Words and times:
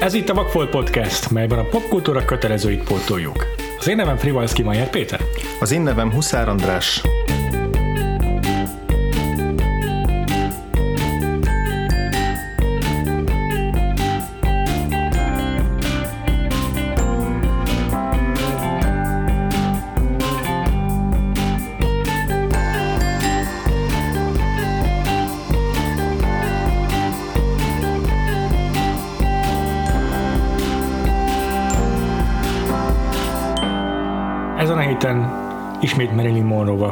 Ez 0.00 0.14
itt 0.14 0.28
a 0.28 0.34
Vakfolt 0.34 0.70
Podcast, 0.70 1.30
melyben 1.30 1.58
a 1.58 1.64
popkultúra 1.64 2.24
kötelezőit 2.24 2.84
pótoljuk. 2.84 3.46
Az 3.78 3.88
én 3.88 3.96
nevem 3.96 4.16
Frivalszki 4.16 4.62
Majer 4.62 4.90
Péter. 4.90 5.20
Az 5.60 5.72
én 5.72 5.80
nevem 5.80 6.12
Huszár 6.12 6.48
András. 6.48 7.02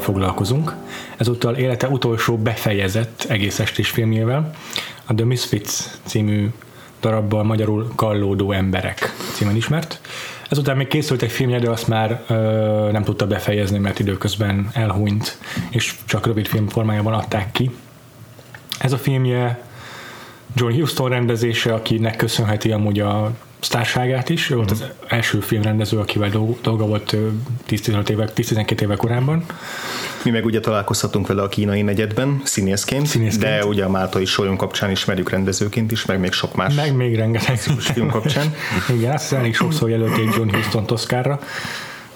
Foglalkozunk, 0.04 0.74
ezúttal 1.16 1.54
élete 1.54 1.88
utolsó 1.88 2.36
befejezett 2.36 3.24
egész 3.28 3.58
estés 3.58 3.90
filmjével, 3.90 4.54
a 5.06 5.14
The 5.14 5.24
Misfits 5.24 5.70
című 6.04 6.50
darabbal 7.00 7.42
magyarul 7.42 7.92
Kallódó 7.94 8.52
emberek 8.52 9.14
címen 9.32 9.56
ismert. 9.56 10.00
Ezután 10.48 10.76
még 10.76 10.86
készült 10.86 11.22
egy 11.22 11.32
filmje, 11.32 11.58
de 11.58 11.70
azt 11.70 11.88
már 11.88 12.22
ö, 12.28 12.34
nem 12.92 13.04
tudta 13.04 13.26
befejezni, 13.26 13.78
mert 13.78 13.98
időközben 13.98 14.70
elhunyt, 14.72 15.38
és 15.70 15.94
csak 16.04 16.26
rövid 16.26 16.46
film 16.46 16.68
formájában 16.68 17.12
adták 17.12 17.52
ki. 17.52 17.70
Ez 18.78 18.92
a 18.92 18.98
filmje 18.98 19.62
John 20.54 20.72
Huston 20.72 21.08
rendezése, 21.08 21.74
akinek 21.74 22.16
köszönheti 22.16 22.72
amúgy 22.72 23.00
a 23.00 23.30
sztárságát 23.64 24.28
is. 24.28 24.50
Ő 24.50 24.54
volt 24.56 24.70
az 24.70 24.84
első 25.06 25.40
filmrendező, 25.40 25.98
akivel 25.98 26.28
dolg- 26.28 26.60
dolga 26.60 26.86
volt 26.86 27.16
10-15 27.68 28.08
évek, 28.08 28.30
10-12 28.34 28.80
évek 28.80 28.96
korábban. 28.96 29.44
Mi 30.24 30.30
meg 30.30 30.44
ugye 30.44 30.60
találkozhatunk 30.60 31.26
vele 31.26 31.42
a 31.42 31.48
kínai 31.48 31.82
negyedben, 31.82 32.40
színészként, 32.44 33.06
Színészként. 33.06 33.42
de 33.44 33.64
ugye 33.64 33.84
a 33.84 33.90
Máltai 33.90 34.24
Solyom 34.24 34.56
kapcsán 34.56 34.90
ismerjük 34.90 35.30
rendezőként 35.30 35.92
is, 35.92 36.04
meg 36.04 36.20
még 36.20 36.32
sok 36.32 36.54
más 36.54 36.74
Meg 36.74 36.96
még 36.96 37.16
rengeteg 37.16 37.58
film 37.58 38.08
kapcsán. 38.10 38.54
Igen, 38.96 39.12
azt 39.12 39.22
hiszem 39.22 39.38
elég 39.38 39.54
sokszor 39.54 39.90
jelölték 39.90 40.34
John 40.36 40.54
Huston 40.54 40.84
Oscarra. 40.88 41.40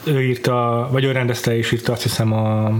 Ő 0.05 0.22
írta, 0.22 0.88
vagy 0.92 1.05
ő 1.05 1.12
rendezte 1.12 1.56
és 1.56 1.72
írta 1.72 1.92
azt 1.92 2.02
hiszem 2.02 2.33
a 2.33 2.78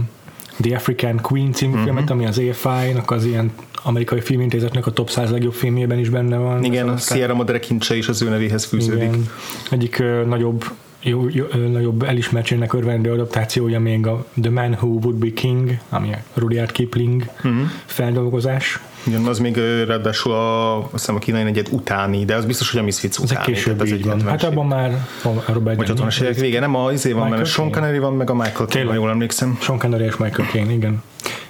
The 0.61 0.75
African 0.75 1.19
Queen 1.21 1.51
című 1.51 1.71
uh-huh. 1.71 1.85
filmet, 1.85 2.09
ami 2.09 2.25
az 2.25 2.41
AFI-nak 2.49 3.11
az 3.11 3.25
ilyen 3.25 3.51
amerikai 3.83 4.21
filmintézetnek 4.21 4.85
a 4.85 4.91
top 4.91 5.09
100 5.09 5.31
legjobb 5.31 5.53
filmjében 5.53 5.99
is 5.99 6.09
benne 6.09 6.37
van. 6.37 6.63
Igen, 6.63 6.89
a 6.89 6.97
Sierra 6.97 7.33
Madre 7.33 7.59
kincse 7.59 7.95
is 7.95 8.07
az 8.07 8.21
ő 8.21 8.29
nevéhez 8.29 8.65
fűződik. 8.65 9.03
Igen. 9.03 9.29
Egyik 9.71 9.99
ö, 9.99 10.25
nagyobb 10.25 10.65
jó, 11.01 11.27
jó, 11.29 11.45
nagyobb 11.71 12.03
elismertségnek 12.03 12.73
örvendő 12.73 13.11
adaptációja 13.11 13.79
még 13.79 14.07
a 14.07 14.25
The 14.41 14.51
Man 14.51 14.71
Who 14.71 14.87
Would 14.87 15.15
Be 15.15 15.33
King, 15.33 15.77
ami 15.89 16.13
a 16.13 16.17
Rudyard 16.33 16.71
Kipling 16.71 17.29
uh-huh. 17.35 17.53
feldolgozás. 17.85 18.79
Igen, 19.03 19.25
az 19.25 19.39
még 19.39 19.57
ráadásul 19.87 20.31
a, 20.31 20.77
azt 20.77 20.91
hiszem 20.91 21.15
a 21.15 21.19
kínai 21.19 21.43
negyed 21.43 21.67
utáni, 21.71 22.25
de 22.25 22.35
az 22.35 22.45
biztos, 22.45 22.71
hogy 22.71 22.79
a 22.79 22.83
Misfits 22.83 23.17
Ez 23.17 23.23
utáni. 23.23 23.45
később 23.45 23.77
tehát 23.77 23.93
így 23.93 24.05
van. 24.05 24.19
70-es 24.19 24.27
Hát 24.29 24.43
abban 24.43 24.65
már 24.65 25.07
a 25.23 25.51
Robert 25.51 25.77
Vagy 25.77 25.87
De 25.87 26.03
60-as 26.03 26.21
évek 26.21 26.35
vége, 26.35 26.59
nem 26.59 26.75
a 26.75 26.91
izé 26.91 27.11
van, 27.11 27.21
Michael 27.21 27.37
mert 27.39 27.49
a 27.49 27.51
Sean? 27.53 27.71
Connery 27.71 27.97
van, 27.99 28.13
meg 28.13 28.29
a 28.29 28.33
Michael 28.33 28.67
Caine, 28.67 28.87
ha 28.87 28.93
jól 28.93 29.09
emlékszem. 29.09 29.57
Sean 29.61 29.79
Connery 29.79 30.03
és 30.03 30.17
Michael 30.17 30.47
Caine, 30.49 30.71
igen. 30.71 31.03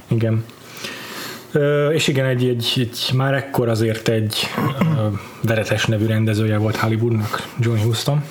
Igen. 0.07 0.45
Ö, 1.51 1.89
és 1.89 2.07
igen, 2.07 2.25
egy, 2.25 2.45
egy, 2.47 2.73
egy, 2.75 3.09
már 3.13 3.33
ekkor 3.33 3.69
azért 3.69 4.07
egy 4.07 4.47
ö, 4.97 5.07
veretes 5.41 5.85
nevű 5.85 6.05
rendezője 6.05 6.57
volt 6.57 6.75
Hollywoodnak, 6.75 7.47
John 7.59 7.77
Huston. 7.77 8.23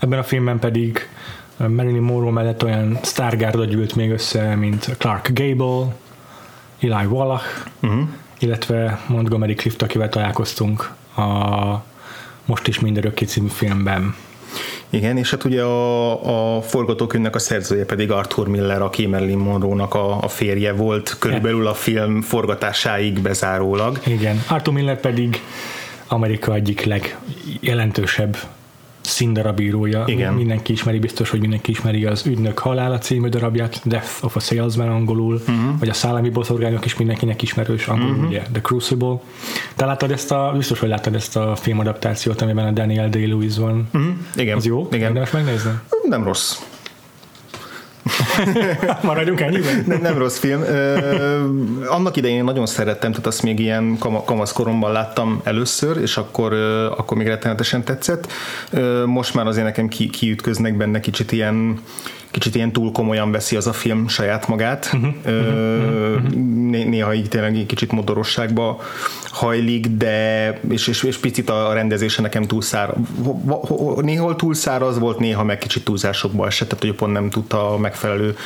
Ebben 0.00 0.18
a 0.18 0.22
filmben 0.22 0.58
pedig 0.58 1.08
Marilyn 1.56 2.02
Monroe 2.02 2.30
mellett 2.30 2.64
olyan 2.64 2.98
sztárgárda 3.02 3.64
gyűlt 3.64 3.94
még 3.94 4.10
össze, 4.10 4.54
mint 4.54 4.96
Clark 4.98 5.30
Gable, 5.32 5.94
Eli 6.80 7.04
Wallach, 7.06 7.44
uh-huh. 7.80 8.08
illetve 8.38 9.00
Montgomery 9.08 9.54
Clift, 9.54 9.82
akivel 9.82 10.08
találkoztunk 10.08 10.90
a 11.16 11.84
Most 12.44 12.66
is 12.66 12.80
mindörökké 12.80 13.24
című 13.24 13.48
filmben. 13.48 14.14
Igen, 14.90 15.16
és 15.16 15.30
hát 15.30 15.44
ugye 15.44 15.62
a, 15.62 16.56
a 16.56 16.62
forgatókönyvnek 16.62 17.34
a 17.34 17.38
szerzője 17.38 17.84
pedig 17.84 18.10
Arthur 18.10 18.48
Miller, 18.48 18.82
aki 18.82 19.06
Marilyn 19.06 19.38
Monroe-nak 19.38 19.94
a, 19.94 20.22
a 20.22 20.28
férje 20.28 20.72
volt, 20.72 21.16
körülbelül 21.18 21.66
a 21.66 21.74
film 21.74 22.22
forgatásáig 22.22 23.20
bezárólag. 23.20 24.00
Igen, 24.06 24.42
Arthur 24.48 24.74
Miller 24.74 25.00
pedig 25.00 25.42
Amerika 26.06 26.54
egyik 26.54 26.84
legjelentősebb 26.84 28.36
színdarabírója. 29.08 30.04
Igen. 30.06 30.34
Mindenki 30.34 30.72
ismeri, 30.72 30.98
biztos, 30.98 31.30
hogy 31.30 31.40
mindenki 31.40 31.70
ismeri 31.70 32.04
az 32.04 32.26
Ügynök 32.26 32.58
halála 32.58 32.98
című 32.98 33.28
darabját, 33.28 33.80
Death 33.84 34.24
of 34.24 34.36
a 34.36 34.40
Salesman 34.40 34.88
angolul, 34.88 35.34
uh-huh. 35.34 35.78
vagy 35.78 35.88
a 35.88 35.92
Szállami 35.92 36.30
boszorgányok 36.30 36.84
is 36.84 36.96
mindenkinek 36.96 37.42
ismerős 37.42 37.88
angolul, 37.88 38.12
uh-huh. 38.12 38.28
ugye, 38.28 38.42
The 38.52 38.60
Crucible. 38.60 39.20
Te 39.76 39.84
láttad 39.84 40.10
ezt 40.10 40.32
a, 40.32 40.52
biztos, 40.56 40.78
hogy 40.78 40.88
láttad 40.88 41.14
ezt 41.14 41.36
a 41.36 41.56
filmadaptációt, 41.56 42.40
amiben 42.40 42.66
a 42.66 42.70
Daniel 42.70 43.08
Day-Lewis 43.08 43.56
van. 43.56 43.88
Uh-huh. 43.94 44.10
Igen, 44.36 44.56
Az 44.56 44.66
jó? 44.66 44.88
Igen. 44.92 45.08
Érdemes 45.08 45.30
megnézni? 45.30 45.70
Nem 46.08 46.24
rossz. 46.24 46.58
Maradjunk 49.02 49.40
ennyiben? 49.40 49.84
Nem, 49.86 50.00
nem 50.00 50.18
rossz 50.18 50.38
film. 50.38 50.62
Ö, 50.62 50.98
annak 51.86 52.16
idején 52.16 52.36
én 52.36 52.44
nagyon 52.44 52.66
szerettem, 52.66 53.10
tehát 53.10 53.26
azt 53.26 53.42
még 53.42 53.58
ilyen 53.58 53.96
kama- 53.98 54.24
kamaszkoromban 54.24 54.92
láttam 54.92 55.40
először, 55.44 55.96
és 55.96 56.16
akkor, 56.16 56.52
ö, 56.52 56.86
akkor 56.86 57.16
még 57.16 57.26
rettenetesen 57.26 57.84
tetszett. 57.84 58.32
Ö, 58.70 59.04
most 59.06 59.34
már 59.34 59.46
azért 59.46 59.64
nekem 59.66 59.88
ki, 59.88 60.08
kiütköznek 60.10 60.76
benne 60.76 61.00
kicsit 61.00 61.32
ilyen 61.32 61.80
kicsit 62.30 62.54
ilyen 62.54 62.72
túl 62.72 62.92
komolyan 62.92 63.30
veszi 63.30 63.56
az 63.56 63.66
a 63.66 63.72
film 63.72 64.08
saját 64.08 64.48
magát. 64.48 64.96
Ö, 65.24 66.16
né- 66.70 66.88
néha 66.88 67.14
így 67.14 67.28
tényleg 67.28 67.56
egy 67.56 67.66
kicsit 67.66 67.92
modorosságba 67.92 68.80
hajlik, 69.30 69.86
de 69.86 70.48
és, 70.68 70.86
és, 70.86 71.02
és 71.02 71.18
picit 71.18 71.50
a 71.50 71.72
rendezése 71.72 72.22
nekem 72.22 72.42
túl 72.42 72.62
szár, 72.62 72.94
néhol 74.00 74.36
túl 74.36 74.54
száraz 74.54 74.98
volt, 74.98 75.18
néha 75.18 75.44
meg 75.44 75.58
kicsit 75.58 75.84
túlzásokba 75.84 76.46
esett, 76.46 76.68
tehát 76.68 76.84
hogy 76.84 76.94
pont 76.94 77.12
nem 77.12 77.30
tudta 77.30 77.72
a 77.72 77.78
megfelelő 77.78 78.36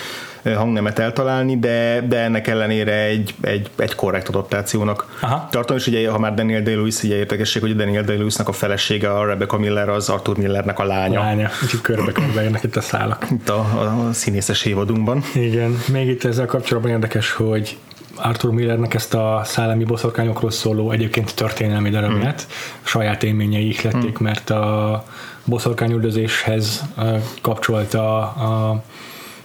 hangnemet 0.44 0.98
eltalálni, 0.98 1.58
de, 1.58 2.04
de 2.08 2.19
ennek 2.19 2.47
ellenére 2.47 2.92
egy, 2.92 3.34
egy, 3.41 3.70
egy 3.76 3.94
korrekt 3.94 4.28
adaptációnak 4.28 5.19
Aha. 5.20 5.48
tartom, 5.50 5.76
és 5.76 5.86
ugye 5.86 6.10
ha 6.10 6.19
már 6.19 6.34
Daniel 6.34 6.62
Day-Lewis, 6.62 7.03
ugye 7.03 7.16
érdekesség, 7.16 7.62
hogy 7.62 7.76
Daniel 7.76 8.03
Day-Lewisnak 8.03 8.48
a 8.48 8.52
felesége, 8.52 9.12
a 9.12 9.26
Rebecca 9.26 9.58
Miller, 9.58 9.88
az 9.88 10.08
Arthur 10.08 10.36
Millernek 10.36 10.78
a 10.78 10.84
lánya. 10.84 11.20
Lánya, 11.20 11.48
kicsit 11.60 11.81
körbe-körbe 11.91 12.42
jönnek 12.42 12.62
itt 12.62 12.76
a 12.76 12.81
szálak. 12.81 13.26
Itt 13.31 13.48
a, 13.48 13.58
a 13.58 14.12
színészes 14.12 14.64
évadunkban. 14.64 15.22
Igen, 15.34 15.82
még 15.88 16.08
itt 16.08 16.25
ezzel 16.25 16.47
kapcsolatban 16.47 16.92
érdekes, 16.92 17.32
hogy 17.32 17.78
Arthur 18.16 18.52
Millernek 18.52 18.94
ezt 18.94 19.14
a 19.14 19.41
szállami 19.44 19.84
boszorkányokról 19.84 20.50
szóló 20.50 20.91
egyébként 20.91 21.34
történelmi 21.34 21.91
darabját 21.91 22.47
mm. 22.48 22.52
saját 22.82 23.22
élményei 23.22 23.69
ihlették, 23.69 24.20
mm. 24.20 24.25
mert 24.25 24.50
a 24.50 25.04
boszorkányüldözéshez 25.44 26.82
ö, 26.98 27.16
kapcsolta 27.41 28.20
a 28.20 28.82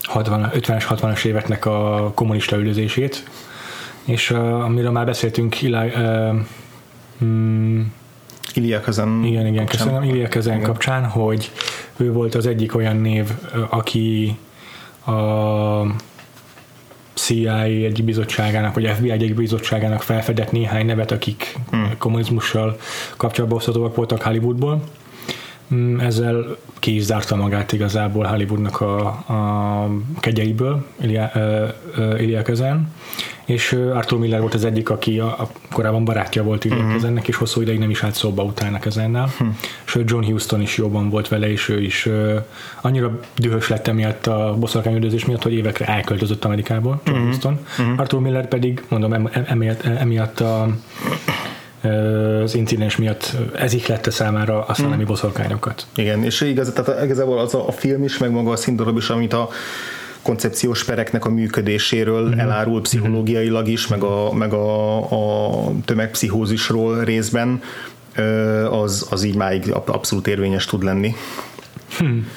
60, 0.07 0.49
50-es, 0.53 0.85
60-as 0.89 1.25
éveknek 1.25 1.65
a 1.65 2.11
kommunista 2.15 2.57
üldözését, 2.57 3.29
és 4.05 4.29
ö, 4.29 4.37
amiről 4.37 4.91
már 4.91 5.05
beszéltünk, 5.05 5.61
Eli, 5.61 5.91
ö, 5.95 6.31
mm, 7.23 7.81
Ilya 8.53 8.81
Kazan. 8.81 9.23
igen, 9.23 9.45
igen, 9.45 9.65
kapcsán. 9.65 9.87
köszönöm. 9.87 10.15
Ilya 10.15 10.27
Kezen 10.27 10.53
Igen. 10.53 10.65
kapcsán, 10.65 11.05
hogy 11.05 11.51
ő 11.97 12.11
volt 12.11 12.35
az 12.35 12.45
egyik 12.45 12.75
olyan 12.75 12.95
név, 12.95 13.31
aki 13.69 14.37
a 15.05 15.11
CIA 17.13 17.61
egy 17.61 18.03
bizottságának, 18.03 18.73
vagy 18.73 18.87
FBI 18.87 19.11
egy 19.11 19.35
bizottságának 19.35 20.01
felfedett 20.01 20.51
néhány 20.51 20.85
nevet, 20.85 21.11
akik 21.11 21.57
hmm. 21.69 21.91
kommunizmussal 21.97 22.77
kapcsolatban 23.17 23.57
hozhatóak 23.57 23.95
voltak 23.95 24.21
Hollywoodból. 24.21 24.83
Mm, 25.73 25.99
Ezzel 25.99 26.57
ki 26.79 26.95
is 26.95 27.03
zárta 27.03 27.35
magát 27.35 27.71
igazából 27.71 28.25
Hollywoodnak 28.25 28.81
a, 28.81 29.07
a 29.07 29.89
kegyeiből, 30.19 30.85
Ilya, 32.19 32.41
Kezen, 32.43 32.91
és 33.45 33.71
Arthur 33.93 34.19
Miller 34.19 34.39
volt 34.39 34.53
az 34.53 34.65
egyik, 34.65 34.89
aki 34.89 35.19
a, 35.19 35.25
a 35.25 35.47
korábban 35.71 36.05
barátja 36.05 36.43
volt 36.43 36.65
Ilya 36.65 36.75
Mhm. 36.75 36.91
Kezennek, 36.91 37.27
és 37.27 37.35
hosszú 37.35 37.61
ideig 37.61 37.79
nem 37.79 37.89
is 37.89 38.03
állt 38.03 38.13
szóba 38.15 38.43
utána 38.43 38.79
Kezennel. 38.79 39.29
Hm. 39.37 39.45
Sőt, 39.83 40.09
John 40.09 40.25
Huston 40.31 40.61
is 40.61 40.77
jobban 40.77 41.09
volt 41.09 41.27
vele, 41.27 41.49
és 41.51 41.69
ő 41.69 41.81
is 41.81 42.05
ö, 42.05 42.37
annyira 42.81 43.19
dühös 43.35 43.67
lett 43.69 43.87
emiatt 43.87 44.27
a 44.27 44.55
boszorkányüldözés 44.59 45.25
miatt, 45.25 45.43
hogy 45.43 45.53
évekre 45.53 45.85
elköltözött 45.85 46.45
Amerikából, 46.45 47.01
John 47.05 47.17
Mhm. 47.19 47.27
Huston. 47.27 47.59
Arthur 47.97 48.19
Miller 48.21 48.47
pedig, 48.47 48.83
mondom, 48.87 49.13
em- 49.13 49.29
em- 49.35 49.49
emiatt, 49.49 49.83
emiatt 49.83 50.39
a 50.39 50.67
az 52.43 52.55
incidens 52.55 52.97
miatt 52.97 53.35
ez 53.55 53.73
ihlette 53.73 54.11
számára 54.11 54.65
a 54.65 54.73
szellemi 54.73 55.03
boszorkányokat. 55.03 55.85
Igen, 55.95 56.23
és 56.23 56.41
igaz, 56.41 56.71
tehát 56.73 57.03
igazából 57.03 57.39
az 57.39 57.53
a, 57.53 57.67
a 57.67 57.71
film 57.71 58.03
is, 58.03 58.17
meg 58.17 58.31
maga 58.31 58.51
a 58.51 58.55
színdarab 58.55 58.97
is, 58.97 59.09
amit 59.09 59.33
a 59.33 59.49
koncepciós 60.21 60.83
pereknek 60.83 61.25
a 61.25 61.29
működéséről 61.29 62.27
mm. 62.27 62.39
elárul 62.39 62.81
pszichológiailag 62.81 63.67
is, 63.67 63.87
meg 63.87 64.03
a, 64.03 64.33
meg 64.33 64.53
a, 64.53 64.97
a 64.97 65.71
tömegpszichózisról 65.85 67.03
részben, 67.03 67.61
az, 68.69 69.07
az 69.09 69.23
így 69.23 69.35
máig 69.35 69.71
abszolút 69.85 70.27
érvényes 70.27 70.65
tud 70.65 70.83
lenni. 70.83 71.15
Hmm. 71.97 72.27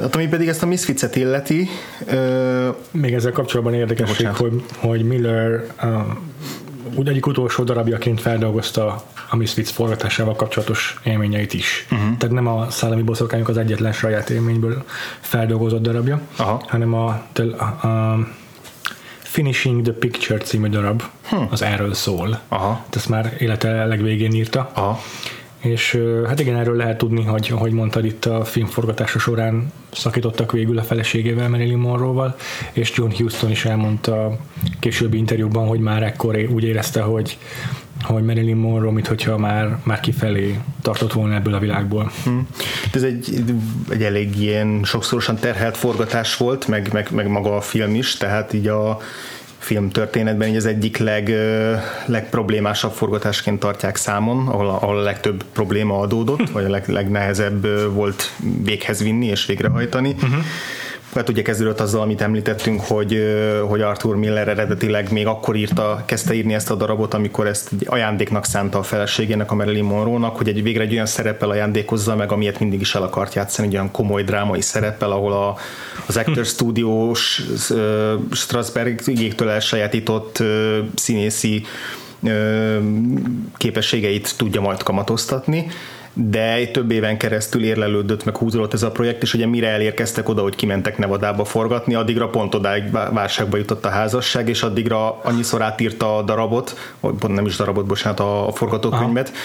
Hát 0.00 0.14
ami 0.14 0.28
pedig 0.28 0.48
ezt 0.48 0.62
a 0.62 0.66
Misfits-et 0.66 1.16
illeti... 1.16 1.68
Még 2.90 3.14
ezzel 3.14 3.32
kapcsolatban 3.32 3.74
érdekesség, 3.74 4.26
hogy, 4.26 4.64
hogy 4.76 5.02
Miller 5.02 5.64
úgy 6.94 7.08
egyik 7.08 7.26
utolsó 7.26 7.64
darabjaként 7.64 8.20
feldolgozta 8.20 9.04
a 9.30 9.36
Misfits 9.36 9.70
forgatásával 9.70 10.36
kapcsolatos 10.36 11.00
élményeit 11.04 11.54
is. 11.54 11.86
Uh-huh. 11.90 12.16
Tehát 12.16 12.34
nem 12.34 12.46
a 12.46 12.70
Szállami 12.70 13.02
boszorkányok 13.02 13.48
az 13.48 13.56
egyetlen 13.56 13.92
saját 13.92 14.30
élményből 14.30 14.84
feldolgozott 15.20 15.82
darabja, 15.82 16.20
Aha. 16.36 16.62
hanem 16.68 16.94
a, 16.94 17.22
a, 17.56 17.86
a 17.86 18.18
Finishing 19.18 19.82
the 19.82 19.92
Picture 19.92 20.38
című 20.38 20.68
darab, 20.68 21.02
hm. 21.28 21.36
az 21.50 21.62
erről 21.62 21.94
szól. 21.94 22.40
Aha. 22.48 22.84
Ezt 22.90 23.08
már 23.08 23.36
élete 23.38 23.84
legvégén 23.84 24.32
írta. 24.32 24.70
Aha. 24.74 25.00
És 25.58 26.00
hát 26.26 26.40
igen, 26.40 26.56
erről 26.56 26.76
lehet 26.76 26.98
tudni, 26.98 27.24
hogy 27.24 27.48
ahogy 27.52 27.72
mondtad 27.72 28.04
itt 28.04 28.24
a 28.24 28.44
filmforgatása 28.44 29.18
során 29.18 29.72
szakítottak 29.92 30.52
végül 30.52 30.78
a 30.78 30.82
feleségével, 30.82 31.48
Marilyn 31.48 31.78
Monroe-val, 31.78 32.36
és 32.72 32.92
John 32.96 33.12
Huston 33.16 33.50
is 33.50 33.64
elmondta 33.64 34.38
későbbi 34.80 35.16
interjúban, 35.16 35.66
hogy 35.66 35.80
már 35.80 36.02
ekkor 36.02 36.48
úgy 36.52 36.64
érezte, 36.64 37.00
hogy 37.00 37.38
hogy 38.02 38.24
Marilyn 38.24 38.56
Monroe, 38.56 38.92
mint 38.92 39.06
hogyha 39.06 39.38
már, 39.38 39.78
már 39.82 40.00
kifelé 40.00 40.58
tartott 40.82 41.12
volna 41.12 41.34
ebből 41.34 41.54
a 41.54 41.58
világból. 41.58 42.10
Hmm. 42.24 42.48
Ez 42.92 43.02
egy, 43.02 43.42
egy 43.88 44.02
elég 44.02 44.40
ilyen 44.40 44.80
sokszorosan 44.84 45.36
terhelt 45.36 45.76
forgatás 45.76 46.36
volt, 46.36 46.68
meg, 46.68 46.92
meg, 46.92 47.08
meg 47.12 47.28
maga 47.28 47.56
a 47.56 47.60
film 47.60 47.94
is, 47.94 48.16
tehát 48.16 48.52
így 48.52 48.68
a 48.68 49.00
film 49.68 49.90
történetben 49.90 50.56
az 50.56 50.66
egyik 50.66 50.96
leg, 50.96 51.34
legproblémásabb 52.06 52.92
forgatásként 52.92 53.58
tartják 53.60 53.96
számon, 53.96 54.48
ahol 54.48 54.68
a, 54.68 54.82
ahol 54.82 54.98
a 54.98 55.02
legtöbb 55.02 55.44
probléma 55.52 55.98
adódott, 55.98 56.50
vagy 56.50 56.64
a 56.64 56.68
leg, 56.68 56.88
legnehezebb 56.88 57.66
volt 57.94 58.32
véghez 58.62 59.02
vinni 59.02 59.26
és 59.26 59.46
végrehajtani. 59.46 60.14
Uh-huh 60.22 60.44
hát 61.18 61.28
ugye 61.28 61.42
kezdődött 61.42 61.80
azzal, 61.80 62.00
amit 62.00 62.20
említettünk, 62.20 62.80
hogy, 62.80 63.18
hogy 63.68 63.80
Arthur 63.80 64.16
Miller 64.16 64.48
eredetileg 64.48 65.12
még 65.12 65.26
akkor 65.26 65.56
írta, 65.56 66.02
kezdte 66.06 66.34
írni 66.34 66.54
ezt 66.54 66.70
a 66.70 66.74
darabot, 66.74 67.14
amikor 67.14 67.46
ezt 67.46 67.70
ajándéknak 67.84 68.44
szánta 68.44 68.78
a 68.78 68.82
feleségének, 68.82 69.50
a 69.50 69.54
Marilyn 69.54 69.84
Monroe-nak, 69.84 70.36
hogy 70.36 70.48
egy 70.48 70.62
végre 70.62 70.82
egy 70.82 70.92
olyan 70.92 71.06
szereppel 71.06 71.50
ajándékozza 71.50 72.16
meg, 72.16 72.32
amilyet 72.32 72.60
mindig 72.60 72.80
is 72.80 72.94
el 72.94 73.02
akart 73.02 73.34
játszani, 73.34 73.68
egy 73.68 73.74
olyan 73.74 73.90
komoly 73.90 74.22
drámai 74.22 74.60
szereppel, 74.60 75.10
ahol 75.10 75.32
a, 75.32 75.56
az 76.06 76.16
Actor 76.16 76.44
Studios 76.44 77.42
Strasberg 78.32 79.00
igéktől 79.04 79.48
elsajátított 79.48 80.42
színészi 80.94 81.64
képességeit 83.56 84.34
tudja 84.36 84.60
majd 84.60 84.82
kamatoztatni 84.82 85.66
de 86.20 86.66
több 86.66 86.90
éven 86.90 87.16
keresztül 87.18 87.64
érlelődött, 87.64 88.24
meg 88.24 88.36
húzódott 88.36 88.72
ez 88.72 88.82
a 88.82 88.90
projekt, 88.90 89.22
és 89.22 89.34
ugye 89.34 89.46
mire 89.46 89.68
elérkeztek 89.68 90.28
oda, 90.28 90.42
hogy 90.42 90.54
kimentek 90.54 90.98
Nevadába 90.98 91.44
forgatni, 91.44 91.94
addigra 91.94 92.28
pont 92.28 92.54
odáig 92.54 92.90
válságba 92.90 93.56
jutott 93.56 93.84
a 93.84 93.88
házasság, 93.88 94.48
és 94.48 94.62
addigra 94.62 95.20
annyiszor 95.22 95.62
átírta 95.62 96.16
a 96.16 96.22
darabot, 96.22 96.94
vagy 97.00 97.14
pont 97.14 97.34
nem 97.34 97.46
is 97.46 97.56
darabot, 97.56 97.86
bocsánat, 97.86 98.20
a, 98.20 98.48
forgatókönyvet, 98.54 99.28
Aha. 99.28 99.38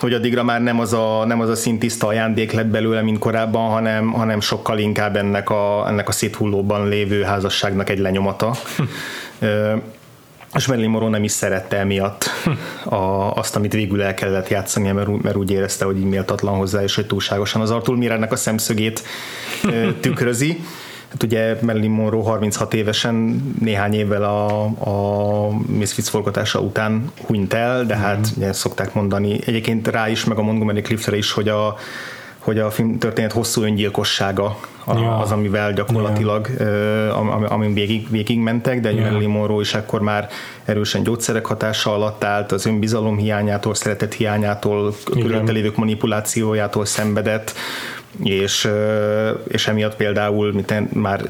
hogy 0.00 0.12
addigra 0.12 0.42
már 0.42 0.62
nem 0.62 0.80
az 0.80 0.92
a, 0.92 1.24
nem 1.26 1.40
az 1.40 1.48
a 1.48 1.56
szintiszta 1.56 2.06
ajándék 2.06 2.52
lett 2.52 2.66
belőle, 2.66 3.02
mint 3.02 3.18
korábban, 3.18 3.70
hanem, 3.70 4.12
hanem 4.12 4.40
sokkal 4.40 4.78
inkább 4.78 5.16
ennek 5.16 5.50
a, 5.50 5.84
ennek 5.88 6.08
a 6.08 6.12
széthullóban 6.12 6.88
lévő 6.88 7.22
házasságnak 7.22 7.90
egy 7.90 7.98
lenyomata. 7.98 8.54
Hm 8.76 8.82
és 10.56 10.66
Marilyn 10.66 10.90
Monroe 10.90 11.10
nem 11.10 11.24
is 11.24 11.32
szerette 11.32 11.76
emiatt 11.76 12.30
a, 12.84 13.32
azt, 13.34 13.56
amit 13.56 13.72
végül 13.72 14.02
el 14.02 14.14
kellett 14.14 14.48
játszani, 14.48 14.90
mert, 14.90 15.22
mert 15.22 15.36
úgy 15.36 15.50
érezte, 15.50 15.84
hogy 15.84 15.98
így 15.98 16.04
méltatlan 16.04 16.54
hozzá, 16.54 16.82
és 16.82 16.94
hogy 16.94 17.06
túlságosan 17.06 17.60
az 17.60 17.70
Arthur 17.70 17.96
Mirrennek 17.96 18.32
a 18.32 18.36
szemszögét 18.36 19.02
tükrözi. 20.00 20.60
Hát 21.08 21.22
ugye 21.22 21.56
Marilyn 21.62 21.90
Monroe 21.90 22.22
36 22.22 22.74
évesen 22.74 23.14
néhány 23.60 23.94
évvel 23.94 24.22
a, 24.22 24.64
a 24.64 25.50
Misfits 25.66 26.08
forgatása 26.08 26.60
után 26.60 27.10
hunyt 27.26 27.54
el, 27.54 27.84
de 27.84 27.96
hát 27.96 28.18
mm. 28.18 28.36
ugye 28.36 28.52
szokták 28.52 28.94
mondani, 28.94 29.40
egyébként 29.44 29.88
rá 29.88 30.08
is, 30.08 30.24
meg 30.24 30.38
a 30.38 30.42
Montgomery 30.42 30.80
Cliftre 30.80 31.16
is, 31.16 31.32
hogy 31.32 31.48
a 31.48 31.76
hogy 32.46 32.58
a 32.58 32.70
film 32.70 32.98
történet 32.98 33.32
hosszú 33.32 33.62
öngyilkossága 33.62 34.56
ja. 34.86 35.18
az, 35.18 35.30
amivel 35.30 35.72
gyakorlatilag, 35.72 36.48
ja. 36.58 37.18
amin 37.48 37.74
végig, 37.74 38.10
végig 38.10 38.38
mentek, 38.38 38.80
de 38.80 38.92
ja. 38.92 39.02
Marilyn 39.02 39.28
Monroe 39.28 39.60
is 39.60 39.74
akkor 39.74 40.00
már 40.00 40.28
erősen 40.64 41.02
gyógyszerek 41.02 41.46
hatása 41.46 41.94
alatt 41.94 42.24
állt, 42.24 42.52
az 42.52 42.66
önbizalom 42.66 43.16
hiányától, 43.16 43.74
szeretet 43.74 44.14
hiányától, 44.14 44.94
körülötte 45.04 45.52
lévők 45.52 45.76
manipulációjától 45.76 46.84
szenvedett, 46.84 47.54
és, 48.22 48.68
és 49.48 49.68
emiatt 49.68 49.96
például 49.96 50.52
mint 50.52 50.94
már 50.94 51.20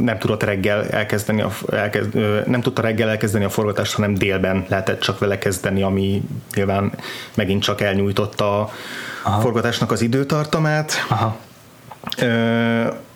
nem 0.00 0.18
tudott 0.18 0.42
reggel 0.42 0.86
elkezdeni, 0.86 1.40
a, 1.42 1.50
elkezd, 1.72 2.14
nem 2.46 2.60
tudta 2.60 2.82
reggel 2.82 3.08
elkezdeni 3.08 3.44
a 3.44 3.48
forgatást, 3.48 3.94
hanem 3.94 4.14
délben 4.14 4.64
lehetett 4.68 5.00
csak 5.00 5.18
vele 5.18 5.38
kezdeni, 5.38 5.82
ami 5.82 6.22
nyilván 6.54 6.92
megint 7.34 7.62
csak 7.62 7.80
elnyújtotta 7.80 8.60
a 8.60 8.70
Aha. 9.22 9.40
forgatásnak 9.40 9.92
az 9.92 10.00
időtartamát. 10.00 10.92
Aha. 11.08 11.36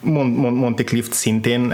Monty 0.00 0.84
Clift 0.84 1.12
szintén 1.12 1.72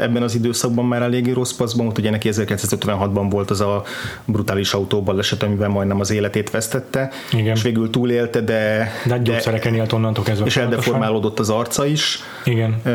ebben 0.00 0.22
az 0.22 0.34
időszakban 0.34 0.84
már 0.84 1.02
eléggé 1.02 1.30
rossz 1.30 1.52
paszban 1.52 1.84
volt, 1.84 1.98
ugye 1.98 2.10
neki 2.10 2.28
1956-ban 2.32 3.26
volt 3.30 3.50
az 3.50 3.60
a 3.60 3.82
brutális 4.24 4.72
autóbaleset, 4.72 5.42
amiben 5.42 5.70
majdnem 5.70 6.00
az 6.00 6.10
életét 6.10 6.50
vesztette, 6.50 7.10
Igen. 7.32 7.56
és 7.56 7.62
végül 7.62 7.90
túlélte, 7.90 8.40
de... 8.40 8.90
De 9.06 9.18
gyógyszereken 9.18 9.74
élt 9.74 9.92
onnantól 9.92 10.24
kezdve. 10.24 10.46
És 10.46 10.56
eldeformálódott 10.56 11.38
az 11.38 11.50
arca 11.50 11.86
is. 11.86 12.18
Igen. 12.44 12.80
Uh, 12.84 12.92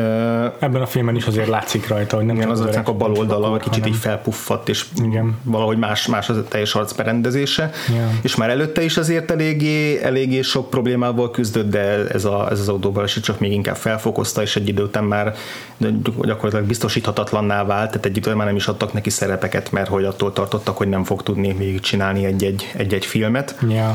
ebben 0.58 0.82
a 0.82 0.86
filmben 0.86 1.16
is 1.16 1.26
azért 1.26 1.48
látszik 1.48 1.88
rajta, 1.88 2.16
hogy 2.16 2.24
nem 2.24 2.36
Igen, 2.36 2.50
az, 2.50 2.60
az 2.60 2.80
a 2.84 2.92
bal 2.92 3.12
oldala 3.12 3.56
kicsit 3.56 3.72
hanem. 3.72 3.88
így 3.88 3.96
felpuffadt, 3.96 4.68
és 4.68 4.84
Igen. 5.04 5.36
valahogy 5.42 5.78
más, 5.78 6.06
más 6.06 6.28
az 6.28 6.36
a 6.36 6.44
teljes 6.44 6.74
arcberendezése. 6.74 7.70
Igen. 7.88 8.18
És 8.22 8.36
már 8.36 8.50
előtte 8.50 8.82
is 8.82 8.96
azért 8.96 9.30
eléggé, 9.30 10.02
eléggé 10.02 10.42
sok 10.42 10.70
problémával 10.70 11.30
küzdött, 11.30 11.70
de 11.70 12.06
ez, 12.06 12.24
a, 12.24 12.48
ez 12.50 12.60
az 12.60 12.68
autóbaleset 12.68 13.22
csak 13.22 13.40
még 13.40 13.52
inkább 13.56 13.76
felfokozta, 13.76 14.42
és 14.42 14.56
egy 14.56 14.68
idő 14.68 14.82
után 14.82 15.04
már 15.04 15.34
gyakorlatilag 16.22 16.64
biztosíthatatlanná 16.64 17.64
vált, 17.64 17.90
tehát 17.90 18.06
egy 18.06 18.34
már 18.34 18.46
nem 18.46 18.56
is 18.56 18.66
adtak 18.66 18.92
neki 18.92 19.10
szerepeket, 19.10 19.72
mert 19.72 19.88
hogy 19.88 20.04
attól 20.04 20.32
tartottak, 20.32 20.76
hogy 20.76 20.88
nem 20.88 21.04
fog 21.04 21.22
tudni 21.22 21.52
még 21.52 21.80
csinálni 21.80 22.24
egy-egy, 22.24 22.72
egy-egy 22.76 23.06
filmet. 23.06 23.58
Yeah. 23.68 23.94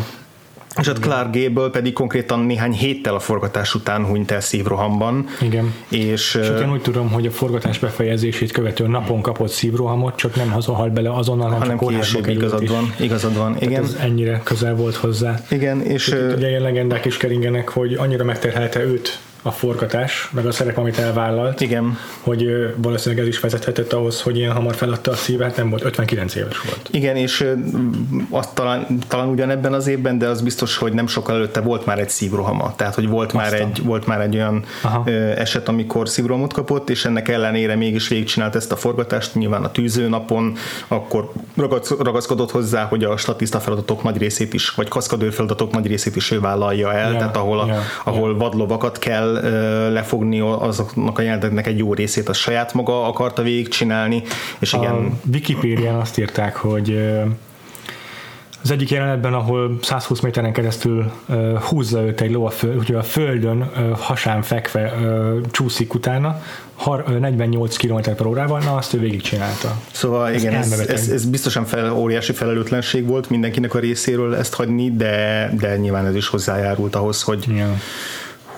És 0.80 0.88
ott 0.88 1.00
Clark 1.00 1.36
Gable 1.36 1.70
pedig 1.70 1.94
konkrétan 1.94 2.40
néhány 2.40 2.72
héttel 2.72 3.16
a 3.16 3.20
forgatás 3.20 3.76
után 3.76 4.06
hunyt 4.06 4.32
el 4.32 4.42
szívrohamban. 4.42 5.26
Igen. 5.42 5.74
És, 5.90 6.36
és 6.36 6.48
én 6.62 6.72
úgy 6.72 6.82
tudom, 6.82 7.12
hogy 7.12 7.26
a 7.26 7.32
forgatás 7.32 7.80
befejezését 7.80 8.52
követően 8.52 8.90
napon 8.90 9.22
kapott 9.22 9.50
szívrohamot, 9.50 10.16
csak 10.16 10.36
nem 10.36 10.52
halt 10.66 10.94
bele 10.94 11.14
azonnal, 11.14 11.50
hanem, 11.50 11.78
hanem 11.78 11.98
később 11.98 12.28
igazad 12.28 12.70
van. 12.70 12.94
Igazad 13.00 13.38
van, 13.38 13.56
igen. 13.60 13.84
ez 13.84 13.98
ennyire 14.00 14.42
közel 14.44 14.76
volt 14.76 14.96
hozzá. 14.96 15.40
Igen, 15.50 15.82
és... 15.82 16.08
Itt 16.08 16.36
ugye 16.36 16.50
ilyen 16.50 16.62
legendák 16.62 17.06
is 17.06 17.18
keringenek, 17.18 17.70
hogy 17.70 17.94
annyira 17.94 18.24
megterhelte 18.24 18.84
őt 18.84 19.20
a 19.42 19.52
forgatás, 19.52 20.30
meg 20.32 20.46
a 20.46 20.52
szerep, 20.52 20.78
amit 20.78 20.98
elvállalt. 20.98 21.62
Igen. 21.62 21.98
Hogy 22.22 22.74
valószínűleg 22.76 23.24
ez 23.24 23.30
is 23.30 23.40
vezethetett 23.40 23.94
ahhoz, 23.94 24.22
hogy 24.22 24.38
ilyen 24.38 24.52
hamar 24.52 24.76
feladta 24.76 25.12
a 25.12 25.16
szívát, 25.16 25.56
nem 25.58 25.70
volt, 25.70 25.84
59 25.84 26.36
éves 26.36 26.62
volt. 26.62 26.90
Igen, 26.92 27.16
és 27.16 27.54
azt 28.30 28.54
talán, 28.54 29.00
talán 29.08 29.28
ugyanebben 29.28 29.74
az 29.74 29.88
évben, 29.88 30.18
de 30.18 30.28
az 30.28 30.42
biztos, 30.42 30.78
hogy 30.78 30.94
nem 30.94 31.08
sokkal 31.08 31.36
előtte 31.36 31.60
volt 31.60 31.86
már 31.86 32.00
egy 32.00 32.10
szívrohama. 32.10 32.76
Tehát, 32.76 32.96
hogy 32.96 33.08
volt, 33.08 33.34
már 33.34 33.54
egy, 33.54 33.84
volt 33.84 34.06
már 34.06 34.22
egy 34.22 34.36
olyan 34.36 34.64
Aha. 34.82 35.10
eset, 35.36 35.68
amikor 35.68 36.10
szívrohamot 36.10 36.54
kapott, 36.54 36.90
és 36.90 37.06
ennek 37.06 37.28
ellenére 37.28 37.76
mégis 37.76 38.08
végigcsinált 38.08 38.56
ezt 38.56 38.72
a 38.72 38.76
forgatást, 38.76 39.36
nyilván 39.36 39.64
a 39.64 39.72
tűzőnapon, 39.72 40.56
akkor 40.88 41.32
ragaszkodott 42.00 42.52
hozzá, 42.52 42.84
hogy 42.84 43.04
a 43.04 43.18
statiszta 43.18 43.60
feladatok 43.60 44.04
nagy 44.04 44.18
részét 44.18 44.54
is, 44.54 44.70
vagy 44.70 44.88
kaszkadőr 44.88 45.34
feladatok 45.34 45.72
nagy 45.72 45.88
részét 45.88 46.16
is 46.16 46.32
ő 46.32 46.40
vállalja 46.40 46.94
el, 46.94 47.12
ja, 47.12 47.18
tehát 47.18 47.38
ahol, 47.38 47.60
a, 47.60 47.66
ja, 47.66 47.82
ahol 48.04 48.32
ja. 48.32 48.38
vadlovakat 48.38 49.00
kell 49.00 49.31
lefogni 49.92 50.40
azoknak 50.40 51.18
a 51.18 51.22
jeleneteknek 51.22 51.68
egy 51.68 51.78
jó 51.78 51.94
részét, 51.94 52.30
a 52.30 52.34
saját 52.34 52.74
maga 52.74 53.08
akarta 53.08 53.42
végigcsinálni, 53.42 54.24
és 54.60 54.74
igen. 54.74 54.94
A 54.94 55.10
Wikipédián 55.32 55.96
azt 55.96 56.18
írták, 56.18 56.56
hogy 56.56 56.98
az 58.64 58.72
egyik 58.72 58.90
jelenetben, 58.90 59.34
ahol 59.34 59.78
120 59.82 60.20
méteren 60.20 60.54
keresztül 60.54 61.12
uh, 61.28 61.60
húzza 61.62 62.02
őt 62.02 62.22
egy 62.22 62.32
ló 62.32 62.46
a, 62.46 62.50
föld, 62.50 62.78
úgyhogy 62.78 62.96
a 62.96 63.04
földön 63.04 63.58
uh, 63.58 63.98
hasán 63.98 64.42
fekve 64.42 64.94
uh, 65.00 65.42
csúszik 65.52 65.94
utána, 65.94 66.42
har, 66.76 67.04
uh, 67.08 67.20
48 67.20 67.78
km 67.78 68.00
per 68.16 68.26
órával, 68.26 68.60
na 68.60 68.76
azt 68.76 68.94
ő 68.94 69.00
végigcsinálta. 69.00 69.78
Szóval 69.92 70.30
ez 70.30 70.42
igen, 70.42 70.54
ez, 70.54 70.72
ez, 70.72 71.10
ez, 71.10 71.26
biztosan 71.26 71.66
fel, 71.66 71.94
óriási 71.94 72.34
felelőtlenség 72.34 73.08
volt 73.08 73.30
mindenkinek 73.30 73.74
a 73.74 73.80
részéről 73.80 74.36
ezt 74.36 74.54
hagyni, 74.54 74.92
de, 74.96 75.50
de 75.60 75.78
nyilván 75.78 76.06
ez 76.06 76.16
is 76.16 76.28
hozzájárult 76.28 76.96
ahhoz, 76.96 77.22
hogy 77.22 77.46
yeah 77.48 77.70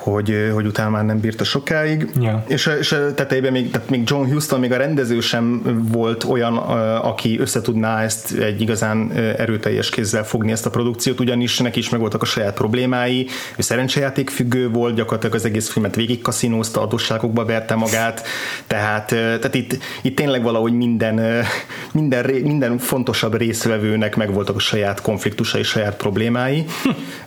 hogy, 0.03 0.49
hogy 0.53 0.65
utána 0.65 0.89
már 0.89 1.05
nem 1.05 1.19
bírta 1.19 1.43
sokáig. 1.43 2.09
Ja. 2.21 2.43
És, 2.47 2.69
és 2.79 2.95
tetejében 3.15 3.51
még, 3.51 3.71
tehát 3.71 3.89
még 3.89 4.03
John 4.05 4.31
Huston, 4.31 4.59
még 4.59 4.71
a 4.71 4.77
rendező 4.77 5.19
sem 5.19 5.61
volt 5.91 6.23
olyan, 6.23 6.57
aki 6.97 7.39
összetudná 7.39 8.01
ezt 8.01 8.37
egy 8.37 8.61
igazán 8.61 9.11
erőteljes 9.37 9.89
kézzel 9.89 10.23
fogni 10.23 10.51
ezt 10.51 10.65
a 10.65 10.69
produkciót, 10.69 11.19
ugyanis 11.19 11.59
neki 11.59 11.79
is 11.79 11.89
megvoltak 11.89 12.21
a 12.21 12.25
saját 12.25 12.53
problémái, 12.53 13.27
ő 13.57 13.61
szerencsejáték 13.61 14.29
függő 14.29 14.69
volt, 14.69 14.95
gyakorlatilag 14.95 15.35
az 15.35 15.45
egész 15.45 15.69
filmet 15.69 15.95
végig 15.95 16.21
kaszinózta, 16.21 16.81
adósságokba 16.81 17.45
verte 17.45 17.75
magát, 17.75 18.27
tehát, 18.67 19.07
tehát 19.07 19.55
itt, 19.55 19.77
itt 20.01 20.15
tényleg 20.15 20.43
valahogy 20.43 20.73
minden, 20.73 21.45
minden, 21.91 22.25
minden 22.43 22.77
fontosabb 22.77 23.37
részvevőnek 23.37 24.15
megvoltak 24.15 24.55
a 24.55 24.59
saját 24.59 25.01
konfliktusai, 25.01 25.63
saját 25.63 25.95
problémái, 25.95 26.65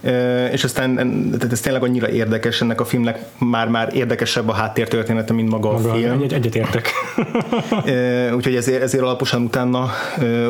és 0.52 0.64
aztán 0.64 0.94
tehát 1.38 1.52
ez 1.52 1.60
tényleg 1.60 1.82
annyira 1.82 2.08
érdekes 2.08 2.64
ennek 2.66 2.80
a 2.80 2.84
filmnek, 2.84 3.24
már-már 3.38 3.94
érdekesebb 3.94 4.48
a 4.48 4.52
háttértörténete, 4.52 5.32
mint 5.32 5.50
maga, 5.50 5.72
maga 5.72 5.90
a 5.90 5.94
film. 5.94 6.22
Egy, 6.22 6.32
egyet 6.32 6.54
értek. 6.54 6.90
Úgyhogy 8.36 8.54
ezért, 8.54 8.82
ezért 8.82 9.02
alaposan 9.02 9.42
utána, 9.42 9.90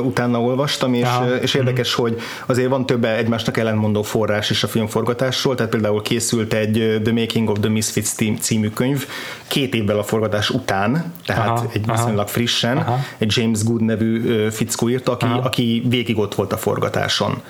utána 0.03 0.41
olvastam, 0.41 0.95
és, 0.95 1.03
Aha. 1.03 1.35
és 1.35 1.55
érdekes, 1.55 2.01
mm. 2.01 2.03
hogy 2.03 2.21
azért 2.47 2.69
van 2.69 2.87
több 2.87 3.05
egymásnak 3.05 3.57
ellentmondó 3.57 4.03
forrás 4.03 4.51
is 4.51 4.63
a 4.63 4.69
filmforgatásról, 4.69 5.55
tehát 5.55 5.71
például 5.71 6.03
készült 6.03 6.53
egy 6.53 7.01
The 7.03 7.13
Making 7.13 7.49
of 7.49 7.59
the 7.61 7.71
Misfits 7.71 8.13
című 8.41 8.69
könyv 8.69 9.07
két 9.47 9.75
évvel 9.75 9.99
a 9.99 10.03
forgatás 10.03 10.51
után, 10.51 11.13
tehát 11.27 11.49
aha, 11.49 11.67
egy 11.73 11.87
viszonylag 11.87 12.29
frissen, 12.29 12.77
aha. 12.77 12.99
egy 13.19 13.33
James 13.37 13.65
Good 13.65 13.83
nevű 13.83 14.49
fickó 14.49 14.89
írta, 14.89 15.13
aki, 15.13 15.27
aki 15.43 15.83
végig 15.89 16.19
ott 16.19 16.35
volt 16.35 16.53
a 16.53 16.57
forgatáson. 16.57 17.43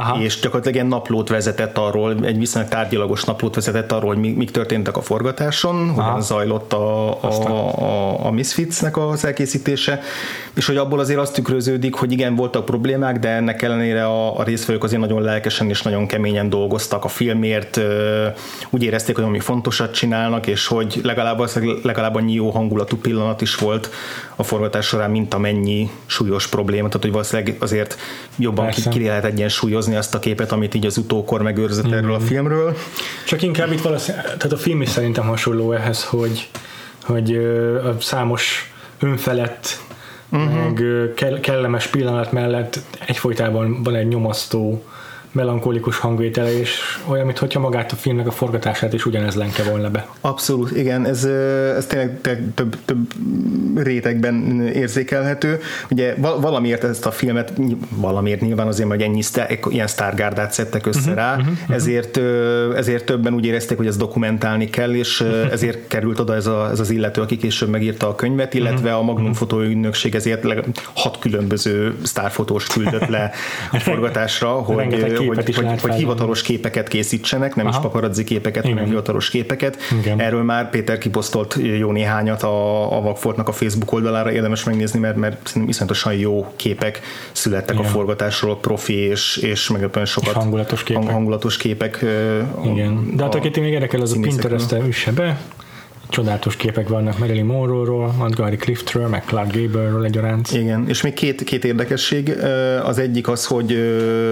Aha. 0.00 0.22
és 0.22 0.34
gyakorlatilag 0.40 0.74
ilyen 0.74 0.86
naplót 0.86 1.28
vezetett 1.28 1.78
arról, 1.78 2.16
egy 2.22 2.38
viszonylag 2.38 2.70
tárgyalagos 2.70 3.24
naplót 3.24 3.54
vezetett 3.54 3.92
arról, 3.92 4.14
hogy 4.14 4.34
mik 4.34 4.50
történtek 4.50 4.96
a 4.96 5.00
forgatáson, 5.02 5.88
Aha. 5.88 6.02
hogyan 6.02 6.22
zajlott 6.22 6.72
a, 6.72 7.22
a, 7.22 7.28
a, 7.80 8.26
a 8.26 8.30
Misfitsnek 8.30 8.96
az 8.96 9.24
elkészítése, 9.24 10.00
és 10.54 10.66
hogy 10.66 10.76
abból 10.76 10.98
azért 10.98 11.18
azt 11.18 11.34
tükröződik, 11.34 11.94
hogy 11.94 12.12
igen, 12.12 12.34
voltak 12.34 12.64
problémák, 12.64 13.18
de 13.18 13.28
ennek 13.28 13.62
ellenére 13.62 14.06
a, 14.06 14.38
a 14.38 14.42
résztvevők 14.42 14.84
azért 14.84 15.00
nagyon 15.00 15.22
lelkesen 15.22 15.68
és 15.68 15.82
nagyon 15.82 16.06
keményen 16.06 16.48
dolgoztak 16.48 17.04
a 17.04 17.08
filmért, 17.08 17.80
úgy 18.70 18.82
érezték, 18.82 19.14
hogy 19.14 19.24
ami 19.24 19.38
fontosat 19.38 19.94
csinálnak, 19.94 20.46
és 20.46 20.66
hogy 20.66 21.00
legalább, 21.02 21.42
legalább 21.82 22.14
annyi 22.14 22.32
jó 22.32 22.50
hangulatú 22.50 22.96
pillanat 22.96 23.40
is 23.40 23.54
volt 23.54 23.90
a 24.36 24.42
forgatás 24.42 24.86
során, 24.86 25.10
mint 25.10 25.34
amennyi 25.34 25.90
súlyos 26.06 26.46
probléma, 26.46 26.86
tehát 26.86 27.02
hogy 27.02 27.12
valószínűleg 27.12 27.56
azért 27.58 27.98
jobban 28.36 28.68
ki, 28.68 28.88
ki 28.88 29.04
lehet 29.04 29.24
egyensúlyozni 29.24 29.87
azt 29.96 30.14
a 30.14 30.18
képet, 30.18 30.52
amit 30.52 30.74
így 30.74 30.86
az 30.86 30.96
utókor 30.96 31.42
megőrzött 31.42 31.88
mm. 31.88 31.92
erről 31.92 32.14
a 32.14 32.20
filmről. 32.20 32.76
Csak 33.26 33.42
inkább 33.42 33.72
itt 33.72 33.80
valószínűleg, 33.80 34.24
tehát 34.26 34.52
a 34.52 34.56
film 34.56 34.82
is 34.82 34.88
szerintem 34.88 35.26
hasonló 35.26 35.72
ehhez, 35.72 36.04
hogy, 36.04 36.48
hogy 37.02 37.36
a 37.84 38.00
számos 38.00 38.72
önfelett 39.00 39.80
uh-huh. 40.28 40.52
meg 40.52 41.40
kellemes 41.40 41.86
pillanat 41.86 42.32
mellett 42.32 42.80
egyfolytában 43.06 43.82
van 43.82 43.94
egy 43.94 44.08
nyomasztó 44.08 44.84
melankolikus 45.32 45.98
hangvétele, 45.98 46.58
és 46.58 46.80
olyan, 47.06 47.26
mintha 47.26 47.60
magát 47.60 47.92
a 47.92 47.96
filmnek 47.96 48.26
a 48.26 48.30
forgatását 48.30 48.92
is 48.92 49.06
ugyanez 49.06 49.34
lenke 49.34 49.62
volna 49.62 49.90
be. 49.90 50.08
Abszolút, 50.20 50.76
igen, 50.76 51.06
ez, 51.06 51.24
ez 51.76 51.86
tényleg 51.86 52.20
több, 52.54 52.76
több 52.84 53.12
rétegben 53.76 54.66
érzékelhető. 54.66 55.60
Ugye 55.90 56.14
valamiért 56.40 56.84
ezt 56.84 57.06
a 57.06 57.10
filmet, 57.10 57.52
valamiért 57.88 58.40
nyilván 58.40 58.66
azért, 58.66 58.88
hogy 58.88 59.02
ennyi 59.02 59.22
sztár, 59.22 59.58
ilyen 59.68 59.86
sztárgárdát 59.86 60.52
szedtek 60.52 60.86
össze 60.86 60.98
uh-huh, 60.98 61.14
rá, 61.14 61.36
uh-huh, 61.36 61.56
ezért, 61.68 62.20
ezért 62.76 63.04
többen 63.04 63.34
úgy 63.34 63.44
érezték, 63.44 63.76
hogy 63.76 63.86
ezt 63.86 63.98
dokumentálni 63.98 64.70
kell, 64.70 64.94
és 64.94 65.24
ezért 65.50 65.86
került 65.86 66.18
oda 66.18 66.34
ez, 66.34 66.46
a, 66.46 66.68
ez 66.70 66.80
az 66.80 66.90
illető, 66.90 67.20
aki 67.20 67.36
később 67.36 67.68
megírta 67.68 68.08
a 68.08 68.14
könyvet, 68.14 68.54
illetve 68.54 68.94
a 68.94 69.02
Magnum 69.02 69.32
fotóügynökség 69.32 70.14
ezért 70.14 70.46
hat 70.94 71.18
különböző 71.18 71.94
sztárfotós 72.02 72.66
küldött 72.66 73.06
le 73.06 73.30
a 73.72 73.78
forgatásra, 73.88 74.48
hogy, 74.48 75.16
hogy, 75.26 75.54
hogy, 75.54 75.80
hogy 75.80 75.94
hivatalos 75.94 76.42
képeket 76.42 76.88
készítsenek, 76.88 77.54
nem 77.54 77.66
Aha. 77.66 77.76
is 77.76 77.82
paparazzi 77.82 78.24
képeket, 78.24 78.64
Igen. 78.64 78.76
hanem 78.76 78.88
hivatalos 78.90 79.30
képeket. 79.30 79.76
Igen. 80.00 80.20
Erről 80.20 80.42
már 80.42 80.70
Péter 80.70 80.98
kiposztolt 80.98 81.58
jó 81.78 81.92
néhányat 81.92 82.42
a, 82.42 82.96
a 82.96 83.00
Vagfoltnak 83.00 83.48
a 83.48 83.52
Facebook 83.52 83.92
oldalára, 83.92 84.32
érdemes 84.32 84.64
megnézni, 84.64 84.98
mert, 84.98 85.16
mert 85.16 85.46
szerintem 85.46 85.68
iszonyatosan 85.68 86.14
jó 86.14 86.52
képek 86.56 87.00
születtek 87.32 87.74
Igen. 87.74 87.86
a 87.86 87.88
forgatásról, 87.88 88.58
profi 88.58 88.94
és, 88.94 89.36
és 89.36 89.68
meglepően 89.68 90.06
sokat 90.06 90.28
és 90.28 90.34
hangulatos 90.34 90.82
képek. 90.82 91.10
hangulatos 91.10 91.56
képek. 91.56 92.04
Igen. 92.64 93.16
De 93.16 93.22
hát 93.22 93.34
akit 93.34 93.60
még 93.60 93.72
érdekel, 93.72 94.00
az 94.00 94.12
a 94.12 94.20
Pinterest-e 94.20 94.78
üsse 94.86 95.12
be, 95.12 95.40
csodálatos 96.08 96.56
képek 96.56 96.88
vannak 96.88 97.18
Marilyn 97.18 97.44
Monroe-ról, 97.44 98.14
Montgomery 98.18 98.56
Cliftről, 98.56 99.08
meg 99.08 99.24
Clark 99.24 99.52
Gable-ről 99.52 100.04
egyaránt. 100.04 100.52
Igen, 100.52 100.84
és 100.88 101.02
még 101.02 101.14
két, 101.14 101.44
két 101.44 101.64
érdekesség. 101.64 102.36
Az 102.84 102.98
egyik 102.98 103.28
az, 103.28 103.46
hogy, 103.46 103.76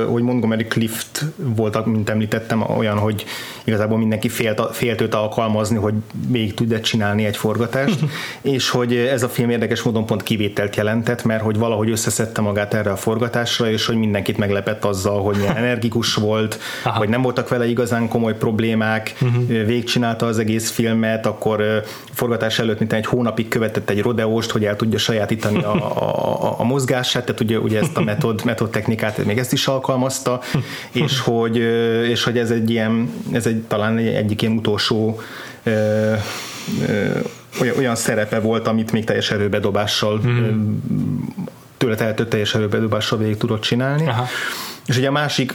hogy 0.08 0.22
Montgomery 0.22 0.64
Clift 0.64 1.24
volt, 1.36 1.86
mint 1.86 2.10
említettem, 2.10 2.62
olyan, 2.76 2.98
hogy 2.98 3.24
igazából 3.64 3.98
mindenki 3.98 4.28
félt, 4.28 4.62
félt 4.72 5.00
őt 5.00 5.14
alkalmazni, 5.14 5.76
hogy 5.76 5.94
még 6.28 6.54
tudja 6.54 6.80
csinálni 6.80 7.24
egy 7.24 7.36
forgatást, 7.36 7.98
és 8.40 8.70
hogy 8.70 8.94
ez 8.94 9.22
a 9.22 9.28
film 9.28 9.50
érdekes 9.50 9.82
módon 9.82 10.06
pont 10.06 10.22
kivételt 10.22 10.76
jelentett, 10.76 11.24
mert 11.24 11.42
hogy 11.42 11.58
valahogy 11.58 11.90
összeszedte 11.90 12.40
magát 12.40 12.74
erre 12.74 12.90
a 12.90 12.96
forgatásra, 12.96 13.70
és 13.70 13.86
hogy 13.86 13.96
mindenkit 13.96 14.36
meglepett 14.36 14.84
azzal, 14.84 15.22
hogy 15.22 15.36
milyen 15.36 15.56
energikus 15.64 16.14
volt, 16.14 16.58
Aha. 16.84 16.98
hogy 16.98 17.08
nem 17.08 17.22
voltak 17.22 17.48
vele 17.48 17.68
igazán 17.68 18.08
komoly 18.08 18.36
problémák, 18.36 19.14
uh-huh. 19.20 19.46
végigcsinálta 19.46 20.26
az 20.26 20.38
egész 20.38 20.70
filmet, 20.70 21.26
akkor 21.26 21.64
forgatás 22.12 22.58
előtt 22.58 22.78
mint 22.78 22.92
egy 22.92 23.06
hónapig 23.06 23.48
követett 23.48 23.90
egy 23.90 24.02
rodeóst, 24.02 24.50
hogy 24.50 24.64
el 24.64 24.76
tudja 24.76 24.98
sajátítani 24.98 25.62
a, 25.62 25.74
a, 26.04 26.60
a 26.60 26.64
mozgását, 26.64 27.24
tehát 27.24 27.40
ugye, 27.40 27.58
ugye 27.58 27.78
ezt 27.78 27.96
a 27.96 28.02
metod, 28.02 28.44
metod 28.44 28.70
technikát 28.70 29.24
még 29.24 29.38
ezt 29.38 29.52
is 29.52 29.66
alkalmazta, 29.66 30.40
és 31.04 31.20
hogy, 31.20 31.56
és 32.08 32.24
hogy 32.24 32.38
ez 32.38 32.50
egy 32.50 32.70
ilyen, 32.70 33.10
ez 33.32 33.46
egy 33.46 33.62
talán 33.62 33.98
egyik 33.98 34.42
ilyen 34.42 34.56
utolsó 34.56 35.20
ö, 35.62 36.12
ö, 36.88 37.08
olyan, 37.76 37.94
szerepe 37.94 38.40
volt, 38.40 38.66
amit 38.66 38.92
még 38.92 39.04
teljes 39.04 39.30
erőbedobással 39.30 40.18
hmm. 40.18 40.82
tőle 41.76 41.94
tehető 41.94 42.26
teljes 42.26 42.54
erőbedobással 42.54 43.18
végig 43.18 43.36
tudott 43.36 43.60
csinálni. 43.60 44.06
Aha. 44.06 44.26
És 44.86 44.96
ugye 44.96 45.08
a 45.08 45.12
másik 45.12 45.54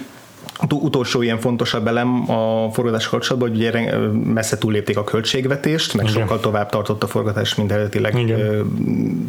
utolsó 0.70 1.22
ilyen 1.22 1.39
fontosabb 1.39 1.88
elem 1.88 2.32
a 2.32 2.70
forgatás 2.72 3.08
kapcsolatban, 3.08 3.50
hogy 3.50 3.58
ugye 3.58 3.91
messze 4.24 4.58
túllépték 4.58 4.98
a 4.98 5.03
költségvetést, 5.03 5.94
meg 5.94 6.06
Igen. 6.08 6.22
sokkal 6.22 6.39
tovább 6.39 6.70
tartott 6.70 7.03
a 7.03 7.08
forgatás, 7.08 7.56
mint 7.56 7.72
eredetileg 7.72 8.20
Igen. 8.20 8.72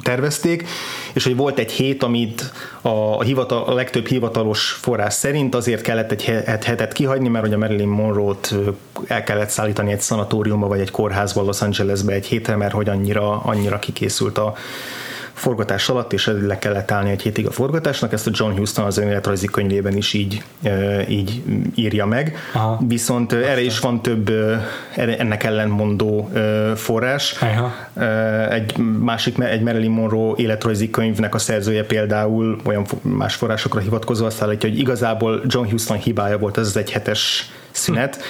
tervezték, 0.03 0.69
és 1.13 1.25
hogy 1.25 1.37
volt 1.37 1.59
egy 1.59 1.71
hét, 1.71 2.03
amit 2.03 2.53
a, 2.81 3.23
hivatal, 3.23 3.63
a 3.63 3.75
legtöbb 3.75 4.07
hivatalos 4.07 4.71
forrás 4.71 5.15
szerint 5.15 5.55
azért 5.55 5.83
kellett 5.83 6.11
egy 6.13 6.25
hetet 6.45 6.93
kihagyni, 6.93 7.29
mert 7.29 7.45
hogy 7.45 7.55
a 7.55 7.59
Marilyn 7.59 7.89
Monroe-t 7.89 8.55
el 9.07 9.23
kellett 9.23 9.49
szállítani 9.49 9.93
egy 9.93 10.01
szanatóriumba 10.01 10.67
vagy 10.67 10.81
egy 10.81 10.91
kórházba 10.91 11.43
Los 11.43 11.61
Angelesbe 11.61 12.13
egy 12.13 12.27
hétre, 12.27 12.57
mert 12.57 12.73
hogy 12.73 12.89
annyira, 12.89 13.41
annyira 13.43 13.79
kikészült 13.79 14.39
a 14.39 14.55
forgatás 15.43 15.89
alatt, 15.89 16.13
és 16.13 16.31
le 16.47 16.59
kellett 16.59 16.91
állni 16.91 17.11
egy 17.11 17.23
hétig 17.23 17.47
a 17.47 17.51
forgatásnak, 17.51 18.13
ezt 18.13 18.27
a 18.27 18.31
John 18.35 18.57
Huston 18.57 18.85
az 18.85 18.99
önéletrajzi 18.99 19.47
könyvében 19.47 19.97
is 19.97 20.13
így, 20.13 20.43
így 21.09 21.43
írja 21.75 22.07
meg. 22.07 22.37
Aha. 22.53 22.81
Viszont 22.87 23.33
Aztán. 23.33 23.49
erre 23.49 23.61
is 23.61 23.79
van 23.79 24.03
több 24.03 24.33
ennek 24.97 25.45
ellenmondó 25.45 26.31
forrás. 26.75 27.37
Aha. 27.41 27.73
Egy 28.51 28.77
másik, 29.01 29.39
egy 29.39 29.63
Marilyn 29.63 29.91
Monroe 29.91 30.35
életrajzi 30.37 30.91
könyvnek 30.91 31.35
a 31.35 31.39
szerzője 31.39 31.85
például 31.85 32.61
olyan 32.65 32.87
más 33.01 33.35
forrásokra 33.35 33.81
hivatkozva 33.81 34.27
azt 34.27 34.43
állítja, 34.43 34.69
hogy 34.69 34.79
igazából 34.79 35.43
John 35.47 35.71
Huston 35.71 35.97
hibája 35.97 36.39
volt 36.39 36.59
ez 36.59 36.67
az 36.67 36.77
egy 36.77 36.91
hetes 36.91 37.51
szünet, 37.71 38.17
hm 38.17 38.23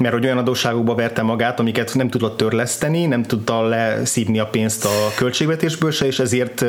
mert 0.00 0.14
hogy 0.14 0.24
olyan 0.24 0.38
adósságokba 0.38 0.94
verte 0.94 1.22
magát, 1.22 1.60
amiket 1.60 1.94
nem 1.94 2.08
tudott 2.08 2.36
törleszteni, 2.36 3.06
nem 3.06 3.22
tudta 3.22 3.62
leszívni 3.62 4.38
a 4.38 4.46
pénzt 4.46 4.84
a 4.84 5.12
költségvetésből 5.16 5.90
se, 5.90 6.06
és 6.06 6.18
ezért 6.18 6.64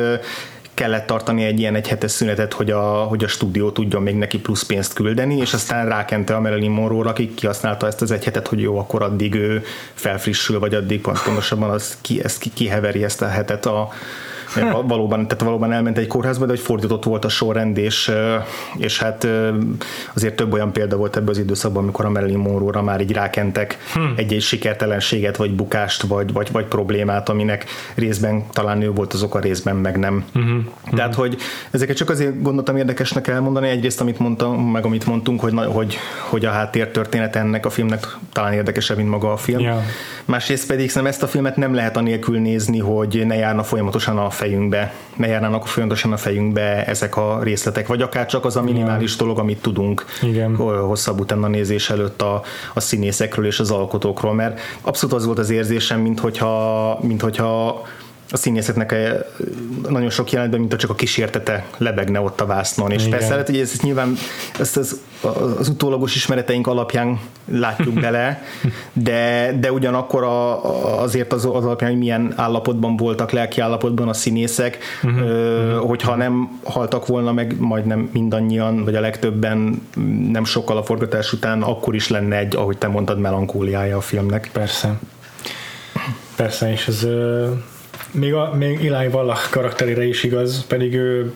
kellett 0.74 1.06
tartani 1.06 1.44
egy 1.44 1.58
ilyen 1.58 1.74
egyhetes 1.74 2.10
szünetet, 2.10 2.52
hogy 2.52 2.70
a, 2.70 2.82
hogy 2.82 3.24
a 3.24 3.28
stúdió 3.28 3.70
tudjon 3.70 4.02
még 4.02 4.14
neki 4.14 4.38
plusz 4.38 4.62
pénzt 4.62 4.92
küldeni, 4.92 5.36
és 5.36 5.52
aztán 5.52 5.88
rákente 5.88 6.34
a 6.34 6.40
Marilyn 6.40 6.70
Monroe-ra, 6.70 7.10
aki 7.10 7.34
kihasználta 7.34 7.86
ezt 7.86 8.02
az 8.02 8.10
egy 8.10 8.24
hetet, 8.24 8.48
hogy 8.48 8.60
jó, 8.60 8.78
akkor 8.78 9.02
addig 9.02 9.34
ő 9.34 9.64
felfrissül, 9.94 10.58
vagy 10.58 10.74
addig 10.74 11.00
pontosabban 11.00 11.70
az 11.70 11.96
ki, 12.00 12.22
ezt 12.22 12.38
ki, 12.38 12.50
kiheveri 12.54 13.04
ezt 13.04 13.22
a 13.22 13.28
hetet 13.28 13.66
a, 13.66 13.88
valóban, 14.86 15.26
tehát 15.28 15.44
valóban 15.44 15.72
elment 15.72 15.98
egy 15.98 16.06
kórházba, 16.06 16.44
de 16.44 16.50
hogy 16.50 16.60
fordított 16.60 17.04
volt 17.04 17.24
a 17.24 17.28
sorrend, 17.28 17.78
és, 17.78 18.12
és 18.76 18.98
hát 18.98 19.26
azért 20.14 20.36
több 20.36 20.52
olyan 20.52 20.72
példa 20.72 20.96
volt 20.96 21.16
ebben 21.16 21.28
az 21.28 21.38
időszakban, 21.38 21.82
amikor 21.82 22.04
a 22.04 22.10
Marilyn 22.10 22.38
Monroe-ra 22.38 22.82
már 22.82 23.00
így 23.00 23.12
rákentek 23.12 23.78
hm. 23.94 24.00
egy-egy 24.16 24.42
sikertelenséget, 24.42 25.36
vagy 25.36 25.54
bukást, 25.54 26.02
vagy, 26.02 26.32
vagy, 26.32 26.52
vagy 26.52 26.64
problémát, 26.64 27.28
aminek 27.28 27.64
részben 27.94 28.46
talán 28.50 28.82
ő 28.82 28.90
volt 28.90 29.12
az 29.12 29.22
oka, 29.22 29.38
részben 29.38 29.76
meg 29.76 29.98
nem. 29.98 30.24
Uh-huh. 30.34 30.64
Tehát, 30.94 31.14
hogy 31.14 31.36
ezeket 31.70 31.96
csak 31.96 32.10
azért 32.10 32.42
gondoltam 32.42 32.76
érdekesnek 32.76 33.28
elmondani, 33.28 33.68
egyrészt 33.68 34.00
amit 34.00 34.18
mondtam, 34.18 34.70
meg 34.70 34.84
amit 34.84 35.06
mondtunk, 35.06 35.40
hogy, 35.40 35.54
hogy, 35.66 35.96
hogy 36.28 36.44
a 36.44 36.50
háttértörténet 36.50 37.36
ennek 37.36 37.66
a 37.66 37.70
filmnek 37.70 38.16
talán 38.32 38.52
érdekesebb, 38.52 38.96
mint 38.96 39.08
maga 39.08 39.32
a 39.32 39.36
film. 39.36 39.60
Yeah. 39.60 39.82
Másrészt 40.24 40.66
pedig 40.66 40.88
szerintem 40.88 41.12
ezt 41.12 41.22
a 41.22 41.26
filmet 41.26 41.56
nem 41.56 41.74
lehet 41.74 41.96
anélkül 41.96 42.38
nézni, 42.38 42.78
hogy 42.78 43.22
ne 43.26 43.34
járna 43.34 43.62
folyamatosan 43.62 44.18
a 44.18 44.30
fejünkbe, 44.42 44.94
ne 45.16 45.26
járnának 45.26 45.66
folyamatosan 45.66 46.12
a 46.12 46.16
fejünkbe 46.16 46.84
ezek 46.86 47.16
a 47.16 47.42
részletek, 47.42 47.86
vagy 47.86 48.02
akár 48.02 48.26
csak 48.26 48.44
az 48.44 48.56
a 48.56 48.62
minimális 48.62 49.16
dolog, 49.16 49.38
amit 49.38 49.62
tudunk 49.62 50.04
Igen. 50.22 50.56
hosszabb 50.56 51.20
utána 51.20 51.48
nézés 51.48 51.90
előtt 51.90 52.22
a, 52.22 52.42
a 52.74 52.80
színészekről 52.80 53.46
és 53.46 53.60
az 53.60 53.70
alkotókról, 53.70 54.34
mert 54.34 54.60
abszolút 54.80 55.14
az 55.14 55.26
volt 55.26 55.38
az 55.38 55.50
érzésem, 55.50 56.00
mint 56.00 56.20
hogyha, 56.20 56.98
mint 57.02 57.20
hogyha 57.20 57.82
a 58.32 58.36
színészetnek 58.36 58.94
nagyon 59.88 60.10
sok 60.10 60.30
jelentben, 60.30 60.60
mint 60.60 60.72
a 60.72 60.76
csak 60.76 60.90
a 60.90 60.94
kísértete 60.94 61.66
lebegne 61.78 62.20
ott 62.20 62.40
a 62.40 62.46
vásznon. 62.46 62.90
És 62.90 63.06
Igen. 63.06 63.10
persze 63.10 63.30
lehet, 63.30 63.46
hogy 63.46 63.58
ez, 63.58 63.70
ez 63.72 63.80
nyilván 63.80 64.16
ezt 64.58 64.76
az, 64.76 65.00
az 65.58 65.68
utólagos 65.68 66.14
ismereteink 66.14 66.66
alapján 66.66 67.20
látjuk 67.44 68.00
bele, 68.06 68.42
de, 68.92 69.52
de 69.60 69.72
ugyanakkor 69.72 70.22
a, 70.22 71.02
azért 71.02 71.32
az, 71.32 71.44
az 71.44 71.64
alapján, 71.64 71.90
hogy 71.90 71.98
milyen 71.98 72.32
állapotban 72.36 72.96
voltak, 72.96 73.30
lelki 73.30 73.60
állapotban 73.60 74.08
a 74.08 74.12
színészek, 74.12 74.78
uh-huh. 75.02 75.20
ö, 75.20 75.76
hogyha 75.86 76.16
nem 76.16 76.60
haltak 76.64 77.06
volna 77.06 77.32
meg 77.32 77.56
majdnem 77.58 78.10
mindannyian, 78.12 78.84
vagy 78.84 78.94
a 78.94 79.00
legtöbben 79.00 79.86
nem 80.30 80.44
sokkal 80.44 80.76
a 80.76 80.82
forgatás 80.82 81.32
után, 81.32 81.62
akkor 81.62 81.94
is 81.94 82.08
lenne 82.08 82.36
egy, 82.36 82.56
ahogy 82.56 82.78
te 82.78 82.88
mondtad, 82.88 83.18
melankóliája 83.18 83.96
a 83.96 84.00
filmnek. 84.00 84.50
Persze. 84.52 84.98
Persze, 86.36 86.72
és 86.72 86.88
ez 86.88 87.06
még, 88.12 88.34
a, 88.34 88.54
még 88.54 88.86
Eli 88.86 89.06
Wallach 89.06 89.50
karakterére 89.50 90.04
is 90.04 90.22
igaz, 90.22 90.64
pedig 90.66 90.94
ő 90.94 91.32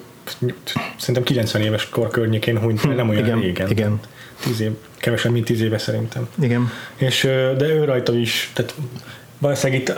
szerintem 0.97 1.25
90 1.25 1.63
éves 1.63 1.89
kor 1.89 2.09
környékén 2.09 2.59
hunyt, 2.59 2.81
hm, 2.81 2.91
nem 2.91 3.09
olyan 3.09 3.25
igen, 3.25 3.41
régen. 3.41 3.71
Igen. 3.71 4.01
Tíz 4.41 4.61
év, 4.61 4.71
kevesebb, 4.97 5.33
mint 5.33 5.45
tíz 5.45 5.61
éve 5.61 5.79
szerintem. 5.79 6.29
Igen. 6.41 6.71
És, 6.97 7.23
de 7.57 7.67
ő 7.69 7.85
rajta 7.85 8.15
is, 8.15 8.51
tehát 8.55 8.75
valószínűleg 9.39 9.81
itt 9.81 9.93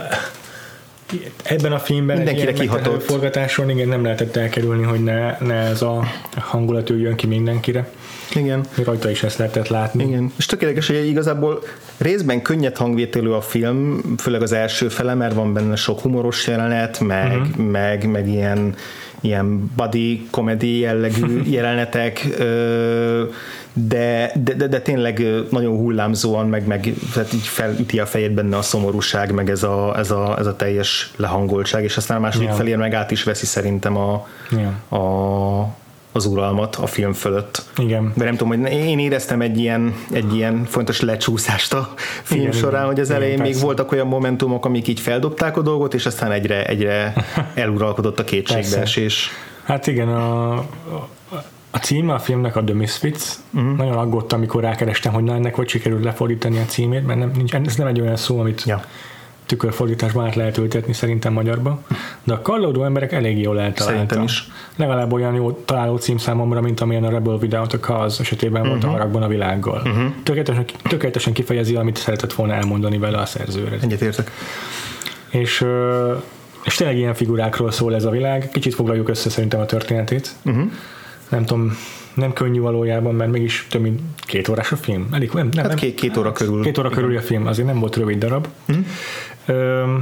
ebben 1.43 1.73
a 1.73 1.79
filmben 1.79 2.17
mindenkire 2.17 2.53
kihatott 2.53 3.03
forgatáson 3.03 3.71
igen, 3.71 3.89
nem 3.89 4.03
lehetett 4.03 4.37
elkerülni, 4.37 4.83
hogy 4.83 5.05
ne, 5.05 5.39
ne 5.39 5.55
ez 5.55 5.83
a 5.83 6.05
hangulat 6.37 6.89
jön 6.89 7.15
ki 7.15 7.27
mindenkire. 7.27 7.91
Igen. 8.35 8.65
Rajta 8.85 9.11
is 9.11 9.23
ezt 9.23 9.39
lehetett 9.39 9.69
látni. 9.69 10.05
Igen. 10.05 10.33
És 10.37 10.47
tökéletes, 10.47 10.87
hogy 10.87 11.07
igazából 11.07 11.63
részben 11.97 12.43
könnyed 12.43 12.77
hangvételű 12.77 13.29
a 13.29 13.41
film, 13.41 14.01
főleg 14.19 14.43
az 14.43 14.53
első 14.53 14.89
fele, 14.89 15.15
mert 15.15 15.35
van 15.35 15.53
benne 15.53 15.77
sok 15.77 16.01
humoros 16.01 16.47
jelenet, 16.47 17.01
meg, 17.01 17.41
uh-huh. 17.41 17.65
meg, 17.65 18.11
meg 18.11 18.29
ilyen, 18.29 18.75
ilyen 19.21 19.73
body 19.77 20.27
comedy 20.31 20.79
jellegű 20.79 21.43
jelenetek, 21.57 22.27
de, 23.73 24.33
de, 24.35 24.55
de, 24.55 24.67
de 24.67 24.81
tényleg 24.81 25.27
nagyon 25.51 25.77
hullámzóan, 25.77 26.49
meg, 26.49 26.67
meg 26.67 26.95
tehát 27.13 27.33
így 27.33 27.47
felüti 27.47 27.99
a 27.99 28.07
fejét 28.07 28.33
benne 28.33 28.57
a 28.57 28.63
szomorúság, 28.63 29.33
meg 29.33 29.51
ez 29.51 29.63
a, 29.63 29.99
ez 29.99 30.11
a, 30.11 30.39
ez 30.39 30.47
a 30.47 30.57
teljes 30.57 31.11
lehangoltság, 31.17 31.85
és 31.85 31.97
aztán 31.97 32.17
a 32.17 32.21
második 32.21 32.49
ja. 32.49 32.55
felé 32.55 32.75
meg 32.75 32.95
át 32.95 33.11
is 33.11 33.23
veszi 33.23 33.47
szerintem 33.47 33.97
a, 33.97 34.27
ja. 34.51 34.99
a 34.99 35.77
az 36.13 36.27
uralmat 36.27 36.77
a 36.77 36.87
film 36.87 37.13
fölött. 37.13 37.63
Igen. 37.77 38.13
De 38.17 38.25
nem 38.25 38.37
tudom, 38.37 38.63
hogy 38.63 38.73
én 38.73 38.99
éreztem 38.99 39.41
egy 39.41 39.59
ilyen, 39.59 39.95
egy 40.13 40.35
ilyen 40.35 40.65
fontos 40.65 41.01
lecsúszást 41.01 41.75
a 41.75 41.95
film 42.23 42.41
igen, 42.41 42.53
során, 42.53 42.87
hogy 42.87 43.01
az 43.01 43.11
elején 43.11 43.33
igen, 43.33 43.43
még 43.43 43.51
persze. 43.51 43.67
voltak 43.67 43.93
olyan 43.93 44.07
momentumok, 44.07 44.65
amik 44.65 44.89
így 44.89 45.01
feldobták 45.01 45.57
a 45.57 45.63
dolgot, 45.63 45.95
és 45.95 46.07
aztán 46.07 46.33
egyre, 46.33 46.67
egyre 46.67 47.13
eluralkodott 47.55 48.19
a 48.19 48.25
kétségbeesés. 48.25 49.31
Hát 49.65 49.87
igen, 49.87 50.09
a, 50.09 50.55
a 51.71 51.79
címe 51.81 52.15
a 52.15 52.19
filmnek 52.19 52.57
a 52.57 52.65
The 52.65 52.75
Misfits. 52.75 53.23
Uh-huh. 53.55 53.77
Nagyon 53.77 53.97
aggódtam, 53.97 54.39
amikor 54.39 54.63
rákerestem, 54.63 55.13
hogy 55.13 55.25
na 55.25 55.35
ennek 55.35 55.55
hogy 55.55 55.69
sikerült 55.69 56.05
lefordítani 56.05 56.59
a 56.59 56.65
címét, 56.65 57.07
mert 57.07 57.19
nem, 57.19 57.31
nincs, 57.37 57.55
ez 57.55 57.77
nem 57.77 57.87
egy 57.87 58.01
olyan 58.01 58.17
szó, 58.17 58.41
amit 58.41 58.63
ja 58.67 58.83
tükörfordításban 59.49 60.27
át 60.27 60.35
lehet 60.35 60.59
ültetni 60.59 60.93
szerintem 60.93 61.33
magyarba, 61.33 61.83
de 62.25 62.33
a 62.33 62.43
kallódó 62.43 62.85
emberek 62.85 63.13
elég 63.13 63.41
jól 63.41 63.61
eltaláltak. 63.61 63.87
Szerintem 63.87 64.23
is. 64.23 64.49
Legalább 64.77 65.13
olyan 65.13 65.35
jó 65.35 65.53
találó 65.53 65.97
cím 65.97 66.19
számomra, 66.19 66.61
mint 66.61 66.81
amilyen 66.81 67.05
a 67.05 67.11
Rebel 67.11 67.35
Without 67.35 67.73
a 67.73 67.79
Cause 67.79 68.21
esetében 68.21 68.61
uh-huh. 68.61 68.69
volt 68.69 68.85
a 68.85 68.87
mhm. 68.87 68.97
haragban 68.97 69.23
a 69.23 69.29
világgal. 69.29 69.83
Uh-huh. 69.85 70.13
Tökéletesen, 70.23 70.65
tökéletesen 70.83 71.33
kifejezi, 71.33 71.75
amit 71.75 71.97
szeretett 71.97 72.33
volna 72.33 72.55
elmondani 72.55 72.99
vele 72.99 73.19
a 73.19 73.27
szerző. 73.27 73.79
Egyetértek. 73.83 74.31
És 75.29 75.65
és 76.65 76.75
tényleg 76.75 76.97
ilyen 76.97 77.15
figurákról 77.15 77.71
szól 77.71 77.95
ez 77.95 78.05
a 78.05 78.11
világ. 78.11 78.49
Kicsit 78.53 78.75
foglaljuk 78.75 79.09
össze 79.09 79.31
szerintem 79.31 79.61
a 79.61 79.67
történetét. 79.67 80.35
Uh-huh. 80.45 80.71
Nem 81.29 81.45
tudom, 81.45 81.77
nem 82.19 82.33
könnyű 82.33 82.61
valójában, 82.61 83.15
mert 83.15 83.31
mégis 83.31 83.67
több 83.71 83.83
mint 83.83 84.01
két 84.17 84.49
órás 84.49 84.73
a 84.73 84.77
film. 84.77 85.09
Elég, 85.13 85.31
nem, 85.33 85.49
nem, 85.53 85.65
hát 85.65 85.75
két, 85.75 85.95
két 85.95 86.17
óra 86.17 86.33
körül. 86.33 86.63
Két 86.63 86.79
óra 86.79 86.89
körül 86.89 87.17
a 87.17 87.21
film, 87.21 87.47
azért 87.47 87.67
nem 87.67 87.79
volt 87.79 87.97
rövid 87.97 88.19
darab. 88.19 88.47
Uh-huh. 88.69 90.01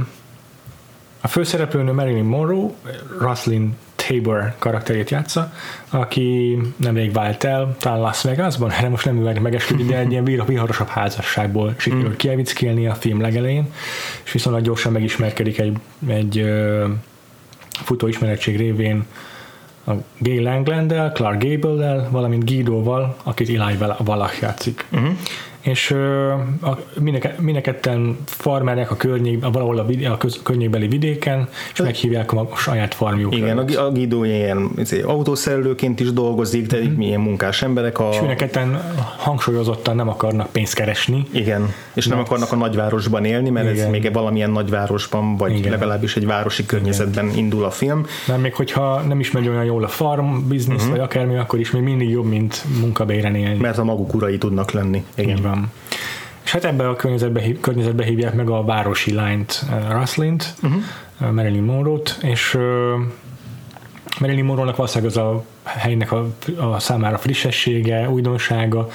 A 1.21 1.27
főszereplőnő 1.27 1.91
Marilyn 1.91 2.23
Monroe, 2.23 2.69
Roslyn 3.19 3.75
Tabor 3.95 4.53
karakterét 4.59 5.09
játsza, 5.09 5.53
aki 5.89 6.57
nemrég 6.75 7.13
vált 7.13 7.43
el, 7.43 7.75
talán 7.79 7.99
Las 7.99 8.23
Vegasban, 8.23 8.71
erre 8.71 8.89
most 8.89 9.05
nem 9.05 9.19
üveg 9.19 9.41
megesküdik, 9.41 9.85
de 9.85 9.97
egy 9.97 10.11
ilyen 10.11 10.23
viharosabb 10.23 10.87
házasságból 10.87 11.73
sikerült 11.77 12.09
mm. 12.09 12.15
kievickélni 12.15 12.87
a 12.87 12.93
film 12.93 13.21
legelején, 13.21 13.73
és 14.23 14.31
viszonylag 14.31 14.61
gyorsan 14.61 14.91
megismerkedik 14.91 15.59
egy, 15.59 15.77
egy 16.07 16.39
uh, 16.39 16.89
futó 17.83 18.07
ismeretség 18.07 18.57
révén 18.57 19.05
a 19.87 19.93
Gay 20.17 20.41
Langland-del, 20.41 21.11
Clark 21.11 21.39
Gable-del, 21.39 22.07
valamint 22.11 22.43
Guido-val, 22.43 23.15
akit 23.23 23.49
Eli 23.49 23.75
Wallach 24.05 24.39
játszik. 24.39 24.85
Uh-huh 24.91 25.15
és 25.67 25.91
a, 26.61 26.77
mindenketten 27.39 28.17
farmerek 28.25 28.91
a 28.91 28.95
környék, 28.95 29.45
valahol 29.51 29.77
a, 29.77 29.85
a 30.11 30.17
köz, 30.17 30.39
környékbeli 30.43 30.87
vidéken, 30.87 31.47
és 31.73 31.81
meghívják 31.81 32.33
a 32.33 32.49
saját 32.55 32.93
farmjukat. 32.93 33.37
Igen, 33.37 33.57
a, 33.57 33.85
a 33.85 33.91
Guido 33.91 34.23
ilyen 34.23 34.69
izé, 34.77 35.01
autószerelőként 35.01 35.99
is 35.99 36.13
dolgozik, 36.13 36.67
de 36.67 36.77
mm-hmm. 36.77 36.93
milyen 36.93 37.19
munkás 37.19 37.61
emberek. 37.61 37.99
A... 37.99 38.09
És 38.11 38.17
mindenketten 38.17 38.81
hangsúlyozottan 39.17 39.95
nem 39.95 40.09
akarnak 40.09 40.51
pénzt 40.51 40.73
keresni. 40.73 41.25
Igen, 41.31 41.73
és 41.93 42.07
nem 42.07 42.19
akarnak 42.19 42.51
a 42.51 42.55
nagyvárosban 42.55 43.25
élni, 43.25 43.49
mert 43.49 43.71
Igen. 43.71 43.85
ez 43.85 43.91
még 43.91 44.13
valamilyen 44.13 44.49
nagyvárosban, 44.49 45.37
vagy 45.37 45.57
Igen. 45.57 45.71
legalábbis 45.71 46.15
egy 46.15 46.25
városi 46.25 46.65
környezetben 46.65 47.25
Igen. 47.25 47.37
indul 47.37 47.63
a 47.63 47.71
film. 47.71 48.05
Mert 48.27 48.41
még 48.41 48.53
hogyha 48.53 49.01
nem 49.01 49.19
is 49.19 49.31
megy 49.31 49.47
olyan 49.47 49.63
jól 49.63 49.83
a 49.83 49.87
farm 49.87 50.47
biznisz, 50.47 50.77
uh-huh. 50.77 50.91
vagy 50.91 50.99
akármi, 50.99 51.37
akkor 51.37 51.59
is 51.59 51.71
még 51.71 51.81
mindig 51.81 52.09
jobb, 52.09 52.25
mint 52.25 52.63
munkabéren 52.81 53.35
élni. 53.35 53.57
Mert 53.57 53.77
a 53.77 53.83
maguk 53.83 54.13
urai 54.13 54.37
tudnak 54.37 54.71
lenni. 54.71 55.03
Igen. 55.15 55.39
Van. 55.41 55.56
És 56.47 56.53
hát 56.53 56.65
ebbe 56.65 56.89
a 56.89 56.95
környezetbe, 56.95 57.51
környezetbe 57.61 58.03
hívják 58.03 58.33
meg 58.33 58.49
a 58.49 58.63
városi 58.63 59.13
lányt, 59.13 59.63
uh, 59.69 59.99
Ruslint, 59.99 60.53
uh-huh. 60.63 60.81
uh, 61.21 61.31
Marilyn 61.31 61.63
Monroe-t, 61.63 62.17
és 62.21 62.57
Marilyn 64.19 64.45
Monroe-nak 64.45 64.75
valószínűleg 64.75 65.11
az 65.11 65.23
a 65.23 65.43
helynek 65.63 66.11
a, 66.11 66.27
a 66.57 66.79
számára 66.79 67.17
frissessége, 67.17 68.09
újdonsága 68.09 68.87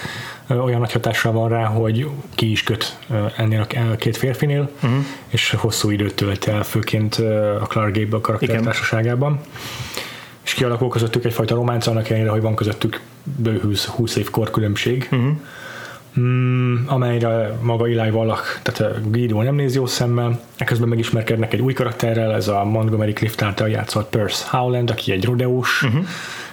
olyan 0.48 0.80
nagy 0.80 0.92
hatással 0.92 1.32
van 1.32 1.48
rá, 1.48 1.64
hogy 1.64 2.08
ki 2.34 2.50
is 2.50 2.62
köt 2.62 2.98
ennél 3.36 3.66
a 3.92 3.96
két 3.96 4.16
férfinél, 4.16 4.70
uh-huh. 4.74 5.04
és 5.28 5.50
hosszú 5.58 5.90
időt 5.90 6.14
tölt 6.14 6.44
el, 6.44 6.62
főként 6.62 7.14
a 7.60 7.66
Clark 7.68 7.96
Gable 7.96 8.20
karaktertársaságában. 8.20 9.40
És 10.42 10.54
kialakul 10.54 10.88
közöttük 10.88 11.24
egyfajta 11.24 11.54
románc, 11.54 11.86
annak 11.86 12.08
ellenére, 12.08 12.30
hogy 12.30 12.40
van 12.40 12.54
közöttük 12.54 13.00
bő 13.22 13.60
20 13.86 14.16
év 14.16 14.30
korkülönbség. 14.30 15.08
Uh-huh 15.10 15.36
mm, 16.20 16.76
amelyre 16.86 17.58
maga 17.62 17.86
Eli 17.88 18.10
Wallach, 18.10 18.62
tehát 18.62 19.10
Guido 19.10 19.42
nem 19.42 19.54
néz 19.54 19.74
jó 19.74 19.86
szemmel, 19.86 20.40
ekközben 20.56 20.88
megismerkednek 20.88 21.52
egy 21.52 21.60
új 21.60 21.72
karakterrel, 21.72 22.34
ez 22.34 22.48
a 22.48 22.64
Montgomery 22.64 23.12
Clift 23.12 23.42
által 23.42 23.68
játszott 23.68 24.08
Percy 24.08 24.44
Howland, 24.50 24.90
aki 24.90 25.12
egy 25.12 25.24
rodeós, 25.24 25.82
uh-huh. 25.82 26.04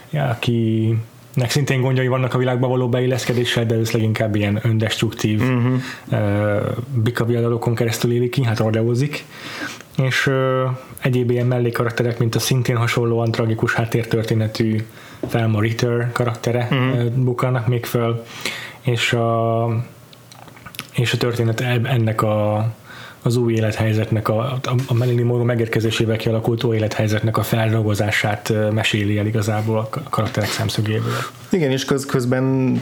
ja, 0.10 0.24
aki 0.24 0.96
nek 1.34 1.50
szintén 1.50 1.82
gondjai 1.82 2.08
vannak 2.08 2.34
a 2.34 2.38
világba 2.38 2.68
való 2.68 2.90
beilleszkedéssel, 2.90 3.66
de 3.66 3.76
ez 3.76 3.92
leginkább 3.92 4.36
ilyen 4.36 4.60
öndestruktív 4.64 5.42
uh-huh. 5.42 5.74
uh, 6.12 6.62
bikaviadalokon 6.94 7.76
keresztül 7.76 8.12
éli 8.12 8.30
ki, 8.30 8.44
hát 8.44 8.60
rodeózik. 8.60 9.26
És 9.98 10.28
uh, 10.28 10.36
egyéb 11.02 11.32
ilyen 11.32 11.46
mellékarakterek, 11.46 12.20
mint 12.20 12.36
a 12.36 12.40
szintén 12.40 12.76
hasonlóan 12.76 13.32
tragikus 13.32 13.74
háttértörténetű 13.74 14.78
Thelma 15.28 15.62
Ritter 15.62 16.10
karaktere 16.12 16.68
uh-huh. 16.72 17.04
bukkannak 17.12 17.68
még 17.68 17.86
föl 17.86 18.24
és 18.82 19.14
a, 19.14 19.68
és 20.92 21.14
a 21.14 21.18
történet 21.18 21.62
ennek 21.62 22.22
a, 22.22 22.68
az 23.22 23.36
új 23.36 23.54
élethelyzetnek, 23.54 24.30
a, 24.30 24.60
a, 24.88 24.94
Marilyn 24.94 25.26
Monroe 25.26 25.46
megérkezésével 25.46 26.18
kialakult 26.18 26.64
új 26.64 26.76
élethelyzetnek 26.76 27.38
a 27.38 27.44
feldolgozását 27.44 28.54
meséli 28.74 29.18
el 29.18 29.26
igazából 29.26 29.78
a 29.78 29.90
karakterek 30.10 30.50
szemszögéből. 30.50 31.14
Igen, 31.50 31.72
és 31.72 31.86
köz, 31.86 32.06
közben 32.06 32.74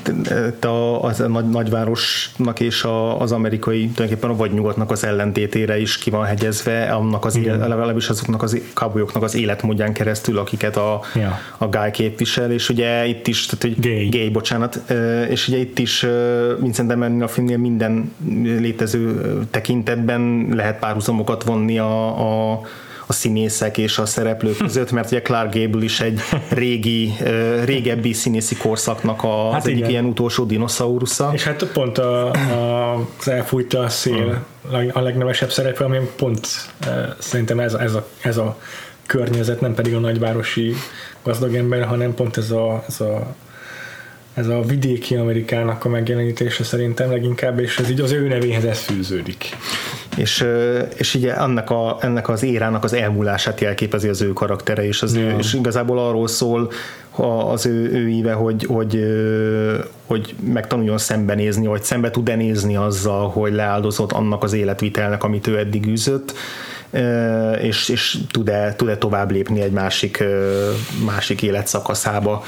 a, 0.61 1.03
az 1.03 1.19
a 1.19 1.27
nagy, 1.27 1.49
nagyvárosnak 1.49 2.59
és 2.59 2.83
a, 2.83 3.21
az 3.21 3.31
amerikai, 3.31 3.89
tulajdonképpen 3.89 4.29
a 4.29 4.35
vagy 4.35 4.53
nyugatnak 4.53 4.91
az 4.91 5.03
ellentétére 5.03 5.79
is 5.79 5.97
ki 5.97 6.09
van 6.09 6.25
hegyezve, 6.25 6.91
annak 6.93 7.25
az 7.25 7.39
legalábbis 7.43 8.09
azoknak 8.09 8.43
az 8.43 8.61
kábolyoknak 8.73 9.23
az 9.23 9.35
életmódján 9.35 9.93
keresztül, 9.93 10.37
akiket 10.37 10.77
a, 10.77 11.01
ja. 11.15 11.39
a 11.57 11.67
Guy 11.67 11.91
képvisel, 11.91 12.51
és 12.51 12.69
ugye 12.69 13.05
itt 13.05 13.27
is, 13.27 13.45
tehát 13.45 13.61
hogy 13.61 13.91
gay. 13.91 14.09
gay, 14.09 14.29
bocsánat, 14.29 14.81
és 15.29 15.47
ugye 15.47 15.57
itt 15.57 15.79
is 15.79 16.05
Vincent 16.59 16.91
Emerlin 16.91 17.23
a 17.23 17.27
filmnél 17.27 17.57
minden 17.57 18.11
létező 18.43 19.21
tekintetben 19.51 20.21
lehet 20.51 20.79
párhuzamokat 20.79 21.43
vonni 21.43 21.79
a, 21.79 22.51
a 22.51 22.61
a 23.09 23.13
színészek 23.13 23.77
és 23.77 23.97
a 23.97 24.05
szereplők 24.05 24.57
között, 24.67 24.91
mert 24.91 25.11
ugye 25.11 25.21
Clark 25.21 25.53
Gable 25.53 25.83
is 25.83 25.99
egy 25.99 26.21
régi, 26.49 27.13
régebbi 27.63 28.13
színészi 28.13 28.55
korszaknak 28.55 29.23
a, 29.23 29.51
hát 29.51 29.61
az 29.61 29.67
igen. 29.67 29.77
egyik 29.77 29.91
ilyen 29.91 30.05
utolsó 30.05 30.43
dinoszaurusza. 30.43 31.29
És 31.33 31.43
hát 31.43 31.63
pont 31.63 31.97
a, 31.97 32.31
a, 32.31 32.93
az 33.19 33.27
elfújta 33.27 33.79
a 33.79 33.89
szél 33.89 34.45
hmm. 34.69 34.89
a 34.93 34.99
legnevesebb 34.99 35.51
szerepe, 35.51 35.83
ami 35.83 35.97
pont 36.15 36.47
szerintem 37.17 37.59
ez, 37.59 37.73
ez, 37.73 37.93
a, 37.93 38.07
ez 38.21 38.37
a 38.37 38.57
környezet, 39.05 39.61
nem 39.61 39.73
pedig 39.73 39.95
a 39.95 39.99
nagyvárosi 39.99 40.73
gazdag 41.23 41.55
ember, 41.55 41.85
hanem 41.85 42.13
pont 42.13 42.37
ez 42.37 42.51
a, 42.51 42.83
ez 42.87 42.99
a 42.99 43.35
ez 44.33 44.47
a 44.47 44.61
vidéki 44.61 45.15
Amerikának 45.15 45.85
a 45.85 45.89
megjelenítése 45.89 46.63
szerintem 46.63 47.11
leginkább, 47.11 47.59
és 47.59 47.77
ez 47.77 47.89
így 47.89 48.01
az 48.01 48.11
ő 48.11 48.27
nevéhez 48.27 48.63
ez 48.63 48.79
fűződik. 48.79 49.55
És, 50.17 50.45
és 50.95 51.15
ugye 51.15 51.35
ennek, 51.35 51.69
a, 51.69 51.97
ennek 52.01 52.29
az 52.29 52.43
érának 52.43 52.83
az 52.83 52.93
elmúlását 52.93 53.61
jelképezi 53.61 54.07
az 54.07 54.21
ő 54.21 54.33
karaktere, 54.33 54.85
és, 54.87 55.01
az 55.01 55.13
ő, 55.13 55.35
és 55.37 55.53
igazából 55.53 55.99
arról 55.99 56.27
szól 56.27 56.71
az 57.51 57.65
ő, 57.65 57.91
ő 57.91 58.09
íve, 58.09 58.33
hogy, 58.33 58.65
hogy, 58.65 59.05
hogy 60.05 60.35
megtanuljon 60.53 60.97
szembenézni, 60.97 61.67
vagy 61.67 61.83
szembe 61.83 62.11
tud-e 62.11 62.35
nézni 62.35 62.75
azzal, 62.75 63.29
hogy 63.29 63.53
leáldozott 63.53 64.11
annak 64.11 64.43
az 64.43 64.53
életvitelnek, 64.53 65.23
amit 65.23 65.47
ő 65.47 65.57
eddig 65.57 65.85
űzött, 65.85 66.33
és, 67.61 67.89
és 67.89 68.17
tud-e, 68.31 68.75
tud-e 68.75 68.97
tovább 68.97 69.31
lépni 69.31 69.61
egy 69.61 69.71
másik, 69.71 70.23
másik 71.05 71.41
életszakaszába 71.41 72.43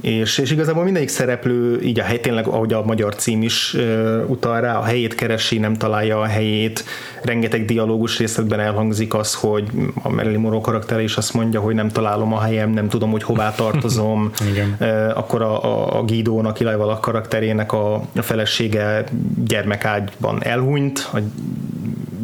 és, 0.00 0.38
és 0.38 0.50
igazából 0.50 0.84
mindegyik 0.84 1.08
szereplő, 1.08 1.80
így 1.82 2.00
a 2.00 2.02
hely, 2.02 2.20
tényleg, 2.20 2.46
ahogy 2.46 2.72
a 2.72 2.84
magyar 2.84 3.14
cím 3.14 3.42
is 3.42 3.74
uh, 3.74 4.24
utal 4.26 4.60
rá, 4.60 4.78
a 4.78 4.82
helyét 4.82 5.14
keresi, 5.14 5.58
nem 5.58 5.74
találja 5.74 6.20
a 6.20 6.24
helyét, 6.24 6.84
rengeteg 7.22 7.64
dialógus 7.64 8.18
részletben 8.18 8.60
elhangzik 8.60 9.14
az, 9.14 9.34
hogy 9.34 9.68
a 10.02 10.08
Marilyn 10.08 10.40
Monroe 10.40 10.60
karaktere 10.60 11.02
is 11.02 11.16
azt 11.16 11.34
mondja, 11.34 11.60
hogy 11.60 11.74
nem 11.74 11.88
találom 11.88 12.32
a 12.32 12.40
helyem, 12.40 12.70
nem 12.70 12.88
tudom, 12.88 13.10
hogy 13.10 13.22
hová 13.22 13.54
tartozom. 13.54 14.30
Igen. 14.50 14.76
Uh, 14.80 15.18
akkor 15.18 15.42
a, 15.42 15.64
a, 15.64 15.98
a 15.98 16.02
Guido-nak, 16.02 16.60
a 16.60 16.98
karakterének 17.00 17.72
a, 17.72 17.94
a 17.94 18.22
felesége 18.22 19.04
gyermekágyban 19.44 20.44
elhunyt, 20.44 21.08
a 21.12 21.18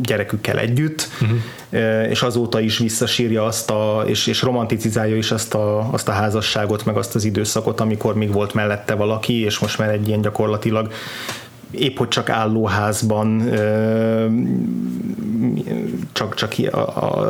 gyerekükkel 0.03 0.59
együtt, 0.59 1.09
uh-huh. 1.23 2.11
és 2.11 2.23
azóta 2.23 2.61
is 2.61 2.79
visszasírja 2.79 3.45
azt 3.45 3.71
a, 3.71 4.05
és, 4.07 4.27
és 4.27 4.43
romanticizálja 4.43 5.17
is 5.17 5.31
azt 5.31 5.55
a, 5.55 5.93
azt 5.93 6.09
a 6.09 6.13
házasságot, 6.13 6.85
meg 6.85 6.97
azt 6.97 7.15
az 7.15 7.25
időszakot, 7.25 7.81
amikor 7.81 8.15
még 8.15 8.33
volt 8.33 8.55
mellette 8.55 8.95
valaki, 8.95 9.45
és 9.45 9.59
most 9.59 9.79
már 9.79 9.91
egy 9.91 10.09
ilyen 10.09 10.21
gyakorlatilag 10.21 10.93
épp 11.79 11.97
hogy 11.97 12.09
csak 12.09 12.29
állóházban 12.29 13.51
csak, 16.13 16.35
csak 16.35 16.55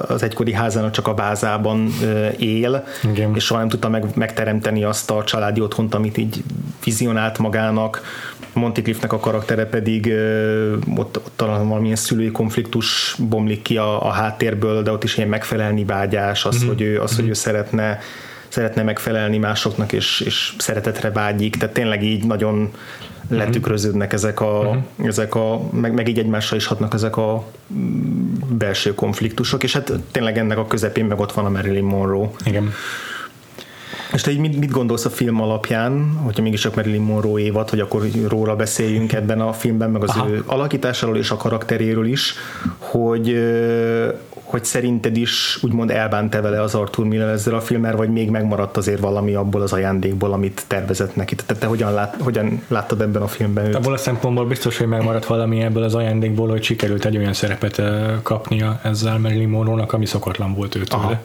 az 0.09 0.23
egykori 0.23 0.53
házának 0.53 0.91
csak 0.91 1.09
a 1.09 1.15
vázában 1.15 1.89
él, 2.39 2.85
Igen. 3.11 3.35
és 3.35 3.45
soha 3.45 3.61
nem 3.61 3.69
tudta 3.69 3.89
meg, 3.89 4.05
megteremteni 4.15 4.85
azt 4.85 5.11
a 5.11 5.25
családi 5.25 5.61
otthont, 5.61 5.95
amit 5.95 6.17
így 6.17 6.43
vizionált 6.85 7.39
magának. 7.39 8.03
Monty 8.53 8.83
Cliffnek 8.83 9.13
a 9.13 9.19
karaktere 9.19 9.67
pedig 9.67 10.13
ott, 10.97 11.17
ott 11.17 11.33
talán 11.37 11.69
valamilyen 11.69 11.97
szülői 11.97 12.31
konfliktus 12.31 13.17
bomlik 13.29 13.63
ki 13.63 13.77
a, 13.77 14.07
a 14.07 14.11
háttérből, 14.11 14.83
de 14.83 14.91
ott 14.91 15.05
is 15.05 15.17
ilyen 15.17 15.29
megfelelni 15.29 15.85
vágyás, 15.85 16.45
az, 16.45 16.59
mm-hmm. 16.59 16.67
hogy 16.67 16.81
ő, 16.81 17.01
az, 17.01 17.17
hogy 17.17 17.29
ő 17.29 17.33
szeretne 17.33 17.99
szeretne 18.49 18.83
megfelelni 18.83 19.39
másoknak, 19.39 19.93
és, 19.93 20.21
és 20.21 20.55
szeretetre 20.59 21.11
vágyik, 21.11 21.57
tehát 21.57 21.75
tényleg 21.75 22.03
így 22.03 22.25
nagyon 22.25 22.71
letükröződnek 23.29 24.13
ezek 24.13 24.41
a, 24.41 24.59
uh-huh. 24.59 24.77
ezek 25.07 25.35
a 25.35 25.61
meg, 25.73 25.93
meg 25.93 26.09
így 26.09 26.19
egymással 26.19 26.59
is 26.59 26.67
hatnak 26.67 26.95
ezek 26.95 27.17
a 27.17 27.45
mm, 27.75 28.35
belső 28.49 28.95
konfliktusok, 28.95 29.63
és 29.63 29.73
hát 29.73 29.93
tényleg 30.11 30.39
ennek 30.39 30.59
a 30.59 30.67
közepén 30.67 31.05
meg 31.05 31.21
ott 31.21 31.33
van 31.33 31.45
a 31.45 31.51
Marilyn 31.51 31.85
Monroe. 31.85 32.31
Igen. 32.45 32.73
És 34.13 34.23
te 34.23 34.33
mit, 34.39 34.59
mit 34.59 34.71
gondolsz 34.71 35.05
a 35.05 35.11
film 35.11 35.41
alapján, 35.41 36.13
hogyha 36.25 36.43
mégis 36.43 36.65
a 36.65 36.71
Marilyn 36.75 37.03
Monroe 37.03 37.41
évad, 37.41 37.71
hogy 37.71 37.81
akkor 37.81 38.09
róla 38.29 38.57
beszéljünk 38.57 39.13
ebben 39.13 39.41
a 39.41 39.53
filmben, 39.53 39.91
meg 39.91 40.03
az 40.03 40.09
Aha. 40.09 40.29
ő 40.29 40.43
alakításáról 40.47 41.17
és 41.17 41.31
a 41.31 41.37
karakteréről 41.37 42.07
is, 42.07 42.35
hogy 42.79 43.39
hogy 44.47 44.65
szerinted 44.65 45.17
is 45.17 45.59
úgymond 45.63 45.91
elbánt-e 45.91 46.41
vele 46.41 46.63
az 46.63 46.75
Arthur 46.75 47.07
Miller 47.07 47.29
ezzel 47.29 47.55
a 47.55 47.61
filmmel, 47.61 47.97
vagy 47.97 48.11
még 48.11 48.31
megmaradt 48.31 48.77
azért 48.77 49.01
valami 49.01 49.35
abból 49.35 49.63
az 49.63 49.73
ajándékból, 49.73 50.33
amit 50.33 50.65
tervezett 50.67 51.17
neki? 51.17 51.35
Tehát 51.35 51.63
te 51.63 51.67
hogyan, 51.67 51.93
lát, 51.93 52.17
hogyan 52.21 52.63
láttad 52.69 53.01
ebben 53.01 53.23
a 53.23 53.27
filmben 53.27 53.65
őt? 53.65 53.75
Abból 53.75 53.93
a 53.93 53.97
szempontból 53.97 54.47
biztos, 54.47 54.79
hogy 54.79 54.87
megmaradt 54.87 55.27
valami 55.27 55.61
ebből 55.61 55.83
az 55.83 55.95
ajándékból, 55.95 56.49
hogy 56.49 56.63
sikerült 56.63 57.05
egy 57.05 57.17
olyan 57.17 57.33
szerepet 57.33 57.83
kapnia 58.23 58.81
ezzel 58.83 59.19
Marilyn 59.19 59.49
Monroe-nak, 59.49 59.93
ami 59.93 60.07
szokatlan 60.07 60.55
volt 60.55 60.75
őtől. 60.75 61.01
Aha. 61.01 61.19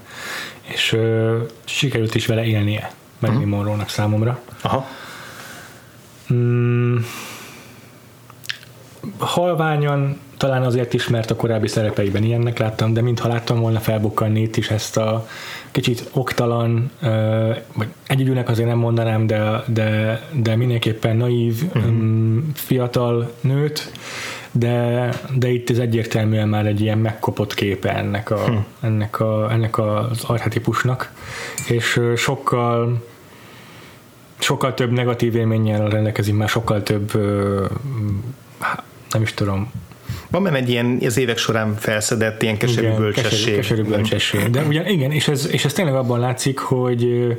És 0.62 0.94
uh, 0.94 1.36
sikerült 1.64 2.16
is 2.16 2.26
vele 2.26 2.44
élnie 2.44 2.92
Marilyn 3.20 3.44
uh-huh. 3.44 3.58
Monroe-nak 3.58 3.90
számomra. 3.90 4.40
Aha. 4.62 4.88
Mm, 6.34 6.98
halványan 9.18 10.20
talán 10.42 10.64
azért 10.64 10.94
is, 10.94 11.08
mert 11.08 11.32
a 11.32 11.36
korábbi 11.36 11.68
szerepeiben 11.68 12.24
ilyennek 12.24 12.58
láttam, 12.58 12.94
de 12.94 13.02
mintha 13.02 13.28
láttam 13.28 13.60
volna 13.60 13.80
felbukkanni 13.80 14.42
itt 14.42 14.58
is 14.58 14.70
ezt 14.70 14.98
a 14.98 15.28
kicsit 15.72 16.10
oktalan, 16.14 16.92
vagy 17.76 17.88
egyidőnek 18.08 18.50
azért 18.50 18.68
nem 18.68 18.78
mondanám, 18.78 19.28
de, 19.28 19.64
de, 19.68 20.22
de 20.34 20.56
mindenképpen 20.56 21.18
naív, 21.18 21.64
uh-huh. 21.76 21.94
fiatal 22.54 23.32
nőt, 23.42 23.92
de, 24.52 25.10
de 25.36 25.50
itt 25.50 25.70
ez 25.70 25.78
egyértelműen 25.78 26.48
már 26.48 26.66
egy 26.66 26.82
ilyen 26.82 26.98
megkopott 26.98 27.54
képe 27.54 27.96
ennek, 27.96 28.30
a, 28.30 28.36
uh-huh. 28.36 28.64
ennek, 28.80 29.20
a, 29.20 29.52
ennek 29.52 29.78
az 29.78 30.24
archetipusnak, 30.24 31.12
és 31.68 32.00
sokkal 32.16 33.04
sokkal 34.40 34.74
több 34.74 34.92
negatív 34.92 35.36
élménnyel 35.36 35.88
rendelkezik, 35.88 36.36
már 36.36 36.50
sokkal 36.50 36.84
több 36.84 37.12
nem 39.12 39.22
is 39.22 39.34
tudom, 39.34 39.72
van 40.30 40.44
benne 40.44 40.58
egy 40.58 40.70
ilyen 40.70 41.00
az 41.06 41.18
évek 41.18 41.38
során 41.38 41.76
felszedett 41.76 42.42
ilyen 42.42 42.58
keserű 42.58 42.88
igen, 42.88 43.00
bölcsesség. 43.00 43.30
Keserű, 43.32 43.56
keserű 43.56 43.82
bölcsesség. 43.84 44.50
De 44.50 44.62
ugye 44.62 44.90
igen, 44.90 45.12
és 45.12 45.28
ez, 45.28 45.48
és 45.52 45.66
ez 45.66 45.74
tényleg 45.74 45.96
abban 45.96 46.20
látszik, 46.20 46.60
hogy 46.60 47.36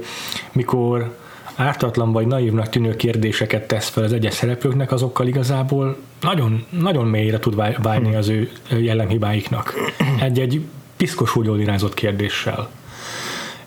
mikor 0.53 1.17
ártatlan 1.57 2.13
vagy 2.13 2.27
naívnak 2.27 2.69
tűnő 2.69 2.97
kérdéseket 2.97 3.67
tesz 3.67 3.89
fel 3.89 4.05
az 4.05 4.13
egyes 4.13 4.35
szereplőknek, 4.35 4.93
azokkal 4.93 5.27
igazából 5.27 5.97
nagyon, 6.21 6.67
nagyon 6.71 7.07
mélyre 7.07 7.39
tud 7.39 7.83
válni 7.83 8.15
az 8.15 8.29
ő 8.29 8.51
jellemhibáiknak. 8.69 9.75
Egy-egy 10.21 10.65
piszkos 10.97 11.37
úgy 11.37 11.61
irányzott 11.61 11.95
kérdéssel. 11.95 12.69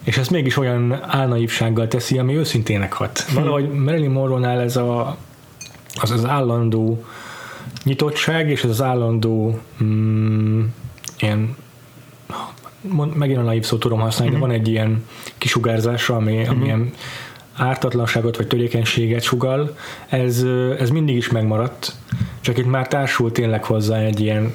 És 0.04 0.18
ezt 0.18 0.32
mégis 0.32 0.58
olyan 0.58 1.00
álnaívsággal 1.08 1.88
teszi, 1.88 2.18
ami 2.18 2.36
őszintének 2.36 2.94
hat. 2.94 3.26
Valahogy 3.34 3.70
Marilyn 3.70 4.12
Monroe-nál 4.12 4.60
ez 4.60 4.76
a, 4.76 5.18
az, 6.02 6.12
az 6.12 6.26
állandó 6.26 7.06
nyitottság, 7.84 8.50
és 8.50 8.64
ez 8.64 8.70
az 8.70 8.82
állandó 8.82 9.60
mm, 9.84 10.64
ilyen 11.20 11.56
megint 13.14 13.38
a 13.38 13.42
naív 13.42 13.64
szót 13.64 13.80
tudom 13.80 14.00
használni, 14.00 14.34
uh-huh. 14.34 14.48
de 14.48 14.54
van 14.54 14.64
egy 14.64 14.72
ilyen 14.72 15.06
kisugárzása, 15.38 16.16
ami, 16.16 16.38
uh-huh. 16.38 16.56
ami 16.56 16.66
ilyen 16.66 16.92
ártatlanságot 17.56 18.38
vagy 18.38 18.48
törékenységet 18.48 19.22
sugal, 19.22 19.78
ez, 20.08 20.46
ez 20.80 20.90
mindig 20.90 21.16
is 21.16 21.30
megmaradt, 21.30 21.96
csak 22.42 22.58
itt 22.58 22.66
már 22.66 22.88
társul 22.88 23.32
tényleg 23.32 23.64
hozzá 23.64 23.98
egy 23.98 24.20
ilyen 24.20 24.54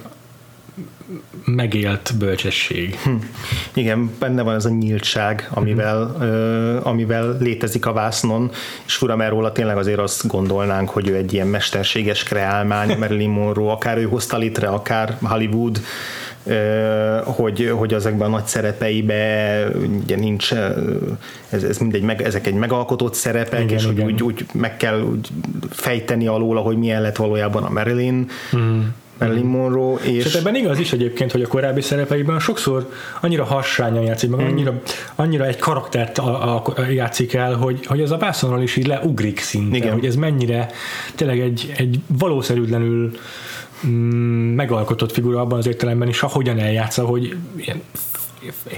megélt 1.45 2.13
bölcsesség. 2.19 2.95
Hm. 2.95 3.11
Igen, 3.75 4.11
benne 4.19 4.43
van 4.43 4.55
ez 4.55 4.65
a 4.65 4.69
nyíltság, 4.69 5.49
amivel, 5.51 6.15
hm. 6.17 6.23
ö, 6.23 6.79
amivel 6.83 7.37
létezik 7.41 7.87
a 7.87 7.93
vásznon, 7.93 8.51
és 8.87 8.95
fura, 8.95 9.17
mert 9.17 9.31
róla 9.31 9.53
tényleg 9.53 9.77
azért 9.77 9.99
azt 9.99 10.27
gondolnánk, 10.27 10.89
hogy 10.89 11.09
ő 11.09 11.15
egy 11.15 11.33
ilyen 11.33 11.47
mesterséges 11.47 12.23
kreálmány, 12.23 12.97
Marilyn 12.99 13.31
Monroe, 13.31 13.73
akár 13.73 13.99
ő 13.99 14.05
hozta 14.05 14.37
létre, 14.37 14.69
akár 14.69 15.17
Hollywood, 15.21 15.81
hogy, 17.25 17.73
hogy 17.77 17.95
ezekben 17.95 18.27
a 18.27 18.31
nagy 18.31 18.45
szerepeibe 18.45 19.67
ugye 20.03 20.17
nincs, 20.17 20.53
ez, 21.49 21.63
ez 21.63 21.79
mindegy, 21.79 22.03
meg, 22.03 22.23
ezek 22.23 22.47
egy 22.47 22.55
megalkotott 22.55 23.15
szerepek, 23.15 23.63
igen, 23.63 23.77
és 23.77 23.87
igen. 23.87 24.07
Úgy, 24.07 24.23
úgy 24.23 24.47
meg 24.53 24.77
kell 24.77 25.01
úgy 25.03 25.29
fejteni 25.71 26.27
alól, 26.27 26.63
hogy 26.63 26.77
milyen 26.77 27.03
lett 27.03 27.17
valójában 27.17 27.63
a 27.63 27.71
Marilyn, 27.71 28.27
mm 28.57 28.81
Marilyn 29.21 29.45
Monroe, 29.45 30.01
és... 30.03 30.25
És 30.25 30.35
ebben 30.35 30.55
igaz 30.55 30.79
is 30.79 30.93
egyébként, 30.93 31.33
hogy 31.33 31.43
a 31.43 31.47
korábbi 31.47 31.81
szerepeiben 31.81 32.39
sokszor 32.39 32.91
annyira 33.21 33.45
harsányan 33.45 34.03
játszik, 34.03 34.31
meg 34.31 34.47
annyira, 34.47 34.81
annyira 35.15 35.47
egy 35.47 35.59
karaktert 35.59 36.19
a, 36.19 36.55
a, 36.55 36.81
játszik 36.91 37.35
el, 37.35 37.55
hogy, 37.55 37.87
hogy 37.87 38.01
az 38.01 38.11
a 38.11 38.17
vászonról 38.17 38.63
is 38.63 38.77
így 38.77 38.87
leugrik 38.87 39.41
szinte, 39.41 39.77
Igen. 39.77 39.93
hogy 39.93 40.07
ez 40.07 40.15
mennyire 40.15 40.71
tényleg 41.15 41.41
egy, 41.41 41.73
egy 41.77 42.01
valószerűtlenül 42.07 43.11
mm, 43.87 44.55
megalkotott 44.55 45.13
figura 45.13 45.41
abban 45.41 45.59
az 45.59 45.67
értelemben 45.67 46.09
is, 46.09 46.23
ahogyan 46.23 46.59
eljátsza, 46.59 47.05
hogy 47.05 47.37
ilyen 47.57 47.83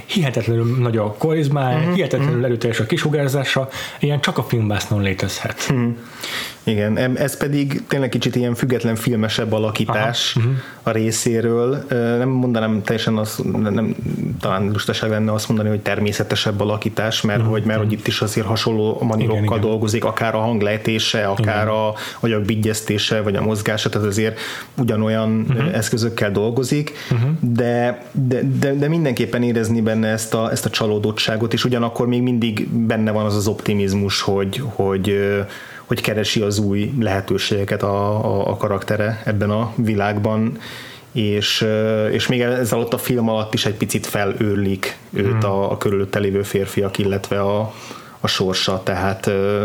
hihetetlenül 0.05 0.77
nagy 0.79 0.97
a 0.97 1.13
korizmája, 1.17 1.77
uh-huh, 1.77 1.93
hihetetlenül 1.93 2.45
erőteljes 2.45 2.79
a 2.79 2.85
kisugárzása, 2.85 3.69
ilyen 3.99 4.21
csak 4.21 4.37
a 4.37 4.43
filmbásznon 4.43 5.01
létezhet. 5.01 5.67
Uh-huh. 5.69 5.95
Igen, 6.63 7.17
ez 7.17 7.37
pedig 7.37 7.83
tényleg 7.87 8.09
kicsit 8.09 8.35
ilyen 8.35 8.55
független 8.55 8.95
filmesebb 8.95 9.51
alakítás 9.51 10.35
Aha, 10.35 10.45
uh-huh. 10.45 10.61
a 10.83 10.91
részéről. 10.91 11.83
Nem 12.17 12.29
mondanám 12.29 12.81
teljesen 12.83 13.17
azt, 13.17 13.43
nem, 13.61 13.95
talán 14.39 14.69
lustaság 14.71 15.09
lenne 15.09 15.31
azt 15.31 15.47
mondani, 15.47 15.69
hogy 15.69 15.79
természetesebb 15.79 16.61
alakítás, 16.61 17.21
mert, 17.21 17.39
uh-huh. 17.39 17.53
hogy, 17.53 17.63
mert 17.63 17.79
hogy 17.79 17.91
itt 17.91 18.07
is 18.07 18.21
azért 18.21 18.45
hasonló 18.45 18.97
manirokkal 19.01 19.43
Igen, 19.43 19.57
igen. 19.57 19.69
dolgozik, 19.69 20.03
akár 20.03 20.35
a 20.35 20.39
hanglejtése, 20.39 21.25
akár 21.25 21.67
a 21.67 21.93
agyagbigyeztése, 22.19 23.21
vagy 23.21 23.35
a 23.35 23.41
mozgása, 23.41 23.89
tehát 23.89 24.07
azért 24.07 24.39
ugyanolyan 24.77 25.45
uh-huh. 25.49 25.75
eszközökkel 25.75 26.31
dolgozik, 26.31 26.91
uh-huh. 27.11 27.29
de, 27.39 28.03
de, 28.11 28.41
de, 28.59 28.73
de 28.73 28.87
mindenképpen 28.87 29.43
érezni 29.43 29.81
benne 29.81 30.07
ezt 30.07 30.33
a, 30.33 30.51
ezt 30.51 30.65
a 30.65 30.69
csalódottságot, 30.69 31.53
és 31.53 31.65
ugyanakkor 31.65 32.07
még 32.07 32.21
mindig 32.21 32.67
benne 32.67 33.11
van 33.11 33.25
az 33.25 33.35
az 33.35 33.47
optimizmus, 33.47 34.21
hogy, 34.21 34.61
hogy, 34.75 35.17
hogy 35.85 36.01
keresi 36.01 36.41
az 36.41 36.59
új 36.59 36.93
lehetőségeket 36.99 37.83
a, 37.83 38.25
a, 38.25 38.49
a 38.49 38.57
karaktere 38.57 39.21
ebben 39.25 39.49
a 39.49 39.73
világban, 39.75 40.57
és, 41.11 41.67
és 42.11 42.27
még 42.27 42.41
ez 42.41 42.71
alatt 42.71 42.93
a 42.93 42.97
film 42.97 43.29
alatt 43.29 43.53
is 43.53 43.65
egy 43.65 43.75
picit 43.75 44.05
felőrlik 44.05 44.97
őt 45.11 45.43
a, 45.43 45.71
a 45.71 45.77
körülötte 45.77 46.19
lévő 46.19 46.43
férfiak, 46.43 46.97
illetve 46.97 47.41
a, 47.41 47.73
a 48.19 48.27
sorsa, 48.27 48.81
tehát, 48.83 49.21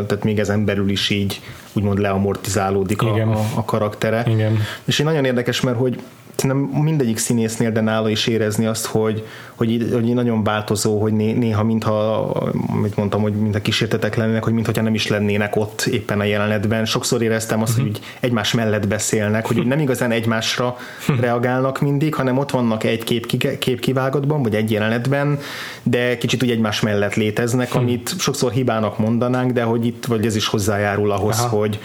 tehát 0.06 0.24
még 0.24 0.38
ezen 0.38 0.64
belül 0.64 0.90
is 0.90 1.10
így 1.10 1.40
úgymond 1.72 1.98
leamortizálódik 1.98 3.02
a, 3.02 3.08
Igen. 3.08 3.28
a, 3.28 3.44
a 3.54 3.64
karaktere. 3.64 4.24
Igen. 4.28 4.58
És 4.84 4.98
így 4.98 5.06
nagyon 5.06 5.24
érdekes, 5.24 5.60
mert 5.60 5.76
hogy 5.76 6.00
szerintem 6.38 6.82
mindegyik 6.82 7.18
színésznél, 7.18 7.70
de 7.70 7.80
nála 7.80 8.08
is 8.08 8.26
érezni 8.26 8.66
azt, 8.66 8.86
hogy, 8.86 9.26
hogy, 9.54 9.88
hogy 9.92 10.14
nagyon 10.14 10.44
változó, 10.44 11.00
hogy 11.00 11.12
né, 11.12 11.32
néha 11.32 11.64
mintha, 11.64 12.20
amit 12.68 12.96
mondtam, 12.96 13.22
hogy 13.22 13.32
mintha 13.32 13.60
kísértetek 13.60 14.16
lennének, 14.16 14.44
hogy 14.44 14.52
mintha 14.52 14.82
nem 14.82 14.94
is 14.94 15.06
lennének 15.06 15.56
ott 15.56 15.82
éppen 15.82 16.20
a 16.20 16.24
jelenetben. 16.24 16.84
Sokszor 16.84 17.22
éreztem 17.22 17.62
azt, 17.62 17.76
hogy 17.76 17.84
úgy 17.84 18.00
egymás 18.20 18.52
mellett 18.52 18.88
beszélnek, 18.88 19.46
hogy 19.46 19.66
nem 19.66 19.78
igazán 19.78 20.10
egymásra 20.10 20.76
reagálnak 21.20 21.80
mindig, 21.80 22.14
hanem 22.14 22.38
ott 22.38 22.50
vannak 22.50 22.84
egy 22.84 23.04
kép, 23.04 23.26
kép 23.58 23.80
kivágatban, 23.80 24.42
vagy 24.42 24.54
egy 24.54 24.70
jelenetben, 24.70 25.38
de 25.82 26.18
kicsit 26.18 26.42
úgy 26.42 26.50
egymás 26.50 26.80
mellett 26.80 27.14
léteznek, 27.14 27.74
amit 27.74 28.14
sokszor 28.18 28.52
hibának 28.52 28.98
mondanánk, 28.98 29.52
de 29.52 29.62
hogy 29.62 29.86
itt, 29.86 30.06
vagy 30.06 30.26
ez 30.26 30.36
is 30.36 30.46
hozzájárul 30.46 31.10
ahhoz, 31.10 31.38
Aha. 31.38 31.56
hogy, 31.56 31.78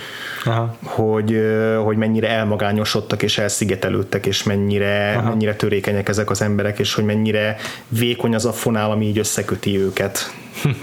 Aha. 0.45 0.75
hogy, 0.83 1.41
hogy 1.83 1.97
mennyire 1.97 2.29
elmagányosodtak 2.29 3.23
és 3.23 3.37
elszigetelődtek, 3.37 4.25
és 4.25 4.42
mennyire, 4.43 5.15
Aha. 5.17 5.29
mennyire 5.29 5.55
törékenyek 5.55 6.09
ezek 6.09 6.29
az 6.29 6.41
emberek, 6.41 6.79
és 6.79 6.93
hogy 6.93 7.03
mennyire 7.03 7.57
vékony 7.87 8.35
az 8.35 8.45
a 8.45 8.53
fonál, 8.53 8.91
ami 8.91 9.05
így 9.05 9.17
összeköti 9.17 9.79
őket. 9.79 10.33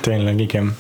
Tényleg, 0.01 0.41
igen. 0.41 0.77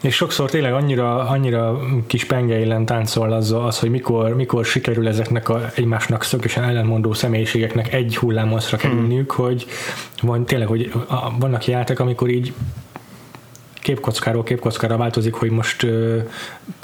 És 0.00 0.14
sokszor 0.14 0.50
tényleg 0.50 0.72
annyira, 0.72 1.28
annyira 1.28 1.78
kis 2.06 2.24
pengeillen 2.24 2.84
táncol 2.84 3.32
az, 3.32 3.52
az, 3.52 3.78
hogy 3.78 3.90
mikor, 3.90 4.34
mikor 4.34 4.64
sikerül 4.64 5.08
ezeknek 5.08 5.48
a 5.48 5.70
egymásnak 5.74 6.22
szögesen 6.22 6.64
ellentmondó 6.64 7.12
személyiségeknek 7.12 7.92
egy 7.92 8.16
hullámoszra 8.16 8.76
kerülniük, 8.76 9.30
hogy 9.30 9.66
van 10.22 10.44
tényleg, 10.44 10.66
hogy 10.68 10.92
vannak 11.38 11.66
játék, 11.66 12.00
amikor 12.00 12.28
így 12.28 12.52
képkockáról 13.86 14.42
képkockára 14.42 14.96
változik, 14.96 15.34
hogy 15.34 15.50
most 15.50 15.86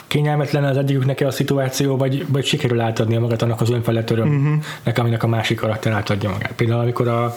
kényelmetlen 0.07 0.65
az 0.65 0.77
egyiküknek 0.77 1.21
a 1.21 1.31
szituáció, 1.31 1.97
vagy, 1.97 2.27
vagy 2.29 2.45
sikerül 2.45 2.81
átadnia 2.81 3.21
magát 3.21 3.43
annak 3.43 3.61
az 3.61 3.71
önfelett 3.71 4.11
örömnek, 4.11 4.99
aminek 4.99 5.23
a 5.23 5.27
másik 5.27 5.59
karakter 5.59 5.93
átadja 5.93 6.31
magát. 6.31 6.53
Például 6.53 6.81
amikor 6.81 7.09
a 7.09 7.35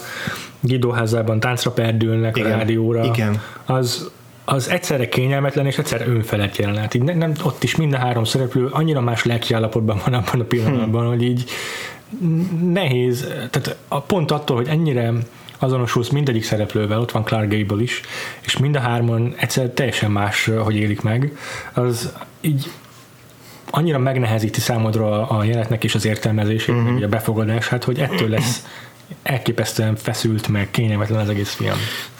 Guido 0.60 0.90
házában 0.90 1.40
táncra 1.40 1.72
perdülnek 1.72 2.38
Igen. 2.38 2.52
a 2.52 2.56
rádióra, 2.56 3.04
Igen. 3.04 3.42
az 3.66 4.12
az 4.48 4.70
egyszerre 4.70 5.10
kényelmetlen 5.10 5.66
és 5.66 5.78
egyszerre 5.78 6.08
önfelett 6.08 6.56
jelenet. 6.56 6.94
Így 6.94 7.02
nem, 7.02 7.18
nem, 7.18 7.34
ott 7.44 7.64
is 7.64 7.76
minden 7.76 8.00
három 8.00 8.24
szereplő 8.24 8.66
annyira 8.66 9.02
más 9.02 9.24
lelkiállapotban 9.24 10.02
van 10.06 10.14
abban 10.14 10.40
a 10.40 10.44
pillanatban, 10.44 11.08
hogy 11.08 11.24
így 11.24 11.44
nehéz, 12.74 13.28
tehát 13.50 13.78
a 13.88 14.02
pont 14.02 14.32
attól, 14.32 14.56
hogy 14.56 14.68
ennyire 14.68 15.14
azonosulsz 15.60 16.10
mindegyik 16.10 16.44
szereplővel, 16.44 17.00
ott 17.00 17.12
van 17.12 17.24
Clark 17.24 17.50
Gable 17.50 17.82
is, 17.82 18.02
és 18.42 18.58
mind 18.58 18.76
a 18.76 18.80
hárman 18.80 19.34
egyszer 19.38 19.70
teljesen 19.70 20.12
más, 20.12 20.46
hogy 20.64 20.76
élik 20.76 21.02
meg, 21.02 21.38
az 21.74 22.14
így 22.42 22.72
annyira 23.70 23.98
megnehezíti 23.98 24.60
számodra 24.60 25.28
a 25.28 25.44
jelenetnek 25.44 25.84
és 25.84 25.96
az 25.96 26.06
értelmezését, 26.06 26.76
uh-huh. 26.76 27.04
a 27.04 27.08
befogadását, 27.08 27.84
hogy 27.84 28.00
ettől 28.00 28.30
lesz 28.30 28.64
elképesztően 29.24 29.96
feszült, 29.96 30.48
meg 30.48 30.72
kényelmetlen 30.72 31.20
az 31.20 31.30
egész 31.30 31.54
film. 31.54 31.78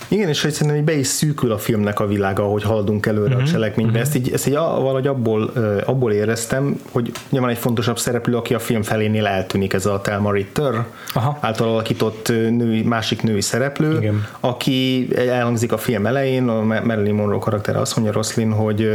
Igen, 0.08 0.30
és 0.30 0.42
hogy 0.42 0.52
szerintem 0.52 0.78
így 0.78 0.84
be 0.84 0.94
is 0.94 1.08
szűkül 1.08 1.52
a 1.52 1.58
filmnek 1.58 2.00
a 2.00 2.08
világa, 2.08 2.44
ahogy 2.44 2.64
haladunk 2.64 3.06
előre 3.06 3.24
Mhm. 3.26 3.34
uh-huh. 3.34 3.50
a 3.50 3.52
cselekménybe. 3.54 4.00
Ezt 4.00 4.16
így, 4.16 4.32
ezt 4.34 4.48
így 4.48 4.54
valahogy 4.54 5.08
abból, 5.08 5.52
abból 5.86 6.12
éreztem, 6.12 6.80
hogy 6.92 7.12
van 7.30 7.50
egy 7.50 7.58
fontosabb 7.58 8.00
szereplő, 8.00 8.36
aki 8.36 8.54
a 8.54 8.60
film 8.60 8.82
felénél 8.82 9.26
eltűnik, 9.26 9.74
ez 9.74 9.86
a 9.86 10.00
Thelma 10.02 10.32
Ritter, 10.32 10.86
Aha. 11.14 11.38
által 11.42 11.70
alakított 11.70 12.28
női, 12.28 12.82
másik 12.82 13.22
női 13.24 13.42
szereplő, 13.42 13.98
Igen. 13.98 14.28
aki 14.40 15.08
elhangzik 15.30 15.72
a 15.72 15.78
film 15.78 16.06
elején, 16.06 16.48
a 16.48 16.62
Marilyn 16.64 17.14
Monroe 17.16 17.40
karaktere 17.40 17.80
azt 17.80 17.96
mondja 17.96 18.14
Roslin, 18.14 18.52
hogy, 18.52 18.90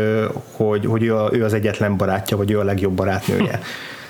hogy, 0.52 0.86
hogy 0.86 1.02
ő, 1.02 1.16
a, 1.16 1.28
ő 1.32 1.44
az 1.44 1.52
egyetlen 1.54 1.96
barátja, 1.96 2.36
vagy 2.36 2.50
ő 2.50 2.58
a 2.58 2.64
legjobb 2.64 2.92
barátnője. 2.92 3.60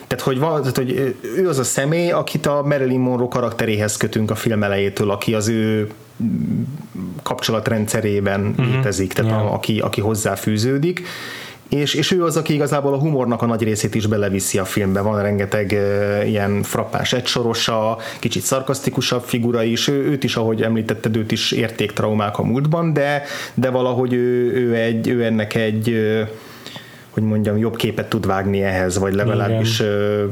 Tehát, 0.07 0.25
hogy, 0.25 0.39
van, 0.39 0.61
tehát, 0.61 0.77
hogy 0.77 1.17
ő 1.37 1.49
az 1.49 1.59
a 1.59 1.65
személy, 1.65 2.11
akit 2.11 2.47
a 2.47 2.63
Marilyn 2.63 3.01
Monroe 3.01 3.29
karakteréhez 3.29 3.97
kötünk 3.97 4.31
a 4.31 4.35
film 4.35 4.63
elejétől, 4.63 5.11
aki 5.11 5.35
az 5.35 5.49
ő 5.49 5.89
kapcsolatrendszerében 7.23 8.47
uh-huh. 8.47 8.75
létezik, 8.75 9.13
tehát 9.13 9.31
Ja. 9.31 9.37
a, 9.37 9.53
aki, 9.53 9.79
aki 9.79 10.01
hozzáfűződik. 10.01 11.03
És, 11.69 11.95
és 11.95 12.11
ő 12.11 12.25
az, 12.25 12.37
aki 12.37 12.55
igazából 12.55 12.95
a 12.95 12.99
humornak 12.99 13.43
a 13.43 13.47
nagy 13.47 13.63
részét 13.63 13.95
is 13.95 14.07
beleviszi 14.07 14.59
a 14.59 14.65
filmbe. 14.65 15.01
Van 15.01 15.23
rengeteg 15.23 15.71
uh, 15.73 16.29
ilyen 16.29 16.63
frappáns 16.63 17.13
egysorosa, 17.13 17.99
kicsit 18.19 18.43
szarkasztikusabb 18.43 19.23
figura 19.23 19.63
is. 19.63 19.89
Ő, 19.89 20.05
őt 20.05 20.25
is, 20.25 20.37
ahogy 20.37 20.63
említetted, 20.63 21.17
őt 21.17 21.33
is 21.33 21.53
értéktraumák 21.53 22.39
a 22.39 22.43
múltban, 22.43 22.93
de, 22.93 23.23
de 23.55 23.71
valahogy 23.71 24.13
ő, 24.13 24.53
ő, 24.53 24.75
egy, 24.75 25.09
ő 25.09 25.25
ennek 25.25 25.55
egy, 25.55 25.89
uh, 25.89 26.29
hogy 27.11 27.23
mondjam, 27.23 27.57
jobb 27.57 27.77
képet 27.77 28.09
tud 28.09 28.27
vágni 28.27 28.63
ehhez, 28.63 28.99
vagy 28.99 29.15
legalábbis 29.15 29.81
uh, 29.81 30.23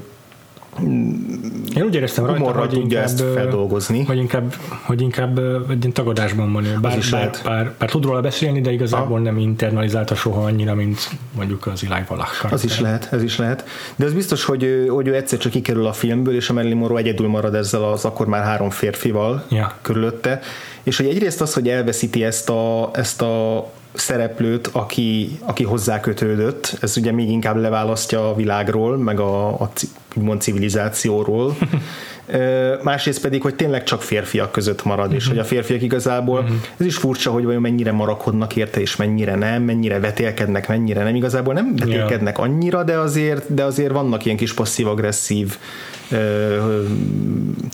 Én 1.77 1.83
úgy 1.85 1.95
éreztem 1.95 2.27
rajta, 2.27 2.53
hogy 2.53 2.69
tudja 2.69 2.83
inkább, 2.83 3.03
ezt 3.05 3.25
feldolgozni. 3.35 4.05
Hogy 4.05 4.17
inkább, 4.17 4.55
hogy 4.83 5.01
inkább 5.01 5.39
egy 5.71 5.79
ilyen 5.81 5.93
tagadásban 5.93 6.53
van 6.53 6.65
ő. 6.65 6.79
Bár, 6.81 6.81
bár, 6.81 7.05
lehet. 7.11 7.41
bár, 7.45 7.73
bár, 7.79 7.91
tud 7.91 8.05
róla 8.05 8.21
beszélni, 8.21 8.61
de 8.61 8.73
igazából 8.73 9.21
nem 9.21 9.39
internalizálta 9.39 10.15
soha 10.15 10.43
annyira, 10.45 10.75
mint 10.75 11.11
mondjuk 11.37 11.67
az 11.67 11.85
Eli 11.91 12.03
Wallach 12.09 12.53
Az 12.53 12.65
is 12.65 12.81
lehet, 12.81 13.09
ez 13.13 13.23
is 13.23 13.39
lehet. 13.39 13.65
De 13.97 14.05
az 14.05 14.13
biztos, 14.13 14.45
hogy, 14.45 14.63
ő- 14.63 14.87
hogy 14.87 15.07
ő 15.07 15.15
egyszer 15.15 15.39
csak 15.39 15.53
kikerül 15.53 15.87
a 15.87 15.93
filmből, 15.93 16.35
és 16.35 16.49
a 16.49 16.53
Marilyn 16.53 16.77
Monroe 16.77 16.99
egyedül 17.01 17.29
marad 17.29 17.55
ezzel 17.55 17.85
az 17.85 18.05
akkor 18.05 18.27
már 18.27 18.43
három 18.45 18.71
férfival 18.71 19.45
Ja. 19.51 19.73
körülötte. 19.83 20.41
És 20.83 20.97
hogy 20.97 21.07
egyrészt 21.07 21.41
az, 21.41 21.55
hogy 21.55 21.69
elveszíti 21.69 22.25
ezt 22.25 22.51
a, 22.51 22.91
ezt 22.93 23.23
a 23.23 23.67
szereplőt, 23.93 24.67
aki, 24.67 25.39
aki 25.45 25.65
hozzá 25.65 26.01
kötődött, 26.01 26.77
ez 26.81 26.97
ugye 26.97 27.13
még 27.13 27.31
inkább 27.31 27.57
leválasztja 27.57 28.29
a 28.29 28.35
világról, 28.35 28.97
meg 28.97 29.21
a, 29.21 29.49
a 29.49 29.71
úgymond 30.15 30.41
civilizációról. 30.41 31.57
Másrészt 32.83 33.21
pedig, 33.21 33.43
hogy 33.43 33.55
tényleg 33.55 33.83
csak 33.83 34.03
férfiak 34.03 34.53
között 34.53 34.85
marad, 34.85 35.13
és 35.13 35.29
hogy 35.29 35.39
a 35.39 35.45
férfiak 35.45 35.83
igazából, 35.83 36.49
ez 36.77 36.87
is 36.87 36.97
furcsa, 36.97 37.31
hogy 37.31 37.45
vajon 37.45 37.61
mennyire 37.61 37.93
marakodnak 37.93 38.57
érte, 38.57 38.81
és 38.81 38.97
mennyire 38.97 39.35
nem, 39.35 39.63
mennyire 39.63 40.01
vetélkednek, 40.01 40.69
mennyire 40.69 41.03
nem. 41.03 41.15
Igazából 41.15 41.55
nem 41.55 41.77
vetélkednek 41.77 42.39
annyira, 42.39 42.85
de 42.85 42.99
azért, 42.99 43.55
de 43.55 43.65
azért 43.65 43.93
vannak 43.93 44.25
ilyen 44.25 44.37
kis 44.37 44.55
passzív-agresszív 44.55 45.57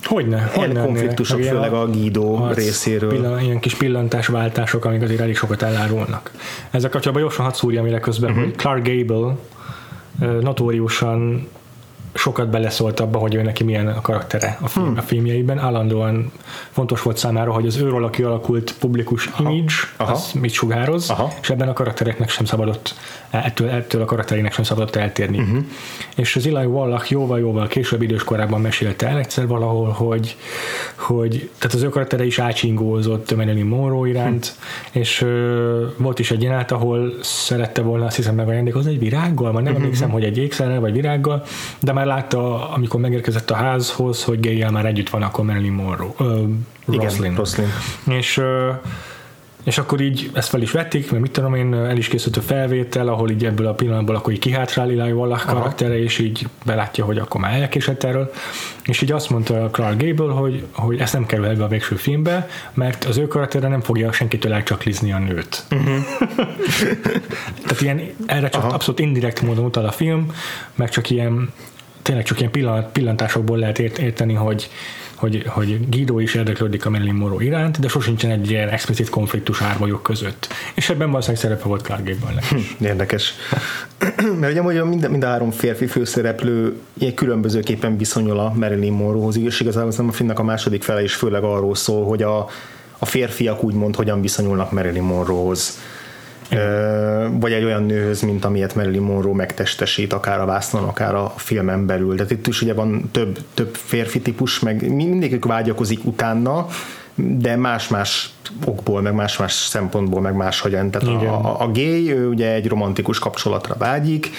Hogyne, 0.02 0.50
hogyne 0.54 0.84
konfliktusok, 0.84 1.38
meg 1.38 1.48
főleg 1.48 1.72
a 1.72 1.86
Guido 1.86 2.52
részéről. 2.52 3.10
Pillan, 3.10 3.40
ilyen 3.40 3.60
kis 3.60 3.74
pillantásváltások, 3.74 4.84
amik 4.84 5.02
azért 5.02 5.20
elég 5.20 5.36
sokat 5.36 5.62
elárulnak. 5.62 6.30
Ezzel 6.70 6.90
kapcsolatban 6.90 7.22
gyorsan 7.22 7.44
hadd 7.44 7.54
szúrjam 7.54 7.86
ide 7.86 8.00
közben, 8.00 8.30
uh-huh. 8.30 8.44
hogy 8.44 8.56
Clark 8.56 8.86
Gable 8.86 9.36
notóriusan 10.40 11.48
sokat 12.14 12.48
beleszólt 12.48 13.00
abba, 13.00 13.18
hogy 13.18 13.34
ő 13.34 13.42
neki 13.42 13.64
milyen 13.64 13.88
a 13.88 14.00
karaktere 14.00 14.58
a, 14.60 14.68
film, 14.68 14.86
hmm. 14.86 14.98
a 14.98 15.02
filmjeiben. 15.02 15.58
Állandóan 15.58 16.32
fontos 16.70 17.02
volt 17.02 17.16
számára, 17.16 17.52
hogy 17.52 17.66
az 17.66 17.76
őről 17.76 18.04
a 18.04 18.10
kialakult 18.10 18.74
publikus 18.78 19.26
Aha. 19.26 19.50
image, 19.50 19.72
Aha. 19.96 20.12
az 20.12 20.30
mit 20.32 20.52
sugároz, 20.52 21.10
Aha. 21.10 21.32
és 21.40 21.50
ebben 21.50 21.68
a 21.68 21.72
karaktereknek 21.72 22.28
sem 22.28 22.44
szabadott, 22.44 22.94
ettől, 23.30 23.68
ettől 23.68 24.02
a 24.02 24.04
karakterének 24.04 24.52
sem 24.52 24.64
szabadott 24.64 24.96
eltérni. 24.96 25.38
Uh-huh. 25.38 25.64
És 26.16 26.36
az 26.36 26.46
Eli 26.46 26.64
Wallach 26.64 27.10
jóval-jóval 27.10 27.66
később 27.66 28.02
időskorában 28.02 28.60
mesélte 28.60 29.08
el 29.08 29.18
egyszer 29.18 29.46
valahol, 29.46 29.88
hogy, 29.88 30.36
hogy 30.96 31.50
tehát 31.58 31.76
az 31.76 31.82
ő 31.82 31.88
karaktere 31.88 32.24
is 32.24 32.38
ácsingózott 32.38 33.36
Marilyn 33.36 33.66
Monroe 33.66 34.08
iránt, 34.08 34.46
hm. 34.92 34.98
és 34.98 35.22
ö, 35.22 35.86
volt 35.96 36.18
is 36.18 36.30
egy 36.30 36.42
jelenet, 36.42 36.72
ahol 36.72 37.12
szerette 37.22 37.82
volna 37.82 38.04
azt 38.04 38.16
hiszem 38.16 38.34
megajándékozni 38.34 38.90
egy 38.90 38.98
virággal, 38.98 39.52
vagy 39.52 39.62
nem 39.62 39.72
uh-huh. 39.72 39.82
emlékszem, 39.82 40.10
hogy 40.10 40.24
egy 40.24 40.38
ékszerrel 40.38 40.80
vagy 40.80 40.92
virággal, 40.92 41.44
de 41.80 41.92
már 41.92 42.03
látta, 42.04 42.70
amikor 42.70 43.00
megérkezett 43.00 43.50
a 43.50 43.54
házhoz, 43.54 44.24
hogy 44.24 44.40
gay 44.40 44.70
már 44.70 44.86
együtt 44.86 45.08
van, 45.08 45.22
akkor 45.22 45.44
Marilyn 45.44 45.72
Monroe, 45.72 46.12
ö, 46.18 46.42
Igen, 46.88 47.34
Roslin. 47.34 47.68
És 48.08 48.36
ö, 48.36 48.70
és 49.64 49.78
akkor 49.78 50.00
így 50.00 50.30
ezt 50.34 50.48
fel 50.48 50.62
is 50.62 50.70
vették, 50.70 51.10
mert 51.10 51.22
mit 51.22 51.32
tudom 51.32 51.54
én, 51.54 51.74
el 51.74 51.96
is 51.96 52.08
készült 52.08 52.36
a 52.36 52.40
felvétel, 52.40 53.08
ahol 53.08 53.30
így 53.30 53.44
ebből 53.44 53.66
a 53.66 53.72
pillanatból 53.72 54.14
akkor 54.14 54.32
így 54.32 54.38
kihátrál 54.38 54.90
Eli 54.90 55.12
Wallach 55.12 55.46
karaktere, 55.46 55.98
és 55.98 56.18
így 56.18 56.46
belátja, 56.64 57.04
hogy 57.04 57.18
akkor 57.18 57.40
már 57.40 57.60
elkésett 57.60 58.04
erről, 58.04 58.32
és 58.84 59.00
így 59.00 59.12
azt 59.12 59.30
mondta 59.30 59.68
Clark 59.70 60.02
Gable, 60.02 60.32
hogy, 60.32 60.64
hogy 60.72 60.98
ezt 60.98 61.12
nem 61.12 61.26
kerül 61.26 61.46
ebbe 61.46 61.64
a 61.64 61.68
végső 61.68 61.94
filmbe, 61.94 62.48
mert 62.74 63.04
az 63.04 63.16
ő 63.16 63.26
karaktere 63.26 63.68
nem 63.68 63.80
fogja 63.80 64.12
senkitől 64.12 64.52
elcsaklizni 64.52 65.12
a 65.12 65.18
nőt. 65.18 65.64
Uh-huh. 65.70 66.04
Tehát 67.62 67.80
ilyen, 67.80 68.00
erre 68.26 68.48
csak 68.48 68.62
Aha. 68.62 68.74
abszolút 68.74 69.00
indirekt 69.00 69.42
módon 69.42 69.64
utal 69.64 69.84
a 69.84 69.92
film, 69.92 70.32
meg 70.74 70.88
csak 70.88 71.10
ilyen 71.10 71.52
tényleg 72.04 72.24
csak 72.24 72.38
ilyen 72.38 72.50
pillant, 72.50 72.86
pillantásokból 72.86 73.58
lehet 73.58 73.78
érteni, 73.78 74.34
hogy, 74.34 74.70
hogy, 75.14 75.42
hogy 75.46 75.88
Guido 75.88 76.18
is 76.18 76.34
érdeklődik 76.34 76.86
a 76.86 76.90
Marilyn 76.90 77.14
Monroe 77.14 77.44
iránt, 77.44 77.80
de 77.80 77.88
sosincsen 77.88 78.30
egy 78.30 78.50
ilyen 78.50 78.68
explicit 78.68 79.10
konfliktus 79.10 79.62
ármajok 79.62 80.02
között. 80.02 80.48
És 80.74 80.90
ebben 80.90 81.10
valószínűleg 81.10 81.42
szerepe 81.42 81.68
volt 81.68 81.82
Clark 81.82 82.04
gable 82.04 82.42
hm, 82.50 82.84
Érdekes. 82.84 83.34
Mert 84.40 84.52
ugye 84.52 84.62
mondja, 84.62 84.84
mind, 84.84 85.10
mind 85.10 85.24
a 85.24 85.26
három 85.26 85.50
férfi 85.50 85.86
főszereplő 85.86 86.76
ilyen 86.98 87.14
különbözőképpen 87.14 87.96
viszonyul 87.96 88.38
a 88.38 88.52
Marilyn 88.54 88.92
Monroehoz, 88.92 89.38
és 89.38 89.60
igazából 89.60 90.08
a 90.08 90.12
filmnek 90.12 90.38
a 90.38 90.42
második 90.42 90.82
fele 90.82 91.02
is 91.02 91.14
főleg 91.14 91.42
arról 91.42 91.74
szól, 91.74 92.04
hogy 92.04 92.22
a, 92.22 92.48
a 92.98 93.04
férfiak 93.04 93.62
úgymond 93.62 93.96
hogyan 93.96 94.20
viszonyulnak 94.20 94.72
Marilyn 94.72 95.02
Monroehoz 95.02 95.78
vagy 97.38 97.52
egy 97.52 97.64
olyan 97.64 97.82
nőhöz, 97.82 98.20
mint 98.20 98.44
amilyet 98.44 98.74
Marilyn 98.74 99.02
Monroe 99.02 99.34
megtestesít, 99.34 100.12
akár 100.12 100.40
a 100.40 100.44
vásznon, 100.44 100.84
akár 100.84 101.14
a 101.14 101.34
filmen 101.36 101.86
belül. 101.86 102.16
Tehát 102.16 102.30
itt 102.30 102.46
is 102.46 102.62
ugye 102.62 102.74
van 102.74 103.08
több, 103.12 103.38
több 103.54 103.74
férfi 103.74 104.20
típus, 104.20 104.60
meg 104.60 104.94
mindegyik 104.94 105.44
vágyakozik 105.44 106.04
utána, 106.04 106.66
de 107.14 107.56
más-más 107.56 108.30
okból, 108.64 109.00
meg 109.00 109.14
más-más 109.14 109.52
szempontból, 109.52 110.20
meg 110.20 110.34
máshogyan. 110.34 110.90
Tehát 110.90 111.22
a, 111.22 111.62
a 111.62 111.68
gay, 111.68 112.10
ő 112.10 112.28
ugye 112.28 112.52
egy 112.52 112.68
romantikus 112.68 113.18
kapcsolatra 113.18 113.74
vágyik, 113.78 114.30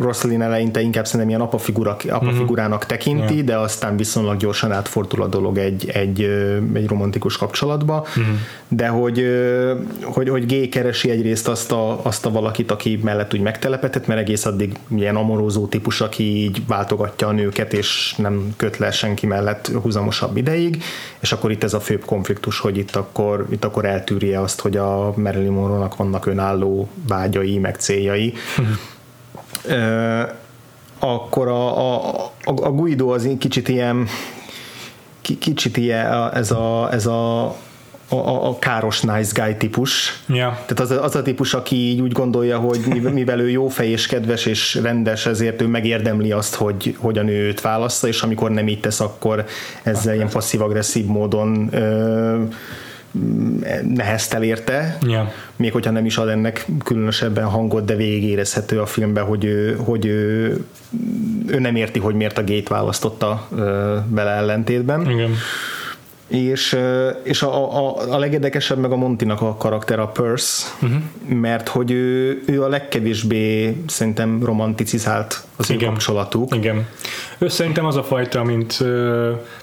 Rosalind 0.00 0.42
eleinte 0.42 0.80
inkább 0.80 1.04
szerintem 1.04 1.28
ilyen 1.28 1.40
apa-figura, 1.40 1.96
apa-figurának 2.08 2.86
tekinti, 2.86 3.34
yeah. 3.34 3.46
de 3.46 3.56
aztán 3.56 3.96
viszonylag 3.96 4.36
gyorsan 4.36 4.72
átfordul 4.72 5.22
a 5.22 5.26
dolog 5.26 5.58
egy, 5.58 5.90
egy, 5.90 6.20
egy 6.74 6.88
romantikus 6.88 7.36
kapcsolatba, 7.36 8.06
uh-huh. 8.08 8.24
de 8.68 8.88
hogy, 8.88 9.24
hogy, 10.02 10.28
hogy 10.28 10.46
gay 10.46 10.68
keresi 10.68 11.10
egyrészt 11.10 11.48
azt 11.48 11.72
a, 11.72 12.04
azt 12.04 12.26
a 12.26 12.30
valakit, 12.30 12.70
aki 12.70 13.00
mellett 13.02 13.34
úgy 13.34 13.40
megtelepetett, 13.40 14.06
mert 14.06 14.20
egész 14.20 14.44
addig 14.44 14.78
ilyen 14.88 15.16
amorózó 15.16 15.66
típus, 15.66 16.00
aki 16.00 16.42
így 16.44 16.62
váltogatja 16.66 17.26
a 17.26 17.32
nőket, 17.32 17.72
és 17.72 18.14
nem 18.16 18.54
köt 18.56 18.76
le 18.76 18.90
senki 18.90 19.26
mellett 19.26 19.70
húzamosabb 19.82 20.36
ideig, 20.36 20.82
és 21.20 21.32
akkor 21.32 21.50
itt 21.50 21.62
ez 21.62 21.74
a 21.74 21.80
főbb 21.80 22.04
konfliktus, 22.04 22.58
hogy 22.58 22.76
itt 22.76 22.96
akkor, 22.96 23.46
itt 23.50 23.64
akkor 23.64 23.84
eltűrje 23.84 24.40
azt, 24.40 24.60
hogy 24.60 24.76
a 24.76 25.12
Marilyn 25.16 25.52
Monroe-nak 25.52 25.96
vannak 25.96 26.26
önálló 26.26 26.88
vágyai, 27.08 27.58
meg 27.58 27.76
céljai, 27.76 28.34
uh-huh 28.58 28.76
akkor 30.98 31.48
a, 31.48 31.78
a, 31.78 32.14
a, 32.24 32.52
a 32.62 32.70
Guido 32.70 33.08
az 33.08 33.28
kicsit 33.38 33.68
ilyen 33.68 34.06
kicsit 35.20 35.76
ilyen 35.76 36.30
ez 36.32 36.50
a, 36.50 36.88
ez 36.92 37.06
a 37.06 37.56
a, 38.12 38.48
a 38.48 38.58
káros 38.58 39.00
nice 39.00 39.42
guy 39.42 39.56
típus. 39.56 40.22
Yeah. 40.26 40.52
Tehát 40.52 40.80
az, 40.80 40.90
az 40.90 41.14
a 41.14 41.22
típus, 41.22 41.54
aki 41.54 41.76
így 41.76 42.00
úgy 42.00 42.12
gondolja, 42.12 42.58
hogy 42.58 42.80
mivel 43.12 43.40
ő 43.40 43.50
jó 43.50 43.68
fej 43.68 43.88
és 43.88 44.06
kedves 44.06 44.46
és 44.46 44.74
rendes, 44.74 45.26
ezért 45.26 45.62
ő 45.62 45.66
megérdemli 45.66 46.32
azt, 46.32 46.54
hogy, 46.54 46.96
hogy 46.98 47.18
a 47.18 47.22
nő 47.22 47.46
őt 47.46 47.60
válassza, 47.60 48.06
és 48.06 48.22
amikor 48.22 48.50
nem 48.50 48.68
így 48.68 48.80
tesz, 48.80 49.00
akkor 49.00 49.44
ezzel 49.82 50.14
ilyen 50.14 50.28
passzív-agresszív 50.28 51.04
módon 51.04 51.68
ö, 51.74 52.42
neheztel 53.94 54.42
érte, 54.42 54.98
yeah. 55.06 55.28
még 55.56 55.72
hogyha 55.72 55.90
nem 55.90 56.04
is 56.04 56.16
ad 56.16 56.28
ennek 56.28 56.66
különösebben 56.84 57.44
hangot, 57.44 57.84
de 57.84 57.96
végig 57.96 58.24
érezhető 58.24 58.80
a 58.80 58.86
filmben, 58.86 59.24
hogy 59.24 59.44
ő, 59.44 59.76
hogy 59.76 60.06
ő, 60.06 60.56
ő 61.46 61.58
nem 61.58 61.76
érti, 61.76 61.98
hogy 61.98 62.14
miért 62.14 62.38
a 62.38 62.42
gét 62.42 62.68
választotta 62.68 63.46
vele 64.08 64.30
ellentétben. 64.30 65.10
Igen 65.10 65.30
és, 66.30 66.78
és 67.22 67.42
a, 67.42 67.86
a, 67.86 68.12
a 68.12 68.18
legérdekesebb 68.18 68.78
meg 68.78 68.92
a 68.92 68.96
Montinak 68.96 69.40
a 69.40 69.56
karakter 69.56 69.98
a 69.98 70.06
Purse, 70.06 70.66
uh-huh. 70.82 71.00
mert 71.40 71.68
hogy 71.68 71.90
ő, 71.90 72.42
ő 72.46 72.62
a 72.62 72.68
legkevésbé 72.68 73.76
szerintem 73.86 74.44
romanticizált 74.44 75.44
az 75.56 75.70
Igen. 75.70 75.82
ő 75.82 75.86
kapcsolatuk. 75.86 76.54
Igen. 76.54 76.86
Ő 77.38 77.48
szerintem 77.48 77.84
az 77.84 77.96
a 77.96 78.02
fajta, 78.02 78.44
mint 78.44 78.76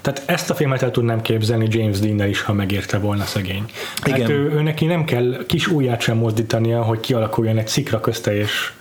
tehát 0.01 0.23
ezt 0.25 0.49
a 0.49 0.55
filmet 0.55 0.81
el 0.81 0.91
tudnám 0.91 1.21
képzelni 1.21 1.67
James 1.69 1.99
dean 1.99 2.29
is, 2.29 2.41
ha 2.41 2.53
megérte 2.53 2.97
volna 2.97 3.23
szegény. 3.23 3.65
Igen. 4.05 4.19
Hát 4.19 4.29
ő, 4.29 4.51
ő 4.51 4.61
neki 4.61 4.85
nem 4.85 5.03
kell 5.03 5.43
kis 5.47 5.67
ujját 5.67 6.01
sem 6.01 6.17
mozdítania, 6.17 6.81
hogy 6.81 6.99
kialakuljon 6.99 7.57
egy 7.57 7.67
szikra 7.67 7.99
közte 7.99 8.35
és 8.35 8.71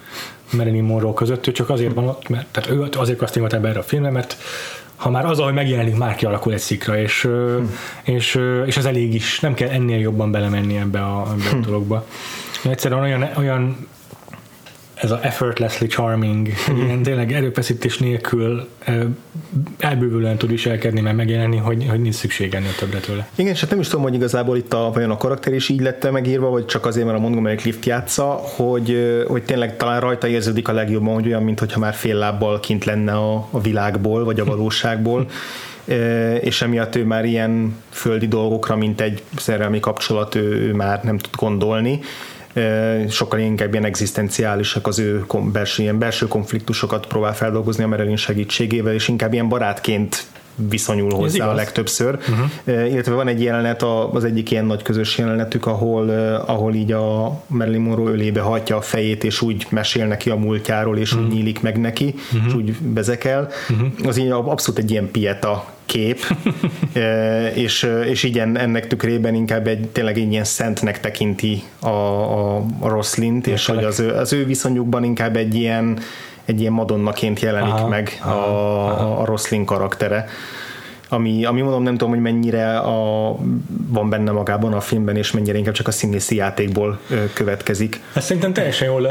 Marilyn 0.52 0.84
Monroe 0.84 1.14
között, 1.14 1.46
ő 1.46 1.52
csak 1.52 1.70
azért 1.70 1.94
van 1.94 2.08
ott, 2.08 2.28
mert, 2.28 2.46
tehát 2.50 2.70
ő 2.70 2.88
azért 2.96 3.18
kasztingolt 3.18 3.52
ebbe 3.52 3.68
erre 3.68 3.78
a 3.78 3.82
filmre, 3.82 4.10
mert 4.10 4.36
ha 4.96 5.10
már 5.10 5.24
az, 5.24 5.38
hogy 5.38 5.54
megjelenik, 5.54 5.96
már 5.96 6.14
kialakul 6.14 6.52
egy 6.52 6.58
szikra, 6.58 6.98
és, 6.98 7.22
hmm. 7.22 7.70
és, 8.02 8.40
és 8.66 8.76
ez 8.76 8.84
elég 8.84 9.14
is, 9.14 9.40
nem 9.40 9.54
kell 9.54 9.68
ennél 9.68 9.98
jobban 9.98 10.30
belemenni 10.30 10.76
ebbe 10.76 11.00
a, 11.00 11.26
ebbe 11.32 11.48
a 11.50 11.54
hm. 11.54 11.60
dologba. 11.60 12.06
Egyszerűen 12.64 13.00
olyan, 13.00 13.28
olyan 13.36 13.88
ez 14.96 15.10
a 15.10 15.18
effortlessly 15.22 15.86
charming, 15.86 16.48
ilyen 16.84 17.02
tényleg 17.02 17.32
erőfeszítés 17.32 17.98
nélkül 17.98 18.68
elbővülően 19.78 20.36
tud 20.36 20.50
viselkedni, 20.50 21.00
mert 21.00 21.16
megjelenni, 21.16 21.56
hogy, 21.56 21.86
hogy 21.88 22.00
nincs 22.00 22.14
szükség 22.14 22.54
ennél 22.54 22.74
többre 22.74 22.98
tőle. 22.98 23.28
Igen, 23.34 23.52
és 23.52 23.60
hát 23.60 23.70
nem 23.70 23.80
is 23.80 23.88
tudom, 23.88 24.02
hogy 24.02 24.14
igazából 24.14 24.56
itt 24.56 24.72
a, 24.72 24.90
vajon 24.94 25.10
a 25.10 25.16
karakter 25.16 25.54
is 25.54 25.68
így 25.68 25.80
lett 25.80 26.10
megírva, 26.10 26.48
vagy 26.50 26.66
csak 26.66 26.86
azért, 26.86 27.06
mert 27.06 27.18
a 27.18 27.20
Montgomery 27.20 27.56
Clift 27.56 27.86
játsza, 27.86 28.24
hogy, 28.56 29.24
hogy 29.26 29.42
tényleg 29.42 29.76
talán 29.76 30.00
rajta 30.00 30.26
érződik 30.26 30.68
a 30.68 30.72
legjobban, 30.72 31.14
hogy 31.14 31.26
olyan, 31.26 31.42
mintha 31.42 31.78
már 31.78 31.94
fél 31.94 32.16
lábbal 32.16 32.60
kint 32.60 32.84
lenne 32.84 33.12
a, 33.12 33.48
a 33.50 33.60
világból, 33.60 34.24
vagy 34.24 34.40
a 34.40 34.44
valóságból 34.44 35.26
és 36.40 36.62
emiatt 36.62 36.96
ő 36.96 37.04
már 37.04 37.24
ilyen 37.24 37.76
földi 37.90 38.28
dolgokra, 38.28 38.76
mint 38.76 39.00
egy 39.00 39.22
szerelmi 39.36 39.80
kapcsolat, 39.80 40.34
ő, 40.34 40.68
ő 40.68 40.72
már 40.72 41.02
nem 41.02 41.18
tud 41.18 41.34
gondolni, 41.36 42.00
sokkal 43.08 43.38
inkább 43.38 43.72
ilyen 43.72 43.84
egzisztenciálisak 43.84 44.86
az 44.86 44.98
ő 44.98 45.24
belső, 45.52 45.82
ilyen 45.82 45.98
belső 45.98 46.28
konfliktusokat 46.28 47.06
próbál 47.06 47.34
feldolgozni 47.34 47.84
a 47.84 47.86
Merelin 47.86 48.16
segítségével, 48.16 48.94
és 48.94 49.08
inkább 49.08 49.32
ilyen 49.32 49.48
barátként 49.48 50.26
viszonyul 50.56 51.14
hozzá 51.14 51.48
a 51.48 51.54
legtöbbször. 51.54 52.18
Uh-huh. 52.18 52.92
Illetve 52.92 53.14
van 53.14 53.28
egy 53.28 53.42
jelenet, 53.42 53.82
az 54.12 54.24
egyik 54.24 54.50
ilyen 54.50 54.64
nagy 54.64 54.82
közös 54.82 55.18
jelenetük, 55.18 55.66
ahol, 55.66 56.08
ahol 56.46 56.74
így 56.74 56.92
a 56.92 57.40
Marilyn 57.46 57.80
Monroe 57.80 58.10
ölébe 58.10 58.40
hajtja 58.40 58.76
a 58.76 58.80
fejét, 58.80 59.24
és 59.24 59.40
úgy 59.40 59.66
mesél 59.70 60.06
neki 60.06 60.30
a 60.30 60.36
múltjáról, 60.36 60.98
és 60.98 61.12
uh-huh. 61.12 61.26
úgy 61.26 61.32
mhm. 61.32 61.38
nyílik 61.38 61.60
meg 61.60 61.80
neki, 61.80 62.14
uh-huh. 62.32 62.46
és 62.46 62.54
úgy 62.54 62.72
bezekel. 62.72 63.48
Uh-huh. 63.70 64.08
Az 64.08 64.18
így 64.18 64.30
abszolút 64.30 64.80
egy 64.80 64.90
ilyen 64.90 65.10
pieta 65.10 65.74
kép, 65.86 66.20
és, 67.64 67.88
és 68.08 68.22
így 68.22 68.38
ennek 68.38 68.86
tükrében 68.86 69.34
inkább 69.34 69.66
egy, 69.66 69.88
tényleg 69.88 70.18
egy 70.18 70.30
ilyen 70.30 70.44
szentnek 70.44 71.00
tekinti 71.00 71.62
a, 71.80 71.88
a, 71.88 72.56
a 72.56 72.88
Roslint, 72.88 73.46
és 73.46 73.66
hogy 73.66 73.84
az 73.84 74.00
ő, 74.00 74.10
az 74.10 74.32
ő 74.32 74.44
viszonyukban 74.44 75.04
inkább 75.04 75.36
egy 75.36 75.54
ilyen 75.54 75.98
egy 76.46 76.60
ilyen 76.60 76.72
madonnaként 76.72 77.40
jelenik 77.40 77.72
aha, 77.72 77.88
meg 77.88 78.18
aha, 78.22 78.34
a, 78.34 78.86
aha. 78.86 79.20
a 79.20 79.24
Roslin 79.24 79.64
karaktere 79.64 80.28
ami, 81.08 81.44
ami 81.44 81.60
mondom, 81.60 81.82
nem 81.82 81.92
tudom, 81.92 82.08
hogy 82.12 82.22
mennyire 82.22 82.78
a, 82.78 83.34
van 83.88 84.10
benne 84.10 84.30
magában 84.30 84.72
a 84.72 84.80
filmben, 84.80 85.16
és 85.16 85.32
mennyire 85.32 85.58
inkább 85.58 85.74
csak 85.74 85.88
a 85.88 85.90
színészi 85.90 86.36
játékból 86.36 86.98
következik. 87.32 88.00
Ezt 88.12 88.26
szerintem 88.26 88.52
teljesen 88.52 88.88
jól 88.88 89.08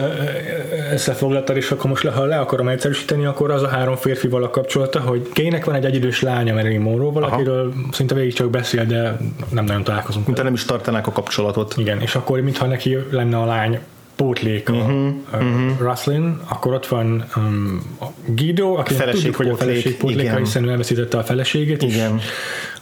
összefoglaltad, 0.92 1.56
és 1.56 1.72
akkor 1.72 1.90
most 1.90 2.04
le, 2.04 2.12
ha 2.12 2.24
le 2.24 2.40
akarom 2.40 2.68
egyszerűsíteni, 2.68 3.26
akkor 3.26 3.52
az 3.52 3.64
a 3.64 3.68
három 3.68 3.96
férfival 3.96 4.44
a 4.44 4.50
kapcsolata, 4.50 5.00
hogy 5.00 5.30
Kének 5.34 5.66
van 5.66 5.76
egy 5.76 5.86
egyidős 5.86 6.22
lánya 6.22 6.54
Marilyn 6.54 6.82
Monroe-val, 6.82 7.24
akiről 7.24 7.74
szinte 7.92 8.16
végig 8.16 8.34
csak 8.34 8.50
beszél, 8.50 8.86
de 8.86 9.18
nem 9.50 9.66
nagyon 9.66 9.84
találkozunk. 9.84 10.26
Mint 10.26 10.44
nem 10.44 10.54
is 10.54 10.66
tartanák 10.66 11.08
a 11.08 11.12
kapcsolatot. 11.12 11.74
Igen, 11.78 12.02
és 12.02 12.16
akkor 12.16 12.42
mintha 12.42 12.66
neki 12.66 12.98
lenne 13.10 13.38
a 13.38 13.46
lány 13.46 13.80
pótlék 14.16 14.70
uh-huh, 14.70 15.14
a 15.32 15.38
uh-huh. 15.38 15.80
Ruslin, 15.80 16.40
akkor 16.48 16.74
ott 16.74 16.88
van 16.88 17.26
um, 17.36 17.82
Guido, 18.26 18.74
aki 18.74 18.96
tudjuk, 19.12 19.36
hogy 19.36 19.48
a 19.48 19.50
pótlék, 19.50 19.68
feleség 19.68 19.98
pótléka, 19.98 20.22
igen. 20.22 20.38
hiszen 20.38 20.70
elveszítette 20.70 21.18
a 21.18 21.24
feleségét, 21.24 21.82
Igen. 21.82 22.18
és 22.18 22.24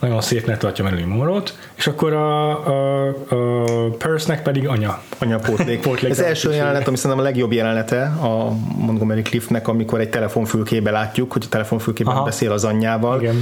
nagyon 0.04 0.22
szépnek 0.22 0.58
tartja 0.58 0.84
Marilyn 0.84 1.08
Monroe-t, 1.08 1.58
és 1.76 1.88
akkor 1.88 2.14
a, 2.14 2.50
a, 2.68 3.08
a 3.08 3.90
Perce-nek 3.98 4.42
pedig 4.44 4.68
anya. 4.68 5.02
Anyapótlék. 5.20 5.82
Pótlék 5.88 6.12
Ez 6.12 6.20
első 6.20 6.54
jelenet, 6.54 6.88
ami 6.88 6.98
szerintem 6.98 7.20
a 7.20 7.28
legjobb 7.28 7.52
jelenete 7.52 8.02
a 8.04 8.52
Montgomery 8.78 9.22
Cliffnek, 9.22 9.68
amikor 9.68 10.00
egy 10.00 10.10
telefonfülkébe 10.10 10.92
látjuk, 10.92 11.32
hogy 11.32 11.44
a 11.46 11.50
telefonfülkében 11.50 12.14
Aha. 12.16 12.24
beszél 12.24 12.52
az 12.52 12.64
anyjával. 12.64 13.22
Igen. 13.22 13.36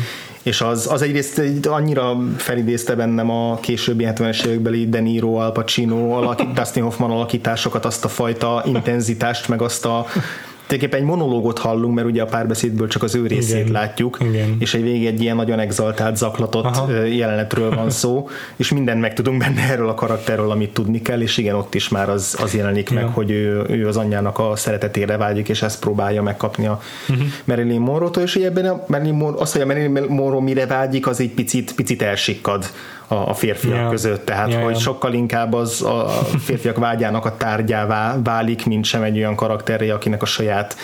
És 0.43 0.61
az, 0.61 0.87
az 0.91 1.01
egyrészt 1.01 1.39
egy- 1.39 1.67
annyira 1.67 2.17
felidézte 2.37 2.95
bennem 2.95 3.29
a 3.29 3.59
későbbi 3.59 4.07
70-es 4.07 4.45
évekbeli 4.45 4.89
De 4.89 4.99
Niro, 4.99 5.33
Al 5.33 5.51
Pacino, 5.51 6.11
alakít, 6.11 6.53
Dustin 6.53 6.83
Hoffman 6.83 7.11
alakításokat, 7.11 7.85
azt 7.85 8.05
a 8.05 8.07
fajta 8.07 8.63
intenzitást, 8.65 9.47
meg 9.47 9.61
azt 9.61 9.85
a 9.85 10.05
tulajdonképpen 10.71 10.99
egy 10.99 11.19
monológot 11.19 11.59
hallunk, 11.59 11.95
mert 11.95 12.07
ugye 12.07 12.21
a 12.21 12.25
párbeszédből 12.25 12.87
csak 12.87 13.03
az 13.03 13.15
ő 13.15 13.27
részét 13.27 13.59
Igen. 13.59 13.71
látjuk, 13.71 14.17
Igen. 14.21 14.55
és 14.59 14.73
egy 14.73 14.83
végig 14.83 15.05
egy 15.05 15.21
ilyen 15.21 15.35
nagyon 15.35 15.59
exaltált, 15.59 16.17
zaklatott 16.17 16.65
Aha. 16.65 16.91
jelenetről 17.03 17.75
van 17.75 17.89
szó, 17.89 18.29
és 18.55 18.71
mindent 18.71 19.01
megtudunk 19.01 19.37
benne 19.37 19.61
erről 19.61 19.89
a 19.89 19.93
karakterről, 19.93 20.51
amit 20.51 20.73
tudni 20.73 21.01
kell, 21.01 21.21
és 21.21 21.37
igen, 21.37 21.55
ott 21.55 21.75
is 21.75 21.89
már 21.89 22.09
az, 22.09 22.37
az 22.41 22.53
jelenik 22.53 22.89
meg, 22.89 23.03
Ja. 23.03 23.09
hogy 23.09 23.31
ő, 23.31 23.63
ő 23.69 23.87
az 23.87 23.97
anyjának 23.97 24.39
a 24.39 24.55
szeretetére 24.55 25.17
vágyik, 25.17 25.49
és 25.49 25.61
ezt 25.61 25.79
próbálja 25.79 26.21
megkapni 26.21 26.67
a 26.67 26.81
uh-huh. 27.09 27.25
Marilyn 27.43 27.79
Monroe-tól, 27.79 28.23
és 28.23 28.35
ebben 28.35 28.65
a 28.65 28.83
Marilyn 28.87 29.13
Monroe, 29.13 29.41
az, 29.41 29.51
hogy 29.51 29.61
a 29.61 29.65
Marilyn 29.65 30.05
Monroe 30.09 30.41
mire 30.41 30.65
vágyik, 30.65 31.07
az 31.07 31.19
egy 31.19 31.31
picit, 31.31 31.75
picit 31.75 32.01
elsikkad 32.01 32.65
a, 33.11 33.29
a 33.29 33.33
férfiak 33.33 33.77
Ja. 33.77 33.89
között, 33.89 34.25
tehát 34.25 34.51
Ja, 34.51 34.59
hogy 34.59 34.73
ja. 34.73 34.79
sokkal 34.79 35.13
inkább 35.13 35.53
az 35.53 35.81
a 35.81 36.07
férfiak 36.39 36.77
vágyának 36.77 37.25
a 37.25 37.37
tárgyává 37.37 38.17
válik, 38.23 38.65
mint 38.65 38.85
sem 38.85 39.03
egy 39.03 39.17
olyan 39.17 39.35
karakteré, 39.35 39.89
akinek 39.89 40.21
a 40.21 40.25
saját 40.25 40.75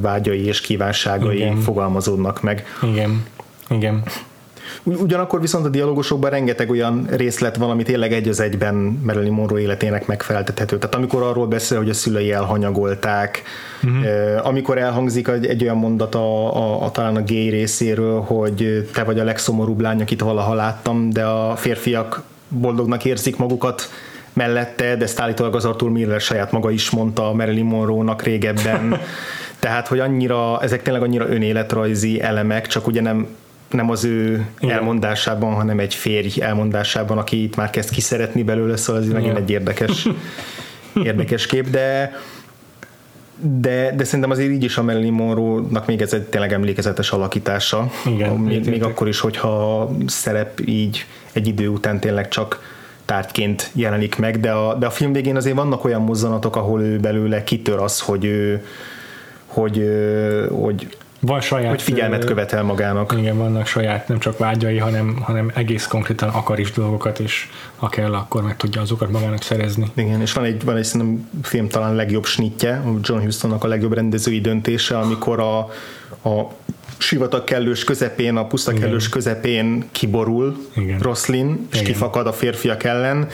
vágyai 0.00 0.46
és 0.46 0.60
kívánságai 0.60 1.36
Igen. 1.36 1.56
fogalmazódnak 1.56 2.42
meg. 2.42 2.64
Igen. 2.82 3.24
Igen. 3.68 4.02
Ugy- 4.82 5.00
Ugyanakkor 5.00 5.40
viszont 5.40 5.66
a 5.66 5.68
dialógusokban 5.68 6.30
rengeteg 6.30 6.70
olyan 6.70 7.06
részlet 7.10 7.56
van, 7.56 7.70
ami 7.70 7.82
tényleg 7.82 8.12
egy 8.12 8.28
az 8.28 8.40
egyben 8.40 8.74
Marilyn 9.06 9.32
Monroe 9.32 9.60
életének 9.60 10.06
megfeleltethető. 10.06 10.78
Tehát 10.78 10.94
amikor 10.94 11.22
arról 11.22 11.46
beszél, 11.46 11.78
hogy 11.78 11.88
a 11.88 11.94
szülei 11.94 12.32
elhanyagolták, 12.32 13.42
uh-huh. 13.82 14.46
amikor 14.46 14.78
elhangzik 14.78 15.28
egy, 15.28 15.46
egy 15.46 15.62
olyan 15.62 15.76
mondat 15.76 16.14
a, 16.14 16.56
a, 16.56 16.84
a, 16.84 16.90
talán 16.90 17.16
a 17.16 17.22
gay 17.22 17.48
részéről, 17.48 18.20
hogy 18.20 18.88
te 18.92 19.04
vagy 19.04 19.18
a 19.18 19.24
legszomorúbb 19.24 19.80
lány, 19.80 20.00
akit 20.00 20.20
valaha 20.20 20.54
láttam, 20.54 21.10
de 21.10 21.24
a 21.24 21.56
férfiak 21.56 22.22
boldognak 22.48 23.04
érzik 23.04 23.36
magukat 23.36 23.90
mellette, 24.32 24.96
de 24.96 25.04
ezt 25.04 25.20
állítólag 25.20 25.54
az 25.54 25.64
Arthur 25.64 25.90
Miller 25.90 26.20
saját 26.20 26.52
maga 26.52 26.70
is 26.70 26.90
mondta 26.90 27.32
Marilyn 27.32 27.64
Monroe-nak 27.64 28.22
régebben. 28.22 29.00
Tehát, 29.58 29.88
hogy 29.88 29.98
annyira, 29.98 30.62
ezek 30.62 30.82
tényleg 30.82 31.02
annyira 31.02 31.28
önéletrajzi 31.28 32.22
elemek, 32.22 32.66
csak 32.66 32.86
ugye 32.86 33.00
nem 33.00 33.26
nem 33.70 33.90
az 33.90 34.04
ő 34.04 34.46
Igen. 34.60 34.76
elmondásában, 34.76 35.54
hanem 35.54 35.78
egy 35.78 35.94
férj 35.94 36.40
elmondásában, 36.40 37.18
aki 37.18 37.42
itt 37.42 37.56
már 37.56 37.70
kezd 37.70 37.90
kiszeretni 37.90 38.42
belőle, 38.42 38.76
szóval 38.76 39.02
ez 39.02 39.08
megint 39.08 39.30
Igen. 39.30 39.42
egy 39.42 39.50
érdekes, 39.50 40.08
érdekes 41.04 41.46
kép, 41.46 41.70
de 41.70 42.12
de, 43.42 43.92
de 43.96 44.04
szerintem 44.04 44.30
azért 44.30 44.50
így 44.50 44.64
is 44.64 44.76
a 44.76 44.82
Marilyn 44.82 45.12
Monroe-nak 45.12 45.86
még 45.86 46.00
ez 46.00 46.12
egy 46.12 46.22
tényleg 46.22 46.52
emlékezetes 46.52 47.10
alakítása. 47.10 47.90
Igen, 48.06 48.32
még, 48.36 48.68
még 48.68 48.82
akkor 48.82 49.08
is, 49.08 49.20
hogyha 49.20 49.90
szerep 50.06 50.60
így 50.64 51.06
egy 51.32 51.46
idő 51.46 51.68
után 51.68 52.00
tényleg 52.00 52.28
csak 52.28 52.78
tárgyként 53.04 53.70
jelenik 53.72 54.16
meg, 54.16 54.40
de 54.40 54.50
a, 54.50 54.74
de 54.74 54.86
a 54.86 54.90
film 54.90 55.12
végén 55.12 55.36
azért 55.36 55.56
vannak 55.56 55.84
olyan 55.84 56.02
mozzanatok, 56.02 56.56
ahol 56.56 56.82
ő 56.82 56.98
belőle 56.98 57.44
kitör 57.44 57.78
az, 57.78 58.00
hogy 58.00 58.24
ő 58.24 58.64
hogy, 59.46 59.90
hogy, 60.50 60.96
Van 61.20 61.40
saját... 61.40 61.70
hogy 61.70 61.82
figyelmet 61.82 62.24
követel 62.24 62.62
magának. 62.62 63.14
Igen, 63.18 63.36
vannak 63.36 63.66
saját 63.66 64.08
nem 64.08 64.18
csak 64.18 64.38
vágyai, 64.38 64.78
hanem, 64.78 65.18
hanem 65.22 65.50
egész 65.54 65.86
konkrétan 65.86 66.28
akar 66.28 66.58
is 66.58 66.72
dolgokat, 66.72 67.18
és 67.18 67.48
ha 67.76 67.88
kell, 67.88 68.14
akkor 68.14 68.42
meg 68.42 68.56
tudja 68.56 68.80
azokat 68.80 69.10
magának 69.10 69.42
szerezni. 69.42 69.90
Igen, 69.94 70.20
és 70.20 70.32
van 70.32 70.44
egy, 70.44 70.64
van 70.64 70.76
egy 70.76 70.84
szerintem 70.84 71.28
film 71.42 71.68
talán 71.68 71.94
legjobb 71.94 72.24
snitje, 72.24 72.82
John 73.02 73.22
Hustonnak 73.22 73.64
a 73.64 73.68
legjobb 73.68 73.92
rendezői 73.92 74.40
döntése, 74.40 74.98
amikor 74.98 75.40
a, 75.40 75.58
a 76.28 76.52
sivatag 76.98 77.44
kellős 77.44 77.84
közepén, 77.84 78.36
a 78.36 78.46
puszta 78.46 78.72
kellős 78.72 79.08
közepén 79.08 79.84
kiborul 79.92 80.56
Igen. 80.76 80.98
Roslin, 80.98 81.66
és 81.72 81.80
Igen. 81.80 81.92
kifakad 81.92 82.26
a 82.26 82.32
férfiak 82.32 82.84
ellen, 82.84 83.28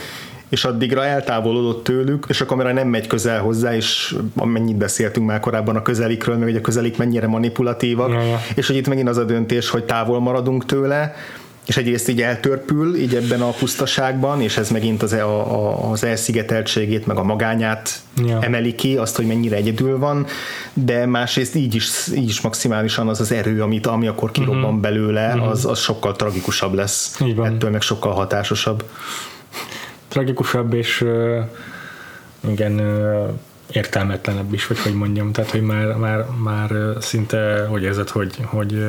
és 0.49 0.65
addigra 0.65 1.05
eltávolodott 1.05 1.83
tőlük, 1.83 2.25
és 2.27 2.41
a 2.41 2.45
kamera 2.45 2.73
nem 2.73 2.87
megy 2.87 3.07
közel 3.07 3.41
hozzá, 3.41 3.75
és 3.75 4.15
amennyit 4.35 4.77
beszéltünk 4.77 5.27
már 5.27 5.39
korábban 5.39 5.75
a 5.75 5.81
közelikről, 5.81 6.35
meg 6.35 6.47
hogy 6.47 6.55
a 6.55 6.61
közelik 6.61 6.97
mennyire 6.97 7.27
manipulatívak, 7.27 8.09
Ja, 8.11 8.21
ja. 8.21 8.41
és 8.55 8.67
hogy 8.67 8.75
itt 8.75 8.87
megint 8.87 9.09
az 9.09 9.17
a 9.17 9.23
döntés, 9.23 9.69
hogy 9.69 9.83
távol 9.83 10.19
maradunk 10.19 10.65
tőle, 10.65 11.15
és 11.67 11.77
egyrészt 11.77 12.09
így 12.09 12.21
eltörpül 12.21 12.95
így 12.95 13.15
ebben 13.15 13.41
a 13.41 13.49
pusztaságban, 13.49 14.41
és 14.41 14.57
ez 14.57 14.69
megint 14.69 15.03
az, 15.03 15.13
a, 15.13 15.53
a, 15.53 15.91
az 15.91 16.03
elszigeteltségét, 16.03 17.05
meg 17.05 17.17
a 17.17 17.23
magányát 17.23 18.01
Ja. 18.25 18.39
emeli 18.41 18.75
ki, 18.75 18.97
azt, 18.97 19.15
hogy 19.15 19.25
mennyire 19.25 19.55
egyedül 19.55 19.97
van, 19.97 20.25
de 20.73 21.05
másrészt 21.05 21.55
így 21.55 21.75
is, 21.75 21.89
így 22.15 22.29
is 22.29 22.41
maximálisan 22.41 23.07
az 23.07 23.19
az 23.19 23.31
erő, 23.31 23.61
amit, 23.61 23.87
ami 23.87 24.07
akkor 24.07 24.31
kirobban 24.31 24.63
uh-huh. 24.63 24.79
belőle, 24.79 25.33
uh-huh. 25.33 25.49
az, 25.49 25.65
az 25.65 25.79
sokkal 25.79 26.15
tragikusabb 26.15 26.73
lesz. 26.73 27.21
Ettől 27.43 27.69
meg 27.69 27.81
sokkal 27.81 28.13
hatásosabb. 28.13 28.83
Tragikusabb 30.07 30.73
és 30.73 31.05
igen, 32.47 32.81
értelmetlenebb 33.71 34.53
is, 34.53 34.67
vagy 34.67 34.79
hogy 34.79 34.93
mondjam. 34.93 35.31
Tehát, 35.31 35.51
hogy 35.51 35.61
már, 35.61 35.95
már, 35.95 36.25
már 36.43 36.71
szinte, 36.99 37.65
hogy 37.69 37.83
érzed, 37.83 38.09
hogy, 38.09 38.35
hogy 38.45 38.85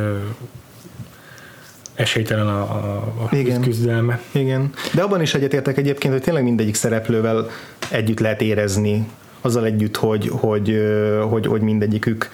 esélytelen 1.95 2.47
a, 2.47 2.61
a, 2.61 2.97
a 2.97 3.37
Igen. 3.37 3.61
küzdelme. 3.61 4.21
Igen. 4.33 4.73
De 4.95 5.03
abban 5.03 5.23
is 5.23 5.35
egyetértek 5.35 5.77
egyébként, 5.77 6.13
hogy 6.13 6.23
tényleg 6.23 6.43
mindegyik 6.43 6.75
szereplővel 6.75 7.51
együtt 7.91 8.21
lehet 8.21 8.41
érezni, 8.41 9.09
azzal 9.41 9.65
együtt, 9.65 9.97
hogy, 9.97 10.29
hogy, 10.33 10.83
hogy, 11.29 11.47
hogy 11.47 11.61
mindegyikük 11.61 12.31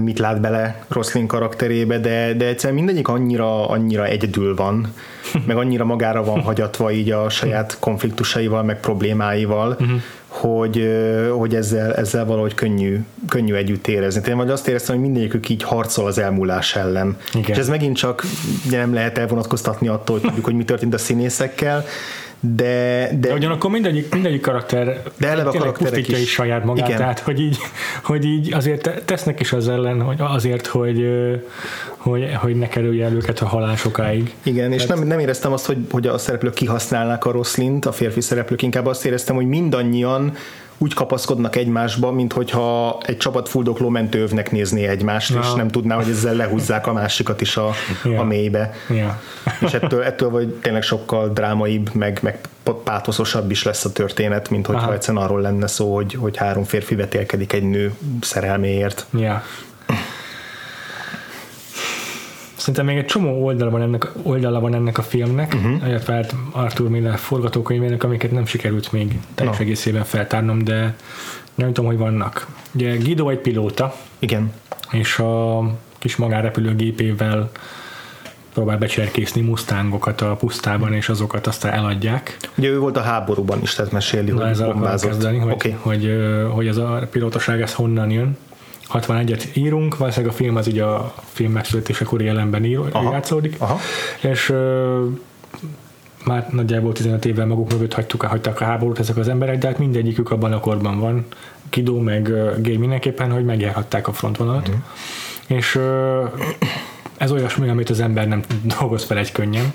mit 0.00 0.18
lát 0.18 0.40
bele 0.40 0.84
Roslin 0.88 1.26
karakterébe, 1.26 1.98
de, 1.98 2.34
de 2.34 2.46
egyszerűen 2.46 2.78
mindegyik 2.78 3.08
annyira, 3.08 3.68
annyira 3.68 4.06
egyedül 4.06 4.54
van, 4.54 4.92
meg 5.46 5.56
annyira 5.56 5.84
magára 5.84 6.24
van 6.24 6.40
hagyatva 6.40 6.92
így 6.92 7.10
a 7.10 7.28
saját 7.28 7.76
konfliktusaival, 7.80 8.62
meg 8.62 8.80
problémáival, 8.80 9.76
hogy, 10.26 10.78
ö, 10.78 11.28
hogy 11.28 11.54
ezzel, 11.54 11.94
ezzel 11.94 12.24
valahogy 12.24 12.54
könnyű, 12.54 13.04
könnyű 13.28 13.54
együtt 13.54 13.86
érezni. 13.86 14.28
Én 14.28 14.36
vagy 14.36 14.50
azt 14.50 14.68
éreztem, 14.68 14.94
hogy 14.94 15.04
mindegyikük 15.04 15.48
így 15.48 15.62
harcol 15.62 16.06
az 16.06 16.18
elmúlás 16.18 16.76
ellen. 16.76 17.16
Igen. 17.34 17.50
És 17.50 17.56
ez 17.56 17.68
megint 17.68 17.96
csak 17.96 18.24
nem 18.70 18.94
lehet 18.94 19.18
elvonatkoztatni 19.18 19.88
attól, 19.88 20.18
hogy 20.18 20.26
tudjuk, 20.26 20.44
hogy 20.44 20.54
mi 20.54 20.64
történt 20.64 20.94
a 20.94 20.98
színészekkel, 20.98 21.84
de, 22.40 23.08
de, 23.20 23.28
De 23.28 23.34
ugyanakkor 23.34 23.70
mindegyik, 23.70 24.12
mindegyik 24.12 24.40
karakter 24.40 25.02
De 25.16 25.28
eleve 25.28 25.48
a 25.48 25.52
karakterek 25.52 26.08
is. 26.08 26.20
is 26.20 26.30
saját 26.30 26.64
magát, 26.64 26.86
Igen. 26.86 26.98
tehát 26.98 27.18
hogy 27.18 27.40
így, 27.40 27.56
hogy 28.02 28.24
így 28.24 28.52
azért 28.52 29.02
tesznek 29.04 29.40
is 29.40 29.52
az 29.52 29.68
ellen, 29.68 30.02
hogy 30.02 30.16
azért, 30.18 30.66
hogy, 30.66 31.06
hogy, 31.96 32.34
hogy 32.34 32.56
ne 32.56 32.68
kerülje 32.68 33.04
el 33.04 33.12
őket 33.12 33.40
a 33.40 33.46
halál 33.46 33.76
sokáig. 33.76 34.34
Igen, 34.42 34.72
és 34.72 34.86
nem, 34.86 35.02
nem 35.02 35.18
éreztem 35.18 35.52
azt, 35.52 35.66
hogy, 35.66 35.78
hogy 35.90 36.06
a 36.06 36.18
szereplők 36.18 36.54
kihasználnák 36.54 37.24
a 37.24 37.30
Roslint, 37.30 37.86
a 37.86 37.92
férfi 37.92 38.20
szereplők, 38.20 38.62
inkább 38.62 38.86
azt 38.86 39.04
éreztem, 39.04 39.36
hogy 39.36 39.46
mindannyian 39.46 40.32
úgy 40.78 40.94
kapaszkodnak 40.94 41.56
egymásba, 41.56 42.10
mint 42.12 42.32
hogyha 42.32 42.98
egy 43.06 43.16
csapat 43.16 43.48
fuldokló 43.48 43.88
mentővnek 43.88 44.50
nézné 44.50 44.86
egymást, 44.86 45.30
és 45.30 45.46
Ja. 45.50 45.56
nem 45.56 45.68
tudná, 45.68 45.94
hogy 45.96 46.08
ezzel 46.10 46.34
lehúzzák 46.34 46.86
a 46.86 46.92
másikat 46.92 47.40
is 47.40 47.56
a, 47.56 47.70
Ja. 48.04 48.20
a 48.20 48.24
mélybe. 48.24 48.74
Ja. 48.90 49.20
És 49.60 49.72
ettől, 49.72 50.02
ettől 50.02 50.30
vagy 50.30 50.48
tényleg 50.48 50.82
sokkal 50.82 51.28
drámaibb, 51.28 51.94
meg, 51.94 52.18
meg 52.22 52.38
pátoszosabb 52.84 53.50
is 53.50 53.62
lesz 53.62 53.84
a 53.84 53.92
történet, 53.92 54.50
mint 54.50 54.66
hogyha 54.66 54.82
Aha. 54.82 54.92
egyszerűen 54.92 55.22
arról 55.24 55.40
lenne 55.40 55.66
szó, 55.66 55.94
hogy, 55.94 56.14
hogy 56.14 56.36
három 56.36 56.64
férfi 56.64 56.94
vetélkedik 56.94 57.52
egy 57.52 57.62
nő 57.62 57.94
szerelméért. 58.20 59.06
Ja. 59.18 59.42
Szerintem 62.66 62.94
még 62.94 63.04
egy 63.04 63.06
csomó 63.06 63.44
oldala 63.44 63.70
van 63.70 63.82
ennek, 63.82 64.10
oldala 64.22 64.60
van 64.60 64.74
ennek 64.74 64.98
a 64.98 65.02
filmnek, 65.02 65.54
uh-huh. 65.54 65.88
illetve 65.88 66.14
hát 66.14 66.34
Arthur 66.52 66.88
Miller 66.88 67.18
forgatókönyvének, 67.18 68.04
amiket 68.04 68.30
nem 68.30 68.46
sikerült 68.46 68.92
még 68.92 69.18
teljes 69.34 69.56
Na. 69.56 69.62
egészében 69.62 70.04
feltárnom, 70.04 70.64
de 70.64 70.94
nem 71.54 71.72
tudom, 71.72 71.84
hogy 71.84 71.98
vannak. 71.98 72.46
Ugye 72.74 72.96
Guido 72.96 73.28
egy 73.28 73.38
pilóta, 73.38 73.94
Igen. 74.18 74.52
és 74.90 75.18
a 75.18 75.62
kis 75.98 76.16
magánrepülőgépével 76.16 77.50
próbál 78.54 78.78
becserkészni 78.78 79.40
mustangokat 79.40 80.20
a 80.20 80.36
pusztában, 80.36 80.92
és 80.92 81.08
azokat 81.08 81.46
aztán 81.46 81.72
eladják. 81.72 82.36
Ugye 82.58 82.68
ő 82.68 82.78
volt 82.78 82.96
a 82.96 83.02
háborúban 83.02 83.62
is, 83.62 83.74
tehát 83.74 83.92
meséli, 83.92 84.30
Na 84.30 84.40
hogy 84.40 84.50
ezzel 84.50 84.72
bombázott. 84.72 85.10
kezdeni, 85.10 85.38
hogy, 85.38 85.52
okay. 85.52 85.76
hogy, 85.80 86.04
ö, 86.04 86.48
hogy 86.52 86.66
ez 86.66 86.76
a 86.76 87.08
pilótaság 87.10 87.60
ez 87.60 87.74
honnan 87.74 88.10
jön. 88.10 88.36
61-et 88.92 89.44
írunk, 89.52 89.96
valószínűleg 89.96 90.34
a 90.34 90.36
film 90.36 90.56
az 90.56 90.66
így 90.66 90.78
a 90.78 91.14
film 91.24 91.52
megszületésekor 91.52 92.22
jelenben 92.22 92.64
ír, 92.64 92.80
Aha. 92.92 93.12
játszódik, 93.12 93.56
Aha. 93.58 93.78
és 94.20 94.48
ö, 94.48 95.04
már 96.24 96.48
nagyjából 96.50 96.92
15 96.92 97.24
évvel 97.24 97.46
maguk 97.46 97.72
mögött 97.72 97.92
hagytuk, 97.94 98.22
hagytak 98.22 98.60
a 98.60 98.64
háborút 98.64 98.98
ezek 98.98 99.16
az 99.16 99.28
emberek, 99.28 99.58
de 99.58 99.66
hát 99.66 99.78
mindegyikük 99.78 100.30
abban 100.30 100.52
a 100.52 100.60
korban 100.60 101.00
van, 101.00 101.26
Kidó 101.70 102.00
meg 102.00 102.22
Gay 102.62 102.76
mindenképpen, 102.76 103.30
hogy 103.30 103.44
megjárhatták 103.44 104.08
a 104.08 104.12
frontvonalat. 104.12 104.70
Mm. 104.70 104.74
És 105.46 105.78
ez 107.16 107.32
olyasmi, 107.32 107.68
amit 107.68 107.90
az 107.90 108.00
ember 108.00 108.28
nem 108.28 108.42
dolgoz 108.62 109.04
fel 109.04 109.18
egy 109.18 109.32
könnyen. 109.32 109.72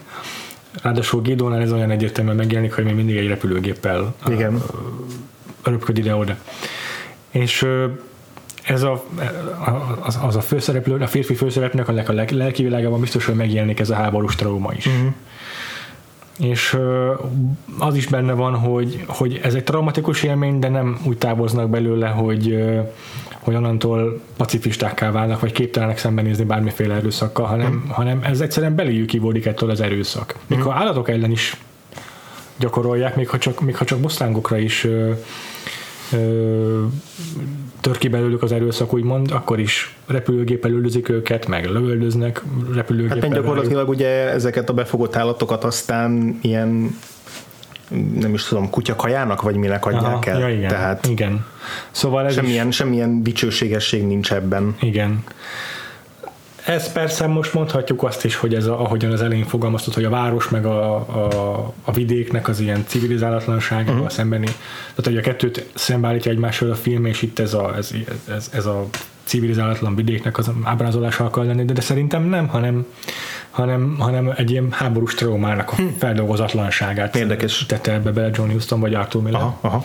Ráadásul 0.82 1.22
Gidónál 1.22 1.62
ez 1.62 1.72
olyan 1.72 1.91
egyértelműen 1.91 2.36
megjelenik, 2.36 2.74
hogy 2.74 2.84
még 2.84 2.95
mindig 2.95 3.18
egy 3.18 3.28
repülőgéppel 3.28 4.16
Igen. 4.28 4.64
röpköd 5.64 5.97
ide-oda. 5.97 6.38
És 7.32 7.68
ez 8.62 8.82
a, 8.82 9.03
az, 9.99 10.20
az 10.22 10.36
a 10.36 10.41
főszereplő, 10.41 10.95
a 10.95 11.07
férfi 11.07 11.34
főszereplőnek 11.34 12.09
a 12.09 12.14
lelki 12.14 12.64
világában 12.64 12.99
biztos, 12.99 13.26
hogy 13.26 13.36
megjelenik 13.36 13.80
ez 13.80 13.89
a 13.89 13.95
háborús 13.95 14.36
trauma 14.36 14.74
is. 14.74 14.86
Uh-huh. 14.86 15.14
És 16.39 16.78
az 17.80 17.95
is 17.95 18.07
benne 18.07 18.34
van, 18.34 18.55
hogy, 18.55 19.03
hogy 19.07 19.39
ez 19.43 19.53
egy 19.53 19.64
traumatikus 19.64 20.24
élmény, 20.24 20.59
de 20.59 20.70
nem 20.70 20.99
úgy 21.03 21.18
távoznak 21.18 21.70
belőle, 21.70 22.07
hogy, 22.07 22.64
hogy 23.39 23.55
onnantól 23.55 24.22
pacifistákká 24.38 25.12
válnak, 25.12 25.39
vagy 25.39 25.51
képtelenek 25.51 25.97
szembenézni 25.97 26.43
bármiféle 26.43 26.95
erőszakkal, 26.95 27.45
hanem, 27.45 27.76
uh-huh. 27.76 27.95
hanem 27.95 28.20
ez 28.24 28.41
egyszerűen 28.41 28.76
beléjük 28.76 29.14
ivódik 29.14 29.45
ettől 29.45 29.70
az 29.70 29.82
erőszak. 29.82 30.36
Még 30.47 30.62
ha 30.62 30.74
állatok 30.74 31.09
ellen 31.09 31.32
is 31.32 31.57
gyakorolják, 32.57 33.16
még 33.16 33.30
ha 33.30 33.38
csak, 33.38 33.62
még 33.62 33.76
ha 33.76 33.86
csak 33.86 33.99
boszlángokra 33.99 34.57
is 34.57 34.88
tör 37.82 37.97
ki 37.97 38.07
belőlük 38.07 38.43
az 38.43 38.51
erőszak, 38.51 38.93
úgymond, 38.93 39.32
akkor 39.32 39.59
is 39.59 39.95
repülőgéppel 40.07 40.71
üldözik 40.71 41.09
őket, 41.09 41.47
meg 41.47 41.65
lövöldöznek 41.65 42.41
repülőgéppel. 42.73 43.19
Hát 43.19 43.34
gyakorlatilag 43.34 43.89
ugye 43.89 44.07
ezeket 44.29 44.69
a 44.69 44.73
befogott 44.73 45.15
állatokat 45.15 45.63
aztán 45.63 46.39
ilyen 46.41 46.95
nem 48.19 48.34
is 48.34 48.43
tudom, 48.43 48.69
kutyakajának, 48.69 49.41
vagy 49.41 49.55
minek 49.55 49.86
adják 49.86 50.03
Aha, 50.03 50.25
el. 50.25 50.39
Ja, 50.39 50.49
igen, 50.49 50.67
Tehát 50.67 51.07
igen. 51.07 51.45
Szóval 51.91 52.25
ez 52.25 52.34
semmilyen, 52.34 52.67
is... 52.67 52.75
semmilyen 52.75 53.23
dicsőségesség 53.23 54.03
nincs 54.03 54.34
ebben. 54.34 54.75
Igen. 54.79 55.23
Ez 56.66 56.91
persze 56.91 57.28
most 57.28 57.53
mondhatjuk 57.53 58.03
azt 58.03 58.26
is, 58.26 58.36
hogy 58.36 58.55
ez 58.55 58.66
a, 58.66 58.82
ahogyan 58.82 59.12
az 59.12 59.22
elején 59.22 59.45
fogalmaztad, 59.45 59.93
hogy 59.93 60.03
a 60.03 60.09
város 60.09 60.49
meg 60.49 60.66
a, 60.66 60.95
a, 60.95 61.74
a 61.84 61.91
vidéknek 61.91 62.47
az 62.47 62.59
ilyen 62.59 62.84
civilizálatlanságával 62.88 63.93
uh-huh. 63.93 64.09
szembeni, 64.09 64.45
tehát 64.45 65.03
hogy 65.03 65.18
a 65.18 65.22
kettőt 65.22 65.70
szembeállítja 65.74 66.32
egymással 66.32 66.72
a 66.72 66.76
film, 66.76 67.05
és 67.05 67.22
itt 67.22 67.39
ez 67.39 67.53
a, 67.53 67.76
ez, 67.78 67.91
ez, 68.30 68.49
ez 68.53 68.66
a 68.66 68.88
civilizálatlan 69.24 69.95
vidéknek 69.95 70.38
az 70.38 70.51
ábrázolása 70.64 71.26
akar 71.26 71.45
lenni, 71.45 71.66
de, 71.66 71.74
de 71.74 71.82
szerintem 71.82 72.24
nem, 72.24 72.47
hanem, 72.47 72.86
hanem, 73.49 73.95
hanem 73.99 74.34
egy 74.36 74.51
ilyen 74.51 74.68
háborús 74.72 75.14
traumának 75.14 75.72
a 75.72 75.76
hm. 75.76 75.88
feldolgozatlanságát 75.97 77.16
Érdekes. 77.16 77.66
tette 77.66 77.93
ebbe 77.93 78.12
bele 78.12 78.30
John 78.34 78.51
Huston 78.51 78.80
vagy 78.80 78.93
Arthur 78.93 79.22
Miller. 79.22 79.41
Aha, 79.41 79.57
aha. 79.62 79.84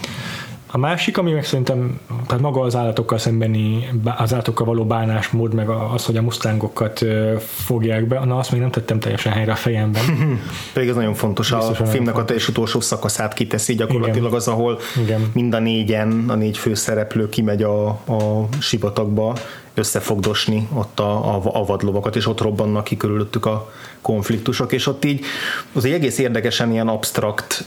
A 0.71 0.79
másik, 0.79 1.19
ami 1.19 1.33
meg 1.33 1.45
szerintem, 1.45 2.01
tehát 2.27 2.43
maga 2.43 2.61
az 2.61 2.77
állatokkal 2.77 3.19
szembeni, 3.19 3.89
az 4.17 4.33
állatokkal 4.33 4.67
való 4.67 4.85
bánásmód, 4.85 5.55
meg 5.55 5.69
az, 5.69 6.05
hogy 6.05 6.17
a 6.17 6.23
mustangokat 6.23 7.05
fogják 7.41 8.07
be, 8.07 8.25
na 8.25 8.39
azt 8.39 8.53
még 8.53 8.61
nem 8.61 8.71
tettem 8.71 8.99
teljesen 8.99 9.33
helyre 9.33 9.53
a 9.53 9.57
fejemben. 9.57 10.03
Pedig 10.73 10.89
ez 10.89 10.95
nagyon 10.95 11.15
fontos, 11.15 11.51
Biztos 11.51 11.81
a 11.81 11.87
filmnek 11.87 12.19
a 12.19 12.25
teljes 12.25 12.49
utolsó 12.49 12.81
szakaszát 12.81 13.33
kiteszi, 13.33 13.75
gyakorlatilag 13.75 14.27
Igen. 14.27 14.33
az, 14.33 14.49
ahol 14.49 14.79
Igen. 15.03 15.31
mind 15.35 15.55
a 15.55 15.59
négyen, 15.59 16.25
a 16.29 16.35
négy 16.35 16.59
főszereplő 16.59 17.29
kimegy 17.29 17.63
a, 17.63 17.87
a 17.89 18.49
sivatagba, 18.59 19.37
összefogdosni 19.77 20.69
ott 20.75 21.01
a, 21.01 21.35
a, 21.35 21.41
a 21.53 21.65
vadlovakat, 21.65 22.17
és 22.17 22.27
ott 22.27 22.41
robbannak 22.41 22.85
ki 22.85 22.97
körülöttük 22.97 23.47
a 23.47 23.73
konfliktusok, 24.01 24.73
és 24.73 24.87
ott 24.87 25.05
így 25.05 25.25
az 25.73 25.85
egy 25.85 25.93
egész 25.93 26.19
érdekesen 26.19 26.73
ilyen 26.73 26.89
abstrakt, 26.89 27.65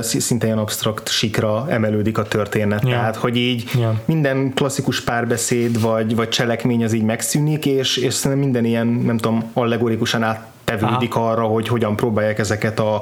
szinte 0.00 0.46
ilyen 0.46 0.58
abstrakt 0.58 1.08
sikra 1.08 1.64
emelődik 1.68 2.18
a 2.18 2.22
történet. 2.22 2.82
Yeah. 2.82 2.98
Tehát, 2.98 3.16
hogy 3.16 3.36
így 3.36 3.70
yeah. 3.74 3.94
minden 4.04 4.52
klasszikus 4.54 5.00
párbeszéd 5.00 5.80
vagy, 5.80 6.14
vagy 6.16 6.28
cselekmény 6.28 6.84
az 6.84 6.92
így 6.92 7.02
megszűnik, 7.02 7.66
és, 7.66 7.96
és 7.96 8.14
szerintem 8.14 8.40
minden 8.40 8.64
ilyen, 8.64 8.86
nem 8.86 9.16
tudom, 9.16 9.50
allegorikusan 9.52 10.22
áttevődik 10.22 11.14
Aha. 11.14 11.30
arra, 11.30 11.42
hogy 11.42 11.68
hogyan 11.68 11.96
próbálják 11.96 12.38
ezeket 12.38 12.78
a 12.78 13.00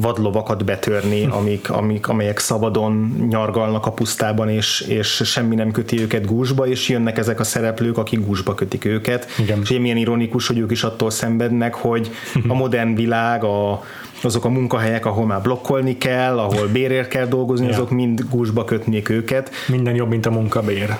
vadlovakat 0.00 0.64
betörni, 0.64 1.26
amik, 1.30 1.70
amik, 1.70 2.08
amelyek 2.08 2.38
szabadon 2.38 3.26
nyargalnak 3.28 3.86
a 3.86 3.92
pusztában, 3.92 4.48
és, 4.48 4.80
és 4.80 5.22
semmi 5.24 5.54
nem 5.54 5.70
köti 5.70 6.00
őket 6.00 6.26
gúzsba, 6.26 6.66
és 6.66 6.88
jönnek 6.88 7.18
ezek 7.18 7.40
a 7.40 7.44
szereplők, 7.44 7.98
akik 7.98 8.26
gúzsba 8.26 8.54
kötik 8.54 8.84
őket. 8.84 9.26
Igen. 9.38 9.60
És 9.62 9.68
milyen 9.68 9.96
ironikus, 9.96 10.46
hogy 10.46 10.58
ők 10.58 10.70
is 10.70 10.82
attól 10.82 11.10
szenvednek, 11.10 11.74
hogy 11.74 12.10
a 12.48 12.54
modern 12.54 12.94
világ, 12.94 13.44
a, 13.44 13.84
azok 14.22 14.44
a 14.44 14.48
munkahelyek, 14.48 15.06
ahol 15.06 15.26
már 15.26 15.42
blokkolni 15.42 15.98
kell, 15.98 16.38
ahol 16.38 16.66
bérért 16.66 17.08
kell 17.08 17.26
dolgozni, 17.26 17.66
ja. 17.66 17.72
azok 17.72 17.90
mind 17.90 18.24
gúzsba 18.30 18.64
kötnék 18.64 19.08
őket. 19.08 19.50
Minden 19.68 19.94
jobb, 19.94 20.08
mint 20.08 20.26
a 20.26 20.30
munkabér. 20.30 20.96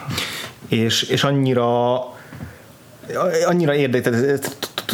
És, 0.68 1.02
és 1.02 1.24
annyira 1.24 1.98
annyira 3.46 3.74
érdekel, 3.74 4.38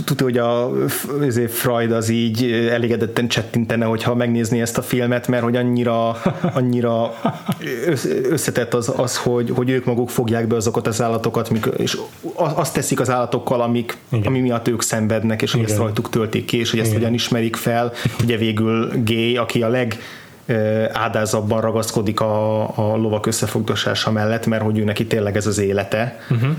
tudja, 0.05 0.25
hogy 0.25 0.39
a 0.39 1.49
Freud 1.49 1.93
az 1.93 2.09
így 2.09 2.53
elégedetten 2.71 3.29
csettintene, 3.29 3.85
hogyha 3.85 4.15
megnézni 4.15 4.61
ezt 4.61 4.79
a 4.79 4.83
filmet, 4.83 5.29
mert 5.29 5.43
hogy 5.43 5.57
annyira, 5.57 6.21
annyira 6.55 7.15
összetett 8.31 8.75
az, 8.75 8.93
az 8.97 9.17
hogy, 9.17 9.51
hogy 9.51 9.71
ők 9.71 9.85
maguk 9.85 10.11
fogják 10.11 10.47
be 10.47 10.57
azokat 10.57 10.87
az 10.87 11.03
állatokat, 11.03 11.51
és 11.77 11.99
azt 12.35 12.75
teszik 12.75 13.01
az 13.01 13.11
állatokkal, 13.11 13.61
amik, 13.61 13.97
ami 14.25 14.41
miatt 14.41 14.69
ők 14.69 14.83
szenvednek, 14.83 15.43
és 15.43 15.53
hogy 15.53 15.65
ezt 15.65 15.79
rajtuk 15.79 16.11
töltik 16.11 16.45
ki, 16.45 16.59
és 16.59 16.71
hogy 16.71 16.79
ezt 16.81 16.89
Igen. 16.89 17.01
hogyan 17.01 17.15
ismerik 17.15 17.57
fel. 17.57 17.93
Ugye 18.23 18.37
végül 18.37 18.91
gay, 19.05 19.37
aki 19.37 19.63
a 19.63 19.69
leg 19.69 19.99
ádázabban 20.93 21.61
ragaszkodik 21.61 22.21
a, 22.21 22.61
a 22.61 22.97
lovak 22.97 23.27
összefogdosása 23.27 24.11
mellett, 24.11 24.47
mert 24.47 24.63
hogy 24.63 24.79
ő 24.79 24.85
neki 24.85 25.07
tényleg 25.07 25.37
ez 25.37 25.47
az 25.47 25.59
élete. 25.59 26.21
Uh-huh 26.31 26.57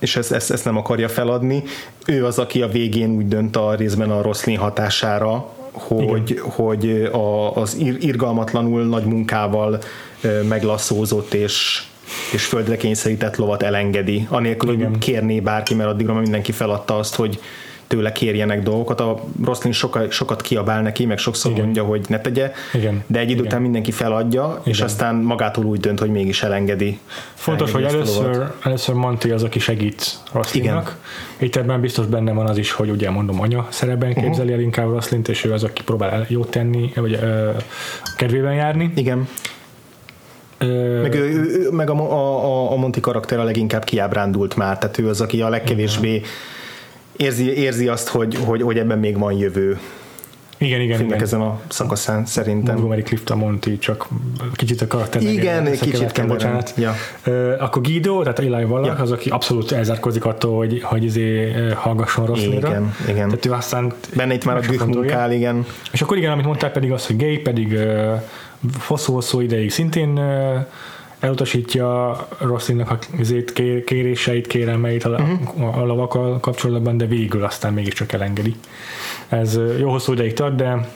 és 0.00 0.16
ezt, 0.16 0.32
ezt, 0.32 0.50
ezt 0.50 0.64
nem 0.64 0.76
akarja 0.76 1.08
feladni. 1.08 1.62
Ő 2.06 2.26
az, 2.26 2.38
aki 2.38 2.62
a 2.62 2.68
végén 2.68 3.10
úgy 3.10 3.28
dönt 3.28 3.56
a 3.56 3.74
részben 3.74 4.10
a 4.10 4.22
Roslin 4.22 4.58
hatására, 4.58 5.48
hogy, 5.72 6.40
hogy 6.42 7.08
a, 7.12 7.56
az 7.56 7.76
irgalmatlanul 8.00 8.84
nagy 8.84 9.04
munkával 9.04 9.78
meglasszózott 10.48 11.34
és 11.34 11.84
és 12.32 12.44
földre 12.44 12.76
kényszerített 12.76 13.36
lovat 13.36 13.62
elengedi, 13.62 14.26
anélkül, 14.30 14.72
Igen. 14.72 14.88
hogy 14.88 14.98
kérné 14.98 15.40
bárki, 15.40 15.74
mert 15.74 15.90
addigra 15.90 16.14
mindenki 16.14 16.52
feladta 16.52 16.96
azt, 16.96 17.14
hogy 17.14 17.40
tőle 17.90 18.12
kérjenek 18.12 18.62
dolgokat. 18.62 19.00
A 19.00 19.20
Roslin 19.44 19.72
sokat, 19.72 20.10
sokat 20.10 20.40
kiabál 20.40 20.82
neki, 20.82 21.06
meg 21.06 21.18
sokszor 21.18 21.50
Igen. 21.50 21.64
mondja, 21.64 21.84
hogy 21.84 22.04
ne 22.08 22.20
tegye, 22.20 22.52
Igen. 22.74 23.04
de 23.06 23.18
egy 23.18 23.30
idő 23.30 23.42
után 23.42 23.62
mindenki 23.62 23.90
feladja, 23.90 24.44
Igen. 24.44 24.62
és 24.64 24.80
aztán 24.80 25.14
magától 25.14 25.64
úgy 25.64 25.80
dönt, 25.80 25.98
hogy 25.98 26.10
mégis 26.10 26.42
elengedi. 26.42 26.98
Fontos, 27.34 27.72
hogy 27.72 27.82
először, 27.82 28.52
először 28.62 28.94
Monty 28.94 29.30
az, 29.30 29.42
aki 29.42 29.58
segít 29.58 30.18
Roslinnak. 30.32 30.96
Itt 31.38 31.56
ebben 31.56 31.80
biztos 31.80 32.06
benne 32.06 32.32
van 32.32 32.46
az 32.46 32.58
is, 32.58 32.72
hogy 32.72 32.90
ugye 32.90 33.10
mondom, 33.10 33.40
anya 33.40 33.66
szerepben 33.70 34.08
uh-huh. 34.08 34.24
képzeli 34.24 34.52
el 34.52 34.60
inkább 34.60 34.88
Roslint, 34.88 35.28
és 35.28 35.44
ő 35.44 35.52
az, 35.52 35.64
aki 35.64 35.82
próbál 35.82 36.26
jót 36.28 36.50
tenni, 36.50 36.92
vagy 36.94 37.12
ö, 37.12 37.50
kedvében 38.16 38.54
járni. 38.54 38.92
Igen. 38.96 39.28
Meg, 41.02 41.14
ő, 41.14 41.68
meg 41.70 41.90
a, 41.90 41.94
a, 41.94 42.72
a 42.72 42.76
Monty 42.76 43.00
karakter 43.00 43.38
a 43.38 43.44
leginkább 43.44 43.84
kiábrándult 43.84 44.56
már, 44.56 44.78
tehát 44.78 44.98
ő 44.98 45.08
az, 45.08 45.20
aki 45.20 45.40
a 45.40 45.48
legkevésbé 45.48 46.14
Igen 46.14 46.24
érzi, 47.20 47.52
érzi 47.56 47.88
azt, 47.88 48.08
hogy, 48.08 48.36
hogy, 48.44 48.62
hogy 48.62 48.78
ebben 48.78 48.98
még 48.98 49.18
van 49.18 49.32
jövő. 49.32 49.78
Igen, 50.58 50.80
igen, 50.80 51.00
igen. 51.00 51.22
ezen 51.22 51.40
a 51.40 51.60
szakaszán 51.68 52.26
szerintem. 52.26 52.74
Montgomery 52.74 53.02
Clifton 53.02 53.38
Monty, 53.38 53.78
csak 53.78 54.08
kicsit 54.54 54.80
a 54.80 54.86
karakter. 54.86 55.22
Igen, 55.22 55.70
kicsit 55.70 56.12
keverem. 56.12 56.26
bocsánat. 56.26 56.74
Ja. 56.76 56.94
Uh, 57.26 57.54
akkor 57.58 57.82
Guido, 57.82 58.22
tehát 58.22 58.38
Eli 58.38 58.64
Wallach, 58.64 58.96
ja. 58.96 59.02
az, 59.02 59.10
aki 59.10 59.30
abszolút 59.30 59.72
elzárkozik 59.72 60.24
attól, 60.24 60.56
hogy, 60.56 60.82
hogy 60.82 61.04
izé 61.04 61.52
hallgasson 61.74 62.26
rossz 62.26 62.42
Igen, 62.42 62.94
igen. 63.08 63.28
Tehát 63.28 63.46
ő 63.46 63.52
aztán 63.52 63.92
Benne 64.16 64.34
itt 64.34 64.44
már 64.44 64.56
a 64.56 64.60
güh 64.60 64.86
munkál, 64.86 65.32
igen. 65.32 65.66
És 65.92 66.02
akkor 66.02 66.16
igen, 66.16 66.32
amit 66.32 66.44
mondtál 66.44 66.70
pedig 66.70 66.92
az, 66.92 67.06
hogy 67.06 67.16
gay, 67.16 67.38
pedig 67.38 67.72
uh, 67.72 68.22
hosszú-hosszú 68.78 69.40
ideig 69.40 69.70
szintén 69.70 70.18
uh, 70.18 70.66
elutasítja 71.20 72.16
Rosszinnak 72.38 72.90
a 72.90 72.98
kéréseit, 73.84 74.46
kérelmeit 74.46 75.04
a, 75.04 75.10
uh-huh. 75.10 75.78
a 75.78 75.86
lavakkal 75.86 76.40
kapcsolatban, 76.40 76.96
de 76.96 77.06
végül 77.06 77.44
aztán 77.44 77.72
mégiscsak 77.72 78.12
elengedi. 78.12 78.56
Ez 79.28 79.60
jó 79.78 79.90
hosszú 79.90 80.12
ideig 80.12 80.32
tart, 80.32 80.56
de, 80.56 80.88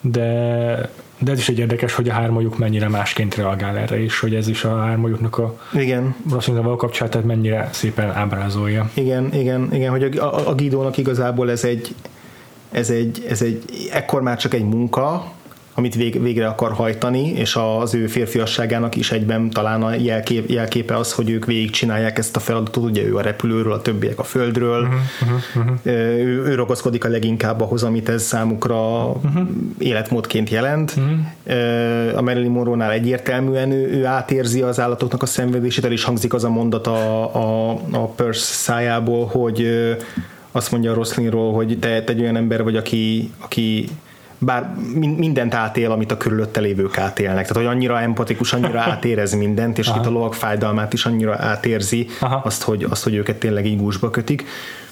de, 0.00 0.90
de 1.18 1.32
ez 1.32 1.38
is 1.38 1.48
egy 1.48 1.58
érdekes, 1.58 1.94
hogy 1.94 2.08
a 2.08 2.12
hármajuk 2.12 2.58
mennyire 2.58 2.88
másként 2.88 3.34
reagál 3.34 3.76
erre, 3.76 4.02
és 4.02 4.20
hogy 4.20 4.34
ez 4.34 4.48
is 4.48 4.64
a 4.64 4.76
hármajuknak 4.76 5.38
a 5.38 5.58
igen. 5.72 6.14
való 6.44 6.76
kapcsolatát 6.76 7.24
mennyire 7.24 7.68
szépen 7.72 8.10
ábrázolja. 8.10 8.90
Igen, 8.94 9.34
igen, 9.34 9.68
igen, 9.72 9.90
hogy 9.90 10.02
a, 10.02 10.34
a, 10.34 10.48
a 10.48 10.54
Gidónak 10.54 10.96
igazából 10.96 11.50
ez 11.50 11.64
egy, 11.64 11.94
ez 12.70 12.90
egy, 12.90 13.26
ez 13.28 13.42
egy, 13.42 13.64
ekkor 13.92 14.22
már 14.22 14.36
csak 14.36 14.54
egy 14.54 14.64
munka, 14.64 15.32
amit 15.74 15.94
vég, 15.94 16.22
végre 16.22 16.46
akar 16.46 16.72
hajtani, 16.72 17.28
és 17.28 17.58
az 17.80 17.94
ő 17.94 18.06
férfiasságának 18.06 18.96
is 18.96 19.12
egyben 19.12 19.50
talán 19.50 19.82
a 19.82 19.94
jelkép, 19.94 20.50
jelképe 20.50 20.96
az, 20.96 21.12
hogy 21.12 21.30
ők 21.30 21.44
végigcsinálják 21.44 22.18
ezt 22.18 22.36
a 22.36 22.40
feladatot, 22.40 22.84
ugye 22.84 23.02
ő 23.02 23.16
a 23.16 23.20
repülőről, 23.20 23.72
a 23.72 23.82
többiek 23.82 24.18
a 24.18 24.22
földről, 24.22 24.82
uh-huh, 24.82 25.40
uh-huh. 25.56 25.76
Ő, 25.82 26.44
ő 26.44 26.54
ragaszkodik 26.54 27.04
a 27.04 27.08
leginkább 27.08 27.60
ahhoz, 27.60 27.82
amit 27.82 28.08
ez 28.08 28.22
számukra 28.22 29.06
uh-huh. 29.06 29.48
életmódként 29.78 30.50
jelent. 30.50 30.94
Uh-huh. 30.96 32.18
A 32.18 32.22
Marilyn 32.22 32.50
Monroe-nál 32.50 32.90
egyértelműen 32.90 33.70
ő, 33.70 33.90
ő 33.92 34.04
átérzi 34.04 34.60
az 34.62 34.80
állatoknak 34.80 35.22
a 35.22 35.26
szenvedését, 35.26 35.84
el 35.84 35.92
is 35.92 36.04
hangzik 36.04 36.34
az 36.34 36.44
a 36.44 36.50
mondat 36.50 36.86
a, 36.86 37.34
a, 37.34 37.70
a 37.90 38.06
Persz 38.06 38.52
szájából, 38.52 39.26
hogy 39.26 39.68
azt 40.52 40.70
mondja 40.70 40.90
a 40.90 40.94
Roslingról, 40.94 41.52
hogy 41.52 41.78
te 41.78 42.04
egy 42.04 42.20
olyan 42.20 42.36
ember 42.36 42.62
vagy, 42.62 42.76
aki, 42.76 43.30
aki 43.38 43.88
bár 44.44 44.74
mindent 45.16 45.54
átél, 45.54 45.90
amit 45.90 46.12
a 46.12 46.16
körülötte 46.16 46.60
lévők 46.60 46.98
átélnek. 46.98 47.46
Tehát, 47.46 47.62
hogy 47.62 47.76
annyira 47.76 48.00
empatikus, 48.00 48.52
annyira 48.52 48.80
átérez 48.90 49.34
mindent, 49.34 49.78
és 49.78 49.88
itt 49.88 50.06
a 50.06 50.10
lovak 50.10 50.34
fájdalmát 50.34 50.92
is 50.92 51.06
annyira 51.06 51.36
átérzi 51.38 52.06
azt 52.42 52.62
hogy, 52.62 52.86
azt, 52.90 53.04
hogy 53.04 53.14
őket 53.14 53.36
tényleg 53.36 53.66
így 53.66 53.76
gúzsba 53.76 54.10
kötik. 54.10 54.44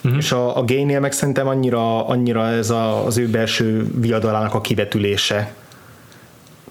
Uh-huh. 0.04 0.18
És 0.18 0.32
a, 0.32 0.56
a 0.56 0.64
Gaynél 0.64 1.00
meg 1.00 1.12
szerintem 1.12 1.46
annyira, 1.46 2.06
annyira 2.06 2.48
ez 2.48 2.70
a, 2.70 3.06
az 3.06 3.18
ő 3.18 3.28
belső 3.28 3.86
viadalának 4.00 4.54
a 4.54 4.60
kivetülése, 4.60 5.54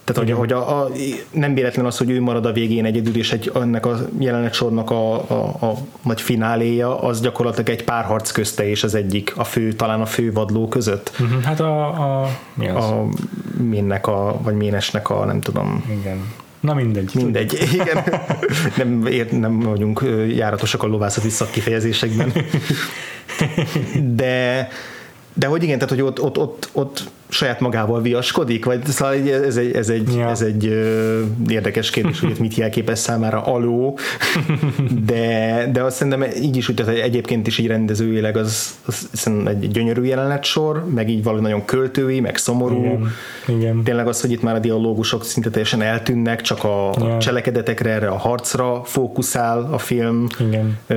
tehát, 0.04 0.30
hogy, 0.30 0.38
hogy 0.38 0.52
a, 0.52 0.82
a, 0.82 0.90
nem 1.32 1.54
véletlen 1.54 1.86
az, 1.86 1.98
hogy 1.98 2.10
ő 2.10 2.22
marad 2.22 2.46
a 2.46 2.52
végén 2.52 2.86
egyedül, 2.86 3.16
és 3.16 3.32
egy, 3.32 3.52
ennek 3.56 3.86
a 3.86 3.98
jelenet 4.20 4.54
sornak 4.54 4.92
a, 4.92 5.14
a, 5.14 5.66
a 5.66 5.78
nagy 6.04 6.22
fináléja, 6.22 7.02
az 7.02 7.22
gyakorlatilag 7.22 7.70
egy 7.70 7.84
párharc 7.84 8.32
közte 8.32 8.70
és 8.70 8.84
az 8.84 8.96
egyik, 8.96 9.34
a 9.38 9.44
fő, 9.44 9.74
talán 9.74 10.02
a 10.02 10.06
fő 10.06 10.32
vadló 10.32 10.68
között. 10.68 11.12
Uh-huh. 11.20 11.42
Hát 11.42 11.60
a, 11.60 11.86
a 12.22 12.28
mi 12.54 12.68
az? 12.68 12.84
A 12.84 13.08
minnek 13.58 14.08
a, 14.08 14.40
vagy 14.42 14.56
ménesnek 14.56 15.10
a, 15.10 15.26
nem 15.26 15.42
tudom. 15.42 15.86
Igen. 16.00 16.34
Na 16.60 16.74
mindegy. 16.74 17.12
Mindegy, 17.16 17.68
igen. 17.74 18.04
nem, 18.78 19.06
ér, 19.06 19.32
nem 19.32 19.60
vagyunk 19.60 20.06
járatosak 20.36 20.84
a 20.84 20.88
lovászati 20.88 21.30
szakkifejezésekben. 21.30 22.34
De, 24.16 24.68
de 25.34 25.48
hogy 25.48 25.64
igen, 25.64 25.80
tehát 25.80 25.90
hogy 25.90 26.02
ott, 26.02 26.22
ott, 26.22 26.38
ott, 26.38 26.70
ott 26.72 27.10
saját 27.32 27.60
magával 27.60 28.02
viaskodik, 28.02 28.66
vagy 28.66 28.86
szóval 28.86 29.14
ez 29.14 29.58
egy, 29.58 29.72
ez 29.72 29.90
egy, 29.90 30.16
ja. 30.16 30.30
ez 30.30 30.42
egy 30.42 30.66
ö, 30.66 31.22
érdekes 31.48 31.90
kérdés, 31.90 32.20
hogy 32.20 32.36
mit 32.40 32.56
jelképez 32.56 33.00
számára 33.00 33.42
aló, 33.42 33.98
de, 35.06 35.70
de 35.72 35.84
azt 35.84 35.96
szerintem 35.96 36.24
így 36.42 36.58
is 36.58 36.72
tehát 36.76 36.98
egyébként 36.98 37.48
is 37.48 37.58
így 37.58 37.68
rendezőileg 37.68 38.38
az, 38.38 38.70
az 38.86 39.32
egy 39.46 39.72
gyönyörű 39.72 40.04
jelenet 40.04 40.44
sor, 40.44 40.86
meg 40.94 41.10
így 41.10 41.24
valami 41.24 41.42
nagyon 41.42 41.66
költői, 41.66 42.20
meg 42.20 42.38
szomorú. 42.38 42.84
Igen. 42.84 43.12
Igen. 43.48 43.84
Tényleg 43.84 44.08
az, 44.08 44.22
hogy 44.22 44.32
itt 44.32 44.42
már 44.42 44.56
a 44.56 44.60
dialógusok 44.60 45.26
szinte 45.26 45.50
teljesen 45.50 45.82
eltűnnek, 45.82 46.42
csak 46.42 46.64
a 46.64 46.92
ja. 47.00 47.18
cselekedetekre, 47.18 47.90
erre 47.90 48.08
a 48.08 48.18
harcra 48.18 48.84
fókuszál 48.84 49.70
a 49.72 49.78
film. 49.78 50.28
Igen. 50.40 50.78
Ö, 50.88 50.96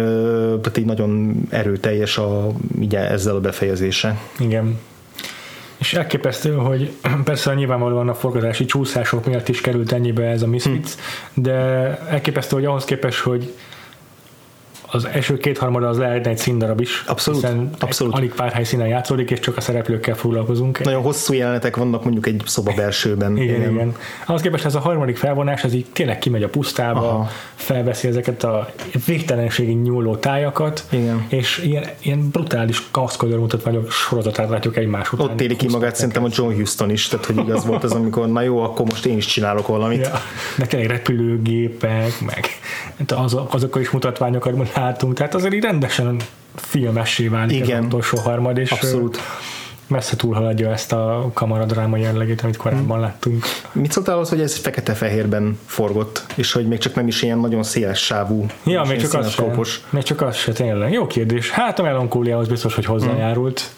tehát 0.60 0.78
így 0.78 0.84
nagyon 0.86 1.34
erőteljes 1.50 2.18
a, 2.18 2.52
így 2.80 2.94
ezzel 2.94 3.34
a 3.34 3.40
befejezése. 3.40 4.18
Igen. 4.38 4.78
És 5.84 5.94
elképesztő, 5.94 6.54
hogy 6.54 6.92
persze 7.24 7.54
nyilvánvalóan 7.54 8.08
a 8.08 8.14
forgatási 8.14 8.64
csúszások 8.64 9.26
miatt 9.26 9.48
is 9.48 9.60
került 9.60 9.92
ennyibe 9.92 10.24
ez 10.24 10.42
a 10.42 10.46
Misfits, 10.46 10.90
hm. 11.34 11.42
de 11.42 11.52
elképesztő, 12.08 12.56
hogy 12.56 12.64
ahhoz 12.64 12.84
képest, 12.84 13.20
hogy 13.20 13.52
az 14.94 15.08
első 15.12 15.36
kétharmada 15.36 15.88
az 15.88 15.98
lehetne 15.98 16.30
egy 16.30 16.38
színdarab 16.38 16.80
is. 16.80 17.04
Abszolút. 17.06 17.40
Hiszen 17.40 17.70
abszolút. 17.78 18.14
alig 18.14 18.34
pár 18.34 18.52
helyszínen 18.52 18.86
játszódik, 18.86 19.30
és 19.30 19.40
csak 19.40 19.56
a 19.56 19.60
szereplőkkel 19.60 20.14
foglalkozunk. 20.14 20.84
Nagyon 20.84 21.02
hosszú 21.02 21.32
jelenetek 21.32 21.76
vannak 21.76 22.04
mondjuk 22.04 22.26
egy 22.26 22.42
szoba 22.46 22.72
belsőben. 22.76 23.36
igen, 23.36 23.54
igen. 23.54 23.72
igen. 23.72 23.96
Ahhoz 24.26 24.40
képest 24.40 24.64
ez 24.64 24.74
a 24.74 24.78
harmadik 24.78 25.16
felvonás, 25.16 25.64
ez 25.64 25.74
így 25.74 25.86
tényleg 25.92 26.18
kimegy 26.18 26.42
a 26.42 26.48
pusztába, 26.48 27.08
Aha. 27.08 27.28
felveszi 27.54 28.08
ezeket 28.08 28.44
a 28.44 28.72
végtelenségig 29.06 29.82
nyúló 29.82 30.16
tájakat, 30.16 30.84
igen. 30.90 31.26
és 31.28 31.62
ilyen, 31.66 31.84
ilyen 32.02 32.28
brutális 32.30 32.82
kaszkodor 32.90 33.38
mutatványok 33.38 33.90
sorozatát 33.90 34.48
látjuk 34.48 34.76
egymás 34.76 35.12
után. 35.12 35.26
Ott 35.26 35.40
éli 35.40 35.56
ki 35.56 35.68
magát 35.68 35.96
szerintem 35.96 36.24
a 36.24 36.28
John 36.30 36.54
Houston 36.54 36.90
is, 36.90 37.08
tehát 37.08 37.26
hogy 37.26 37.36
igaz 37.36 37.66
volt 37.66 37.84
az, 37.84 37.92
amikor 37.92 38.28
na 38.28 38.40
jó, 38.40 38.58
akkor 38.58 38.86
most 38.86 39.06
én 39.06 39.16
is 39.16 39.26
csinálok 39.26 39.66
valamit. 39.66 40.06
Ja. 40.06 40.20
De 40.58 40.66
tényleg 40.66 40.90
repülőgépek, 40.90 42.20
meg 42.20 42.48
az, 43.16 43.36
azokkal 43.48 43.80
is 43.80 43.90
mutatványokat 43.90 44.54
látunk, 44.84 45.14
tehát 45.14 45.34
azért 45.34 45.54
így 45.54 45.62
rendesen 45.62 46.16
filmessé 46.54 47.28
válik 47.28 47.56
Igen. 47.56 47.78
az 47.78 47.84
utolsó 47.84 48.18
harmad, 48.18 48.58
és 48.58 48.70
Abszolút 48.70 49.18
messze 49.86 50.16
túlhaladja 50.16 50.70
ezt 50.70 50.92
a 50.92 51.30
kamaradráma 51.32 51.96
jellegét, 51.96 52.40
amit 52.40 52.56
korábban 52.56 52.96
hmm. 52.96 53.00
láttunk. 53.00 53.44
Mit 53.72 53.92
szóltál 53.92 54.18
az, 54.18 54.28
hogy 54.28 54.40
ez 54.40 54.56
fekete-fehérben 54.56 55.58
forgott, 55.66 56.24
és 56.34 56.52
hogy 56.52 56.68
még 56.68 56.78
csak 56.78 56.94
nem 56.94 57.06
is 57.06 57.22
ilyen 57.22 57.38
nagyon 57.38 57.62
széles 57.62 57.98
sávú, 57.98 58.46
ja, 58.64 58.82
még 58.82 59.00
csak, 59.00 59.14
az 59.14 59.30
sem, 59.30 59.60
még 59.90 60.02
csak 60.02 60.20
az 60.20 60.36
se, 60.36 60.52
tényleg. 60.52 60.92
Jó 60.92 61.06
kérdés. 61.06 61.50
Hát 61.50 61.78
a 61.78 61.82
melankóliához 61.82 62.48
biztos, 62.48 62.74
hogy 62.74 62.84
hozzájárult. 62.84 63.70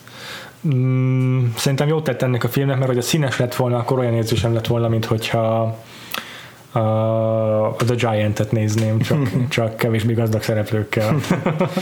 Hmm. 0.62 1.52
Szerintem 1.56 1.88
jót 1.88 2.04
tett 2.04 2.22
ennek 2.22 2.44
a 2.44 2.48
filmnek, 2.48 2.76
mert 2.76 2.88
hogy 2.88 2.98
a 2.98 3.02
színes 3.02 3.38
lett 3.38 3.54
volna, 3.54 3.78
akkor 3.78 3.98
olyan 3.98 4.14
érzésem 4.14 4.54
lett 4.54 4.66
volna, 4.66 4.88
mint 4.88 5.04
hogyha 5.04 5.78
a, 6.76 7.74
The 7.76 7.94
Giant-et 7.94 8.52
nézném, 8.52 8.98
csak, 8.98 9.18
csak 9.48 9.76
kevésbé 9.76 10.12
gazdag 10.12 10.42
szereplőkkel. 10.42 11.16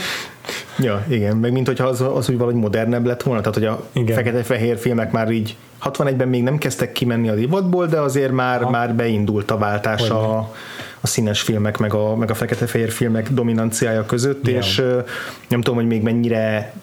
ja, 0.79 1.05
igen, 1.07 1.37
meg 1.37 1.51
mint 1.51 1.67
hogyha 1.67 1.85
az, 1.85 2.01
az 2.01 2.29
úgy 2.29 2.37
valahogy 2.37 2.61
modernebb 2.61 3.05
lett 3.05 3.23
volna, 3.23 3.41
tehát 3.41 3.55
hogy 3.55 3.65
a 3.65 3.83
igen. 3.91 4.15
fekete-fehér 4.15 4.77
filmek 4.77 5.11
már 5.11 5.31
így 5.31 5.55
61-ben 5.83 6.27
még 6.27 6.43
nem 6.43 6.57
kezdtek 6.57 6.91
kimenni 6.91 7.29
a 7.29 7.35
divatból, 7.35 7.85
de 7.85 7.99
azért 7.99 8.31
már, 8.31 8.61
ha. 8.61 8.69
már 8.69 8.95
beindult 8.95 9.51
a 9.51 9.57
váltás 9.57 10.09
a, 10.09 10.51
a 11.01 11.07
színes 11.07 11.41
filmek, 11.41 11.77
meg 11.77 11.93
a, 11.93 12.15
meg 12.15 12.29
a 12.29 12.33
fekete-fehér 12.33 12.91
filmek 12.91 13.31
dominanciája 13.31 14.05
között, 14.05 14.47
Igen. 14.47 14.61
és 14.61 14.81
nem 15.47 15.61
tudom, 15.61 15.75
hogy 15.75 15.87
még 15.87 16.01
mennyire 16.01 16.73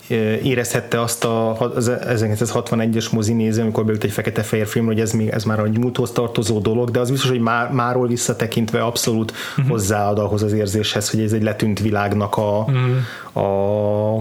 érezhette 0.43 1.01
azt 1.01 1.25
a, 1.25 1.61
az 1.61 1.91
1961-es 1.95 3.13
mozi 3.13 3.33
néző, 3.33 3.63
amikor 3.63 3.85
beült 3.85 4.05
egy 4.05 4.11
fekete-fehér 4.11 4.67
film, 4.67 4.87
hogy 4.87 5.01
ez, 5.01 5.13
még, 5.13 5.29
ez 5.29 5.45
már 5.45 5.59
egy 5.59 5.79
múlthoz 5.79 6.11
tartozó 6.11 6.59
dolog, 6.59 6.91
de 6.91 7.01
az 7.01 7.11
biztos, 7.11 7.31
hogy 7.31 7.41
már, 7.41 7.71
máról 7.71 8.07
visszatekintve 8.07 8.83
abszolút 8.83 9.33
uh-huh. 9.51 9.67
hozzáad 9.69 10.19
ahhoz 10.19 10.43
az 10.43 10.53
érzéshez, 10.53 11.11
hogy 11.11 11.21
ez 11.21 11.33
egy 11.33 11.43
letűnt 11.43 11.81
világnak 11.81 12.37
a, 12.37 12.67
uh-huh. 12.69 13.47
a, 13.47 14.17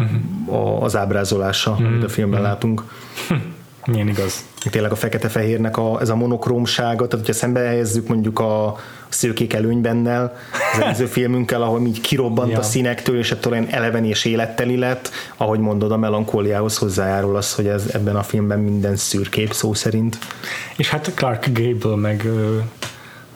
a, 0.45 0.81
az 0.81 0.95
ábrázolása, 0.95 1.71
uh-huh. 1.71 1.87
amit 1.87 2.03
a 2.03 2.09
filmben 2.09 2.39
uh-huh. 2.39 2.53
látunk. 2.53 2.83
Milyen 3.85 4.07
igaz. 4.07 4.45
Tényleg 4.69 4.91
a 4.91 4.95
fekete-fehérnek 4.95 5.77
a, 5.77 6.01
ez 6.01 6.09
a 6.09 6.15
monokrómsága, 6.15 7.07
tehát 7.07 7.25
hogyha 7.25 7.33
szembe 7.33 7.59
helyezzük 7.59 8.07
mondjuk 8.07 8.39
a, 8.39 8.75
szőkék 9.13 9.53
előnybennel, 9.53 10.37
az 10.73 10.81
előző 10.81 11.05
filmünkkel, 11.05 11.61
ahol 11.61 11.85
így 11.85 12.01
kirobbant 12.01 12.51
ja. 12.51 12.59
a 12.59 12.61
színektől, 12.61 13.17
és 13.17 13.31
ettől 13.31 13.51
olyan 13.51 13.67
eleven 13.69 14.05
és 14.05 14.25
életteli 14.25 14.77
lett, 14.77 15.11
ahogy 15.37 15.59
mondod, 15.59 15.91
a 15.91 15.97
melankóliához 15.97 16.77
hozzájárul 16.77 17.35
az, 17.35 17.53
hogy 17.53 17.67
ez 17.67 17.83
ebben 17.93 18.15
a 18.15 18.23
filmben 18.23 18.59
minden 18.59 18.95
szürkép 18.95 19.53
szó 19.53 19.73
szerint. 19.73 20.17
És 20.77 20.89
hát 20.89 21.11
Clark 21.15 21.47
Gable 21.53 21.95
meg 21.95 22.29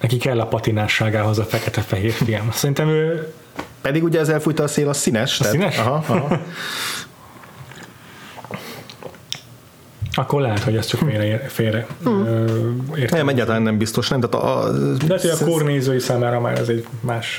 neki 0.01 0.17
kell 0.17 0.39
a 0.39 0.45
patinásságához 0.45 1.39
a 1.39 1.43
fekete-fehér 1.43 2.11
film. 2.11 2.51
Szerintem 2.51 2.89
ő 2.89 3.33
pedig 3.81 4.03
ugye 4.03 4.19
ez 4.19 4.29
elfújta 4.29 4.63
a 4.63 4.67
szél, 4.67 4.89
a 4.89 4.93
színes. 4.93 5.39
A 5.39 5.43
tehát, 5.43 5.53
színes? 5.53 5.77
Aha, 5.77 6.03
aha. 6.07 6.39
Akkor 10.15 10.41
lehet, 10.41 10.59
hogy 10.59 10.75
ez 10.75 10.85
csak 10.85 10.99
félre, 10.99 11.37
félre 11.47 11.87
hmm. 12.03 12.91
értem. 12.95 13.17
Nem, 13.17 13.27
egyáltalán 13.27 13.61
nem 13.61 13.77
biztos, 13.77 14.09
nem. 14.09 14.19
Tehát 14.19 14.45
a, 14.45 14.71
De 15.07 15.19
hogy 15.21 15.29
a 15.29 15.45
kornézői 15.45 15.99
számára 15.99 16.39
már 16.39 16.59
ez 16.59 16.67
egy 16.67 16.87
más, 16.99 17.35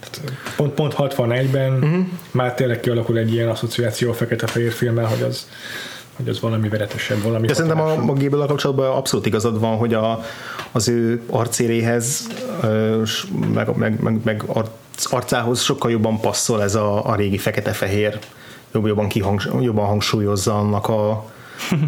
tehát 0.00 0.20
pont, 0.56 0.72
pont 0.72 0.94
61-ben 0.98 1.72
uh-huh. 1.72 1.90
Mhm. 1.90 2.00
már 2.30 2.54
tényleg 2.54 2.80
kialakul 2.80 3.18
egy 3.18 3.32
ilyen 3.32 3.48
asszociáció 3.48 4.10
a 4.10 4.14
fekete-fehér 4.14 4.72
filmmel, 4.72 5.04
hogy 5.04 5.22
az 5.22 5.48
hogy 6.16 6.28
az 6.28 6.40
valami 6.40 6.68
veretesebb, 6.68 7.22
valami 7.22 7.46
De 7.46 7.54
szerintem 7.54 7.80
a, 7.80 7.92
a 7.92 8.12
gable 8.12 8.46
kapcsolatban 8.46 8.90
abszolút 8.90 9.26
igazad 9.26 9.60
van, 9.60 9.76
hogy 9.76 9.94
a, 9.94 10.20
az 10.72 10.88
ő 10.88 11.22
arcéréhez, 11.30 12.26
meg, 13.54 13.76
meg, 13.76 14.00
meg, 14.00 14.18
meg 14.24 14.44
arcához 15.04 15.60
sokkal 15.60 15.90
jobban 15.90 16.20
passzol 16.20 16.62
ez 16.62 16.74
a, 16.74 17.06
a 17.06 17.14
régi 17.14 17.38
fekete-fehér, 17.38 18.18
jobban, 18.72 19.08
kihangs, 19.08 19.48
jobban 19.60 19.86
hangsúlyozza 19.86 20.58
annak 20.58 20.88
a, 20.88 21.24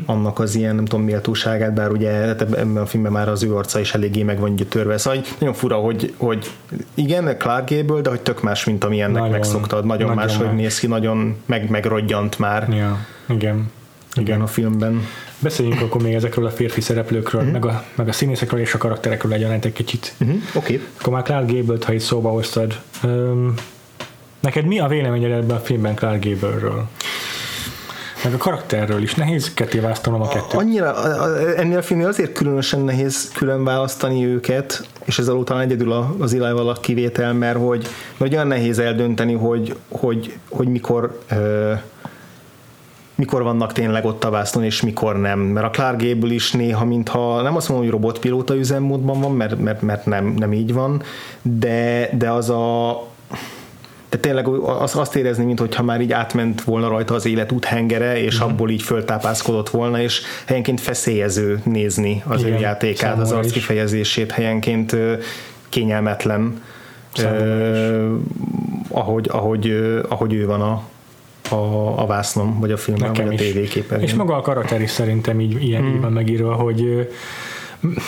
annak 0.07 0.39
az 0.39 0.55
ilyen, 0.55 0.75
nem 0.75 0.85
tudom, 0.85 1.05
méltóságát, 1.05 1.75
bár 1.75 1.91
ugye 1.91 2.11
hát 2.11 2.41
ebben 2.41 2.77
a 2.77 2.87
filmben 2.87 3.13
már 3.13 3.29
az 3.29 3.43
ő 3.43 3.57
arca 3.57 3.81
is 3.81 3.95
eléggé 3.95 4.23
meg 4.23 4.39
van 4.39 4.55
gyötörve. 4.55 4.99
Szóval 4.99 5.21
nagyon 5.39 5.55
fura, 5.55 5.77
hogy, 5.77 6.15
hogy 6.17 6.51
igen, 6.95 7.39
Clark 7.39 7.71
Gable, 7.71 8.01
de 8.01 8.11
hogy 8.11 8.21
tök 8.21 8.43
más, 8.43 8.65
mint 8.65 8.85
ami 8.85 9.01
ennek 9.01 9.15
nagyon, 9.15 9.31
megszoktad. 9.31 9.85
Nagyon, 9.85 10.09
nagyon 10.09 10.25
más, 10.25 10.37
hogy 10.37 10.55
néz 10.55 10.79
ki, 10.79 10.87
nagyon 10.87 11.37
meg, 11.47 11.71
megrodjant 11.71 12.39
már. 12.39 12.69
Ja, 12.69 13.07
igen. 13.29 13.71
Igen, 14.15 14.41
a 14.41 14.47
filmben. 14.47 15.07
Beszéljünk 15.39 15.81
akkor 15.81 16.03
még 16.03 16.15
ezekről 16.15 16.47
a 16.47 16.51
férfi 16.51 16.81
szereplőkről, 16.81 17.41
uh-huh. 17.41 17.61
meg, 17.61 17.65
a, 17.65 17.85
meg 17.95 18.09
a 18.09 18.13
színészekről 18.13 18.61
és 18.61 18.75
a 18.75 18.79
karakterekről 18.79 19.33
egyaránt 19.33 19.65
egy 19.65 19.73
kicsit. 19.73 20.15
Uh-huh. 20.21 20.37
Oké. 20.55 20.75
Okay. 20.75 20.87
Akkor 21.01 21.13
már 21.13 21.23
Clark 21.23 21.51
Gable-t, 21.51 21.85
ha 21.85 21.93
itt 21.93 22.01
szóba 22.01 22.31
hoztad. 22.31 22.81
Um, 23.03 23.55
neked 24.41 24.67
mi 24.67 24.79
a 24.79 24.87
véleményed 24.87 25.31
ebben 25.31 25.57
a 25.57 25.61
filmben 25.61 25.95
Clark 25.95 26.25
Gable-ről? 26.25 26.89
Meg 28.25 28.35
a 28.35 28.37
karakterről 28.37 29.03
is. 29.03 29.15
Nehéz 29.15 29.55
ketté 29.55 29.79
választanom 29.79 30.21
a 30.21 30.29
kettőt. 30.29 30.61
Annyira, 30.61 30.95
ennél 31.57 31.79
a 31.79 31.83
filmnél 31.83 32.09
azért 32.09 32.33
különösen 32.33 32.81
nehéz 32.81 33.31
külön 33.35 33.65
választani 33.65 34.27
őket, 34.27 34.87
és 35.05 35.19
ezzel 35.19 35.35
után 35.35 35.61
egyedül 35.61 35.93
az 36.19 36.35
Eli 36.35 36.53
Wallach 36.53 36.81
kivétel, 36.81 37.33
mert 37.33 37.59
hogy, 37.59 37.89
olyan 38.33 38.47
nehéz 38.47 38.79
eldönteni, 38.79 39.33
hogy, 39.33 39.77
hogy, 39.89 40.39
hogy 40.49 40.69
mikor 40.69 41.19
mikor 43.15 43.43
vannak 43.43 43.73
tényleg 43.73 44.05
ott 44.05 44.25
a 44.25 44.31
vásznon, 44.31 44.65
és 44.65 44.83
mikor 44.83 45.21
nem. 45.21 45.39
Mert 45.39 45.67
a 45.67 45.71
Clark 45.71 46.03
Gable 46.03 46.35
is 46.35 46.53
néha, 46.53 46.85
mintha 46.85 47.43
nem 47.43 47.57
azt 47.57 47.69
mondom, 47.69 47.87
hogy 47.87 47.97
robotpilóta 47.97 48.57
üzemmódban 48.57 49.21
van, 49.21 49.33
mert, 49.33 49.59
mert, 49.59 49.83
mert 49.83 50.07
nem, 50.07 50.35
nem 50.39 50.53
így 50.53 50.73
van, 50.73 51.03
de, 51.43 52.11
de 52.19 52.31
az 52.31 52.51
a 52.51 52.91
de 54.11 54.19
tényleg 54.19 54.49
azt, 54.49 54.97
azt 54.97 55.17
érezni, 55.17 55.45
mintha 55.45 55.83
már 55.83 56.01
így 56.01 56.13
átment 56.13 56.63
volna 56.63 56.89
rajta 56.89 57.15
az 57.15 57.27
élet 57.27 57.53
úthengere, 57.53 58.23
és 58.23 58.39
mm. 58.39 58.43
abból 58.43 58.71
így 58.71 58.83
föltápászkodott 58.83 59.71
volna, 59.71 60.01
és 60.01 60.23
helyenként 60.47 60.81
feszélyező 60.81 61.61
nézni 61.65 62.23
az 62.27 62.41
Igen, 62.41 62.53
ő 62.53 62.61
játékát, 62.61 63.19
az 63.19 63.33
arc 63.33 63.53
kifejezését, 63.53 64.31
helyenként 64.31 64.97
kényelmetlen, 65.69 66.63
eh, 67.15 67.25
ahogy, 68.89 69.29
ahogy, 69.33 69.71
ahogy 70.09 70.35
ő 70.35 70.47
van 70.47 70.61
a, 70.61 70.83
a, 71.55 72.03
a 72.03 72.07
vásznom, 72.07 72.61
vagy 72.61 72.73
a 72.73 72.77
filmben, 72.77 73.09
Nekem 73.09 73.25
vagy 73.25 73.35
a 73.35 73.39
tévéképen. 73.39 74.01
És 74.01 74.15
maga 74.15 74.37
a 74.37 74.41
karakter 74.41 74.81
is 74.81 74.91
szerintem 74.91 75.41
így, 75.41 75.65
ilyen 75.65 75.83
hmm. 75.83 75.95
így 75.95 76.01
van 76.01 76.13
megírva, 76.13 76.55
hogy 76.55 77.09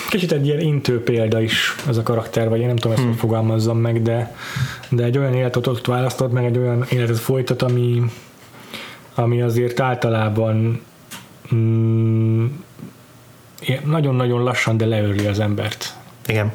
kicsit 0.08 0.32
egy 0.32 0.46
ilyen 0.46 0.60
intő 0.60 1.02
példa 1.02 1.40
is 1.40 1.74
ez 1.88 1.96
a 1.96 2.02
karakter, 2.02 2.48
vagy 2.48 2.60
én 2.60 2.66
nem 2.66 2.76
tudom 2.76 2.92
ezt, 2.92 3.00
hmm. 3.00 3.10
hogy 3.10 3.20
fogalmazzam 3.20 3.78
meg, 3.78 4.02
de, 4.02 4.36
de 4.88 5.04
egy 5.04 5.18
olyan 5.18 5.34
életet 5.34 5.66
ott 5.66 5.86
választott, 5.86 6.32
meg 6.32 6.44
egy 6.44 6.58
olyan 6.58 6.84
életet 6.88 7.18
folytat, 7.18 7.62
ami, 7.62 8.02
ami 9.14 9.42
azért 9.42 9.80
általában 9.80 10.80
mm, 11.54 12.46
nagyon-nagyon 13.84 14.42
lassan, 14.42 14.76
de 14.76 14.86
leörli 14.86 15.26
az 15.26 15.40
embert. 15.40 15.94
Igen. 16.26 16.52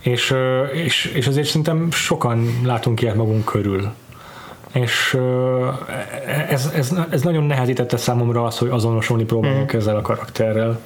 És, 0.00 0.34
és, 0.72 1.04
és 1.04 1.26
azért 1.26 1.46
szerintem 1.46 1.90
sokan 1.90 2.60
látunk 2.64 3.02
ilyet 3.02 3.14
magunk 3.14 3.44
körül 3.44 3.92
és 4.72 5.18
ez, 6.48 6.70
ez, 6.74 6.92
ez 7.10 7.22
nagyon 7.22 7.44
nehezítette 7.44 7.96
számomra 7.96 8.44
az, 8.44 8.58
hogy 8.58 8.68
azonosulni 8.68 9.24
próbáljak 9.24 9.74
mm. 9.74 9.78
ezzel 9.78 9.96
a 9.96 10.00
karakterrel 10.00 10.80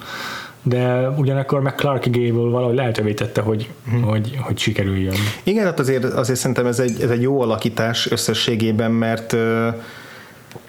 de 0.67 1.09
ugyanakkor 1.09 1.61
meg 1.61 1.75
Clark 1.75 2.07
Gable 2.11 2.51
valahogy 2.51 2.75
lehetővé 2.75 3.15
tette, 3.15 3.41
hogy, 3.41 3.71
mm. 3.95 4.03
hogy, 4.03 4.39
hogy 4.41 4.59
sikerüljön. 4.59 5.15
Igen, 5.43 5.65
hát 5.65 5.79
azért, 5.79 6.05
azért 6.05 6.39
szerintem 6.39 6.67
ez 6.67 6.79
egy, 6.79 7.01
ez 7.01 7.11
egy 7.11 7.23
jó 7.23 7.41
alakítás 7.41 8.11
összességében, 8.11 8.91
mert, 8.91 9.33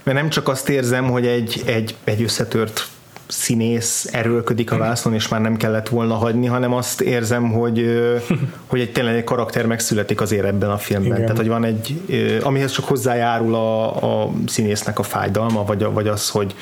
mert 0.04 0.18
nem 0.18 0.30
csak 0.30 0.48
azt 0.48 0.70
érzem, 0.70 1.06
hogy 1.06 1.26
egy, 1.26 1.62
egy, 1.66 1.96
egy 2.04 2.24
összetört 2.24 2.88
színész 3.28 4.10
erőlködik 4.12 4.72
a 4.72 4.78
vászon, 4.78 5.14
és 5.14 5.28
már 5.28 5.42
nem 5.42 5.58
kellett 5.58 5.90
volna 5.90 6.14
hagyni, 6.14 6.46
hanem 6.46 6.74
azt 6.74 7.02
érzem, 7.02 7.52
hogy, 7.52 7.86
hogy 8.70 8.80
egy 8.80 8.92
tényleg 8.92 9.16
egy 9.16 9.24
karakter 9.24 9.66
megszületik 9.66 10.22
azért 10.22 10.46
ebben 10.46 10.70
a 10.70 10.78
filmben. 10.78 11.12
Igen. 11.12 11.22
Tehát, 11.22 11.38
hogy 11.38 11.48
van 11.48 11.64
egy, 11.64 12.02
amihez 12.44 12.72
csak 12.72 12.86
hozzájárul 12.86 13.56
a, 13.56 13.96
a 14.24 14.32
színésznek 14.48 15.00
a 15.00 15.04
fájdalma, 15.04 15.64
vagy, 15.64 15.84
vagy 15.84 16.08
az, 16.08 16.30
hogy 16.30 16.56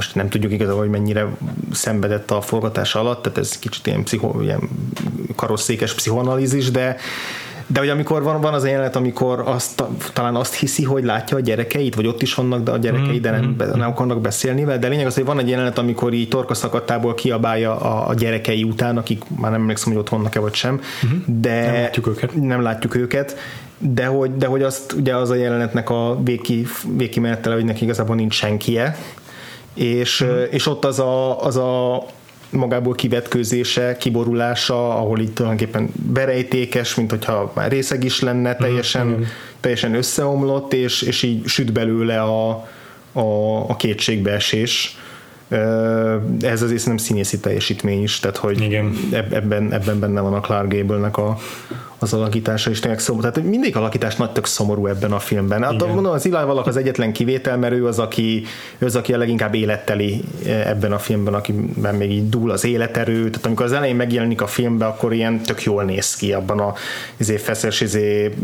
most 0.00 0.14
nem 0.14 0.28
tudjuk 0.28 0.52
igazából, 0.52 0.80
hogy 0.80 0.90
mennyire 0.90 1.26
szenvedett 1.72 2.30
a 2.30 2.40
forgatás 2.40 2.94
alatt, 2.94 3.22
tehát 3.22 3.38
ez 3.38 3.58
kicsit 3.58 3.86
ilyen, 3.86 4.02
pszicho, 4.02 4.40
ilyen 4.40 4.60
karosszékes 5.36 5.94
pszichoanalízis, 5.94 6.70
de, 6.70 6.96
de 7.66 7.80
hogy 7.80 7.88
amikor 7.88 8.22
van, 8.22 8.40
van 8.40 8.54
az 8.54 8.66
jelenet, 8.66 8.96
amikor 8.96 9.42
azt, 9.46 9.84
talán 10.12 10.36
azt 10.36 10.54
hiszi, 10.54 10.84
hogy 10.84 11.04
látja 11.04 11.36
a 11.36 11.40
gyerekeit, 11.40 11.94
vagy 11.94 12.06
ott 12.06 12.22
is 12.22 12.34
vannak 12.34 12.62
de 12.62 12.70
a 12.70 12.76
gyerekei, 12.76 13.20
de 13.20 13.30
nem, 13.30 13.40
mm-hmm. 13.40 13.78
nem 13.78 13.88
akarnak 13.88 14.20
beszélni 14.20 14.64
vele, 14.64 14.78
de 14.78 14.88
lényeg 14.88 15.06
az, 15.06 15.14
hogy 15.14 15.24
van 15.24 15.38
egy 15.38 15.48
jelenet, 15.48 15.78
amikor 15.78 16.12
így 16.12 16.28
torkaszakadtából 16.28 17.14
kiabálja 17.14 17.80
a, 17.80 18.08
a 18.08 18.14
gyerekei 18.14 18.64
után, 18.64 18.96
akik 18.96 19.22
már 19.36 19.50
nem 19.50 19.60
emlékszem, 19.60 19.92
hogy 19.92 20.00
ott 20.00 20.08
vannak-e 20.08 20.40
vagy 20.40 20.54
sem, 20.54 20.80
mm-hmm. 21.06 21.40
de 21.40 21.62
nem 21.62 21.74
látjuk 21.74 22.06
őket. 22.06 22.34
Nem 22.34 22.62
látjuk 22.62 22.94
őket 22.94 23.36
de 23.82 24.06
hogy, 24.06 24.36
de 24.36 24.46
hogy 24.46 24.62
azt 24.62 24.92
ugye 24.92 25.16
az 25.16 25.30
a 25.30 25.34
jelenetnek 25.34 25.90
a 25.90 26.18
véki, 26.24 26.66
véki 26.96 27.20
menetele, 27.20 27.54
hogy 27.54 27.64
neki 27.64 27.84
igazából 27.84 28.16
nincs 28.16 28.34
senkie, 28.34 28.96
és, 29.74 30.24
mm. 30.24 30.42
és 30.50 30.66
ott 30.66 30.84
az 30.84 30.98
a, 30.98 31.44
az 31.44 31.56
a 31.56 32.02
magából 32.50 32.94
kivetkőzése, 32.94 33.96
kiborulása, 33.96 34.96
ahol 34.96 35.20
itt 35.20 35.34
tulajdonképpen 35.34 35.90
berejtékes, 36.12 36.94
mint 36.94 37.10
hogyha 37.10 37.52
már 37.54 37.70
részeg 37.70 38.04
is 38.04 38.20
lenne, 38.20 38.50
mhm, 38.50 38.60
teljesen, 38.60 39.06
mm, 39.06 39.22
teljesen 39.60 39.94
összeomlott, 39.94 40.72
és, 40.72 41.02
és 41.02 41.22
így 41.22 41.46
süt 41.46 41.72
belőle 41.72 42.22
a, 42.22 42.50
a, 43.12 43.20
a 43.68 43.76
kétségbeesés 43.76 44.98
ez 46.40 46.62
azért 46.62 46.86
nem 46.86 46.96
színészi 46.96 47.38
teljesítmény 47.38 48.02
is, 48.02 48.20
tehát 48.20 48.36
hogy 48.36 48.60
Igen. 48.60 48.96
Ebben, 49.10 49.72
ebben 49.72 50.00
benne 50.00 50.20
van 50.20 50.34
a 50.34 50.40
Clark 50.40 50.72
Gable-nek 50.74 51.16
a, 51.16 51.38
az 52.02 52.12
alakítása 52.12 52.70
is 52.70 52.80
tényleg 52.80 53.00
szomorú. 53.00 53.30
Tehát 53.30 53.48
mindig 53.48 53.76
alakítás 53.76 54.16
nagy 54.16 54.30
tök 54.30 54.46
szomorú 54.46 54.86
ebben 54.86 55.12
a 55.12 55.18
filmben. 55.18 55.62
Hát 55.62 55.86
mondom, 55.86 56.12
az 56.12 56.26
Eli 56.26 56.44
Valak 56.46 56.66
az 56.66 56.76
egyetlen 56.76 57.12
kivétel, 57.12 57.56
mert 57.56 57.74
ő 57.74 57.86
az, 57.86 57.98
aki, 57.98 58.44
ő 58.78 58.86
az, 58.86 58.96
aki 58.96 59.12
a 59.12 59.18
leginkább 59.18 59.54
életteli 59.54 60.24
ebben 60.46 60.92
a 60.92 60.98
filmben, 60.98 61.34
akiben 61.34 61.94
még 61.94 62.10
így 62.10 62.28
dúl 62.28 62.50
az 62.50 62.64
életerő. 62.64 63.30
Tehát 63.30 63.46
amikor 63.46 63.66
az 63.66 63.72
elején 63.72 63.96
megjelenik 63.96 64.40
a 64.40 64.46
filmben, 64.46 64.88
akkor 64.88 65.12
ilyen 65.12 65.42
tök 65.42 65.62
jól 65.62 65.84
néz 65.84 66.16
ki 66.16 66.32
abban 66.32 66.58
a 66.58 66.74
izé, 67.16 67.36
feszes 67.36 67.80
izé, 67.80 68.34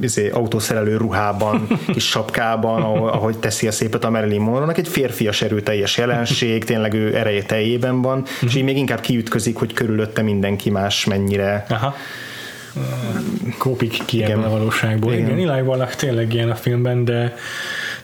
izé, 0.00 0.28
autószerelő 0.28 0.96
ruhában, 0.96 1.66
kis 1.94 2.08
sapkában, 2.08 2.82
ahogy 2.82 3.38
teszi 3.38 3.66
a 3.66 3.72
szépet 3.72 4.04
a 4.04 4.10
Marilyn 4.10 4.40
monroe 4.40 4.74
egy 4.74 4.88
férfias 4.88 5.42
erőteljes 5.42 5.96
jelenség, 5.96 6.64
tényleg 6.64 6.94
ő 6.94 7.16
ereje 7.16 7.42
teljében 7.42 8.02
van, 8.02 8.24
és 8.40 8.54
így 8.54 8.64
még 8.64 8.76
inkább 8.76 9.00
kiütközik, 9.00 9.56
hogy 9.56 9.72
körülötte 9.72 10.22
mindenki 10.22 10.70
más 10.70 11.04
mennyire 11.04 11.66
Aha 11.68 11.94
kópik 13.58 14.04
ki 14.04 14.16
Igen. 14.16 14.42
a 14.42 14.50
valóságból. 14.50 15.12
Igen, 15.12 15.38
Igen 15.38 15.48
Eli 15.48 15.96
tényleg 15.96 16.34
ilyen 16.34 16.50
a 16.50 16.54
filmben, 16.54 17.04
de 17.04 17.34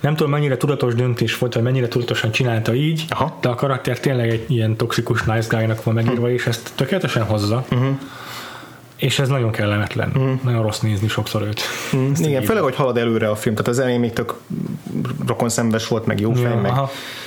nem 0.01 0.17
tudom 0.17 0.33
mennyire 0.33 0.57
tudatos 0.57 0.95
döntés 0.95 1.39
volt, 1.39 1.55
vagy 1.55 1.63
mennyire 1.63 1.89
tudatosan 1.89 2.31
csinálta 2.31 2.75
így, 2.75 3.05
Aha. 3.09 3.39
de 3.41 3.49
a 3.49 3.55
karakter 3.55 4.01
tényleg 4.01 4.31
egy 4.31 4.45
ilyen 4.51 4.77
toxikus 4.77 5.23
nice 5.23 5.57
guy-nak 5.57 5.83
van 5.83 5.95
megírva, 5.95 6.27
hm. 6.27 6.33
és 6.33 6.47
ezt 6.47 6.73
tökéletesen 6.75 7.25
hozza. 7.25 7.65
Uh-huh 7.71 7.99
és 9.05 9.19
ez 9.19 9.29
nagyon 9.29 9.51
kellemetlen. 9.51 10.13
Mm. 10.19 10.33
Nagyon 10.43 10.63
rossz 10.63 10.81
nézni 10.81 11.09
sokszor 11.09 11.43
őt. 11.43 11.61
Mm. 11.97 12.13
Igen, 12.17 12.43
főleg, 12.43 12.63
hogy 12.63 12.75
halad 12.75 12.97
előre 12.97 13.29
a 13.29 13.37
film. 13.37 13.55
Tehát 13.55 13.71
az 13.71 13.79
elején 13.79 14.01
még 14.01 14.13
tök 14.13 14.35
rokon 15.27 15.49
szembes 15.49 15.89
volt, 15.89 16.07
meg 16.07 16.21
jó 16.21 16.33
fej, 16.33 16.51
ja, 16.51 16.61
meg, 16.61 16.73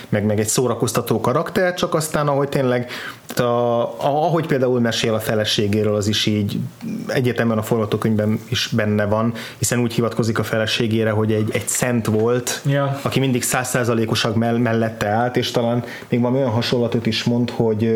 meg, 0.10 0.26
meg, 0.26 0.40
egy 0.40 0.48
szórakoztató 0.48 1.22
karakter, 1.22 1.74
csak 1.74 1.94
aztán, 1.94 2.28
ahogy 2.28 2.50
tényleg, 2.50 2.92
tehát 3.26 3.52
a, 3.52 3.82
ahogy 4.26 4.46
például 4.46 4.80
mesél 4.80 5.14
a 5.14 5.20
feleségéről, 5.20 5.96
az 5.96 6.08
is 6.08 6.26
így 6.26 6.60
egyetemben 7.08 7.58
a 7.58 7.64
forgatókönyvben 7.64 8.40
is 8.50 8.70
benne 8.76 9.06
van, 9.06 9.34
hiszen 9.58 9.80
úgy 9.80 9.94
hivatkozik 9.94 10.40
a 10.40 10.44
feleségére, 10.44 11.12
hogy 11.12 11.32
egy, 11.34 11.50
egy 11.54 11.68
szent 11.68 12.06
volt, 12.06 12.62
ja. 12.66 13.00
aki 13.02 13.20
mindig 13.20 13.44
százszázalékosak 13.44 14.36
mellette 14.36 15.08
állt, 15.08 15.38
és 15.38 15.52
talán 15.52 15.84
még 16.10 16.20
valami 16.20 16.40
olyan 16.40 16.52
hasonlatot 16.52 17.06
is 17.06 17.24
mond, 17.24 17.50
hogy, 17.50 17.96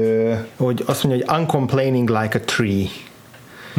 hogy 0.58 0.84
azt 0.86 1.04
mondja, 1.04 1.26
hogy 1.26 1.40
uncomplaining 1.40 2.10
like 2.10 2.38
a 2.38 2.42
tree 2.46 2.88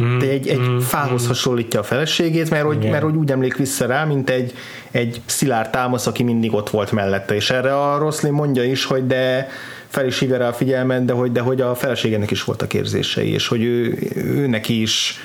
Mm, 0.01 0.17
de 0.17 0.25
egy, 0.25 0.47
egy 0.47 0.59
mm, 0.59 0.77
fához 0.77 1.23
mm. 1.23 1.27
hasonlítja 1.27 1.79
a 1.79 1.83
feleségét, 1.83 2.49
mert 2.49 2.65
hogy, 2.65 2.89
mert 2.89 3.03
hogy 3.03 3.15
úgy 3.15 3.31
emlék 3.31 3.57
vissza 3.57 3.85
rá, 3.85 4.03
mint 4.05 4.29
egy, 4.29 4.53
egy 4.91 5.21
szilárd 5.25 5.69
támasz, 5.69 6.07
aki 6.07 6.23
mindig 6.23 6.53
ott 6.53 6.69
volt 6.69 6.91
mellette. 6.91 7.35
És 7.35 7.49
erre 7.49 7.81
a 7.81 7.97
Roslin 7.97 8.31
mondja 8.31 8.63
is, 8.63 8.85
hogy 8.85 9.07
de 9.07 9.47
fel 9.87 10.05
is 10.05 10.19
hívja 10.19 10.37
rá 10.37 10.47
a 10.47 10.53
figyelmet, 10.53 11.05
de 11.05 11.13
hogy, 11.13 11.31
de 11.31 11.41
hogy 11.41 11.61
a 11.61 11.75
feleségének 11.75 12.31
is 12.31 12.43
voltak 12.43 12.73
érzései, 12.73 13.33
és 13.33 13.47
hogy 13.47 13.63
ő, 13.63 13.97
ő 14.15 14.47
neki 14.47 14.81
is 14.81 15.19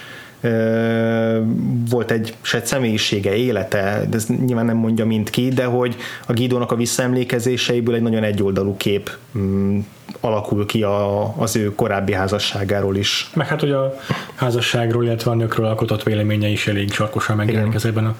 volt 1.90 2.10
egy 2.10 2.34
se 2.40 2.60
személyisége, 2.64 3.34
élete, 3.34 4.06
de 4.10 4.16
ez 4.16 4.26
nyilván 4.26 4.66
nem 4.66 4.76
mondja 4.76 5.06
mind 5.06 5.30
ki, 5.30 5.48
de 5.48 5.64
hogy 5.64 5.96
a 6.26 6.32
Gidónak 6.32 6.72
a 6.72 6.76
visszaemlékezéseiből 6.76 7.94
egy 7.94 8.02
nagyon 8.02 8.22
egyoldalú 8.22 8.76
kép 8.76 9.16
mm, 9.38 9.78
alakul 10.20 10.66
ki 10.66 10.82
a, 10.82 11.34
az 11.36 11.56
ő 11.56 11.74
korábbi 11.74 12.12
házasságáról 12.12 12.96
is. 12.96 13.30
Meg 13.34 13.46
hát, 13.46 13.60
hogy 13.60 13.70
a 13.70 13.94
házasságról, 14.34 15.04
illetve 15.04 15.30
a 15.30 15.34
nőkről 15.34 15.66
alkotott 15.66 16.02
véleménye 16.02 16.48
is 16.48 16.66
elég 16.66 16.92
sarkosan 16.92 17.36
megjelenik 17.36 17.74
ezekben 17.74 18.06
a 18.06 18.16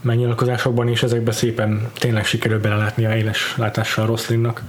megnyilatkozásokban, 0.00 0.88
és 0.88 1.02
ezekben 1.02 1.34
szépen 1.34 1.90
tényleg 1.98 2.24
sikerül 2.24 2.60
belelátni 2.60 3.04
a 3.04 3.16
éles 3.16 3.54
látással 3.56 4.06
Roszlinnak 4.06 4.62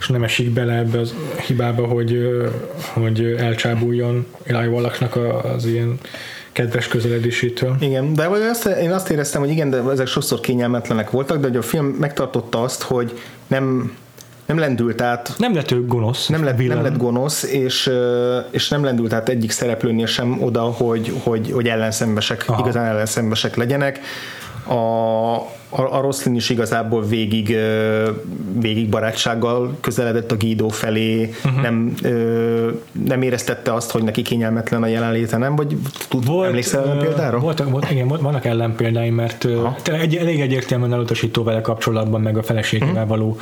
és 0.00 0.08
nem 0.08 0.22
esik 0.22 0.50
bele 0.50 0.72
ebbe 0.72 0.98
az 0.98 1.14
hibába, 1.46 1.86
hogy, 1.86 2.28
hogy 2.92 3.34
elcsábuljon 3.38 4.26
Eli 4.44 4.66
Wallachnak 4.66 5.16
az 5.56 5.64
ilyen 5.66 5.98
kedves 6.52 6.88
közeledésétől. 6.88 7.76
Igen, 7.80 8.14
de 8.14 8.26
vagy 8.26 8.40
azt, 8.40 8.66
én 8.66 8.92
azt 8.92 9.10
éreztem, 9.10 9.40
hogy 9.40 9.50
igen, 9.50 9.70
de 9.70 9.82
ezek 9.90 10.06
sokszor 10.06 10.40
kényelmetlenek 10.40 11.10
voltak, 11.10 11.40
de 11.40 11.46
hogy 11.46 11.56
a 11.56 11.62
film 11.62 11.86
megtartotta 11.86 12.62
azt, 12.62 12.82
hogy 12.82 13.18
nem 13.46 13.96
nem 14.46 14.58
lendült 14.58 15.00
át. 15.00 15.34
Nem 15.38 15.54
lett 15.54 15.70
ő 15.70 15.86
gonosz. 15.86 16.26
Nem 16.26 16.44
lett, 16.44 16.66
nem 16.66 16.82
lett 16.82 16.96
gonosz, 16.96 17.42
és, 17.42 17.90
és 18.50 18.68
nem 18.68 18.84
lendült 18.84 19.12
át 19.12 19.28
egyik 19.28 19.50
szereplőnél 19.50 20.06
sem 20.06 20.42
oda, 20.42 20.60
hogy, 20.60 21.12
hogy, 21.22 21.50
hogy 21.52 21.68
ellenszembesek, 21.68 22.44
Aha. 22.46 22.60
igazán 22.60 22.84
ellenszembesek 22.84 23.56
legyenek 23.56 24.00
a, 24.68 24.74
a, 25.70 25.82
a 25.82 26.00
Roslin 26.00 26.34
is 26.34 26.50
igazából 26.50 27.02
végig, 27.02 27.56
végig 28.58 28.88
barátsággal 28.88 29.76
közeledett 29.80 30.32
a 30.32 30.36
Guido 30.36 30.68
felé, 30.68 31.34
uh-huh. 31.44 31.62
nem, 31.62 31.94
nem 33.06 33.22
éreztette 33.22 33.74
azt, 33.74 33.90
hogy 33.90 34.02
neki 34.02 34.22
kényelmetlen 34.22 34.82
a 34.82 34.86
jelenléte, 34.86 35.36
nem? 35.36 35.56
Vagy 35.56 35.76
tud, 36.08 36.26
volt, 36.26 36.48
emlékszel 36.48 36.84
uh, 36.84 36.96
példára? 36.98 37.38
Voltak, 37.38 37.70
volt, 37.70 37.90
igen, 37.90 38.08
vannak 38.08 38.44
ellenpéldáim, 38.44 39.14
mert 39.14 39.46
egy, 39.84 40.16
elég 40.16 40.40
egyértelműen 40.40 40.92
elutasító 40.92 41.42
vele 41.42 41.60
kapcsolatban, 41.60 42.20
meg 42.20 42.38
a 42.38 42.42
feleségével 42.42 42.92
uh-huh. 42.92 43.08
való 43.08 43.38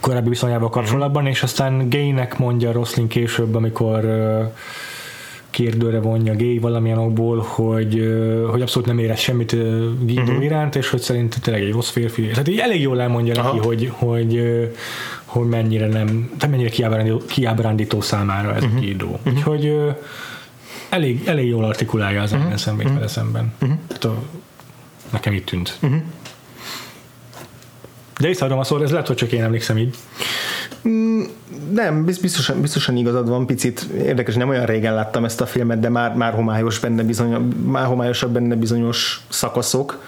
korábbi 0.00 0.28
viszonyával 0.28 0.68
kapcsolatban, 0.68 1.22
uh-huh. 1.22 1.36
és 1.36 1.42
aztán 1.42 1.88
Gaynek 1.90 2.38
mondja 2.38 2.72
Roslin 2.72 3.08
később, 3.08 3.54
amikor 3.54 4.04
kérdőre 5.56 6.00
vonja 6.00 6.34
Gay 6.34 6.58
valamilyen 6.58 6.98
okból, 6.98 7.44
hogy, 7.48 8.08
hogy 8.50 8.62
abszolút 8.62 8.88
nem 8.88 8.98
érez 8.98 9.18
semmit 9.18 9.50
Guido 10.00 10.22
uh-huh. 10.22 10.44
iránt, 10.44 10.74
és 10.74 10.88
hogy 10.88 11.00
szerint 11.00 11.40
tényleg 11.42 11.62
egy 11.62 11.72
rossz 11.72 11.90
férfi. 11.90 12.22
Tehát 12.26 12.48
így 12.48 12.58
elég 12.58 12.80
jól 12.80 13.00
elmondja 13.00 13.34
Aha. 13.34 13.54
neki, 13.54 13.66
hogy, 13.66 13.92
hogy, 13.94 14.42
hogy 15.24 15.46
mennyire 15.46 15.86
nem, 15.86 16.30
tehát 16.38 16.50
mennyire 16.54 16.70
kiábrándító, 16.70 17.22
kiábrándító 17.26 18.00
számára 18.00 18.54
ez 18.54 18.62
uh-huh. 18.62 18.80
Guido. 18.80 19.06
Uh-huh. 19.06 19.32
Úgyhogy 19.32 19.76
elég, 20.88 21.22
elég 21.26 21.48
jól 21.48 21.64
artikulálja 21.64 22.22
az 22.22 22.32
uh-huh. 22.32 22.54
szemben, 22.54 22.86
uh-huh. 22.86 23.06
szemben. 23.06 23.52
Uh-huh. 23.62 23.78
Tehát 23.86 24.04
a, 24.04 24.22
nekem 25.12 25.32
itt 25.32 25.46
tűnt. 25.46 25.78
Uh-huh. 25.80 26.00
De 28.18 28.28
visszaadom 28.28 28.58
a 28.58 28.64
szót, 28.64 28.82
ez 28.82 28.90
lehet, 28.90 29.06
hogy 29.06 29.16
csak 29.16 29.32
én 29.32 29.42
emlékszem 29.42 29.78
így. 29.78 29.96
Mm, 30.86 31.22
nem, 31.72 32.04
biztosan, 32.04 32.60
biztosan 32.60 32.96
igazad 32.96 33.28
van, 33.28 33.46
picit 33.46 33.80
érdekes, 33.80 34.34
nem 34.34 34.48
olyan 34.48 34.66
régen 34.66 34.94
láttam 34.94 35.24
ezt 35.24 35.40
a 35.40 35.46
filmet, 35.46 35.80
de 35.80 35.88
már, 35.88 36.14
már 36.14 36.32
homályos 36.32 36.78
benne 36.78 37.02
bizony, 37.02 37.32
már 37.66 37.86
homályosabb 37.86 38.32
benne 38.32 38.54
bizonyos 38.54 39.20
szakaszok 39.28 40.02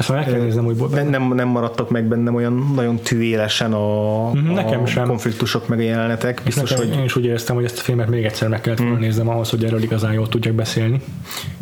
ezt 0.00 0.08
meg 0.08 0.24
kell 0.24 0.40
néznem 0.40 0.66
újból. 0.66 0.88
Nem, 0.88 1.34
nem 1.34 1.48
maradtak 1.48 1.90
meg 1.90 2.04
bennem 2.04 2.34
olyan 2.34 2.72
nagyon 2.74 2.96
tűélesen 2.96 3.72
a, 3.72 4.30
mhm, 4.30 4.52
nekem 4.52 4.82
a 4.82 4.86
sem. 4.86 5.06
konfliktusok 5.06 5.68
meg 5.68 5.78
a 5.78 5.82
jelenetek. 5.82 6.40
Biztos, 6.44 6.70
nekem, 6.70 6.86
hogy... 6.86 6.96
Én 6.96 7.04
is 7.04 7.16
úgy 7.16 7.24
éreztem, 7.24 7.54
hogy 7.54 7.64
ezt 7.64 7.78
a 7.78 7.80
filmet 7.80 8.08
még 8.08 8.24
egyszer 8.24 8.48
meg 8.48 8.60
kellett 8.60 8.78
volna 8.78 8.94
hmm. 8.94 9.02
néznem 9.02 9.28
ahhoz, 9.28 9.50
hogy 9.50 9.64
erről 9.64 9.82
igazán 9.82 10.12
jól 10.12 10.28
tudjak 10.28 10.54
beszélni. 10.54 11.00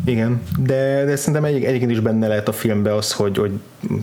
Igen, 0.05 0.41
de, 0.57 1.05
de 1.05 1.15
szerintem 1.15 1.43
egy, 1.43 1.63
egyébként 1.63 1.91
is 1.91 1.99
benne 1.99 2.27
lehet 2.27 2.47
a 2.47 2.51
filmbe 2.51 2.95
az, 2.95 3.13
hogy, 3.13 3.37
hogy 3.37 3.51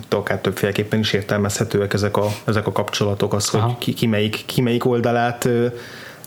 akár 0.09 0.37
többféleképpen 0.37 0.99
is 0.99 1.13
értelmezhetőek 1.13 1.93
ezek 1.93 2.17
a, 2.17 2.27
ezek 2.45 2.67
a 2.67 2.71
kapcsolatok, 2.71 3.33
az, 3.33 3.49
Aha. 3.53 3.65
hogy 3.65 3.77
ki, 3.77 3.93
ki, 3.93 4.07
melyik, 4.07 4.43
ki 4.45 4.61
melyik 4.61 4.85
oldalát 4.85 5.49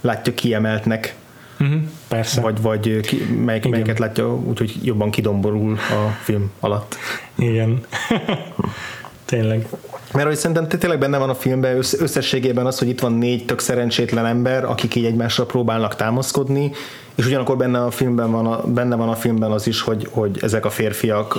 látja 0.00 0.34
kiemeltnek 0.34 1.14
Uh-huh, 1.60 1.80
persze. 2.08 2.40
Vagy, 2.40 2.62
vagy 2.62 3.00
ki, 3.00 3.16
melyik, 3.44 3.68
melyiket 3.68 3.98
látja 3.98 4.34
úgyhogy 4.36 4.78
jobban 4.82 5.10
kidomborul 5.10 5.72
a 5.72 6.10
film 6.22 6.50
alatt. 6.60 6.96
Igen. 7.34 7.80
Tényleg. 9.24 9.66
Mert 10.12 10.26
hogy 10.26 10.36
szerintem 10.36 10.78
tényleg 10.78 10.98
benne 10.98 11.18
van 11.18 11.28
a 11.28 11.34
filmben 11.34 11.76
összességében 11.76 12.66
az, 12.66 12.78
hogy 12.78 12.88
itt 12.88 13.00
van 13.00 13.12
négy 13.12 13.44
tök 13.44 13.58
szerencsétlen 13.58 14.26
ember, 14.26 14.64
akik 14.64 14.94
így 14.94 15.04
egymásra 15.04 15.46
próbálnak 15.46 15.96
támaszkodni, 15.96 16.72
és 17.14 17.26
ugyanakkor 17.26 17.56
benne, 17.56 17.84
a 17.84 17.90
filmben 17.90 18.30
van 18.30 18.46
a, 18.46 18.66
benne 18.66 18.96
van 18.96 19.08
a 19.08 19.14
filmben 19.14 19.50
az 19.50 19.66
is, 19.66 19.80
hogy, 19.80 20.08
hogy 20.10 20.38
ezek 20.42 20.64
a 20.64 20.70
férfiak 20.70 21.38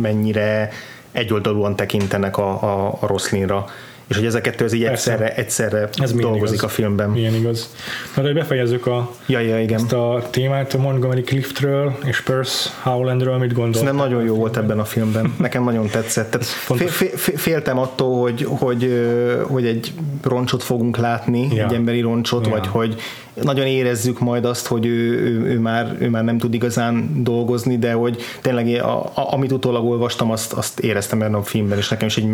mennyire 0.00 0.70
egyoldalúan 1.12 1.76
tekintenek 1.76 2.36
a, 2.38 2.62
a, 2.62 2.98
a 3.00 3.06
Roszlinra 3.06 3.64
és 4.12 4.18
hogy 4.18 4.26
ez 4.26 4.34
a 4.34 4.40
kettő 4.40 4.64
az 4.64 4.72
így 4.72 4.84
egyszerre, 4.84 5.34
egyszerre 5.34 5.88
ez 5.92 6.12
dolgozik 6.12 6.56
igaz. 6.56 6.70
a 6.70 6.74
filmben. 6.74 7.10
Milyen 7.10 7.34
igaz. 7.34 7.74
Na, 8.16 8.22
de 8.22 8.32
befejezzük 8.32 8.86
a, 8.86 9.10
ja, 9.26 9.38
ja, 9.38 9.60
igen. 9.60 9.80
ezt 9.80 9.92
a 9.92 10.26
témát, 10.30 10.74
a 10.74 10.78
Montgomery 10.78 11.22
Cliftről 11.22 11.98
és 12.04 12.20
Percy 12.20 12.68
Howlandről, 12.82 13.36
mit 13.36 13.52
gondol? 13.52 13.82
Nem 13.82 13.96
nagyon 13.96 14.24
jó 14.24 14.34
volt 14.34 14.56
ebben 14.56 14.78
a 14.78 14.84
filmben. 14.84 15.34
Nekem 15.38 15.64
nagyon 15.64 15.86
tetszett. 15.86 16.30
Tehát 16.30 16.46
fél, 16.46 16.88
fél, 16.88 17.36
féltem 17.36 17.78
attól, 17.78 18.20
hogy, 18.20 18.46
hogy, 18.48 19.06
hogy 19.42 19.66
egy 19.66 19.92
roncsot 20.22 20.62
fogunk 20.62 20.96
látni, 20.96 21.48
ja. 21.54 21.64
egy 21.64 21.74
emberi 21.74 22.00
roncsot, 22.00 22.46
ja. 22.46 22.52
vagy 22.52 22.66
hogy 22.66 22.96
nagyon 23.34 23.66
érezzük 23.66 24.18
majd 24.20 24.44
azt, 24.44 24.66
hogy 24.66 24.86
ő, 24.86 25.20
ő, 25.20 25.40
ő, 25.44 25.58
már, 25.58 25.96
ő 25.98 26.08
már 26.08 26.24
nem 26.24 26.38
tud 26.38 26.54
igazán 26.54 27.22
dolgozni, 27.22 27.78
de 27.78 27.92
hogy 27.92 28.22
tényleg 28.42 28.82
a, 28.82 29.00
a, 29.04 29.32
amit 29.32 29.52
utólag 29.52 29.84
olvastam, 29.84 30.30
azt, 30.30 30.52
azt 30.52 30.80
éreztem 30.80 31.18
benne 31.18 31.36
a 31.36 31.42
filmben, 31.42 31.78
és 31.78 31.88
nekem 31.88 32.06
is 32.06 32.16
egy 32.16 32.28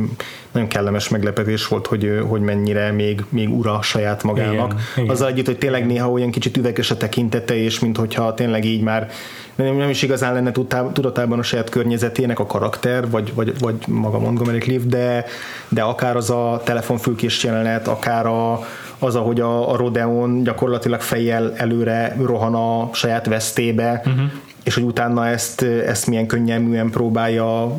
nagyon 0.52 0.68
kellemes 0.68 1.08
meglepetés 1.08 1.66
volt, 1.66 1.86
hogy, 1.86 2.22
hogy 2.28 2.40
mennyire 2.40 2.92
még, 2.92 3.24
még 3.28 3.56
ura 3.56 3.82
saját 3.82 4.22
magának. 4.22 4.72
Igen, 4.72 4.84
igen. 4.96 5.10
Azzal 5.10 5.28
együtt, 5.28 5.46
hogy 5.46 5.58
tényleg 5.58 5.86
néha 5.86 6.10
olyan 6.10 6.30
kicsit 6.30 6.56
üveges 6.56 6.90
a 6.90 6.96
tekintete, 6.96 7.56
és 7.56 7.78
minthogyha 7.78 8.34
tényleg 8.34 8.64
így 8.64 8.82
már 8.82 9.10
nem, 9.54 9.76
nem 9.76 9.88
is 9.88 10.02
igazán 10.02 10.34
lenne 10.34 10.52
tudatában 10.92 11.38
a 11.38 11.42
saját 11.42 11.68
környezetének 11.68 12.38
a 12.38 12.46
karakter, 12.46 13.10
vagy, 13.10 13.34
vagy, 13.34 13.58
vagy 13.58 13.74
maga 13.86 14.18
Montgomery 14.18 14.58
Cliff, 14.58 14.82
de, 14.82 15.24
de 15.68 15.82
akár 15.82 16.16
az 16.16 16.30
a 16.30 16.60
telefonfülkés 16.64 17.44
jelenet, 17.44 17.88
akár 17.88 18.26
a, 18.26 18.60
az, 18.98 19.14
ahogy 19.14 19.40
a, 19.40 19.72
a 19.72 19.76
Rodeon 19.76 20.42
gyakorlatilag 20.42 21.00
fejjel 21.00 21.52
előre 21.56 22.16
rohan 22.20 22.54
a 22.54 22.90
saját 22.92 23.26
vesztébe, 23.26 24.02
uh-huh. 24.06 24.30
és 24.64 24.74
hogy 24.74 24.82
utána 24.82 25.26
ezt, 25.26 25.62
ezt 25.62 26.06
milyen 26.06 26.26
könnyelműen 26.26 26.90
próbálja 26.90 27.76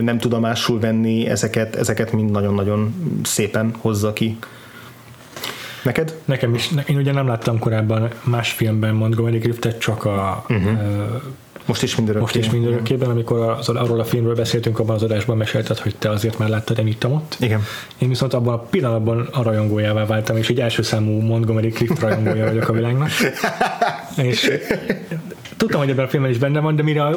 nem 0.00 0.18
tudomásul 0.18 0.80
venni, 0.80 1.26
ezeket, 1.26 1.76
ezeket 1.76 2.12
mind 2.12 2.30
nagyon-nagyon 2.30 2.94
szépen 3.22 3.74
hozza 3.78 4.12
ki. 4.12 4.38
Neked? 5.82 6.14
Nekem 6.24 6.54
is. 6.54 6.70
Én 6.86 6.96
ugye 6.96 7.12
nem 7.12 7.26
láttam 7.26 7.58
korábban 7.58 8.08
más 8.24 8.50
filmben 8.52 8.94
Montgomery 8.94 9.38
Cliftet, 9.38 9.78
csak 9.78 10.04
a 10.04 10.44
uh-huh. 10.48 10.78
Most 11.66 11.82
is 11.82 11.96
mindörökké. 11.96 12.22
Most 12.22 12.46
is 12.46 12.50
mindörökkében, 12.50 13.10
amikor 13.10 13.38
az, 13.38 13.68
arról 13.68 14.00
a 14.00 14.04
filmről 14.04 14.34
beszéltünk, 14.34 14.78
abban 14.78 14.94
az 14.94 15.02
adásban 15.02 15.36
mesélted, 15.36 15.78
hogy 15.78 15.96
te 15.98 16.10
azért 16.10 16.38
már 16.38 16.48
láttad 16.48 16.78
Emit 16.78 17.04
ott. 17.04 17.36
Igen. 17.40 17.62
Én 17.98 18.08
viszont 18.08 18.34
abban 18.34 18.54
a 18.54 18.58
pillanatban 18.58 19.28
a 19.32 19.42
rajongójává 19.42 20.06
váltam, 20.06 20.36
és 20.36 20.48
egy 20.48 20.60
első 20.60 20.82
számú 20.82 21.20
Montgomery 21.20 21.68
Clift 21.68 22.00
rajongója 22.00 22.44
vagyok 22.44 22.68
a 22.68 22.72
világnak. 22.72 23.10
és 24.16 24.50
tudtam, 25.56 25.80
hogy 25.80 25.90
ebben 25.90 26.04
a 26.04 26.08
filmben 26.08 26.32
is 26.32 26.38
benne 26.38 26.60
van, 26.60 26.76
de 26.76 26.82
mire 26.82 27.08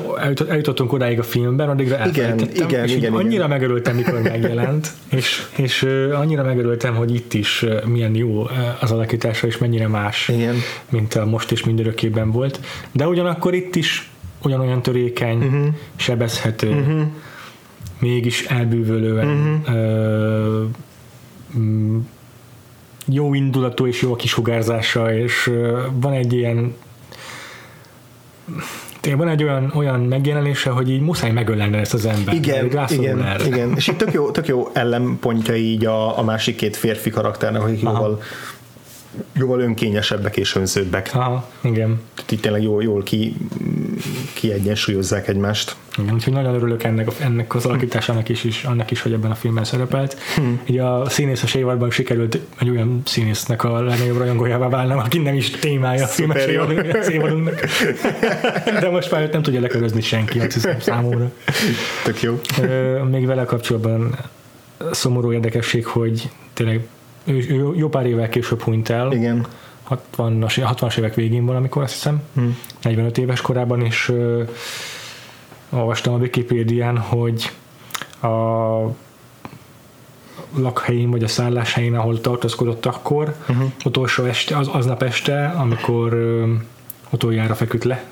eljutottunk 0.49 0.93
odáig 0.93 1.19
a 1.19 1.23
filmben, 1.23 1.69
addigra 1.69 2.05
igen, 2.07 2.39
igen, 2.39 2.83
és 2.83 2.95
igen, 2.95 3.13
annyira 3.13 3.33
igen. 3.33 3.49
megörültem, 3.49 3.95
mikor 3.95 4.21
megjelent, 4.21 4.91
és, 5.09 5.45
és 5.55 5.83
annyira 6.13 6.43
megörültem, 6.43 6.95
hogy 6.95 7.15
itt 7.15 7.33
is 7.33 7.65
milyen 7.85 8.15
jó 8.15 8.49
az 8.79 8.91
alakítása, 8.91 9.47
és 9.47 9.57
mennyire 9.57 9.87
más, 9.87 10.27
igen. 10.27 10.55
mint 10.89 11.13
a 11.13 11.25
most 11.25 11.51
is 11.51 11.63
mindörökében 11.63 12.31
volt. 12.31 12.59
De 12.91 13.07
ugyanakkor 13.07 13.53
itt 13.53 13.75
is 13.75 14.09
ugyanolyan 14.41 14.81
törékeny, 14.81 15.37
uh-huh. 15.37 15.67
sebezhető, 15.95 16.69
uh-huh. 16.69 17.01
mégis 17.99 18.45
elbűvölően 18.45 19.27
uh-huh. 19.27 19.75
ö, 19.75 20.63
jó 23.05 23.33
indulatú 23.33 23.87
és 23.87 24.01
jó 24.01 24.11
a 24.11 24.15
kisugárzása, 24.15 25.13
és 25.13 25.51
van 25.93 26.13
egy 26.13 26.33
ilyen 26.33 26.73
van 29.15 29.27
egy 29.27 29.43
olyan, 29.43 29.71
olyan 29.75 29.99
megjelenése, 29.99 30.69
hogy 30.69 30.89
így 30.89 31.01
muszáj 31.01 31.31
megölni 31.31 31.77
ezt 31.77 31.93
az 31.93 32.05
ember. 32.05 32.33
Igen, 32.33 32.65
igen, 32.89 33.23
erre. 33.23 33.45
igen. 33.45 33.73
És 33.75 33.87
itt 33.87 33.97
tök 33.97 34.13
jó, 34.13 34.31
tök 34.31 34.47
jó 34.47 34.69
ellenpontja 34.73 35.55
így 35.55 35.85
a, 35.85 36.17
a 36.17 36.23
másik 36.23 36.55
két 36.55 36.75
férfi 36.75 37.09
karakternek, 37.09 37.61
akik 37.61 37.81
jóval 37.81 38.21
jóval 39.33 39.59
önkényesebbek 39.59 40.37
és 40.37 40.55
önzőbbek. 40.55 41.09
Aha, 41.13 41.49
igen. 41.61 42.01
Tehát 42.15 42.31
itt 42.31 42.41
tényleg 42.41 42.63
jól, 42.63 42.83
jól 42.83 43.03
ki, 43.03 43.35
kiegyensúlyozzák 44.33 45.27
egymást. 45.27 45.75
Igen, 45.97 46.13
úgyhogy 46.13 46.33
nagyon 46.33 46.53
örülök 46.53 46.83
ennek, 46.83 47.07
ennek 47.19 47.55
az 47.55 47.65
alakításának 47.65 48.29
is, 48.29 48.43
is, 48.43 48.63
annak 48.63 48.91
is, 48.91 49.01
hogy 49.01 49.13
ebben 49.13 49.31
a 49.31 49.35
filmben 49.35 49.63
szerepelt. 49.63 50.17
Hmm. 50.35 50.61
Ugye 50.67 50.83
a 50.83 51.09
színészes 51.09 51.53
évadban 51.53 51.91
sikerült 51.91 52.39
egy 52.59 52.69
olyan 52.69 53.01
színésznek 53.05 53.63
a 53.63 53.81
legnagyobb 53.81 54.17
rajongójává 54.17 54.69
válnom, 54.69 54.97
aki 54.97 55.17
nem 55.17 55.35
is 55.35 55.49
témája 55.49 56.03
a 56.03 56.07
filmes 56.07 56.45
évadunknak. 57.09 57.65
De 58.79 58.89
most 58.89 59.11
már 59.11 59.29
nem 59.31 59.41
tudja 59.41 59.59
lekörözni 59.59 60.01
senki, 60.01 60.39
azt 60.39 60.53
hiszem 60.53 60.79
számomra. 60.79 61.31
Tök 62.03 62.21
jó. 62.21 62.39
Még 63.09 63.25
vele 63.25 63.43
kapcsolatban 63.43 64.15
szomorú 64.91 65.33
érdekesség, 65.33 65.85
hogy 65.85 66.29
tényleg 66.53 66.87
ő, 67.25 67.33
ő 67.49 67.71
jó 67.75 67.89
pár 67.89 68.05
évvel 68.05 68.29
később 68.29 68.61
hunyt 68.61 68.89
el. 68.89 69.11
Igen. 69.11 69.45
60-as, 69.89 70.75
60-as 70.77 70.97
évek 70.97 71.13
végén 71.13 71.45
valamikor, 71.45 71.83
azt 71.83 71.93
hiszem, 71.93 72.21
hmm. 72.33 72.57
45 72.81 73.17
éves 73.17 73.41
korában, 73.41 73.81
és 73.81 74.09
ö, 74.09 74.43
olvastam 75.69 76.13
a 76.13 76.17
Wikipédián, 76.17 76.97
hogy 76.97 77.51
a 78.21 78.27
lakhelyén 80.55 81.09
vagy 81.09 81.23
a 81.23 81.27
szálláshelyén, 81.27 81.95
ahol 81.95 82.21
tartózkodott 82.21 82.85
akkor, 82.85 83.35
uh-huh. 83.49 83.71
utolsó 83.85 84.23
este, 84.23 84.57
az, 84.57 84.67
aznap 84.67 85.03
este, 85.03 85.47
amikor 85.47 86.13
ö, 86.13 86.53
utoljára 87.09 87.55
feküdt 87.55 87.83
le 87.83 88.03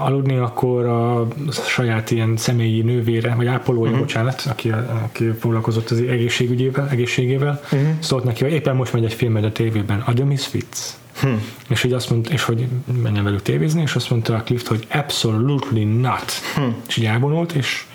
aludni, 0.00 0.36
akkor 0.36 0.86
a 0.86 1.26
saját 1.50 2.10
ilyen 2.10 2.36
személyi 2.36 2.82
nővére, 2.82 3.34
vagy 3.34 3.46
ápolója, 3.46 3.90
uh-huh. 3.90 3.98
bocsánat, 3.98 4.46
aki, 4.50 4.72
aki 5.04 5.30
foglalkozott 5.40 5.90
az 5.90 5.98
egészségügyével, 5.98 6.88
egészségével, 6.88 7.60
uh-huh. 7.64 7.88
szólt 7.98 8.24
neki, 8.24 8.42
hogy 8.42 8.52
éppen 8.52 8.76
most 8.76 8.92
megy 8.92 9.04
egy 9.04 9.14
filmed 9.14 9.44
a 9.44 9.52
tévében, 9.52 10.00
a 10.06 10.12
The 10.12 10.24
Misfits. 10.24 10.78
Hmm. 11.20 11.42
És 11.68 11.84
így 11.84 11.92
azt 11.92 12.10
mondta, 12.10 12.32
és 12.32 12.42
hogy 12.42 12.66
menjen 13.02 13.24
velük 13.24 13.42
tévézni, 13.42 13.82
és 13.82 13.94
azt 13.94 14.10
mondta 14.10 14.34
a 14.34 14.42
Clift, 14.42 14.66
hogy 14.66 14.86
absolutely 14.92 15.84
not. 15.84 16.32
Hmm. 16.54 16.76
És 16.88 16.96
így 16.96 17.04
elvonult, 17.04 17.52
és 17.52 17.86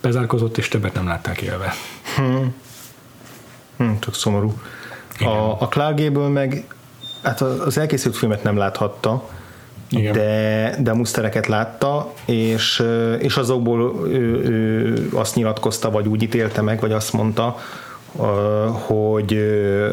bezárkozott, 0.00 0.58
és 0.58 0.68
többet 0.68 0.94
nem 0.94 1.06
látták 1.06 1.40
élve. 1.40 1.74
Hm, 3.76 3.92
csak 3.98 4.14
szomorú. 4.14 4.52
A, 5.20 5.62
a 5.62 5.68
Clark 5.68 6.28
meg 6.32 6.64
hát 7.22 7.40
az 7.40 7.78
elkészült 7.78 8.16
filmet 8.16 8.42
nem 8.42 8.56
láthatta, 8.56 9.28
Igen. 9.90 10.12
de, 10.12 10.74
de 10.80 10.92
musztereket 10.92 11.46
látta, 11.46 12.12
és, 12.24 12.84
és 13.18 13.36
azokból 13.36 14.08
ő, 14.08 14.44
ő 14.44 15.08
azt 15.12 15.34
nyilatkozta, 15.34 15.90
vagy 15.90 16.08
úgy 16.08 16.22
ítélte 16.22 16.60
meg, 16.60 16.80
vagy 16.80 16.92
azt 16.92 17.12
mondta, 17.12 17.56
hogy, 18.70 19.38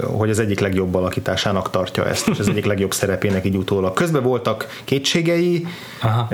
hogy 0.04 0.30
az 0.30 0.40
egyik 0.40 0.60
legjobb 0.60 0.96
alakításának 0.96 1.70
tartja 1.70 2.08
ezt, 2.08 2.28
és 2.28 2.40
az 2.40 2.48
egyik 2.48 2.66
legjobb 2.66 2.94
szerepének 2.94 3.46
így 3.46 3.56
utólag. 3.56 3.94
Közben 3.94 4.24
voltak 4.24 4.82
kétségei, 4.84 5.68
Aha. 6.02 6.28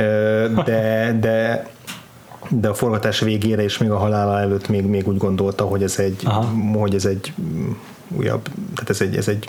de, 0.66 1.18
de 1.20 1.70
de 2.50 2.68
a 2.68 2.74
forgatás 2.74 3.20
végére 3.20 3.64
és 3.64 3.78
még 3.78 3.90
a 3.90 3.98
halála 3.98 4.40
előtt 4.40 4.68
még, 4.68 4.86
még 4.86 5.08
úgy 5.08 5.18
gondolta, 5.18 5.64
hogy 5.64 5.84
ez 5.84 6.00
egy, 6.00 6.22
Aha. 6.24 6.50
hogy 6.74 6.96
ez 6.96 7.06
egy 7.06 7.34
újabb, 8.08 8.44
tehát 8.74 8.90
ez 8.90 9.02
egy, 9.02 9.16
ez 9.16 9.28
egy 9.28 9.48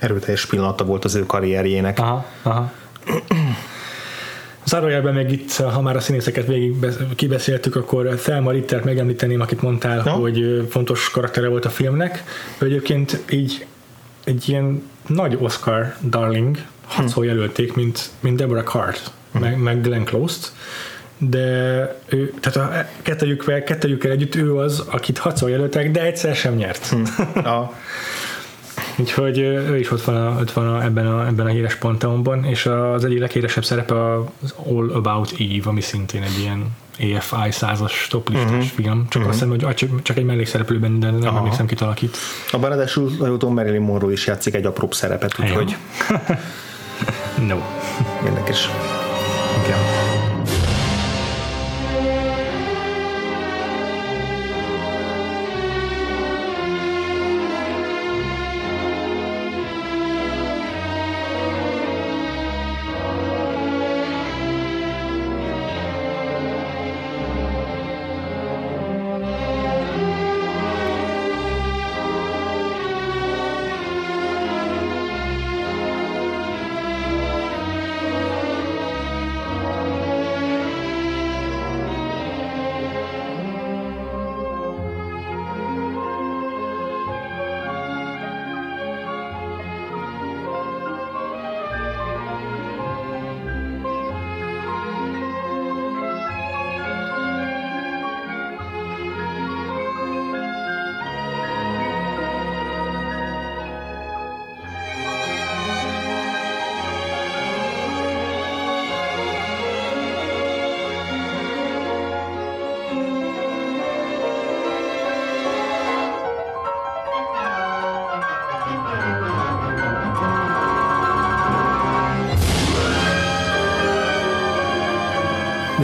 erőteljes 0.00 0.46
pillanata 0.46 0.84
volt 0.84 1.04
az 1.04 1.14
ő 1.14 1.26
karrierjének. 1.26 1.98
Aha, 1.98 2.24
aha. 2.42 2.70
Zárójelben 4.64 5.14
meg 5.14 5.32
itt, 5.32 5.52
ha 5.56 5.80
már 5.82 5.96
a 5.96 6.00
színészeket 6.00 6.46
végig 6.46 6.74
be- 6.74 6.94
kibeszéltük, 7.16 7.76
akkor 7.76 8.06
Thelma 8.06 8.50
Rittert 8.50 8.84
megemlíteném, 8.84 9.40
akit 9.40 9.62
mondtál, 9.62 10.02
Ja. 10.04 10.12
hogy 10.12 10.66
fontos 10.70 11.10
karaktere 11.10 11.48
volt 11.48 11.64
a 11.64 11.70
filmnek. 11.70 12.24
Ő 12.58 12.66
egyébként 12.66 13.22
így 13.30 13.66
egy 14.24 14.48
ilyen 14.48 14.82
nagy 15.06 15.36
Oscar 15.40 15.94
darling, 16.02 16.56
hatszor 16.86 17.24
jelölték, 17.24 17.74
mint, 17.74 18.08
mint 18.20 18.36
Deborah 18.36 18.66
Hart, 18.66 19.10
meg, 19.30 19.56
meg 19.58 19.80
Glenn 19.80 20.04
Close-t, 20.04 20.52
de 21.18 21.38
ő, 22.06 22.34
tehát 22.40 22.70
a 22.70 22.88
kettőjükkel, 23.02 23.62
kettőjükkel 23.62 24.10
együtt 24.10 24.34
ő 24.34 24.56
az, 24.56 24.84
akit 24.90 25.18
hatszor 25.18 25.50
jelöltek, 25.50 25.90
de 25.90 26.02
egyszer 26.02 26.34
sem 26.36 26.54
nyert. 26.54 26.94
A, 27.34 27.72
Úgyhogy 28.98 29.38
ő 29.38 29.78
is 29.78 29.90
ott 29.90 30.02
van, 30.02 30.16
a, 30.16 30.40
ott 30.40 30.52
van 30.52 30.68
a, 30.68 30.84
ebben, 30.84 31.06
a, 31.06 31.26
ebben 31.26 31.46
a 31.46 31.48
híres 31.48 31.74
panteonban, 31.74 32.44
és 32.44 32.66
az 32.66 33.04
egyik 33.04 33.18
leghíresebb 33.18 33.64
szerepe 33.64 34.14
az 34.14 34.54
All 34.66 34.90
About 34.90 35.32
Eve, 35.38 35.68
ami 35.68 35.80
szintén 35.80 36.22
egy 36.22 36.38
ilyen 36.38 36.76
AFI 36.98 37.50
százas 37.50 38.06
top 38.10 38.28
listás 38.28 38.50
uh-huh. 38.50 38.62
film. 38.62 39.06
Csak 39.08 39.22
uh-huh. 39.22 39.28
azt 39.28 39.32
hiszem, 39.32 39.48
hogy 39.48 39.74
csak, 39.74 40.02
csak 40.02 40.16
egy 40.16 40.24
mellékszereplő 40.24 40.78
benne, 40.78 40.98
de 40.98 41.10
nem 41.10 41.28
Aha. 41.28 41.38
emlékszem, 41.38 41.66
kit 41.66 41.80
alakít. 41.80 42.16
a 42.50 42.58
ráadásul 42.60 43.10
legutóbb 43.18 43.52
Marilyn 43.52 43.82
Monroe 43.82 44.12
is 44.12 44.26
játszik 44.26 44.54
egy 44.54 44.64
apróbb 44.64 44.94
szerepet, 44.94 45.34
úgyhogy 45.40 45.76
No. 47.48 47.56
érdekes. 48.24 48.68
Igen. 49.64 49.97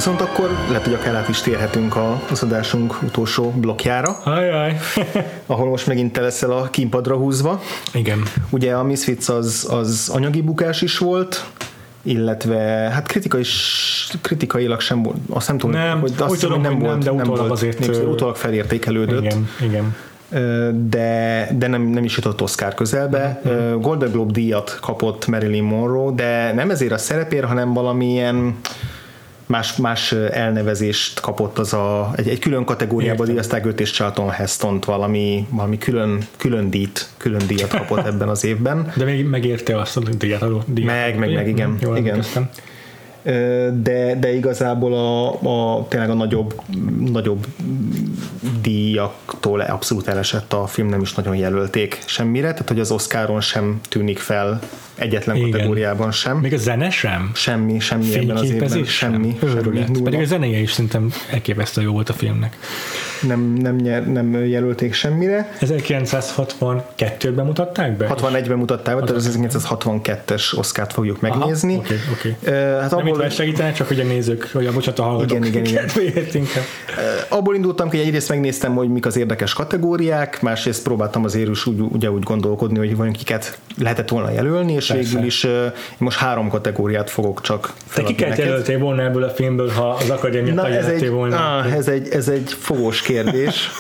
Viszont 0.05 0.21
akkor 0.21 0.51
lehet, 0.69 0.85
hogy 0.85 0.95
akár 0.95 1.15
át 1.15 1.29
is 1.29 1.41
térhetünk 1.41 1.97
a- 1.97 2.23
az 2.31 2.43
adásunk 2.43 3.03
utolsó 3.03 3.51
blokkjára, 3.51 4.17
Ajaj. 4.25 4.77
ahol 5.47 5.69
most 5.69 5.87
megint 5.87 6.13
te 6.13 6.21
leszel 6.21 6.51
a 6.51 6.69
kínpadra 6.71 7.17
húzva. 7.17 7.61
Igen. 7.93 8.23
Ugye 8.51 8.75
a 8.75 8.83
Misfits 8.83 9.29
az, 9.29 9.69
az 9.71 10.11
anyagi 10.15 10.43
bukás 10.43 10.83
is 10.83 10.99
volt, 10.99 11.45
illetve 12.03 12.57
hát 12.93 13.07
kritika 13.07 13.39
is, 13.39 14.09
kritikailag 14.21 14.81
sem 14.81 15.03
volt, 15.03 15.17
azt 15.31 15.49
nem 15.49 15.59
tudom, 15.59 15.81
Nem, 15.81 16.01
hogy, 16.01 16.11
úgy 16.11 16.23
azt 16.23 16.33
hiszem, 16.35 16.49
tudom, 16.49 16.65
hogy 16.65 16.75
hogy 16.75 16.83
nem, 16.83 16.99
de 16.99 17.13
utólag 17.13 17.39
volt 17.39 17.51
azért, 17.51 17.79
népszerű, 17.79 18.07
utólag 18.07 18.37
felértékelődött. 18.37 19.23
Igen. 19.23 19.49
Igen. 19.61 19.97
De, 20.89 21.49
de 21.59 21.67
nem, 21.67 21.83
nem 21.83 22.05
is 22.05 22.17
jutott 22.17 22.43
Oscar 22.43 22.75
közelbe. 22.75 23.41
Mm-hmm. 23.49 23.81
Golden 23.81 24.11
Globe 24.11 24.33
díjat 24.33 24.79
kapott 24.81 25.27
Marilyn 25.27 25.65
Monroe, 25.65 26.13
de 26.15 26.53
nem 26.53 26.71
ezért 26.71 26.93
a 26.93 26.99
szerepért, 26.99 27.47
hanem 27.47 27.73
valamilyen 27.73 28.57
más, 29.47 29.77
más 29.77 30.13
elnevezést 30.13 31.21
kapott 31.21 31.59
az 31.59 31.73
a, 31.73 32.13
egy, 32.17 32.29
egy 32.29 32.39
külön 32.39 32.65
kategóriában 32.65 33.27
díjazták 33.27 33.67
őt 33.67 33.81
és 33.81 33.91
Charlton 33.91 34.31
heston 34.31 34.81
valami, 34.87 35.47
valami 35.51 35.79
külön, 35.79 36.27
külön, 36.37 36.71
díjat, 36.71 37.09
külön 37.17 37.47
díjat 37.47 37.69
kapott 37.69 38.07
ebben 38.07 38.29
az 38.29 38.45
évben. 38.45 38.93
De 38.97 39.05
még 39.05 39.27
megérte 39.27 39.79
azt 39.79 39.97
a 39.97 40.01
díjat 40.01 40.73
díjat. 40.73 40.91
Meg, 40.91 41.19
meg, 41.19 41.33
meg, 41.33 41.49
igen. 41.49 41.77
Jól 41.81 41.97
Igen. 41.97 42.25
de, 43.83 44.17
de 44.21 44.35
igazából 44.35 44.95
a, 44.95 45.29
a, 45.77 45.87
tényleg 45.89 46.11
a 46.11 46.15
nagyobb, 46.15 46.61
nagyobb 46.99 47.47
díjaktól 48.61 49.61
abszolút 49.61 50.09
elesett 50.09 50.53
a 50.53 50.67
film, 50.67 50.89
nem 50.89 51.01
is 51.01 51.15
nagyon 51.15 51.37
jelölték 51.37 52.03
semmire, 52.07 52.53
tehát 52.53 52.69
hogy 52.69 52.81
az 52.81 52.91
Oscaron 52.91 53.41
sem 53.41 53.81
tűnik 53.89 54.19
fel 54.19 54.61
egyetlen 54.95 55.37
Igen. 55.37 55.51
kategóriában 55.51 56.13
sem. 56.13 56.37
Még 56.37 56.53
a 56.53 56.57
zene 56.57 56.91
sem? 56.91 57.31
Semmi, 57.35 57.79
semmi 57.81 58.15
ebben 58.15 58.37
az 58.37 58.51
évben, 58.51 58.69
semmi, 58.69 58.85
sem? 58.85 59.49
semmi. 59.49 60.03
Pedig 60.03 60.21
a 60.21 60.25
zenéje 60.25 60.59
is 60.59 60.73
szerintem 60.73 61.13
elképesztő 61.31 61.83
jó 61.83 61.93
volt 61.93 62.09
a 62.09 62.13
filmnek. 62.13 62.57
nem, 63.27 63.41
nem, 63.53 63.77
nyer, 63.77 64.13
nem 64.13 64.47
jelölték 64.47 64.95
semmire. 64.95 65.57
1962-ben 65.61 67.47
mutatták 67.47 67.97
be? 67.97 68.15
61-ben 68.19 68.59
mutatták, 68.59 68.95
be, 68.95 69.01
tehát 69.01 69.17
az 69.17 69.39
1962-es 69.43 70.59
Oscárt 70.59 70.93
fogjuk 70.93 71.21
megnézni. 71.21 71.77
Oké, 71.77 71.95
oké. 72.13 72.37
Ö, 72.45 72.51
Hát 72.81 72.91
Nem 72.91 73.07
itt 73.07 73.13
abból, 73.15 73.29
segíteni, 73.29 73.73
csak 73.73 73.89
hogy 73.89 74.01
a 74.01 74.05
nézők, 74.05 74.53
vagy 74.53 74.67
a 74.67 74.73
bocsánat, 74.73 74.99
a 74.99 75.03
hallgatók. 75.03 75.47
Igen, 75.47 75.65
igen, 75.65 75.89
igen. 75.97 76.25
inkább. 76.33 76.65
abból 77.29 77.55
indultam 77.55 77.89
ki, 77.89 77.97
hogy 77.97 78.07
egyrészt 78.07 78.29
megnéztem, 78.29 78.75
hogy 78.75 78.89
mik 78.89 79.07
az 79.07 79.17
érdekes 79.17 79.53
kategóriák, 79.53 80.43
másrészt 80.43 80.83
próbáltam 80.83 81.25
azért 81.25 81.49
is 81.49 81.67
úgy, 81.67 81.81
ugye 81.81 82.11
úgy 82.11 82.23
gondolkodni, 82.23 82.79
hogy 82.79 82.97
vajon 82.97 83.13
kiket 83.13 83.59
lehetett 83.79 84.09
volna 84.09 84.31
jelölni, 84.31 84.73
és 84.73 84.87
Persze. 84.87 85.03
végül 85.03 85.27
is 85.27 85.45
én 85.45 85.73
most 85.99 86.19
három 86.19 86.49
kategóriát 86.49 87.11
fogok 87.11 87.41
csak 87.41 87.73
Te 87.95 88.03
kiket 88.03 88.39
jelöltél 88.39 88.79
volna 88.79 89.03
ebből 89.03 89.23
a 89.23 89.29
filmből, 89.29 89.71
ha 89.71 89.89
az 89.89 90.11
akadémiát 90.11 90.55
Na, 90.55 90.69
ez 90.69 90.87
egy, 90.87 91.09
volna? 91.09 91.59
ah, 91.59 91.73
ez, 91.73 91.89
egy, 91.89 92.09
ez 92.09 92.29
egy 92.29 92.57
fogós 92.59 93.03
kérdés. 93.03 93.55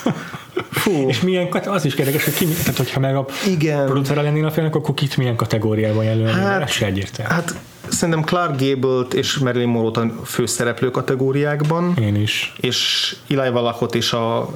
Fú, 0.70 1.08
És 1.08 1.20
milyen, 1.20 1.48
az 1.66 1.84
is 1.84 1.94
érdekes, 1.94 2.24
hogy 2.24 2.34
ki, 2.34 2.46
tehát 2.46 2.76
hogyha 2.76 3.00
meg 3.00 3.16
a 3.16 3.26
Igen. 3.48 3.84
producere 3.84 4.22
lennél 4.22 4.46
a 4.46 4.50
filmnek, 4.50 4.74
akkor 4.74 4.94
kit 4.94 5.16
milyen 5.16 5.36
kategóriában 5.36 6.04
jelölni? 6.04 6.30
Hát, 6.32 6.62
ez 6.62 6.70
se 6.70 6.86
egyértelmű. 6.86 7.32
hát 7.32 7.54
szerintem 7.94 8.24
Clark 8.24 8.60
Gable-t 8.60 9.14
és 9.14 9.38
Marilyn 9.38 9.68
Monroe-t 9.68 9.96
a 9.96 10.24
főszereplő 10.24 10.90
kategóriákban, 10.90 11.94
Én 12.00 12.16
is. 12.16 12.52
és 12.60 13.16
Eli 13.28 13.48
Wallachot 13.48 13.94
és 13.94 14.12
a 14.12 14.48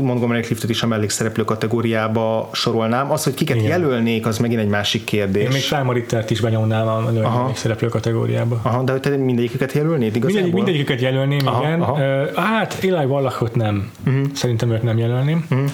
Montgomery 0.00 0.40
Cliftot 0.40 0.70
is 0.70 0.82
a 0.82 0.86
mellékszereplő 0.86 1.44
kategóriába 1.44 2.48
sorolnám. 2.52 3.10
Az, 3.10 3.24
hogy 3.24 3.34
kiket 3.34 3.56
Igen. 3.56 3.68
jelölnék, 3.68 4.26
az 4.26 4.38
megint 4.38 4.60
egy 4.60 4.68
másik 4.68 5.04
kérdés. 5.04 5.42
Én 5.42 5.48
még 5.50 5.62
Salma 5.62 5.92
Rittert 5.92 6.30
is 6.30 6.40
benyomnám 6.40 6.86
a 6.86 7.02
Aha. 7.22 7.46
még 7.46 7.56
szereplő 7.56 7.88
kategóriába. 7.88 8.60
Aha, 8.62 8.82
de 8.82 8.92
hogy 8.92 9.00
te 9.00 9.16
mindegyiküket 9.16 9.72
jelölnéd 9.72 10.16
igazából? 10.16 10.42
Mindegy, 10.42 10.54
mindegyiket 10.64 11.00
jelölném, 11.00 11.46
Aha, 11.46 11.62
igen. 11.62 11.80
aha. 11.80 11.98
Hát 12.34 12.78
Eli 12.82 13.04
Wallachot 13.04 13.54
nem. 13.54 13.90
Uh-huh. 14.06 14.24
Szerintem 14.34 14.70
őt 14.70 14.82
nem 14.82 14.98
jelölném. 14.98 15.46
Uh-huh. 15.50 15.70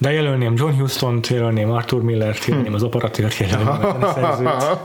De 0.00 0.12
jelölném 0.12 0.54
John 0.56 0.80
Huston-t, 0.80 1.26
jelölném 1.26 1.70
Arthur 1.70 2.02
Miller-t, 2.02 2.44
jelölném 2.44 2.74
az 2.74 2.82
operatőrt, 2.82 3.36
jelölném 3.36 3.66
a. 4.46 4.80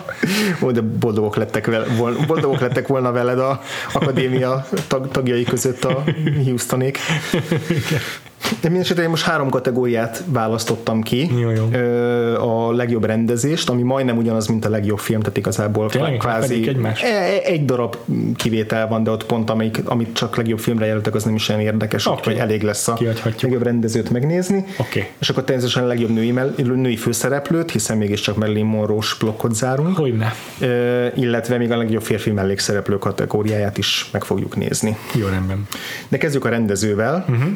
Ó, 0.63 0.71
de 0.71 0.81
boldogok 0.81 1.35
lettek, 1.35 1.65
vele, 1.65 1.85
boldogok 2.27 2.59
lettek 2.59 2.87
volna 2.87 3.11
veled 3.11 3.39
a 3.39 3.61
akadémia 3.93 4.65
tag, 4.87 5.11
tagjai 5.11 5.43
között 5.43 5.83
a 5.83 6.03
Houstonék. 6.45 6.99
De 8.61 8.69
mindesetre 8.69 9.03
én 9.03 9.09
most 9.09 9.23
három 9.23 9.49
kategóriát 9.49 10.23
választottam 10.27 11.01
ki. 11.01 11.29
Jó, 11.39 11.49
jó. 11.49 11.67
Ö, 11.71 12.37
A 12.39 12.71
legjobb 12.71 13.03
rendezést, 13.05 13.69
ami 13.69 13.81
majdnem 13.81 14.17
ugyanaz, 14.17 14.47
mint 14.47 14.65
a 14.65 14.69
legjobb 14.69 14.97
film, 14.99 15.19
tehát 15.19 15.37
igazából 15.37 15.89
Tényleg? 15.89 16.21
Fedik 16.21 16.67
egymást? 16.67 17.03
E- 17.03 17.07
e- 17.07 17.41
egy 17.43 17.65
darab 17.65 17.95
kivétel 18.35 18.87
van, 18.87 19.03
de 19.03 19.11
ott 19.11 19.25
pont 19.25 19.49
amelyik, 19.49 19.81
amit 19.85 20.13
csak 20.13 20.35
legjobb 20.35 20.59
filmre 20.59 20.85
jelöltek, 20.85 21.15
az 21.15 21.23
nem 21.23 21.35
is 21.35 21.49
olyan 21.49 21.61
érdekes, 21.61 22.05
Oké. 22.05 22.17
úgyhogy 22.17 22.35
elég 22.37 22.61
lesz 22.63 22.87
a 22.87 22.97
legjobb 23.41 23.63
rendezőt 23.63 24.09
megnézni. 24.09 24.65
Oké. 24.77 25.09
És 25.19 25.29
akkor 25.29 25.43
természetesen 25.43 25.83
a 25.83 25.87
legjobb 25.87 26.09
női, 26.09 26.33
női 26.57 26.95
főszereplőt, 26.95 27.71
hiszen 27.71 27.97
mégiscsak 27.97 28.35
Marilyn 28.37 28.65
Monroe-s 28.65 29.17
blokkot 29.17 29.55
zárunk. 29.55 29.97
Hogyne. 29.97 30.33
Ö, 30.59 31.05
illetve 31.15 31.57
még 31.57 31.71
a 31.71 31.77
legjobb 31.77 32.03
férfi 32.03 32.31
mellékszereplő 32.31 32.97
kategóriáját 32.97 33.77
is 33.77 34.09
meg 34.11 34.23
fogjuk 34.23 34.55
nézni. 34.55 34.97
Jó 35.13 35.27
rendben. 35.27 35.67
De 36.07 36.17
kezdjük 36.17 36.45
a 36.45 36.49
rendezővel. 36.49 37.25
Uh-huh. 37.29 37.49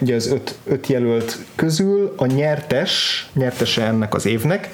Ugye 0.00 0.14
az 0.14 0.26
öt, 0.26 0.58
öt 0.64 0.86
jelölt 0.86 1.38
közül 1.54 2.14
a 2.16 2.26
nyertes, 2.26 3.26
nyertese 3.32 3.82
ennek 3.82 4.14
az 4.14 4.26
évnek, 4.26 4.70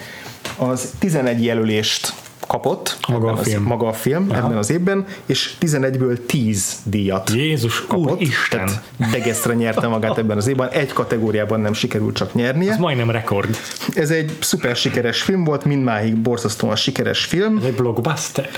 az 0.57 0.91
11 0.99 1.45
jelölést 1.45 2.13
kapott 2.47 2.97
Maga 3.09 3.29
a 3.29 3.33
az, 3.33 3.47
film. 3.47 3.63
maga 3.63 3.87
a 3.87 3.93
film 3.93 4.31
ebben 4.31 4.57
az 4.57 4.71
évben, 4.71 5.07
és 5.27 5.55
11-ből 5.61 6.19
10 6.27 6.77
díjat 6.85 7.31
Jézus 7.31 7.87
kapott. 7.87 8.23
Tehát 8.51 8.83
Degesztre 9.11 9.55
nyerte 9.55 9.87
magát 9.87 10.19
ebben 10.19 10.37
az 10.37 10.47
évben, 10.47 10.69
egy 10.69 10.93
kategóriában 10.93 11.61
nem 11.61 11.73
sikerült 11.73 12.17
csak 12.17 12.35
nyernie. 12.35 12.71
Ez 12.71 12.79
majdnem 12.79 13.11
rekord. 13.11 13.57
Ez 13.95 14.11
egy 14.11 14.37
szuper 14.41 14.77
sikeres 14.77 15.23
film 15.23 15.45
volt, 15.45 15.65
mindmáig 15.65 16.17
borzasztóan 16.17 16.77
sikeres 16.77 17.25
film. 17.25 17.57
Ez 17.57 17.65
egy 17.65 17.75
blockbuster. 17.75 18.51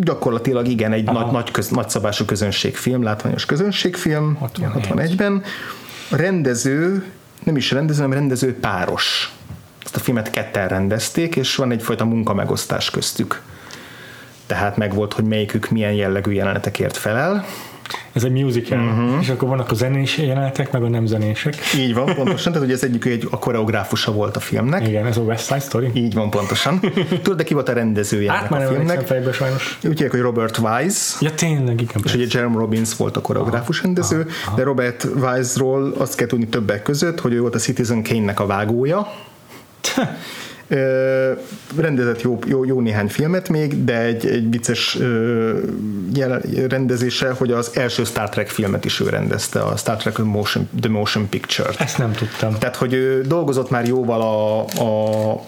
Gyakorlatilag 0.00 0.68
igen, 0.68 0.92
egy 0.92 1.04
nagy, 1.04 1.30
nagy, 1.30 1.50
köz, 1.50 1.68
nagyszabású 1.68 2.24
közönségfilm, 2.24 3.02
látványos 3.02 3.46
közönségfilm, 3.46 4.34
61. 4.34 4.70
61-ben. 4.88 5.42
A 6.10 6.16
rendező, 6.16 7.04
nem 7.44 7.56
is 7.56 7.70
rendező, 7.70 8.02
hanem 8.02 8.18
rendező 8.18 8.58
páros. 8.58 9.32
Ezt 9.84 9.96
a 9.96 9.98
filmet 9.98 10.30
ketten 10.30 10.68
rendezték, 10.68 11.36
és 11.36 11.56
van 11.56 11.70
egyfajta 11.70 12.04
munkamegosztás 12.04 12.90
köztük. 12.90 13.42
Tehát 14.46 14.76
megvolt, 14.76 15.12
hogy 15.12 15.24
melyikük 15.24 15.68
milyen 15.68 15.92
jellegű 15.92 16.32
jelenetekért 16.32 16.96
felel. 16.96 17.44
Ez 18.12 18.24
egy 18.24 18.30
musical, 18.30 18.78
uh-huh. 18.78 19.20
és 19.20 19.28
akkor 19.28 19.48
vannak 19.48 19.70
a 19.70 19.74
zenés 19.74 20.18
jelenetek, 20.18 20.72
meg 20.72 20.82
a 20.82 20.88
nem 20.88 21.06
zenések. 21.06 21.54
Így 21.76 21.94
van, 21.94 22.14
pontosan, 22.14 22.52
tehát 22.52 22.66
hogy 22.66 22.76
ez 22.76 22.82
egyik 22.82 23.04
egy, 23.04 23.28
a 23.30 23.38
koreográfusa 23.38 24.12
volt 24.12 24.36
a 24.36 24.40
filmnek. 24.40 24.88
Igen, 24.88 25.06
ez 25.06 25.16
a 25.16 25.20
West 25.20 25.46
Side 25.46 25.60
Story. 25.60 25.90
Így 25.94 26.14
van, 26.14 26.30
pontosan. 26.30 26.80
Tudod, 27.22 27.36
de 27.36 27.42
ki 27.44 27.54
volt 27.54 27.68
a 27.68 27.72
rendezője 27.72 28.32
Hát 28.32 28.50
már 28.50 28.64
a 28.64 28.68
filmnek? 28.68 29.06
fejbe 29.06 29.32
sajnos. 29.32 29.78
Úgy 29.82 29.90
hívják, 29.90 30.10
hogy 30.10 30.20
Robert 30.20 30.58
Wise, 30.58 31.16
Ja 31.20 31.34
tényleg, 31.34 31.80
igen. 31.80 32.02
és 32.04 32.14
ugye 32.14 32.26
Jerome 32.30 32.58
Robbins 32.58 32.96
volt 32.96 33.16
a 33.16 33.20
koreográfus 33.20 33.82
rendező, 33.82 34.26
de 34.56 34.62
Robert 34.62 35.06
Wise-ról 35.22 35.94
azt 35.98 36.14
kell 36.14 36.26
tudni 36.26 36.46
többek 36.48 36.82
között, 36.82 37.20
hogy 37.20 37.32
ő 37.32 37.40
volt 37.40 37.54
a 37.54 37.58
Citizen 37.58 38.02
Kane-nek 38.02 38.40
a 38.40 38.46
vágója. 38.46 39.12
Rendezett 41.76 42.20
jó, 42.20 42.38
jó, 42.46 42.64
jó 42.64 42.80
néhány 42.80 43.08
filmet 43.08 43.48
még, 43.48 43.84
de 43.84 44.00
egy, 44.00 44.26
egy 44.26 44.50
vicces 44.50 44.98
jel, 46.12 46.40
rendezése, 46.68 47.30
hogy 47.30 47.52
az 47.52 47.70
első 47.74 48.04
Star 48.04 48.28
Trek 48.28 48.48
filmet 48.48 48.84
is 48.84 49.00
ő 49.00 49.08
rendezte, 49.08 49.60
a 49.60 49.76
Star 49.76 49.96
Trek 49.96 50.14
The 50.14 50.24
Motion, 50.24 50.68
The 50.80 50.90
Motion 50.90 51.28
Picture-t. 51.28 51.80
Ezt 51.80 51.98
nem 51.98 52.12
tudtam. 52.12 52.58
Tehát, 52.58 52.76
hogy 52.76 52.92
ő 52.92 53.20
dolgozott 53.20 53.70
már 53.70 53.86
jóval 53.86 54.20
a, 54.20 54.60
a 54.60 55.40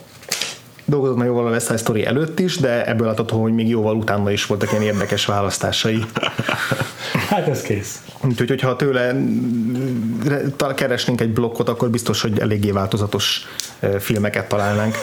dolgozott 0.84 1.16
már 1.16 1.26
jóval 1.26 1.46
a 1.46 1.50
West 1.50 1.66
Side 1.66 1.78
Story 1.78 2.06
előtt 2.06 2.38
is, 2.38 2.56
de 2.56 2.86
ebből 2.86 3.06
látható, 3.06 3.42
hogy 3.42 3.52
még 3.52 3.68
jóval 3.68 3.96
utána 3.96 4.30
is 4.30 4.46
voltak 4.46 4.70
ilyen 4.70 4.82
érdekes 4.82 5.26
választásai. 5.26 6.04
Hát 7.28 7.48
ez 7.48 7.62
kész. 7.62 8.02
Úgyhogy, 8.24 8.48
hogyha 8.48 8.76
tőle 8.76 9.16
re- 10.26 10.74
keresnénk 10.74 11.20
egy 11.20 11.32
blokkot, 11.32 11.68
akkor 11.68 11.90
biztos, 11.90 12.20
hogy 12.22 12.38
eléggé 12.38 12.70
változatos 12.70 13.46
filmeket 13.98 14.48
találnánk. 14.48 14.94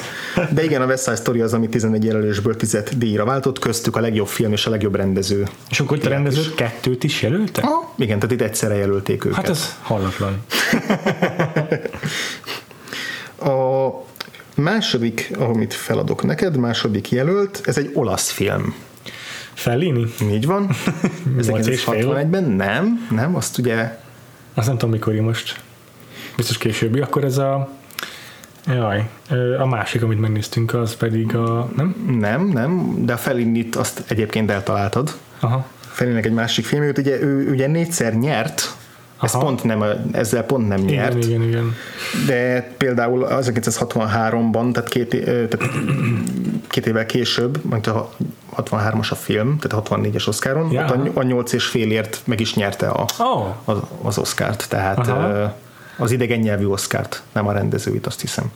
De 0.50 0.64
igen, 0.64 0.82
a 0.82 0.86
West 0.86 1.04
Side 1.04 1.16
Story 1.16 1.42
az, 1.42 1.54
ami 1.54 1.70
11 1.70 2.04
jelölésből 2.04 2.56
10 2.56 2.84
díjra 2.98 3.26
váltott, 3.26 3.60
köztük 3.60 3.96
a 3.96 4.00
legjobb 4.00 4.28
film 4.28 4.52
és 4.52 4.66
a 4.66 4.70
legjobb 4.70 4.96
rendező. 4.96 5.48
És 5.70 5.80
akkor 5.80 5.98
itt 5.98 6.06
a 6.06 6.10
rendezők 6.10 6.56
kettőt 6.56 7.04
is 7.04 7.22
jelölte? 7.22 7.62
Ah, 7.62 7.84
igen, 7.98 8.20
tehát 8.20 8.36
itt 8.36 8.42
egyszerre 8.42 8.76
jelölték 8.76 9.26
őket. 9.26 9.38
Hát 9.38 9.50
ez 9.50 9.76
hallatlan. 9.82 10.38
A 13.44 14.01
második, 14.62 15.32
amit 15.38 15.74
feladok 15.74 16.24
neked, 16.24 16.58
második 16.58 17.12
jelölt, 17.12 17.62
ez 17.66 17.78
egy 17.78 17.92
olasz 17.94 18.30
film. 18.30 18.76
Fellini? 19.54 20.06
Így 20.32 20.46
van. 20.46 20.70
Nyolc 21.48 21.68
és 21.68 21.84
fél? 21.84 22.08
1961-ben 22.08 22.44
nem, 22.44 23.08
nem, 23.12 23.36
azt 23.36 23.58
ugye 23.58 24.00
Azt 24.54 24.68
nem 24.68 24.78
tudom, 24.78 24.90
mikor 24.90 25.14
most. 25.14 25.64
Biztos 26.36 26.58
későbbi. 26.58 27.00
Akkor 27.00 27.24
ez 27.24 27.38
a... 27.38 27.70
Jaj, 28.68 29.10
a 29.60 29.66
másik, 29.66 30.04
amit 30.04 30.20
megnéztünk, 30.20 30.74
az 30.74 30.96
pedig 30.96 31.36
a... 31.36 31.72
Nem? 31.76 32.18
nem, 32.20 32.48
nem, 32.48 32.96
de 33.06 33.14
a 33.14 33.18
Fellinit 33.18 33.76
azt 33.76 34.04
egyébként 34.08 34.52
eltaláltad. 34.52 35.18
Aha. 35.40 35.68
Fellinek 35.80 36.26
egy 36.26 36.34
másik 36.34 36.66
filmjét, 36.66 36.98
ugye 36.98 37.22
ő 37.22 37.52
ugye 37.52 37.68
négyszer 37.68 38.14
nyert, 38.14 38.76
ez 39.22 39.34
Aha. 39.34 39.44
pont 39.44 39.64
nem, 39.64 39.84
ezzel 40.12 40.44
pont 40.44 40.68
nem 40.68 40.80
nyert, 40.80 41.16
Igen, 41.24 41.30
igen, 41.30 41.48
igen. 41.48 41.76
de 42.28 42.62
például 42.78 43.28
1963-ban, 43.30 44.72
tehát 44.74 44.90
két, 44.90 45.10
tehát 45.50 45.70
két 46.68 46.88
évvel 46.88 47.06
később, 47.06 47.64
mint 47.70 47.88
a 47.88 48.10
63-as 48.58 49.12
a 49.12 49.16
film, 49.16 49.58
tehát 49.60 49.88
64-es 49.90 50.28
Oscaron, 50.28 50.72
Ja. 50.72 50.84
ott 50.84 51.08
a, 51.16 51.20
a 51.20 51.24
8 51.24 51.54
és 51.54 51.66
félért 51.66 52.22
meg 52.26 52.40
is 52.40 52.56
nyerte 52.56 52.88
a, 52.90 53.06
Ó, 53.20 53.56
az, 53.66 53.78
az 54.02 54.18
Oscárt, 54.18 54.66
tehát 54.70 55.08
Aha. 55.08 55.56
az 55.98 56.12
idegen 56.12 56.40
nyelvű 56.40 56.66
Oscárt, 56.66 57.22
nem 57.32 57.48
a 57.48 57.52
rendezőit, 57.52 58.06
azt 58.06 58.22
hiszem. 58.22 58.52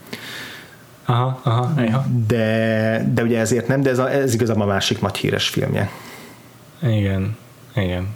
aha, 1.04 1.40
aha, 1.42 1.72
aha. 1.76 2.04
De, 2.26 3.10
de 3.14 3.22
ugye 3.22 3.38
ezért 3.38 3.68
nem, 3.68 3.80
de 3.82 3.90
ez, 3.90 3.98
a, 3.98 4.10
ez 4.10 4.34
igazából 4.34 4.62
a 4.62 4.66
másik 4.66 5.00
nagy 5.00 5.16
híres 5.16 5.48
filmje, 5.48 5.90
Igen, 6.82 7.36
igen. 7.76 8.14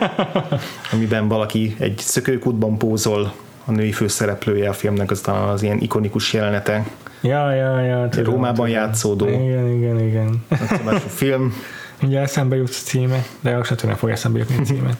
amiben 0.92 1.28
valaki 1.28 1.76
egy 1.78 1.98
szökőkútban 1.98 2.78
pózol, 2.78 3.32
a 3.64 3.70
női 3.70 3.92
főszereplője 3.92 4.68
a 4.68 4.72
filmnek, 4.72 5.10
az 5.10 5.28
az 5.52 5.62
ilyen 5.62 5.78
ikonikus 5.80 6.32
jelenete. 6.32 6.86
Ja, 7.20 7.52
ja, 7.52 7.80
ja. 7.80 8.08
Tudom, 8.08 8.32
Rómában 8.32 8.54
tudom. 8.54 8.70
játszódó. 8.70 9.28
Igen, 9.28 9.68
igen, 9.68 10.00
igen. 10.00 10.44
Nagyszabású 10.48 11.08
film. 11.08 11.54
Ugye 12.02 12.20
eszembe 12.20 12.56
jut 12.56 12.68
a 12.68 12.84
címe, 12.84 13.24
de 13.40 13.56
azt 13.56 13.68
sem 13.68 13.76
tudom, 13.76 13.96
fog 13.96 14.10
eszembe 14.10 14.38
jutni 14.38 14.56
a 14.56 14.62
címe. 14.62 14.90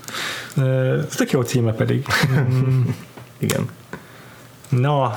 Ez 1.09 1.15
tök 1.15 1.31
jó 1.31 1.43
címe 1.43 1.73
pedig. 1.73 2.07
Igen. 3.39 3.69
Na, 4.69 5.15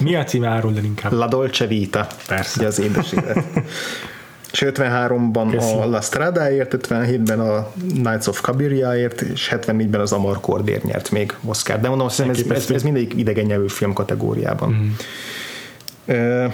mi 0.00 0.14
a 0.14 0.24
címe 0.24 0.48
árul, 0.48 0.76
inkább. 0.82 1.12
La 1.12 1.26
Dolce 1.26 1.66
Vita. 1.66 2.06
Persze. 2.26 2.58
Ugye 2.58 2.66
az 2.66 2.78
édes 2.78 3.12
élet. 3.12 3.44
És 4.54 4.64
53-ban 4.66 5.48
Köszi. 5.50 5.72
a 5.74 5.86
La 5.88 6.00
Stradaért, 6.00 6.76
57-ben 6.88 7.40
a 7.40 7.70
Knights 7.88 8.26
of 8.26 8.40
Kabiriaért, 8.40 9.20
és 9.20 9.54
74-ben 9.56 10.00
az 10.00 10.12
Amarkordért 10.12 10.84
nyert 10.84 11.10
még 11.10 11.34
Oscar. 11.44 11.80
De 11.80 11.88
mondom, 11.88 12.06
azt 12.06 12.16
hiszem, 12.16 12.30
ez, 12.30 12.62
ez, 12.62 12.70
ez 12.70 12.82
mindegyik 12.82 13.14
idegen 13.16 13.44
nyelvű 13.44 13.68
film 13.68 13.92
kategóriában. 13.92 14.70
Mm. 14.70 14.90
Ö, 16.14 16.46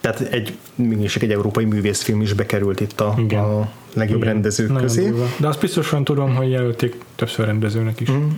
tehát 0.00 0.20
egy, 0.20 0.56
mégis 0.74 1.16
egy 1.16 1.32
európai 1.32 1.64
művészfilm 1.64 2.20
is 2.20 2.32
bekerült 2.32 2.80
itt 2.80 3.00
a, 3.00 3.14
Igen. 3.18 3.42
a 3.42 3.68
legjobb 3.94 4.22
Igen. 4.22 4.32
rendezők 4.32 4.68
Nagyon 4.68 4.82
közé. 4.82 5.08
durva. 5.08 5.26
De 5.36 5.48
azt 5.48 5.60
biztosan 5.60 6.04
tudom, 6.04 6.34
hogy 6.34 6.50
jelölték 6.50 6.96
többször 7.14 7.46
rendezőnek 7.46 8.00
is. 8.00 8.10
Mm. 8.10 8.28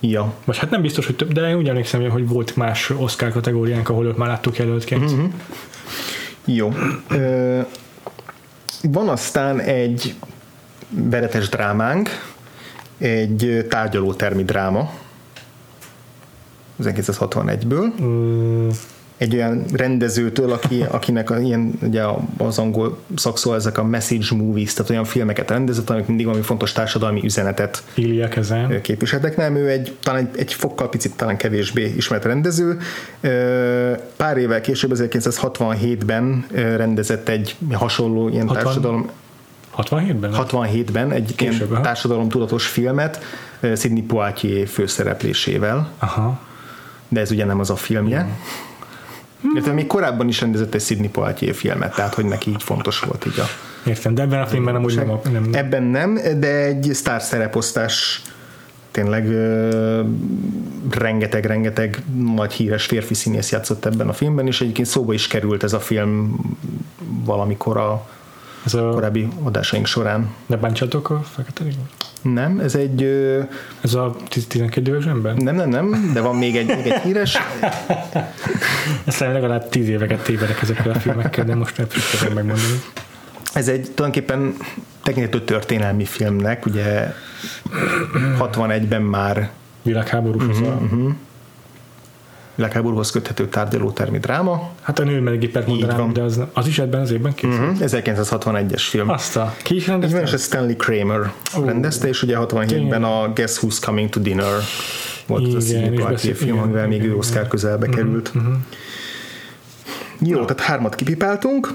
Ja. 0.00 0.32
Vagy 0.44 0.58
hát 0.58 0.70
nem 0.70 0.80
biztos, 0.82 1.06
hogy 1.06 1.16
több, 1.16 1.32
de 1.32 1.48
én 1.48 1.56
úgy 1.56 1.68
emlékszem, 1.68 2.10
hogy 2.10 2.28
volt 2.28 2.56
más 2.56 2.90
Oscar 2.90 3.32
kategóriánk, 3.32 3.88
ahol 3.88 4.06
őt 4.06 4.16
már 4.16 4.28
láttuk 4.28 4.56
jelöltként. 4.56 5.12
Mm-hmm. 5.12 5.24
Jó. 6.44 6.72
Ö, 7.08 7.60
van 8.82 9.08
aztán 9.08 9.60
egy 9.60 10.14
veretes 10.88 11.48
drámánk, 11.48 12.08
egy 12.98 13.66
tárgyalótermi 13.68 14.44
dráma, 14.44 14.90
1961-ből, 16.82 17.92
egy 19.20 19.34
olyan 19.34 19.64
rendezőtől, 19.72 20.52
aki, 20.52 20.84
akinek 20.90 21.30
a, 21.30 21.38
ilyen, 21.38 21.72
ugye 21.82 22.02
az 22.36 22.58
angol 22.58 22.98
szakszó 23.16 23.54
ezek 23.54 23.78
a 23.78 23.84
message 23.84 24.36
movies, 24.36 24.72
tehát 24.72 24.90
olyan 24.90 25.04
filmeket 25.04 25.50
rendezett, 25.50 25.90
amik 25.90 26.06
mindig 26.06 26.26
valami 26.26 26.44
fontos 26.44 26.72
társadalmi 26.72 27.20
üzenetet 27.24 27.82
Ilya 27.94 28.28
Kezen. 28.28 28.80
képviseltek. 28.80 29.36
Nem, 29.36 29.56
ő 29.56 29.68
egy, 29.68 29.96
talán 30.02 30.20
egy, 30.20 30.38
egy 30.38 30.54
fokkal 30.54 30.88
picit 30.88 31.16
talán 31.16 31.36
kevésbé 31.36 31.92
ismert 31.96 32.24
rendező. 32.24 32.78
Pár 34.16 34.36
évvel 34.36 34.60
később, 34.60 34.92
1967-ben 34.94 36.46
ö, 36.52 36.76
rendezett 36.76 37.28
egy 37.28 37.56
hasonló 37.72 38.28
ilyen 38.28 38.48
60? 38.48 38.64
társadalom. 38.64 39.10
67-ben? 39.76 40.30
67-ben 40.34 41.12
egy 41.12 41.34
Később, 41.36 41.70
ilyen 41.70 41.82
társadalomtudatos 41.82 42.66
filmet 42.66 43.20
Sidney 43.76 44.02
Poitier 44.02 44.66
főszereplésével, 44.66 45.90
Aha. 45.98 46.40
de 47.08 47.20
ez 47.20 47.30
ugye 47.30 47.44
nem 47.44 47.60
az 47.60 47.70
a 47.70 47.76
filmje. 47.76 48.28
Illetve 49.54 49.72
még 49.72 49.86
korábban 49.86 50.28
is 50.28 50.40
rendezett 50.40 50.74
egy 50.74 50.82
Sidney 50.82 51.08
Poitier 51.08 51.54
filmet, 51.54 51.94
tehát 51.94 52.14
hogy 52.14 52.24
neki 52.24 52.50
így 52.50 52.62
fontos 52.62 52.98
volt 53.00 53.26
így 53.26 53.40
a 53.40 53.44
Értem, 53.86 54.14
de 54.14 54.22
ebben 54.22 54.40
a 54.40 54.46
filmben 54.46 54.74
nem 54.74 54.84
úgy 54.84 54.94
nem, 54.96 55.10
a- 55.10 55.20
nem 55.32 55.48
Ebben 55.52 55.82
nem, 55.82 56.18
de 56.38 56.64
egy 56.64 56.90
sztár 56.92 57.22
szereposztás 57.22 58.22
tényleg 58.90 59.28
rengeteg-rengeteg 60.90 62.02
nagy 62.34 62.52
híres 62.52 62.84
férfi 62.86 63.14
színész 63.14 63.50
játszott 63.50 63.84
ebben 63.84 64.08
a 64.08 64.12
filmben, 64.12 64.46
és 64.46 64.60
egyébként 64.60 64.88
szóba 64.88 65.12
is 65.12 65.26
került 65.26 65.62
ez 65.62 65.72
a 65.72 65.80
film 65.80 66.38
valamikor 67.24 67.76
a 67.76 68.08
ez 68.64 68.74
a, 68.74 68.88
korábbi 68.88 69.28
adásaink 69.42 69.86
során. 69.86 70.34
ne 70.46 70.56
bántsatok 70.56 71.10
a 71.10 71.22
fekete 71.22 71.64
Ringot? 71.64 71.90
Nem, 72.22 72.58
ez 72.58 72.74
egy 72.74 73.02
ö, 73.02 73.40
Ez 73.80 73.94
a 73.94 74.16
12 74.48 74.90
éves 74.90 75.04
ember? 75.04 75.34
nem, 75.34 75.54
nem, 75.54 75.68
nem, 75.68 76.10
de 76.12 76.20
van 76.20 76.36
még 76.36 76.56
egy, 76.56 76.66
még 76.66 76.86
egy 76.86 77.00
híres, 77.00 77.38
Ezt 79.06 79.20
legalább 79.20 79.68
10 79.68 79.88
éveket 79.88 80.22
tévedek 80.22 80.62
ezekkel 80.62 80.90
a 80.90 80.94
filmekkel, 80.98 81.44
de 81.44 81.54
most 81.54 81.76
nem 81.76 81.86
tudom 81.86 82.34
megmondani. 82.34 82.82
ez 83.52 83.68
egy 83.68 83.90
tulajdonképpen 83.94 84.54
tekinthető 85.02 85.44
történelmi 85.44 86.04
filmnek, 86.04 86.66
ugye 86.66 87.12
61-ben 88.38 89.02
már 89.02 89.50
Világháborús 89.82 90.48
az 90.48 90.60
a... 90.60 90.80
világháborúhoz 92.60 93.10
köthető 93.10 93.48
tárgyalótermi 93.48 94.18
dráma, 94.18 94.70
Hát 94.80 94.98
a 94.98 95.04
nő 95.04 95.20
melegépet 95.20 95.66
mondanám, 95.66 96.12
de 96.12 96.22
az, 96.22 96.40
az 96.52 96.66
is 96.66 96.78
ebben 96.78 97.00
az 97.00 97.10
évben 97.10 97.34
készült. 97.34 97.60
Mhm, 97.60 97.82
1961-es 97.82 98.82
film. 98.88 99.08
Azt 99.08 99.36
a... 99.36 99.54
Ki 99.62 99.74
is 99.74 99.86
rendezte? 99.86 100.20
és 100.20 100.32
ez 100.32 100.42
Stanley 100.42 100.76
Kramer 100.76 101.32
rendezte, 101.64 102.08
és 102.08 102.22
ugye 102.22 102.36
67-ben 102.40 103.04
a 103.04 103.32
Guess 103.32 103.58
Who's 103.62 103.76
Coming 103.80 104.08
to 104.08 104.20
Dinner 104.20 104.52
volt 105.26 105.46
az 105.46 105.54
a 105.54 105.68
Igen, 105.68 105.82
Sidney 105.82 105.98
és 105.98 106.04
Poitier 106.04 106.36
film, 106.36 106.50
igen, 106.50 106.62
amivel 106.62 106.86
még 106.86 106.96
igen, 106.96 107.06
ő 107.06 107.12
igen. 107.12 107.18
Mhm, 107.18 107.26
Oscar 107.28 107.48
közelbe 107.48 107.88
került. 107.88 108.32
Jó, 110.18 110.44
tehát 110.44 110.60
hármat 110.62 110.94
kipipáltunk. 110.94 111.68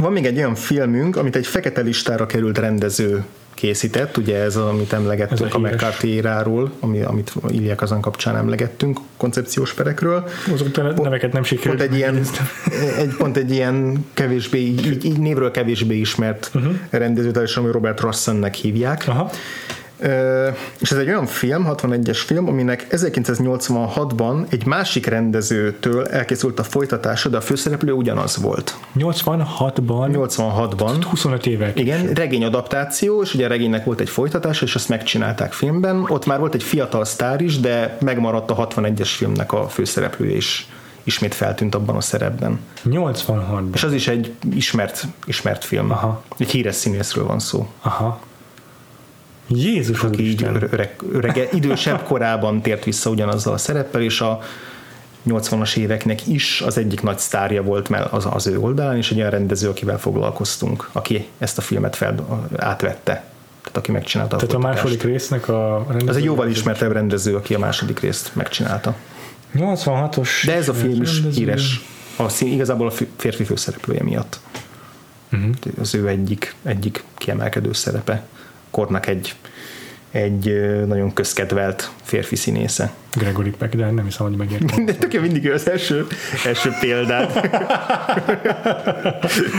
Van 0.00 0.12
még 0.12 0.26
egy 0.26 0.36
olyan 0.36 0.54
filmünk, 0.54 1.16
amit 1.16 1.36
egy 1.36 1.46
fekete 1.46 1.80
listára 1.80 2.26
került 2.26 2.58
rendező 2.58 3.24
készített, 3.56 4.16
ugye 4.16 4.36
ez, 4.36 4.56
amit 4.56 4.92
Ez 4.92 4.98
emlegettünk 4.98 5.54
a 5.54 5.56
a, 5.56 5.58
híres. 5.58 5.72
McCarthy 5.72 6.08
éráról, 6.08 6.72
ami, 6.80 7.00
amit 7.00 7.32
Ilya 7.48 7.74
Kazan 7.74 8.00
kapcsán 8.00 8.36
emlegettünk, 8.36 8.98
koncepciós 9.16 9.72
perekről. 9.72 10.28
Azok 10.52 10.76
a 10.76 11.02
neveket 11.02 11.32
nem 11.32 11.42
sikerült. 11.42 11.78
Pont 11.78 11.90
egy 11.90 11.96
ilyen, 11.96 12.20
egy, 13.02 13.14
pont 13.16 13.36
egy 13.36 13.50
ilyen 13.50 14.04
kevésbé, 14.14 14.58
így, 14.58 15.04
így 15.04 15.18
névről 15.18 15.50
kevésbé 15.50 15.96
ismert 15.96 16.50
uh-huh. 16.54 16.72
rendezőtársam, 16.90 17.62
ami 17.64 17.72
Robert 17.72 18.00
Rossonnek 18.00 18.54
hívják. 18.54 19.04
Aha. 19.06 19.30
És 20.78 20.90
ez 20.90 20.98
egy 20.98 21.08
olyan 21.08 21.26
film, 21.26 21.66
61-es 21.70 22.22
film, 22.26 22.48
aminek 22.48 22.86
1986-ban 22.90 24.52
egy 24.52 24.66
másik 24.66 25.06
rendezőtől 25.06 26.06
elkészült 26.06 26.58
a 26.58 26.62
folytatása, 26.62 27.28
de 27.28 27.36
a 27.36 27.40
főszereplő 27.40 27.92
ugyanaz 27.92 28.36
volt. 28.36 28.76
86-ban, 28.98 30.08
86-ban 30.12 31.04
25 31.10 31.46
évek. 31.46 31.78
igen, 31.78 32.06
regényadaptáció, 32.06 33.22
és 33.22 33.34
ugye 33.34 33.44
a 33.44 33.48
regénynek 33.48 33.84
volt 33.84 34.00
egy 34.00 34.10
folytatása, 34.10 34.64
és 34.64 34.74
azt 34.74 34.88
megcsinálták 34.88 35.52
filmben. 35.52 36.04
Ott 36.08 36.26
már 36.26 36.38
volt 36.38 36.54
egy 36.54 36.62
fiatal 36.62 37.04
sztár 37.04 37.40
is, 37.40 37.60
de 37.60 37.96
megmaradt 38.00 38.50
a 38.50 38.66
61-es 38.66 39.10
filmnek 39.16 39.52
a 39.52 39.68
főszereplője 39.68 40.36
is 40.36 40.68
ismét 41.02 41.34
feltűnt 41.34 41.74
abban 41.74 41.96
a 41.96 42.00
szerepben. 42.00 42.60
86-ban. 42.84 43.74
És 43.74 43.82
az 43.82 43.92
is 43.92 44.08
egy 44.08 44.34
ismert, 44.54 45.04
ismert 45.26 45.64
film. 45.64 45.90
Aha. 45.90 46.22
Egy 46.36 46.50
híres 46.50 46.74
színészről 46.74 47.26
van 47.26 47.38
szó. 47.38 47.68
Aha. 47.82 48.20
Jézus 49.48 50.02
Aki 50.02 50.28
így 50.28 50.42
öreg, 50.42 50.96
öreg, 51.12 51.48
idősebb 51.52 52.02
korában 52.02 52.60
tért 52.62 52.84
vissza 52.84 53.10
ugyanazzal 53.10 53.52
a 53.52 53.58
szereppel, 53.58 54.02
és 54.02 54.20
a 54.20 54.40
80-as 55.28 55.76
éveknek 55.76 56.26
is 56.26 56.60
az 56.60 56.78
egyik 56.78 57.02
nagy 57.02 57.18
sztárja 57.18 57.62
volt 57.62 57.88
mell- 57.88 58.12
az, 58.12 58.26
az 58.30 58.46
ő 58.46 58.58
oldalán, 58.58 58.96
és 58.96 59.10
egy 59.10 59.18
olyan 59.18 59.30
rendező, 59.30 59.68
akivel 59.68 59.98
foglalkoztunk, 59.98 60.88
aki 60.92 61.26
ezt 61.38 61.58
a 61.58 61.60
filmet 61.60 61.96
fel, 61.96 62.14
átvette. 62.56 63.24
Tehát 63.60 63.76
aki 63.76 63.90
megcsinálta 63.92 64.36
Tehát 64.36 64.54
a 64.54 64.58
folytatást. 64.58 64.82
második 64.84 65.02
résznek 65.02 65.48
a 65.48 65.84
rendező. 65.88 66.10
Ez 66.10 66.16
egy 66.16 66.24
jóval 66.24 66.48
ismertebb 66.48 66.92
rendező, 66.92 67.34
aki 67.36 67.54
a 67.54 67.58
második 67.58 68.00
részt 68.00 68.30
megcsinálta. 68.34 68.94
86-os. 69.56 70.28
De 70.44 70.54
ez 70.54 70.68
a 70.68 70.74
film 70.74 71.02
is 71.02 71.14
rendező. 71.14 71.40
híres. 71.40 71.84
A 72.16 72.28
szín, 72.28 72.52
igazából 72.52 72.86
a 72.86 72.92
férfi 73.16 73.44
főszereplője 73.44 74.02
miatt. 74.02 74.40
Mhm. 75.28 75.50
Az 75.80 75.94
ő 75.94 76.08
egyik, 76.08 76.54
egyik 76.62 77.04
kiemelkedő 77.14 77.72
szerepe. 77.72 78.22
Kornak 78.76 79.06
egy, 79.06 79.34
egy 80.10 80.70
nagyon 80.86 81.12
közkedvelt 81.12 81.90
férfi 82.02 82.36
színésze. 82.36 82.92
Gregory 83.14 83.50
Peck, 83.50 83.74
de 83.74 83.90
nem 83.90 84.04
hiszem, 84.04 84.26
hogy 84.26 84.36
megértem. 84.36 84.84
De 84.84 84.94
tök 84.94 85.20
mindig 85.20 85.44
ő 85.44 85.52
az 85.52 85.68
első, 85.68 86.06
első 86.44 86.70
példát. 86.80 87.40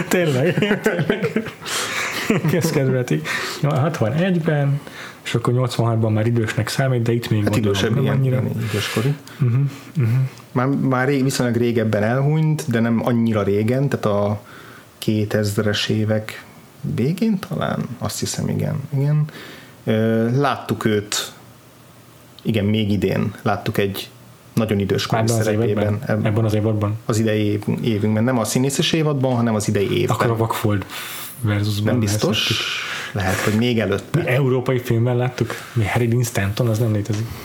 Tényleg. 0.10 0.80
Tényleg. 0.82 1.44
Kezdkedvetik. 2.52 3.28
61-ben, 3.62 4.80
és 5.24 5.36
akkor 5.36 5.54
86-ban 5.58 6.14
már 6.14 6.26
idősnek 6.26 6.68
számít, 6.68 7.02
de 7.02 7.12
itt 7.12 7.30
még 7.30 7.44
Hát 7.44 7.56
idősebb, 7.56 7.94
nem 7.94 8.04
ilyen, 8.04 8.16
annyira. 8.16 8.42
ilyen 8.42 8.64
időskori. 8.70 9.16
Uh-huh, 9.42 9.60
uh-huh. 9.98 10.16
Már, 10.52 10.68
már 10.68 11.08
rég, 11.08 11.24
viszonylag 11.24 11.56
régebben 11.56 12.04
elhunyt, 12.04 12.64
de 12.68 12.80
nem 12.80 13.02
annyira 13.04 13.44
régen, 13.44 13.90
tehát 13.90 14.06
a 14.06 14.42
2000-es 15.06 15.90
évek 15.90 16.46
végén 16.96 17.40
talán, 17.50 17.86
azt 17.98 18.20
hiszem, 18.20 18.48
igen. 18.50 18.76
igen. 18.98 19.26
Láttuk 20.40 20.86
őt, 20.86 21.32
igen, 22.42 22.66
még 22.66 22.92
idén 22.92 23.34
láttuk 23.42 23.78
egy 23.78 24.10
nagyon 24.54 24.80
Ebben 24.80 25.24
az 25.24 25.32
szerepében. 25.32 26.00
eb- 26.06 26.26
Ebben 26.26 26.46
az 26.46 26.54
évadban? 26.54 26.96
Az 27.06 27.20
idei 27.20 27.44
év, 27.44 27.64
évünkben, 27.82 28.24
nem 28.24 28.38
a 28.38 28.44
színészes 28.44 28.92
évadban, 28.94 29.36
hanem 29.36 29.56
az 29.56 29.68
idei 29.68 29.98
évben. 30.00 30.16
Akkor 30.16 30.30
a 30.30 30.36
Vakfold 30.38 30.86
versus 31.42 31.82
nem 31.82 32.00
biztos, 32.00 32.52
lehet, 33.12 33.36
hogy 33.36 33.54
még 33.54 33.80
előtte. 33.80 34.20
Mi 34.20 34.28
európai 34.28 34.80
filmben 34.80 35.18
láttuk? 35.18 35.54
Mi 35.74 35.86
Harry 35.86 36.08
Dean 36.08 36.24
Stanton, 36.24 36.68
az 36.68 36.80
nem 36.80 36.94
létezik. 36.94 37.26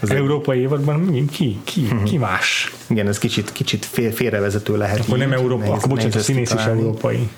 Az 0.00 0.10
európai 0.10 0.60
évadban 0.60 1.00
mi? 1.00 1.24
Ki? 1.24 1.60
Ki? 1.64 1.88
Ki 2.04 2.16
más? 2.18 2.72
Igen, 2.86 3.08
ez 3.08 3.18
kicsit, 3.18 3.52
kicsit 3.52 3.84
fél, 3.84 4.12
félrevezető 4.12 4.76
lehet. 4.76 5.00
Akkor 5.00 5.18
nem 5.18 5.28
így. 5.28 5.34
Európa, 5.34 5.58
Nehéz- 5.62 5.76
akkor 5.76 5.88
bocsánat, 5.88 6.14
a 6.14 6.18
színész 6.20 6.52
is 6.52 6.64
európai. 6.64 7.28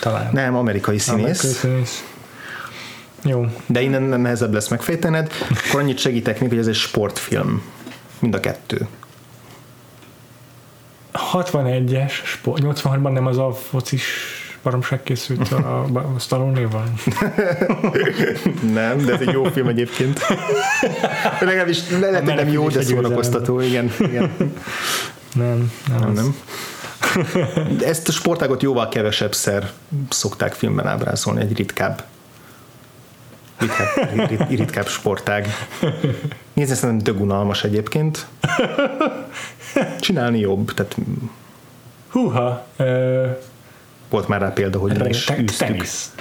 Talán. 0.00 0.30
Nem, 0.32 0.56
amerikai 0.56 0.98
Amerikai 1.08 1.36
színész. 1.52 2.06
Jó. 3.24 3.44
De 3.66 3.80
innen 3.80 4.02
nehezebb 4.02 4.52
lesz 4.52 4.68
megfejtened. 4.68 5.32
Akkor 5.68 5.80
annyit 5.80 5.98
segítek 5.98 6.40
még, 6.40 6.48
hogy 6.48 6.58
ez 6.58 6.66
egy 6.66 6.74
sportfilm. 6.74 7.62
Mind 8.18 8.34
a 8.34 8.40
kettő. 8.40 8.86
61-es, 11.32 12.12
sport, 12.24 12.62
86-ban 12.64 13.12
nem 13.12 13.26
az 13.26 13.38
a 13.38 13.52
focis 13.52 14.04
baromság 14.64 15.02
készült 15.02 15.52
a, 15.52 15.82
a 15.94 16.18
Stallone-néval? 16.18 16.84
Nem, 18.78 19.04
de 19.04 19.12
ez 19.12 19.20
egy 19.20 19.32
jó 19.32 19.44
film 19.44 19.68
egyébként. 19.68 20.20
Legalábbis 21.40 21.90
le- 21.90 21.98
lehet, 21.98 22.24
hogy 22.24 22.34
nem 22.34 22.48
jó, 22.48 22.68
de 22.68 22.82
szórakoztató. 22.82 23.60
Igen, 23.60 23.92
igen. 23.98 24.32
Nem, 25.34 25.72
nem, 25.88 25.98
Nem, 25.98 26.12
nem. 26.12 26.36
De 27.78 27.86
ezt 27.86 28.08
a 28.08 28.12
sportágot 28.12 28.62
jóval 28.62 28.88
kevesebb 28.88 29.34
szer 29.34 29.70
szokták 30.08 30.52
filmben 30.52 30.86
ábrázolni, 30.86 31.40
egy 31.40 31.56
ritkább 31.56 32.04
ritkább, 33.58 34.28
rit, 34.28 34.48
ritkább 34.48 34.86
sportág. 34.86 35.46
Nézd, 36.52 36.74
szerintem 36.74 37.14
dögunalmas 37.14 37.64
egyébként. 37.64 38.26
Csinálni 40.00 40.38
jobb, 40.38 40.74
tehát 40.74 40.96
Húha, 42.08 42.66
ö, 42.76 43.26
volt 44.14 44.28
már 44.28 44.40
rá 44.40 44.48
példa, 44.48 44.78
hogy 44.78 44.98
mi 44.98 45.08
is 45.08 45.56
tenisz. 45.56 46.14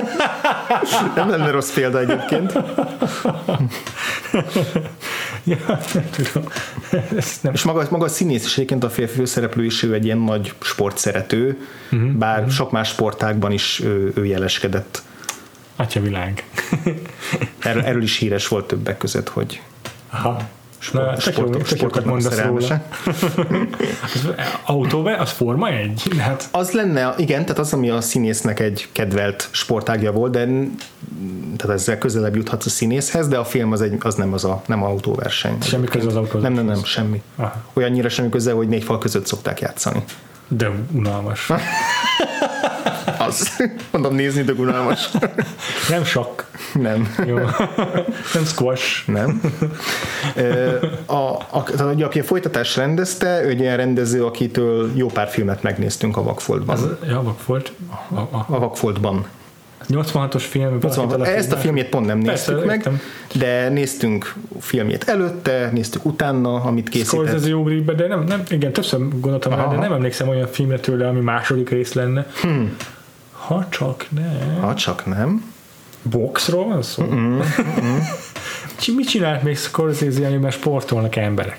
Nem 1.16 1.30
lenne 1.30 1.50
rossz 1.50 1.72
példa 1.72 2.00
egyébként. 2.00 2.52
Ja, 5.44 5.56
nem 5.94 6.10
tudom. 6.10 6.48
Ezt 7.16 7.42
nem. 7.42 7.52
És 7.52 7.62
maga, 7.62 7.86
maga 7.90 8.04
a 8.04 8.08
színész 8.08 8.44
is 8.44 8.54
egyébként 8.54 8.84
a 8.84 8.90
férfi 8.90 9.14
főszereplő 9.14 9.64
is 9.64 9.82
ő 9.82 9.94
egy 9.94 10.04
ilyen 10.04 10.18
nagy 10.18 10.54
sportszerető, 10.60 11.66
uh-huh. 11.92 12.10
bár 12.10 12.38
uh-huh. 12.38 12.52
sok 12.52 12.70
más 12.70 12.88
sportágban 12.88 13.52
is 13.52 13.80
ő, 13.80 14.12
ő 14.14 14.26
jeleskedett. 14.26 15.02
Atya 15.76 16.00
világ. 16.00 16.44
Erről, 17.58 17.82
erről 17.82 18.02
is 18.02 18.16
híres 18.16 18.48
volt 18.48 18.66
többek 18.66 18.98
között, 18.98 19.28
hogy 19.28 19.62
Aha. 20.10 20.48
Na, 20.92 21.16
tök 21.16 21.36
jókat 21.38 21.66
sportokban 21.66 22.12
mondasz 22.12 22.40
róla. 22.40 22.82
Az 24.02 24.28
autóve, 24.64 25.16
az 25.16 25.30
Forma 25.30 25.68
1? 25.68 26.02
Hát 26.18 26.48
Az 26.50 26.70
lenne, 26.70 27.14
igen, 27.16 27.42
tehát 27.42 27.58
az, 27.58 27.72
ami 27.72 27.90
a 27.90 28.00
színésznek 28.00 28.60
egy 28.60 28.88
kedvelt 28.92 29.48
sportágja 29.50 30.12
volt, 30.12 30.32
de 30.32 30.44
tehát 31.56 31.76
ezzel 31.76 31.98
közelebb 31.98 32.36
juthatsz 32.36 32.66
a 32.66 32.70
színészhez, 32.70 33.28
de 33.28 33.38
a 33.38 33.44
film 33.44 33.72
az, 33.72 33.80
egy, 33.80 33.96
az 34.00 34.14
nem 34.14 34.32
az 34.32 34.44
a 34.44 34.62
nem 34.66 34.82
autóverseny. 34.82 35.56
Semmi 35.62 35.86
köze 35.86 36.06
az 36.06 36.16
autóverseny. 36.16 36.54
Nem, 36.54 36.64
nem, 36.64 36.74
nem, 36.74 36.84
semmi. 36.84 37.22
Aha. 37.36 37.62
Olyannyira 37.72 38.08
semmi 38.08 38.28
köze, 38.28 38.52
hogy 38.52 38.68
négy 38.68 38.84
fal 38.84 38.98
között 38.98 39.26
szokták 39.26 39.60
játszani. 39.60 40.04
De 40.48 40.70
unalmas. 40.92 41.50
Az. 43.30 43.62
Mondom, 43.92 44.14
nézni, 44.14 44.42
de 44.42 44.52
unalmas. 44.52 45.10
Nem 45.90 46.04
sakk. 46.04 46.42
Nem. 46.74 47.14
Jó. 47.26 47.36
Nem 48.34 48.44
squash. 48.44 49.08
Nem. 49.08 49.40
A, 51.06 51.14
a, 51.14 51.64
a, 51.78 52.02
aki 52.02 52.18
a 52.20 52.24
folytatást 52.24 52.76
rendezte, 52.76 53.44
ő 53.44 53.48
egy 53.48 53.60
olyan 53.60 53.76
rendező, 53.76 54.24
akitől 54.24 54.90
jó 54.94 55.06
pár 55.06 55.28
filmet 55.28 55.62
megnéztünk 55.62 56.16
a 56.16 56.22
Vakfoltban. 56.22 56.98
Ja, 57.08 57.36
volt. 57.46 57.72
A, 58.08 58.14
a, 58.14 58.46
A 58.48 58.58
Vakfoltban. 58.58 59.26
86-os 59.88 60.44
film. 60.48 60.80
Szóval 60.88 61.26
ezt 61.26 61.52
a 61.52 61.56
filmjét 61.56 61.88
pont 61.88 62.06
nem 62.06 62.22
Persze, 62.22 62.52
néztük 62.52 62.68
meg, 62.68 62.76
értem. 62.76 63.00
de 63.34 63.68
néztünk 63.68 64.34
filmjét 64.60 65.04
előtte, 65.04 65.70
néztük 65.72 66.04
utána, 66.04 66.54
amit 66.54 66.88
készített. 66.88 67.26
Scorsese 67.26 67.54
ugrik 67.54 67.84
be, 67.84 67.94
de 67.94 68.06
nem, 68.06 68.24
nem, 68.24 68.42
igen, 68.48 68.72
többször 68.72 69.00
gondoltam 69.20 69.52
rá, 69.54 69.68
de 69.68 69.76
nem 69.76 69.92
emlékszem 69.92 70.28
olyan 70.28 70.46
filmre 70.46 70.78
tőle, 70.78 71.08
ami 71.08 71.20
második 71.20 71.70
rész 71.70 71.92
lenne. 71.92 72.26
Hmm. 72.42 72.76
Ha 73.50 73.66
csak 73.68 74.06
nem. 74.10 74.58
Ha 74.60 74.74
csak 74.74 75.06
nem. 75.06 75.52
Boxról 76.02 76.64
van 76.64 76.82
szó? 76.82 77.02
Mm-hmm. 77.02 77.40
Mit 78.96 79.08
csinált 79.08 79.42
még 79.42 79.56
Scorsese, 79.58 80.26
amiben 80.26 80.50
sportolnak 80.50 81.16
emberek? 81.16 81.56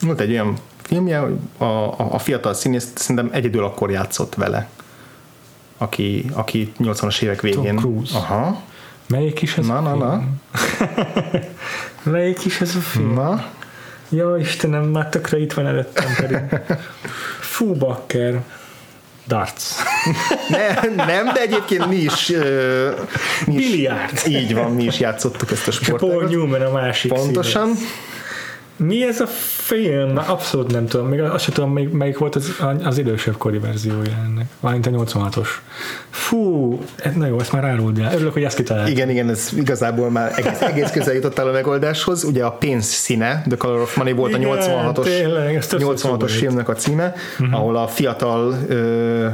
Volt 0.00 0.20
egy 0.20 0.30
olyan 0.30 0.56
filmje, 0.82 1.20
a, 1.58 1.64
a, 1.64 1.96
a 2.14 2.18
fiatal 2.18 2.54
színész 2.54 2.88
szerintem 2.94 3.28
egyedül 3.32 3.64
akkor 3.64 3.90
játszott 3.90 4.34
vele, 4.34 4.68
aki, 5.78 6.24
aki 6.32 6.72
80-as 6.78 7.22
évek 7.22 7.40
végén. 7.40 7.76
Cruise. 7.76 8.16
Aha. 8.16 8.62
Melyik 9.08 9.42
is 9.42 9.56
ez 9.56 9.66
Na, 9.66 9.76
a 9.76 9.80
na, 9.80 9.88
film? 9.90 9.98
na. 9.98 10.22
Melyik 12.12 12.44
is 12.44 12.60
ez 12.60 12.74
a 12.74 12.80
film? 12.80 13.12
Na, 13.14 13.44
Ja, 14.08 14.36
Istenem, 14.36 14.84
már 14.84 15.08
tökre 15.08 15.38
itt 15.38 15.52
van 15.52 15.66
előttem 15.66 16.14
pedig. 16.16 16.38
Fú, 17.54 17.74
bakker. 17.74 18.42
Darts. 19.26 19.62
Ne, 20.48 21.04
nem, 21.04 21.24
de 21.34 21.40
egyébként 21.40 21.88
mi 21.88 21.96
is, 21.96 22.30
ö, 22.30 22.90
mi 23.46 23.54
is 23.54 23.70
Biliárd. 23.70 24.22
így 24.28 24.54
van, 24.54 24.72
mi 24.72 24.82
is 24.84 25.00
játszottuk 25.00 25.50
ezt 25.50 25.68
a 25.68 25.72
Paul 25.86 25.98
sportágat. 25.98 26.30
Newman 26.30 26.60
a 26.60 26.72
másik 26.72 27.12
Pontosan. 27.12 27.74
színész. 27.74 27.90
Mi 28.76 29.02
ez 29.04 29.20
a 29.20 29.26
film? 29.56 30.10
Már 30.10 30.24
Abszolút 30.28 30.72
nem 30.72 30.86
tudom. 30.86 31.06
Még 31.08 31.20
azt 31.20 31.44
sem 31.44 31.54
tudom, 31.54 31.72
melyik, 31.72 31.90
melyik 31.92 32.18
volt 32.18 32.34
az, 32.34 32.56
az 32.84 32.98
idősebb 32.98 33.36
kori 33.36 33.58
verziója 33.58 34.22
ennek. 34.24 34.46
Valamint 34.60 34.86
a 34.86 34.90
86-os. 34.90 35.48
Fú, 36.10 36.78
ez- 36.96 37.14
na 37.14 37.26
jó, 37.26 37.40
ezt 37.40 37.52
már 37.52 37.64
áruld 37.64 37.98
el. 37.98 38.12
Örülök, 38.14 38.32
hogy 38.32 38.42
ezt 38.42 38.56
kitaláltam. 38.56 38.92
Igen, 38.92 39.10
igen, 39.10 39.28
ez 39.30 39.48
igazából 39.56 40.10
már 40.10 40.32
egész, 40.36 40.60
egész 40.60 40.90
közel 40.90 41.14
jutottál 41.14 41.48
a 41.48 41.52
megoldáshoz. 41.52 42.24
Ugye 42.24 42.44
a 42.44 42.50
pénz 42.50 42.84
színe, 42.86 43.42
The 43.48 43.56
Color 43.56 43.80
of 43.80 43.96
Money 43.96 44.12
volt 44.12 44.36
Igen, 44.36 44.50
a 44.50 44.54
86-os, 44.56 45.02
tényleg, 45.02 45.54
ez 45.54 45.66
többször 45.66 45.88
86-os 45.94 45.96
szóba 45.96 46.16
jött. 46.28 46.30
filmnek 46.36 46.68
a 46.68 46.72
címe, 46.74 47.14
uh-huh. 47.38 47.58
ahol 47.58 47.76
a 47.76 47.86
fiatal 47.86 48.54
ö, 48.68 49.26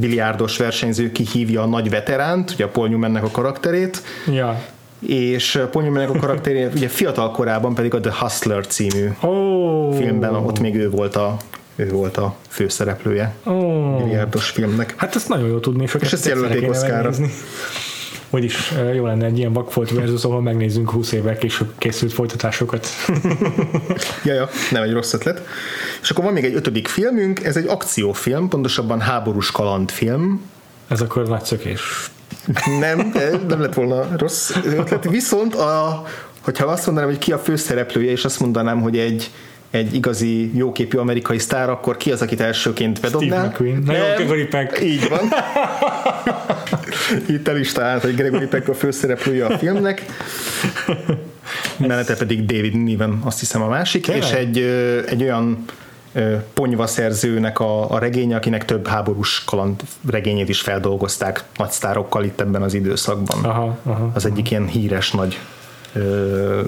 biliárdos 0.00 0.56
versenyző 0.56 1.12
kihívja 1.12 1.62
a 1.62 1.66
nagy 1.66 1.90
veteránt, 1.90 2.50
ugye 2.50 2.64
a 2.64 2.68
Paul 2.68 2.88
Newmannek 2.88 3.22
a 3.24 3.30
karakterét, 3.30 4.02
Ja. 4.32 4.60
és 5.06 5.60
Paul 5.70 5.84
Newmannek 5.84 6.10
a 6.14 6.18
karakteré 6.18 6.64
ugye 6.74 6.88
fiatal 6.88 7.30
korában 7.30 7.74
pedig 7.74 7.94
a 7.94 8.00
The 8.00 8.12
Hustler 8.18 8.66
című 8.66 9.08
Ó. 9.22 9.90
filmben, 9.90 10.34
ott 10.34 10.60
még 10.60 10.74
ő 10.74 10.90
volt 10.90 11.16
a, 11.16 11.36
ő 11.76 11.88
volt 11.88 12.16
a 12.16 12.34
főszereplője 12.48 13.34
Ó. 13.46 13.52
biliárdos 13.96 14.48
filmnek. 14.50 14.94
Hát 14.96 15.14
ezt 15.14 15.28
nagyon 15.28 15.48
jó 15.48 15.58
tudni, 15.58 15.88
és, 16.00 16.12
ezt 16.12 16.26
jelölték 16.26 16.68
Oscarra. 16.68 17.10
Vagyis 18.30 18.72
jó 18.94 19.06
lenne 19.06 19.24
egy 19.24 19.38
ilyen 19.38 19.52
vakfolt 19.52 19.90
versus, 19.90 20.24
ahol 20.24 20.42
megnézzünk 20.42 20.90
20 20.90 21.12
évvel 21.12 21.38
később 21.38 21.72
készült 21.78 22.12
folytatásokat. 22.12 22.86
Ja, 24.24 24.34
ja, 24.34 24.48
nem 24.70 24.82
egy 24.82 24.92
rossz 24.92 25.12
ötlet. 25.12 25.42
És 26.02 26.10
akkor 26.10 26.24
van 26.24 26.32
még 26.32 26.44
egy 26.44 26.54
ötödik 26.54 26.88
filmünk, 26.88 27.44
ez 27.44 27.56
egy 27.56 27.66
akciófilm, 27.66 28.48
pontosabban 28.48 29.00
háborús 29.00 29.50
kalandfilm. 29.50 30.42
Ez 30.88 31.00
akkor 31.00 31.28
nagy 31.28 31.44
szökés. 31.44 32.10
Nem, 32.80 33.12
nem 33.48 33.60
lett 33.60 33.74
volna 33.74 34.16
rossz 34.16 34.56
ötlet. 34.64 35.08
Viszont, 35.10 35.54
a, 35.54 36.04
hogyha 36.40 36.66
azt 36.66 36.86
mondanám, 36.86 37.10
hogy 37.10 37.18
ki 37.18 37.32
a 37.32 37.38
főszereplője, 37.38 38.10
és 38.10 38.24
azt 38.24 38.40
mondanám, 38.40 38.80
hogy 38.80 38.98
egy 38.98 39.30
egy 39.70 39.94
igazi 39.94 40.56
jóképű 40.56 40.98
amerikai 40.98 41.38
sztár, 41.38 41.70
akkor 41.70 41.96
ki 41.96 42.12
az, 42.12 42.22
akit 42.22 42.40
elsőként 42.40 43.00
bedobnál? 43.00 43.46
McQueen. 43.46 43.82
Na 43.84 43.92
jó, 43.92 44.02
Nem. 44.02 44.14
Gregory 44.14 44.44
Peck. 44.44 44.82
Így 44.82 45.08
van. 45.08 45.28
Itt 47.36 47.48
el 47.48 47.56
is 47.56 47.72
talált, 47.72 48.02
hogy 48.02 48.14
Gregory 48.14 48.46
Peck 48.46 48.68
a 48.68 48.74
főszereplője 48.74 49.46
a 49.46 49.58
filmnek. 49.58 50.04
Mellette 51.76 52.16
pedig 52.16 52.46
David 52.46 52.82
Niven, 52.82 53.20
azt 53.24 53.38
hiszem 53.38 53.62
a 53.62 53.68
másik, 53.68 54.04
Tényleg? 54.04 54.22
és 54.22 54.30
egy, 54.30 54.58
egy 55.08 55.22
olyan 55.22 55.64
ponyva 56.54 56.86
szerzőnek 56.86 57.60
a, 57.60 57.90
a 57.90 57.98
regénye, 57.98 58.36
akinek 58.36 58.64
több 58.64 58.86
háborús 58.86 59.44
kaland 59.44 59.80
regényét 60.10 60.48
is 60.48 60.60
feldolgozták 60.60 61.44
nagy 61.56 61.70
sztárokkal 61.70 62.24
itt 62.24 62.40
ebben 62.40 62.62
az 62.62 62.74
időszakban. 62.74 63.44
Aha, 63.44 63.78
aha. 63.82 64.10
Az 64.14 64.26
egyik 64.26 64.50
ilyen 64.50 64.66
híres 64.66 65.10
nagy 65.10 65.38
ö, 65.92 66.60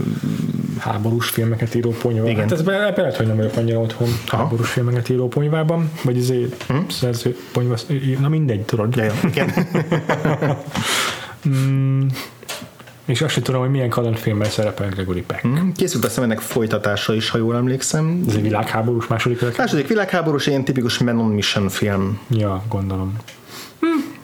Háborús 0.79 1.29
filmeket 1.29 1.75
író 1.75 1.91
ponyva. 1.91 2.29
Igen. 2.29 2.43
Hát 2.43 2.53
ez 2.53 2.63
be, 2.63 2.93
be 2.97 3.01
lehet, 3.01 3.17
hogy 3.17 3.27
nem 3.27 3.37
vagyok 3.37 3.57
annyira 3.57 3.79
otthon 3.79 4.09
háborús 4.27 4.71
filmeket 4.71 5.09
író 5.09 5.29
ponyvában, 5.29 5.91
vagy 6.05 6.19
azért 6.19 6.63
hm? 6.63 6.77
szerző 6.89 7.37
ponyva, 7.53 7.77
na 8.21 8.29
mindegy, 8.29 8.61
tudod. 8.61 8.97
ja, 8.97 9.13
igen. 9.25 9.53
És 13.05 13.23
azt 13.23 13.33
sem 13.33 13.43
tudom, 13.43 13.61
hogy 13.61 13.71
milyen 13.71 13.89
kalandfilmben 13.89 14.51
szerepel 14.51 14.89
Gregory 14.89 15.23
Peck. 15.23 15.41
Hm? 15.41 15.69
Készült 15.77 16.05
azt 16.05 16.19
ennek 16.19 16.39
folytatása 16.39 17.15
is, 17.15 17.31
ha 17.31 17.39
jól 17.39 17.57
emlékszem. 17.57 18.25
Ez 18.29 18.35
egy 18.35 18.43
világháborús 18.43 19.07
második 19.07 19.39
világ. 19.39 19.55
Második 19.59 19.89
világháborús, 19.89 20.47
ilyen 20.47 20.65
tipikus 20.65 20.99
Man 20.99 21.19
on 21.19 21.31
Mission 21.31 21.69
film. 21.69 22.21
Ja, 22.29 22.63
gondolom. 22.69 23.17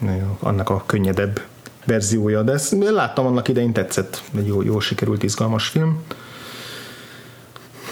Jó, 0.00 0.36
annak 0.40 0.70
a 0.70 0.82
könnyedebb 0.86 1.40
verziója, 1.86 2.42
de 2.42 2.52
ezt 2.52 2.76
láttam 2.90 3.26
annak 3.26 3.48
idején 3.48 3.72
tetszett, 3.72 4.22
egy 4.38 4.46
jó, 4.46 4.62
jó 4.62 4.80
sikerült, 4.80 5.22
izgalmas 5.22 5.68
film. 5.68 6.02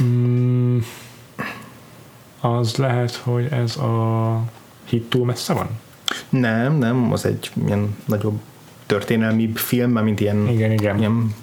Mm, 0.03 0.79
az 2.41 2.77
lehet, 2.77 3.15
hogy 3.15 3.47
ez 3.51 3.77
a 3.77 4.41
hit 4.85 5.09
túl 5.09 5.25
messze 5.25 5.53
van? 5.53 5.69
Nem, 6.29 6.79
nem, 6.79 7.13
az 7.13 7.25
egy 7.25 7.51
ilyen 7.67 7.97
nagyobb 8.05 8.41
történelmibb 8.87 9.57
film, 9.57 9.91
mint 9.91 10.21
ilyen, 10.21 10.49
Igen, 10.49 10.73
igen. 10.73 10.99
ilyen 10.99 11.35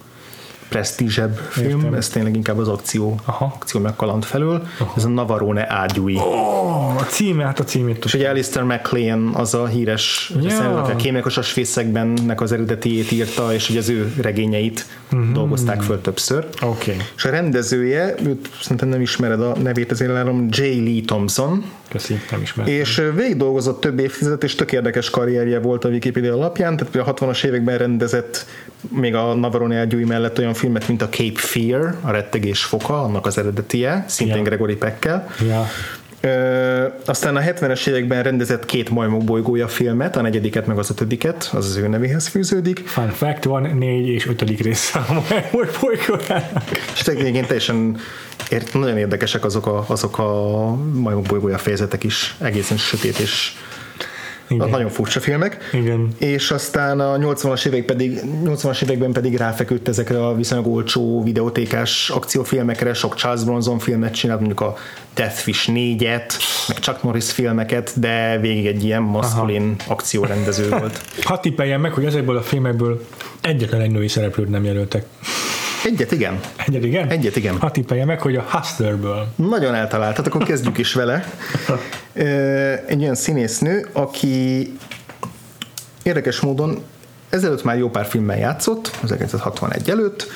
presztízsebb 0.72 1.36
film, 1.50 1.80
Értem. 1.80 1.94
ez 1.94 2.10
tényleg 2.10 2.36
inkább 2.36 2.58
az 2.58 2.68
akció, 2.68 3.20
Aha. 3.26 3.54
akció 3.56 3.80
meg 3.80 3.96
kaland 3.96 4.24
felől. 4.24 4.68
Ez 4.96 5.06
a 5.06 5.08
Navarone 5.08 5.72
ágyúi. 5.72 6.16
Oh, 6.16 6.96
a 6.96 7.06
címe, 7.10 7.44
hát 7.44 7.60
a 7.60 7.64
címét 7.64 8.06
És 8.06 8.14
ugye 8.14 8.30
Alistair 8.30 8.66
MacLean 8.66 9.32
az 9.34 9.54
a 9.54 9.66
híres 9.66 10.34
Ja. 10.42 10.50
ja. 10.50 10.82
a 10.82 10.96
kémekosas 10.96 11.52
fészekben 11.52 12.08
nek 12.26 12.42
az 12.42 12.52
eredetiét 12.52 13.12
írta, 13.12 13.54
és 13.54 13.70
ugye 13.70 13.80
az 13.80 13.90
ő 13.90 14.14
regényeit 14.22 14.86
uh-huh. 15.12 15.32
dolgozták 15.32 15.82
föl 15.82 16.02
többször. 16.02 16.48
Okay. 16.62 16.98
És 17.16 17.26
a 17.26 17.30
rendezője, 17.30 18.16
őt 18.26 18.50
szerintem 18.62 18.88
nem 18.88 19.02
ismered 19.02 19.42
a 19.42 19.56
nevét, 19.58 19.92
ezért 19.92 20.12
látom, 20.12 20.48
J. 20.50 20.62
Lee 20.62 21.02
Thompson, 21.06 21.66
köszi, 21.90 22.20
nem 22.32 22.42
ismerem. 22.42 22.74
és 22.74 23.02
végig 23.16 23.38
dolgozott 23.38 23.80
több 23.80 24.00
évtizedet, 24.00 24.44
és 24.44 24.56
tök 24.56 24.72
érdekes 24.72 25.10
karrierje 25.10 25.60
volt 25.60 25.86
a 25.86 25.90
Wikipedia 25.90 26.34
alapján, 26.34 26.78
tehát 26.78 26.96
a 26.96 27.14
60-as 27.14 27.44
években 27.44 27.78
rendezett 27.78 28.46
még 28.90 29.16
a 29.16 29.34
Navarone 29.34 29.80
ágyúi 29.80 30.04
mellett 30.04 30.40
olyan 30.40 30.54
filmet, 30.62 30.88
mint 30.88 31.02
a 31.02 31.10
Cape 31.10 31.40
Fear, 31.40 31.96
a 32.02 32.12
rettegés 32.12 32.64
foka, 32.64 33.04
annak 33.04 33.26
az 33.26 33.38
eredetie, 33.38 34.06
szintén 34.08 34.36
Ja. 34.38 34.44
Gregory 34.44 34.76
Peckkel. 34.76 35.28
Ö, 36.24 36.88
aztán 37.06 37.36
a 37.36 37.40
70-es 37.40 37.88
években 37.88 38.24
rendezett 38.24 38.66
két 38.66 38.90
majmok 38.90 39.24
bolygója 39.24 39.68
filmet, 39.68 40.16
a 40.16 40.22
negyediket 40.22 40.68
meg 40.68 40.78
az 40.78 40.90
ötödiket, 40.90 41.50
az 41.54 41.66
az 41.66 41.76
ő 41.76 41.88
nevéhez 41.88 42.28
fűződik, 42.28 42.80
Fun 42.88 43.10
fact, 43.10 43.44
van 43.44 43.62
négy 43.78 44.08
és 44.08 44.28
ötödik 44.28 44.60
része 44.64 45.00
a 45.00 45.14
Majmor 45.30 45.70
bolygójának. 45.82 46.64
és 46.94 47.02
egyébként 47.02 47.46
teljesen 47.48 47.98
ért, 48.50 48.74
nagyon 48.74 48.98
érdekesek 48.98 49.46
azok 49.46 49.66
a, 49.68 49.86
azok 49.88 50.18
a 50.20 50.66
majmok 50.94 51.26
bolygója 51.26 51.58
fejezetek 51.58 52.04
is, 52.04 52.36
egészen 52.40 52.78
sötét 52.78 53.20
és 53.20 53.52
Igen. 54.52 54.70
nagyon 54.70 54.90
furcsa 54.90 55.20
filmek. 55.20 55.70
Igen. 55.74 56.08
És 56.18 56.52
aztán 56.52 57.00
a 57.00 57.18
80-as 57.18 57.66
évek 57.66 57.86
pedig, 57.86 58.20
80-as 58.46 58.84
években 58.84 59.12
pedig 59.12 59.38
ráfeküdt 59.38 59.88
ezekre 59.88 60.26
a 60.26 60.36
viszonylag 60.36 60.74
olcsó 60.74 61.24
videótékás 61.24 62.10
akciófilmekre, 62.10 62.94
sok 62.94 63.16
Charles 63.16 63.44
Bronson 63.44 63.80
filmet 63.80 64.14
csinált, 64.14 64.40
mondjuk 64.40 64.62
a 64.62 64.76
Deathwish 65.14 65.70
4-et, 65.74 66.34
meg 66.68 66.80
Chuck 66.80 67.04
Norris 67.04 67.32
filmeket, 67.32 68.00
de 68.00 68.40
végig 68.40 68.66
egy 68.66 68.84
ilyen 68.84 69.02
maszkulin 69.02 69.76
akciórendező 69.88 70.70
volt. 70.70 71.02
Hadd 71.24 71.42
tippeljem 71.42 71.82
meg, 71.82 71.94
hogy 71.94 72.06
ezekből 72.06 72.38
a 72.38 72.42
filmekből 72.42 73.06
egyetlen 73.42 73.82
egy 73.82 73.92
női 73.92 74.08
szereplőt 74.08 74.50
nem 74.50 74.64
jelöltek. 74.64 75.06
Egyet 75.86 76.12
igen, 76.12 76.40
Egyet 76.66 76.84
igen? 76.84 77.08
Egyet 77.08 77.36
igen. 77.36 77.58
Hadd 77.60 77.72
tippeljem 77.72 78.08
meg, 78.08 78.22
hogy 78.22 78.36
a 78.36 78.42
Hustlerből. 78.42 79.28
Nagyon 79.36 79.76
eltaláltad, 79.76 80.26
akkor 80.28 80.44
kezdjük 80.44 80.78
is 80.78 80.94
vele. 80.94 81.26
Egy 82.88 83.02
olyan 83.02 83.16
színésznő, 83.16 83.88
aki 83.92 84.74
érdekes 86.04 86.40
módon 86.40 86.84
ezelőtt 87.30 87.64
már 87.64 87.78
jó 87.78 87.90
pár 87.90 88.06
filmben 88.06 88.38
játszott, 88.38 88.92
1961 89.04 89.90
előtt, 89.90 90.28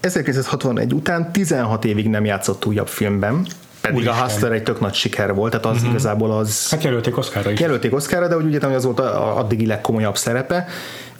1961 0.00 0.94
után 0.94 1.32
16 1.32 1.84
évig 1.84 2.08
nem 2.08 2.24
játszott 2.24 2.66
újabb 2.66 2.88
filmben, 2.88 3.46
pedig 3.80 3.96
Úristen. 3.96 4.18
a 4.18 4.22
Hustler 4.22 4.52
egy 4.52 4.62
tök 4.62 4.80
nagy 4.80 4.94
siker 4.94 5.34
volt, 5.34 5.50
tehát 5.50 5.66
az 5.66 5.76
uh-huh. 5.76 5.90
igazából 5.90 6.30
az... 6.30 6.70
Hát 6.70 6.84
jelölték 6.84 7.18
Oscarra 7.18 7.50
is. 7.50 7.60
Jelölték 7.60 7.94
Oscarra, 7.94 8.28
de 8.28 8.36
úgy 8.36 8.44
ugye 8.44 8.66
hogy 8.66 8.74
az 8.74 8.84
volt 8.84 9.00
a- 9.00 9.22
a- 9.22 9.38
addigi 9.38 9.66
legkomolyabb 9.66 10.16
szerepe, 10.16 10.66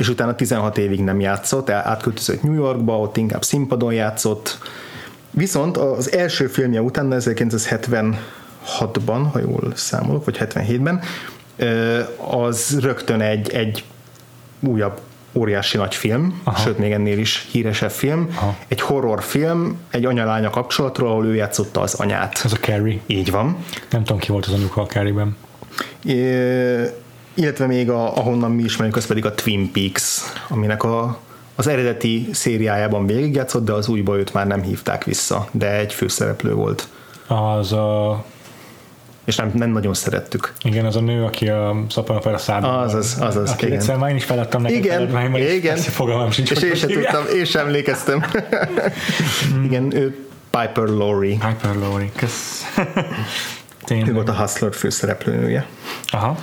és 0.02 0.08
utána 0.08 0.34
16 0.34 0.78
évig 0.78 1.00
nem 1.00 1.20
játszott, 1.20 1.70
átköltözött 1.70 2.42
New 2.42 2.54
Yorkba, 2.54 2.98
ott 2.98 3.16
inkább 3.16 3.42
színpadon 3.42 3.92
játszott. 3.92 4.58
Viszont 5.30 5.76
az 5.76 6.12
első 6.12 6.46
filmje 6.46 6.80
után, 6.80 7.14
1976-ban, 7.18 9.26
ha 9.32 9.38
jól 9.38 9.72
számolok, 9.74 10.24
vagy 10.24 10.36
77-ben, 10.40 11.00
ö, 11.56 12.00
az 12.30 12.78
rögtön 12.80 13.20
egy, 13.20 13.50
egy 13.50 13.84
újabb 14.60 15.00
óriási 15.32 15.76
nagy 15.76 15.94
film, 15.94 16.40
Aha. 16.44 16.62
sőt 16.62 16.78
még 16.78 16.92
ennél 16.92 17.18
is 17.18 17.48
híresebb 17.50 17.90
film, 17.90 18.28
Aha. 18.36 18.56
egy 18.68 18.80
horrorfilm, 18.80 19.78
egy 19.90 20.04
anyalánya 20.04 20.50
kapcsolatról, 20.50 21.10
ahol 21.10 21.26
ő 21.26 21.34
játszotta 21.34 21.80
az 21.80 21.94
anyát. 21.94 22.40
Ez 22.44 22.52
a 22.52 22.56
Carrie. 22.56 23.00
Így 23.06 23.30
van. 23.30 23.56
Nem 23.90 24.04
tudom, 24.04 24.20
ki 24.20 24.30
volt 24.30 24.46
az 24.46 24.52
anyuka 24.52 24.80
a 24.80 24.86
Carrie-ben. 24.86 25.36
É, 26.04 27.01
illetve 27.34 27.66
még 27.66 27.90
a, 27.90 28.16
ahonnan 28.16 28.50
mi 28.50 28.62
ismerjük, 28.62 28.96
az 28.96 29.06
pedig 29.06 29.24
a 29.24 29.34
Twin 29.34 29.72
Peaks, 29.72 30.20
aminek 30.48 30.82
a, 30.82 31.18
az 31.56 31.66
eredeti 31.66 32.28
szériájában 32.32 33.06
végigjátszott, 33.06 33.64
de 33.64 33.72
az 33.72 33.88
újba 33.88 34.18
őt 34.18 34.32
már 34.32 34.46
nem 34.46 34.62
hívták 34.62 35.04
vissza, 35.04 35.48
de 35.50 35.76
egy 35.78 35.92
főszereplő 35.92 36.54
volt. 36.54 36.88
Az 37.26 37.72
a, 37.72 38.24
És 39.24 39.36
nem, 39.36 39.50
nem 39.54 39.70
nagyon 39.70 39.94
szerettük. 39.94 40.52
igen, 40.62 40.84
az 40.84 40.96
a 40.96 41.00
nő, 41.00 41.24
aki 41.24 41.48
a 41.48 41.84
szaponopera 41.88 42.38
szában. 42.38 42.78
Azaz, 42.78 43.16
azaz, 43.20 43.50
Aki 43.50 43.66
igen. 43.66 43.78
egyszer 43.78 43.96
már 43.96 44.10
én 44.10 44.16
is 44.16 44.24
feladtam 44.24 44.62
neked 44.62 44.76
Igen, 44.76 44.96
feladványban, 44.96 45.40
és 45.40 45.52
igen. 45.52 45.74
persze 45.74 45.90
fogalmam 45.90 46.30
sincs, 46.30 46.50
És 46.50 46.62
én 46.62 46.74
sem 46.74 46.88
tudtam, 46.90 47.24
én 47.36 47.44
sem 47.44 47.66
emlékeztem. 47.66 48.24
Igen, 49.66 49.94
ő 49.96 50.26
Piper 50.50 50.84
Laurie. 50.88 51.30
Hyper 51.48 51.74
Laurie, 51.76 52.10
kösz. 52.16 52.62
Ő 52.76 53.84
Tényleg. 53.84 54.14
volt 54.14 54.28
a 54.28 54.32
Hustler 54.34 54.74
főszereplőnője. 54.74 55.66
Aha, 56.06 56.36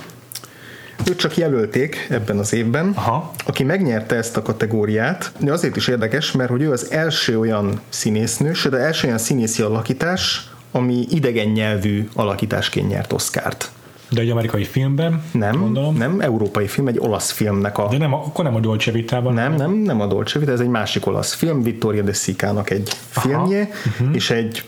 Őt 1.08 1.18
csak 1.18 1.36
jelölték 1.36 2.06
ebben 2.10 2.38
az 2.38 2.52
évben. 2.52 2.92
aha. 2.94 3.32
aki 3.46 3.64
megnyerte 3.64 4.16
ezt 4.16 4.36
a 4.36 4.42
kategóriát, 4.42 5.32
de 5.38 5.52
azért 5.52 5.76
is 5.76 5.88
érdekes, 5.88 6.32
mert 6.32 6.50
hogy 6.50 6.62
ő 6.62 6.70
az 6.70 6.90
első 6.90 7.38
olyan 7.38 7.80
színésznő, 7.88 8.52
sőt, 8.52 8.72
az 8.72 8.78
első 8.78 9.06
olyan 9.06 9.18
színészi 9.18 9.62
alakítás, 9.62 10.50
ami 10.72 11.06
idegen 11.10 11.48
nyelvű 11.48 12.08
alakításként 12.14 12.88
nyert 12.88 13.12
Oscárt. 13.12 13.70
De 14.10 14.20
egy 14.20 14.30
amerikai 14.30 14.64
filmben, 14.64 15.22
Nem, 15.32 15.60
gondolom. 15.60 15.96
nem 15.96 16.20
európai 16.20 16.66
film, 16.66 16.86
egy 16.86 16.98
olasz 16.98 17.30
filmnek 17.30 17.78
a... 17.78 17.88
De 17.88 17.98
nem, 17.98 18.14
akkor 18.14 18.44
nem 18.44 18.54
a 18.54 18.60
Dolce 18.60 18.90
Vitában. 18.90 19.34
Nem, 19.34 19.54
nem, 19.54 19.72
nem 19.72 20.00
a 20.00 20.06
Dolce 20.06 20.38
Vita, 20.38 20.52
ez 20.52 20.60
egy 20.60 20.68
másik 20.68 21.06
olasz 21.06 21.34
film, 21.34 21.62
Vittoria 21.62 22.02
de 22.02 22.12
Sica-nak 22.12 22.70
egy 22.70 22.90
filmje, 23.08 23.68
uh-huh. 23.86 24.14
és 24.14 24.30
egy 24.30 24.62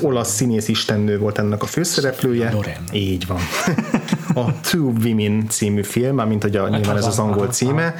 olasz 0.00 0.34
színész 0.34 0.68
istennő 0.68 1.18
volt 1.18 1.38
ennek 1.38 1.62
a 1.62 1.66
főszereplője. 1.66 2.50
Loren. 2.52 2.84
Így 2.92 3.26
van. 3.26 3.38
A 4.38 4.54
Two 4.60 4.92
Women 5.04 5.46
című 5.48 5.82
film, 5.82 6.14
már 6.14 6.26
mint 6.26 6.42
hogy 6.42 6.56
a, 6.56 6.68
nyilván 6.68 6.96
ez 6.96 7.06
az 7.06 7.18
angol 7.18 7.46
címe, 7.46 7.94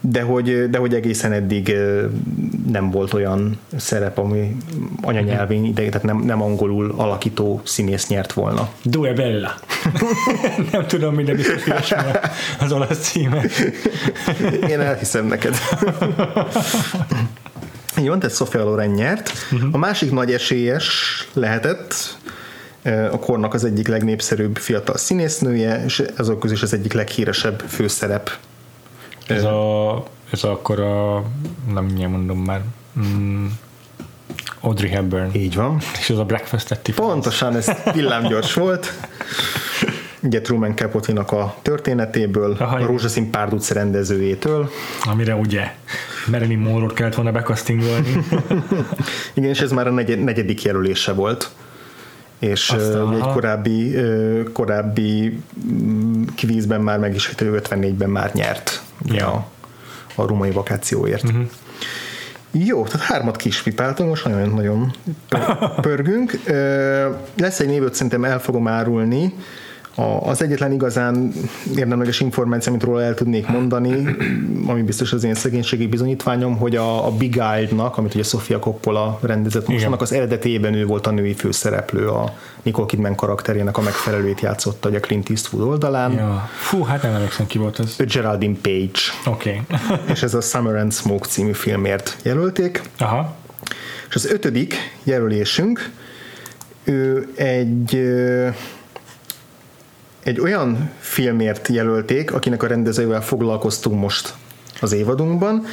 de 0.00 0.22
hogy, 0.22 0.70
de 0.70 0.78
hogy 0.78 0.94
egészen 0.94 1.32
eddig 1.32 1.76
nem 2.70 2.90
volt 2.90 3.12
olyan 3.12 3.58
szerep, 3.76 4.18
ami 4.18 4.56
anyanyelvén 5.02 5.64
ide, 5.64 5.82
tehát 5.82 6.02
nem, 6.02 6.18
nem 6.18 6.42
angolul 6.42 6.94
alakító 6.96 7.60
színész 7.64 8.08
nyert 8.08 8.32
volna. 8.32 8.68
Due 8.82 9.12
Bella. 9.12 9.54
nem 10.72 10.86
tudom, 10.86 11.14
minden 11.14 11.36
biztos, 11.36 11.92
az 12.60 12.72
olasz 12.72 12.98
címe. 12.98 13.44
Én 14.68 14.80
elhiszem 14.80 15.26
neked. 15.26 15.54
Így 17.98 18.08
van, 18.08 18.18
tehát 18.18 18.36
Sofia 18.36 18.64
Loren 18.64 18.90
nyert. 18.90 19.32
A 19.72 19.78
másik 19.78 20.10
nagy 20.10 20.32
esélyes 20.32 20.88
lehetett 21.32 21.94
eh, 21.94 22.32
a 23.10 23.18
kornak 23.18 23.54
az 23.54 23.64
egyik 23.64 23.88
legnépszerűbb 23.88 24.56
fiatal 24.56 24.96
színésznője, 24.96 25.84
és 25.84 26.02
azok 26.16 26.40
közül 26.40 26.56
is 26.56 26.62
az 26.62 26.72
egyik 26.72 26.92
leghíresebb 26.92 27.62
főszerep. 27.68 28.30
Ez 29.26 29.44
a, 29.44 30.02
ez 30.30 30.44
akkor 30.44 30.80
a, 30.80 31.24
nem 31.72 31.84
mindjárt 31.84 32.10
mondom 32.10 32.38
már, 32.38 32.60
mm, 32.98 33.46
Audrey 34.60 34.88
Hepburn. 34.88 35.30
Így 35.32 35.54
van. 35.54 35.78
És 35.98 36.10
ez 36.10 36.18
a 36.18 36.24
Breakfast 36.24 36.70
at 36.70 36.80
Tiffany's. 36.84 36.94
Pontosan, 36.94 37.56
ez 37.56 37.70
villámgyors 37.94 38.54
volt. 38.54 38.92
Ugye 40.22 40.40
Truman 40.40 40.76
Capote-nak 40.76 41.32
a 41.32 41.56
történetéből, 41.62 42.56
Aha, 42.58 42.76
a. 42.76 42.86
Rózsaszín 42.86 43.30
párduc 43.30 43.70
rendezőjétől. 43.70 44.70
Amire 45.02 45.34
ugye 45.34 45.74
Marilyn 46.30 46.58
Monroe-t 46.58 46.92
kellett 46.94 47.14
volna 47.14 47.32
bekasztingolni. 47.32 48.24
Igen, 49.34 49.50
és 49.50 49.60
ez 49.60 49.70
már 49.70 49.86
a 49.86 49.90
negyed, 49.90 50.24
negyedik 50.24 50.62
jelölése 50.62 51.12
volt. 51.12 51.50
És 52.44 52.70
Aztán, 52.70 53.12
egy 53.12 53.20
aha. 53.20 53.32
korábbi, 53.32 53.96
korábbi 54.52 55.40
mm, 55.72 56.22
kvízben 56.36 56.80
már 56.80 56.98
meg 56.98 57.14
is, 57.14 57.26
hogy 57.26 57.46
ő 57.46 57.60
54-ben 57.62 58.10
már 58.10 58.30
nyert 58.34 58.82
Ja. 59.04 59.26
a, 59.30 59.46
a 60.14 60.26
római 60.26 60.50
vakációért. 60.50 61.24
Uh-huh. 61.24 61.42
Jó, 62.50 62.84
tehát 62.84 63.06
hármat 63.06 63.36
kispipáltunk, 63.36 64.08
most 64.08 64.24
nagyon-nagyon 64.24 64.92
pör- 65.28 65.58
pörgünk. 65.86 66.40
Lesz 67.36 67.60
egy 67.60 67.66
névöt, 67.66 67.94
szerintem 67.94 68.24
el 68.24 68.38
fogom 68.40 68.68
árulni. 68.68 69.34
A, 69.94 70.02
az 70.02 70.42
egyetlen 70.42 70.72
igazán 70.72 71.32
érdemleges 71.76 72.20
információ, 72.20 72.72
amit 72.72 72.84
róla 72.84 73.02
el 73.02 73.14
tudnék 73.14 73.46
mondani, 73.46 74.16
ami 74.66 74.82
biztos 74.82 75.12
az 75.12 75.24
én 75.24 75.34
szegénységi 75.34 75.86
bizonyítványom, 75.86 76.56
hogy 76.56 76.76
a, 76.76 77.06
a 77.06 77.10
Big 77.10 77.36
Eyed-nak, 77.36 77.96
amit 77.96 78.14
ugye 78.14 78.22
Sofia 78.22 78.58
Coppola 78.58 79.18
rendezett 79.22 79.68
most, 79.68 79.84
annak 79.84 80.00
az 80.00 80.12
eredetében 80.12 80.74
ő 80.74 80.86
volt 80.86 81.06
a 81.06 81.10
női 81.10 81.34
főszereplő, 81.34 82.08
a 82.08 82.34
Nicole 82.62 82.86
Kidman 82.86 83.14
karakterének 83.14 83.76
a 83.78 83.80
megfelelőt 83.80 84.40
játszotta, 84.40 84.88
ugye 84.88 85.00
Clint 85.00 85.30
Eastwood 85.30 85.66
oldalán. 85.68 86.12
Ja. 86.12 86.48
Fú, 86.56 86.82
hát 86.82 87.02
nem 87.02 87.14
emlékszem, 87.14 87.46
ki 87.46 87.58
volt 87.58 87.78
ez. 87.78 87.96
Geraldine 87.96 88.56
Page, 88.62 89.00
Oké. 89.26 89.62
Okay. 89.68 89.88
és 90.12 90.22
ez 90.22 90.34
a 90.34 90.40
Summer 90.40 90.76
and 90.76 90.92
Smoke 90.92 91.28
című 91.28 91.52
filmért 91.52 92.16
jelölték. 92.22 92.82
Aha. 92.98 93.34
És 94.08 94.14
az 94.14 94.30
ötödik 94.30 94.74
jelölésünk, 95.02 95.90
ő 96.84 97.28
egy 97.34 97.94
egy 100.24 100.40
olyan 100.40 100.90
filmért 100.98 101.68
jelölték, 101.68 102.32
akinek 102.32 102.62
a 102.62 102.66
rendezővel 102.66 103.22
foglalkoztunk 103.22 104.00
most 104.00 104.34
az 104.80 104.92
évadunkban. 104.92 105.64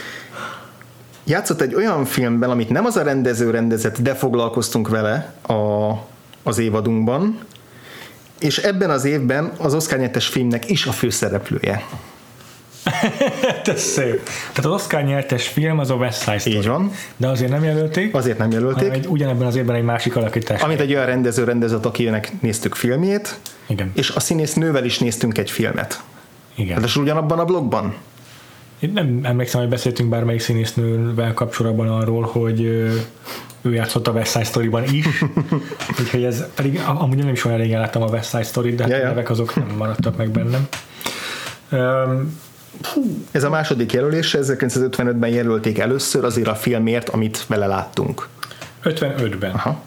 Játszott 1.24 1.62
egy 1.62 1.76
olyan 1.76 2.06
filmben, 2.06 2.50
amit 2.50 2.70
nem 2.70 2.86
az 2.86 2.96
a 2.96 3.04
rendező 3.04 3.50
rendezett, 3.50 4.02
de 4.02 4.16
foglalkoztunk 4.16 4.90
vele 4.90 5.34
a, 5.48 5.92
az 6.44 6.58
évadunkban, 6.58 7.40
és 8.40 8.58
ebben 8.58 8.90
az 8.90 9.06
évben 9.06 9.52
az 9.58 9.74
Oscar 9.74 10.00
nyertes 10.00 10.28
filmnek 10.28 10.70
is 10.70 10.86
a 10.86 10.92
főszereplője. 10.92 11.86
Hát 13.42 13.68
ez 13.68 13.82
szép. 13.82 14.24
Tehát 14.24 14.66
az 14.66 14.72
Oscar 14.72 15.04
nyertes 15.04 15.48
film 15.48 15.80
az 15.80 15.90
a 15.90 15.94
West 15.96 16.22
Side 16.22 16.38
Story. 16.38 16.56
Így 16.56 16.68
van. 16.68 16.92
De 17.18 17.28
azért 17.28 17.52
nem 17.52 17.64
jelölték, 17.64 18.16
Azért 18.16 18.38
nem 18.38 18.52
jelölték. 18.52 18.92
egy, 18.94 19.06
ugyanebben 19.08 19.48
az 19.48 19.56
évben 19.56 19.76
egy 19.76 19.84
másik 19.84 20.16
alakítás. 20.16 20.62
Amit 20.62 20.80
egy 20.80 20.94
olyan 20.94 21.06
rendező 21.06 21.44
rendezett, 21.44 21.86
akinek 21.86 22.32
néztük 22.42 22.76
filmjét, 22.76 23.40
Igen. 23.68 23.92
és 23.96 24.10
a 24.10 24.20
színész 24.20 24.54
nővel 24.54 24.86
is 24.86 25.00
néztünk 25.00 25.38
egy 25.38 25.52
filmet. 25.52 26.02
Igen. 26.56 26.74
Ráadásul 26.74 27.04
ugyanabban 27.04 27.40
a 27.40 27.46
blogban. 27.46 27.96
Én 28.80 28.92
nem 28.94 29.20
emlékszem, 29.24 29.62
hogy 29.62 29.70
beszéltünk 29.70 30.10
bármelyik 30.10 30.42
színésznővel 30.42 31.34
kapcsolatban 31.34 31.90
arról, 31.90 32.24
hogy 32.24 32.62
ő 33.62 33.74
játszott 33.74 34.08
a 34.08 34.12
West 34.12 34.32
Side 34.32 34.44
Story-ban 34.44 34.84
is, 34.84 35.06
úgyhogy 36.00 36.24
ez 36.24 36.44
pedig 36.56 36.80
amúgy 36.86 37.18
nem 37.18 37.30
is 37.30 37.46
olyan 37.46 37.58
régen 37.58 37.80
láttam 37.80 38.02
a 38.02 38.06
West 38.08 38.30
Side 38.30 38.44
Story-t, 38.44 38.76
de 38.76 38.84
hát 38.84 38.92
Ja, 38.92 38.98
a 38.98 39.02
ja. 39.02 39.08
nevek 39.08 39.30
azok 39.30 39.56
nem 39.56 39.76
maradtak 39.78 40.18
meg 40.18 40.30
bennem. 40.30 40.68
Um, 41.72 42.40
Ez 43.32 43.44
a 43.44 43.50
második 43.50 43.92
jelölése, 43.92 44.40
1955-ben 44.42 45.30
jelölték 45.30 45.80
először 45.80 46.24
azért 46.24 46.48
a 46.48 46.56
filmért, 46.56 47.10
amit 47.10 47.46
vele 47.48 47.66
láttunk. 47.66 48.28
55-ben. 48.84 49.52
Aha. 49.52 49.82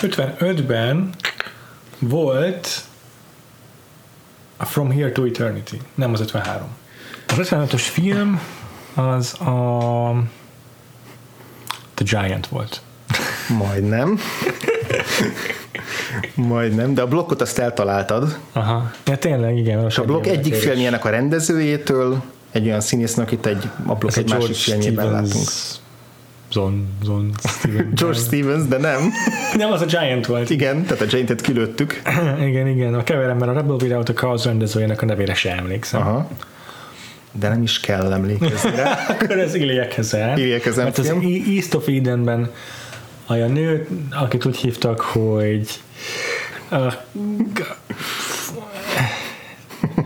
55-ben 0.00 1.10
volt 1.98 2.84
a 4.56 4.64
From 4.64 4.90
Here 4.90 5.12
to 5.12 5.24
Eternity, 5.24 5.76
nem 5.94 6.12
az 6.12 6.20
53. 6.20 6.68
Az 7.26 7.36
55-ös 7.38 7.82
film 7.92 8.40
az 8.94 9.40
a 9.40 10.24
The 11.94 12.20
Giant 12.20 12.46
volt. 12.46 12.80
Majdnem. 13.48 14.18
Majdnem, 16.34 16.94
de 16.94 17.02
a 17.02 17.06
blokkot 17.06 17.40
azt 17.40 17.58
eltaláltad. 17.58 18.38
Aha. 18.52 18.90
Ja, 19.06 19.16
tényleg, 19.16 19.56
igen. 19.58 19.86
És 19.86 19.98
a 19.98 20.04
blokk 20.04 20.26
egyik 20.26 20.54
filmjének 20.54 21.04
a 21.04 21.08
rendezőjétől, 21.08 22.22
egy 22.52 22.66
olyan 22.66 22.80
színésznek, 22.80 23.26
akit 23.26 23.46
egy, 23.46 23.68
a 23.86 23.94
blokk 23.94 24.16
egy 24.16 24.30
másik 24.30 24.54
filmjében 24.54 25.10
látunk. 25.10 25.28
Stevens. 25.30 25.82
Zon, 26.52 26.88
Zon, 27.04 27.30
Steven 27.44 27.92
George 27.98 28.18
Stevens, 28.18 28.68
de 28.68 28.78
nem. 28.78 29.12
Nem, 29.56 29.72
az 29.72 29.80
a 29.80 29.84
Giant 29.84 30.26
volt. 30.26 30.50
Igen, 30.50 30.82
tehát 30.82 31.00
a 31.00 31.04
Giant-et 31.04 31.40
kilőttük. 31.40 32.02
igen, 32.48 32.66
igen. 32.66 32.94
A 32.94 33.02
keverem, 33.02 33.36
mert 33.36 33.50
a 33.50 33.54
Rebel 33.54 33.76
Without 33.80 34.08
a 34.08 34.12
Cause 34.12 34.48
rendezőjének 34.48 35.02
a 35.02 35.06
nevére 35.06 35.34
se 35.34 35.50
emlékszem. 35.50 36.00
Aha. 36.00 36.28
De 37.32 37.48
nem 37.48 37.62
is 37.62 37.80
kell 37.80 38.12
emlékezni 38.12 38.76
rá. 38.76 38.92
Akkor 39.08 39.38
ez 39.38 39.54
Ilya 39.54 39.88
Kezel. 39.88 40.38
Ilya 40.38 40.60
Kezel 40.60 40.84
Mert 40.84 40.98
az 40.98 41.06
film. 41.06 41.20
E- 41.20 41.50
East 41.54 41.74
of 41.74 41.86
Edenben 41.86 42.50
a 43.26 43.34
nő, 43.34 43.88
akit 44.10 44.44
úgy 44.44 44.56
hívtak, 44.56 45.00
hogy 45.00 45.80
uh, 46.70 46.92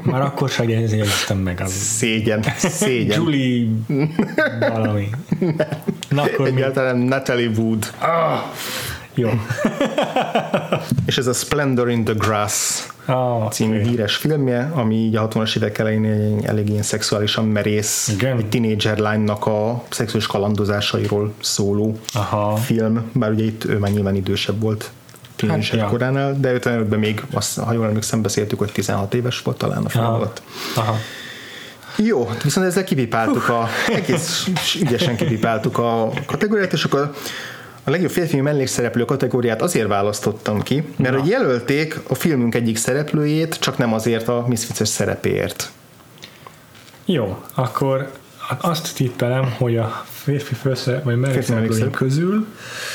már 0.02 0.20
akkor 0.20 0.48
sem 0.48 0.68
jegyeztem 0.68 1.38
meg. 1.38 1.60
Az 1.60 1.72
Szégyen, 1.72 2.42
szégyen. 2.56 3.22
Julie 3.22 3.68
valami. 4.60 5.08
Na, 6.08 6.22
akkor 6.22 6.50
mi? 6.50 6.56
Egyáltalán 6.56 6.96
Natalie 6.96 7.48
Wood. 7.48 7.92
Jó. 9.14 9.30
És 11.06 11.18
ez 11.18 11.26
a 11.26 11.32
Splendor 11.32 11.90
in 11.90 12.04
the 12.04 12.14
Grass 12.16 12.86
Ah, 13.10 13.50
című 13.50 13.80
oké. 13.80 13.88
híres 13.88 14.16
filmje, 14.16 14.70
ami 14.74 14.94
így 14.94 15.16
a 15.16 15.28
60-as 15.28 15.56
évek 15.56 15.78
elején 15.78 16.40
elég 16.46 16.68
ilyen 16.68 16.82
szexuálisan 16.82 17.44
merész, 17.44 18.08
Igen. 18.08 18.36
egy 18.36 18.48
tínédzser 18.48 18.98
lánynak 18.98 19.46
a 19.46 19.82
szexuális 19.88 20.26
kalandozásairól 20.26 21.32
szóló 21.40 21.98
Aha. 22.12 22.56
film, 22.56 23.10
bár 23.12 23.30
ugye 23.30 23.44
itt 23.44 23.64
ő 23.64 23.78
már 23.78 23.90
nyilván 23.90 24.14
idősebb 24.14 24.60
volt 24.60 24.90
tínédzser 25.36 25.78
Hát, 25.78 25.80
hát, 25.80 25.90
koránál, 25.90 26.36
de 26.40 26.58
55-ben 26.58 26.98
még, 26.98 27.22
azt, 27.32 27.58
ha 27.58 27.72
jól 27.72 27.86
emlékszem, 27.86 28.22
beszéltük, 28.22 28.58
hogy 28.58 28.72
16 28.72 29.14
éves 29.14 29.40
volt 29.42 29.58
talán 29.58 29.84
a 29.84 29.88
film 29.88 30.04
alatt. 30.04 30.42
Aha. 30.76 30.96
Jó, 31.96 32.30
viszont 32.42 32.66
ezzel 32.66 32.84
kipipáltuk 32.84 33.48
a, 33.48 33.68
egész 33.94 34.48
ügyesen 34.80 35.16
kipipáltuk 35.16 35.78
a 35.78 36.10
kategóriát, 36.26 36.72
és 36.72 36.84
akkor 36.84 37.14
a 37.88 37.90
legjobb 37.90 38.10
férfi 38.10 38.40
mellékszereplő 38.40 39.04
kategóriát 39.04 39.62
azért 39.62 39.88
választottam 39.88 40.62
ki, 40.62 40.84
mert 40.96 41.14
Na. 41.14 41.20
hogy 41.20 41.28
jelölték 41.28 42.00
a 42.08 42.14
filmünk 42.14 42.54
egyik 42.54 42.76
szereplőjét, 42.76 43.58
csak 43.58 43.78
nem 43.78 43.92
azért 43.92 44.28
a 44.28 44.44
Misfits 44.48 44.88
szerepéért. 44.88 45.70
Jó, 47.04 47.42
akkor 47.54 48.10
azt 48.60 48.94
tippelem, 48.94 49.54
hogy 49.58 49.76
a 49.76 50.04
férfi 50.28 50.54
főszerep, 50.54 51.04
vagy 51.04 51.16
mellékszereplőink 51.16 51.68
mellékszereplő. 51.68 52.06
közül 52.06 52.46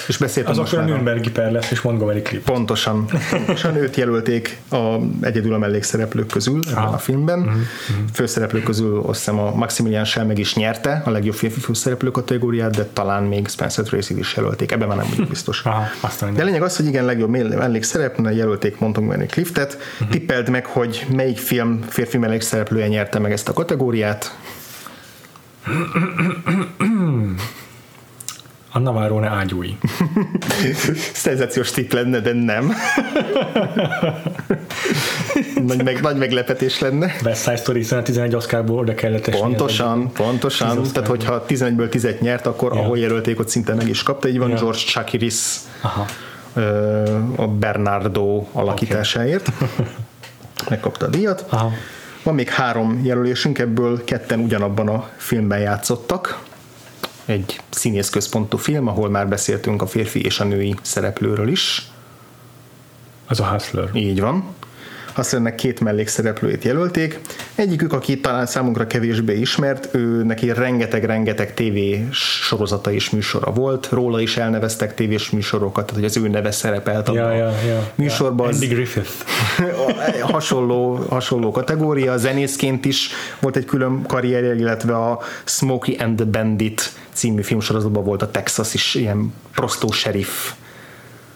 És 0.07 0.17
beszéltem 0.17 0.51
az 0.51 0.57
akkor 0.57 0.79
a 0.79 0.85
Nürnbergi 0.85 1.31
per 1.31 1.51
lesz, 1.51 1.71
és 1.71 1.81
Montgomery 1.81 2.21
Clip. 2.21 2.43
Pontosan. 2.43 3.05
Pontosan 3.31 3.75
őt 3.75 3.95
jelölték 3.95 4.57
a, 4.69 4.95
egyedül 5.21 5.53
a 5.53 5.57
mellékszereplők 5.57 6.27
közül 6.27 6.59
ebben 6.69 6.83
Ah. 6.83 6.93
a 6.93 6.97
filmben. 6.97 7.39
Mhm, 7.39 7.49
Főszereplők 8.13 8.63
közül 8.63 8.99
azt 9.05 9.17
hiszem 9.17 9.39
a 9.39 9.55
Maximilian 9.55 10.03
Schell 10.05 10.25
meg 10.25 10.37
is 10.39 10.55
nyerte 10.55 11.01
a 11.05 11.09
legjobb 11.09 11.35
férfi 11.35 11.59
főszereplő 11.59 12.11
kategóriát, 12.11 12.75
de 12.75 12.83
talán 12.93 13.23
még 13.23 13.47
Spencer 13.47 13.83
Tracy 13.85 14.17
is 14.19 14.35
jelölték. 14.35 14.71
Ebben 14.71 14.87
már 14.87 14.97
nem 14.97 15.07
vagyok 15.09 15.27
biztos. 15.29 15.61
Aha, 15.65 15.83
aztán 15.99 16.33
De 16.33 16.41
a 16.41 16.45
lényeg 16.45 16.61
az, 16.61 16.75
hogy 16.75 16.85
igen, 16.85 17.05
legjobb 17.05 17.29
mell- 17.29 17.55
mellékszereplőnek 17.57 18.35
jelölték 18.35 18.79
Montgomery 18.79 19.25
Cliftet. 19.25 19.77
Mhm. 19.99 20.09
Tippeld 20.09 20.49
meg, 20.49 20.65
hogy 20.65 21.05
melyik 21.15 21.37
film 21.37 21.81
férfi 21.87 22.17
mellékszereplője 22.17 22.87
nyerte 22.87 23.19
meg 23.19 23.31
ezt 23.31 23.49
a 23.49 23.53
kategóriát. 23.53 24.37
a 28.71 28.79
Navarone 28.79 29.27
ágyúi. 29.27 29.77
Szenzációs 31.13 31.71
tipp 31.71 31.91
lenne, 31.91 32.19
de 32.19 32.33
nem. 32.33 32.73
nagy, 35.67 35.83
meg, 35.83 36.01
nagy 36.01 36.17
meglepetés 36.17 36.79
lenne. 36.79 37.15
West 37.23 37.41
Side 37.43 37.55
Story, 37.55 37.79
hiszen 37.79 37.99
a 37.99 38.01
11 38.01 38.35
Oscarból 38.35 38.79
oda 38.79 38.95
kellett 38.95 39.27
esni. 39.27 39.41
Pontosan, 39.41 40.11
pontosan. 40.11 40.83
Tehát, 40.93 41.09
hogyha 41.09 41.45
11-ből 41.47 41.89
10 41.89 42.07
nyert, 42.19 42.45
akkor 42.45 42.73
Ja. 42.73 42.79
ahol 42.81 42.97
jelölték, 42.97 43.39
ott 43.39 43.49
szinte 43.49 43.73
meg 43.73 43.87
is 43.89 44.03
kapta. 44.03 44.27
Így 44.27 44.37
van 44.37 44.49
Ja. 44.49 44.55
George 44.55 44.77
Chakiris 44.77 45.43
Aha. 45.81 46.05
a 47.35 47.47
Bernardo 47.47 48.45
alakításáért. 48.51 49.49
Megkapta 50.69 51.05
a 51.05 51.09
díjat. 51.09 51.45
Aha. 51.49 51.71
Van 52.23 52.35
még 52.35 52.49
három 52.49 53.01
jelölésünk, 53.03 53.59
ebből 53.59 54.03
ketten 54.03 54.39
ugyanabban 54.39 54.87
a 54.87 55.09
filmben 55.17 55.59
játszottak. 55.59 56.43
Egy 57.25 57.59
színészközpontú 57.69 58.57
film, 58.57 58.87
ahol 58.87 59.09
már 59.09 59.27
beszéltünk 59.27 59.81
a 59.81 59.87
férfi 59.87 60.23
és 60.25 60.39
a 60.39 60.43
női 60.43 60.75
szereplőről 60.81 61.47
is. 61.47 61.91
Az 63.27 63.39
a 63.39 63.43
Hustler. 63.43 63.89
Így 63.93 64.19
van. 64.19 64.55
Hustlernek 65.13 65.55
két 65.55 65.79
mellékszereplőjét 65.79 66.63
jelölték. 66.63 67.19
Egyikük, 67.55 67.93
aki 67.93 68.19
talán 68.19 68.45
számunkra 68.45 68.87
kevésbé 68.87 69.39
ismert, 69.39 69.89
ő 69.95 70.23
neki 70.23 70.53
rengeteg-rengeteg 70.53 71.53
TV 71.53 71.77
sorozata 72.11 72.91
és 72.91 73.09
műsora 73.09 73.51
volt, 73.51 73.89
róla 73.91 74.19
is 74.19 74.37
elneveztek 74.37 74.93
tévés 74.93 75.29
műsorokat, 75.29 75.85
tehát 75.85 76.01
hogy 76.01 76.05
az 76.05 76.17
ő 76.17 76.27
neve 76.27 76.51
szerepelt 76.51 77.07
Ja, 77.07 77.23
abban 77.23 77.35
ja, 77.35 77.47
a 77.47 77.53
ja. 77.67 77.91
műsorban. 77.95 78.47
Andy 78.47 78.65
Az 78.65 78.71
Griffith. 78.71 79.11
hasonló, 80.31 80.95
hasonló 80.95 81.51
kategória, 81.51 82.17
zenészként 82.17 82.85
is 82.85 83.09
volt 83.39 83.55
egy 83.55 83.65
külön 83.65 84.01
karrierje, 84.07 84.55
illetve 84.55 84.95
a 84.95 85.19
Smokey 85.45 85.95
and 85.99 86.15
the 86.15 86.25
Bandit 86.25 86.91
című 87.13 87.41
filmsorozatban 87.41 88.03
volt 88.03 88.21
a 88.21 88.31
Texas 88.31 88.73
is 88.73 88.95
ilyen 88.95 89.33
prostó 89.53 89.91
sheriff 89.91 90.51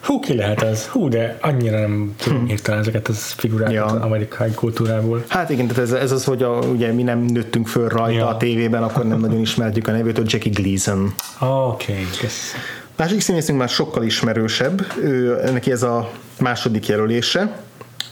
Hú, 0.08 0.20
ki 0.20 0.36
lehet 0.36 0.62
ez? 0.62 0.86
Hú, 0.86 1.10
de 1.10 1.38
annyira 1.42 1.80
nem 1.80 2.14
tudom 2.18 2.46
hirtelen 2.48 2.80
ezeket 2.80 3.08
az 3.08 3.32
figurákat 3.32 3.74
Ja. 3.74 3.86
az 3.86 4.02
amerikai 4.02 4.52
kultúrából. 4.52 5.24
Hát 5.28 5.50
igen, 5.50 5.68
tehát 5.68 5.84
ez, 5.84 5.92
ez 5.92 6.12
az, 6.12 6.24
hogy 6.24 6.44
a, 6.44 6.50
ugye 6.60 6.92
mi 6.92 7.04
nem 7.04 7.20
nőttünk 7.20 7.68
föl 7.68 7.88
rajta 7.88 8.18
Ja. 8.18 8.28
a 8.28 8.38
tévében, 8.38 8.84
akkor 8.84 9.06
nem 9.08 9.20
nagyon 9.20 9.40
ismertjük 9.40 9.88
a 9.88 9.92
nevét, 9.92 10.18
hogy 10.18 10.32
Jackie 10.32 10.52
Gleason. 10.56 11.14
Oké, 11.40 11.92
okay, 11.92 12.04
kösz. 12.22 12.54
Másik 12.96 13.20
színészünk 13.22 13.58
már 13.60 13.70
sokkal 13.70 14.04
ismerősebb, 14.04 14.86
ő, 15.02 15.40
neki 15.52 15.72
ez 15.72 15.84
a 15.84 16.10
második 16.40 16.88
jelölése, 16.88 17.60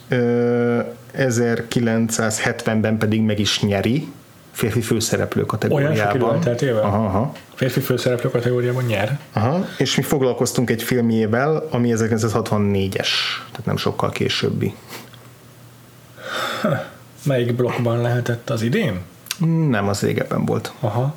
Ö, 0.09 0.79
1970-ben 1.17 2.97
pedig 2.97 3.21
meg 3.21 3.39
is 3.39 3.61
nyeri 3.61 4.07
férfi 4.55 4.81
főszereplő 4.81 5.45
Olyan 5.69 5.95
sok 5.95 6.13
idő 6.13 6.25
kategóriában. 6.25 6.83
Aha, 6.83 7.05
aha. 7.05 7.31
Férfi 7.53 7.79
főszereplő 7.79 8.29
kategóriában 8.29 8.83
nyer. 8.83 9.19
Aha, 9.33 9.67
és 9.77 9.95
mi 9.95 10.03
foglalkoztunk 10.03 10.69
egy 10.69 10.83
filmjével, 10.83 11.67
ami 11.71 11.93
1964-es, 11.95 13.07
tehát 13.51 13.65
nem 13.65 13.77
sokkal 13.77 14.09
későbbi. 14.09 14.75
Melyik 17.23 17.55
blokkban 17.55 18.01
lehetett 18.01 18.49
az 18.49 18.61
idén? 18.61 19.01
Nem, 19.69 19.87
az 19.87 20.01
régebben 20.01 20.45
volt. 20.45 20.73
Aha. 20.79 21.15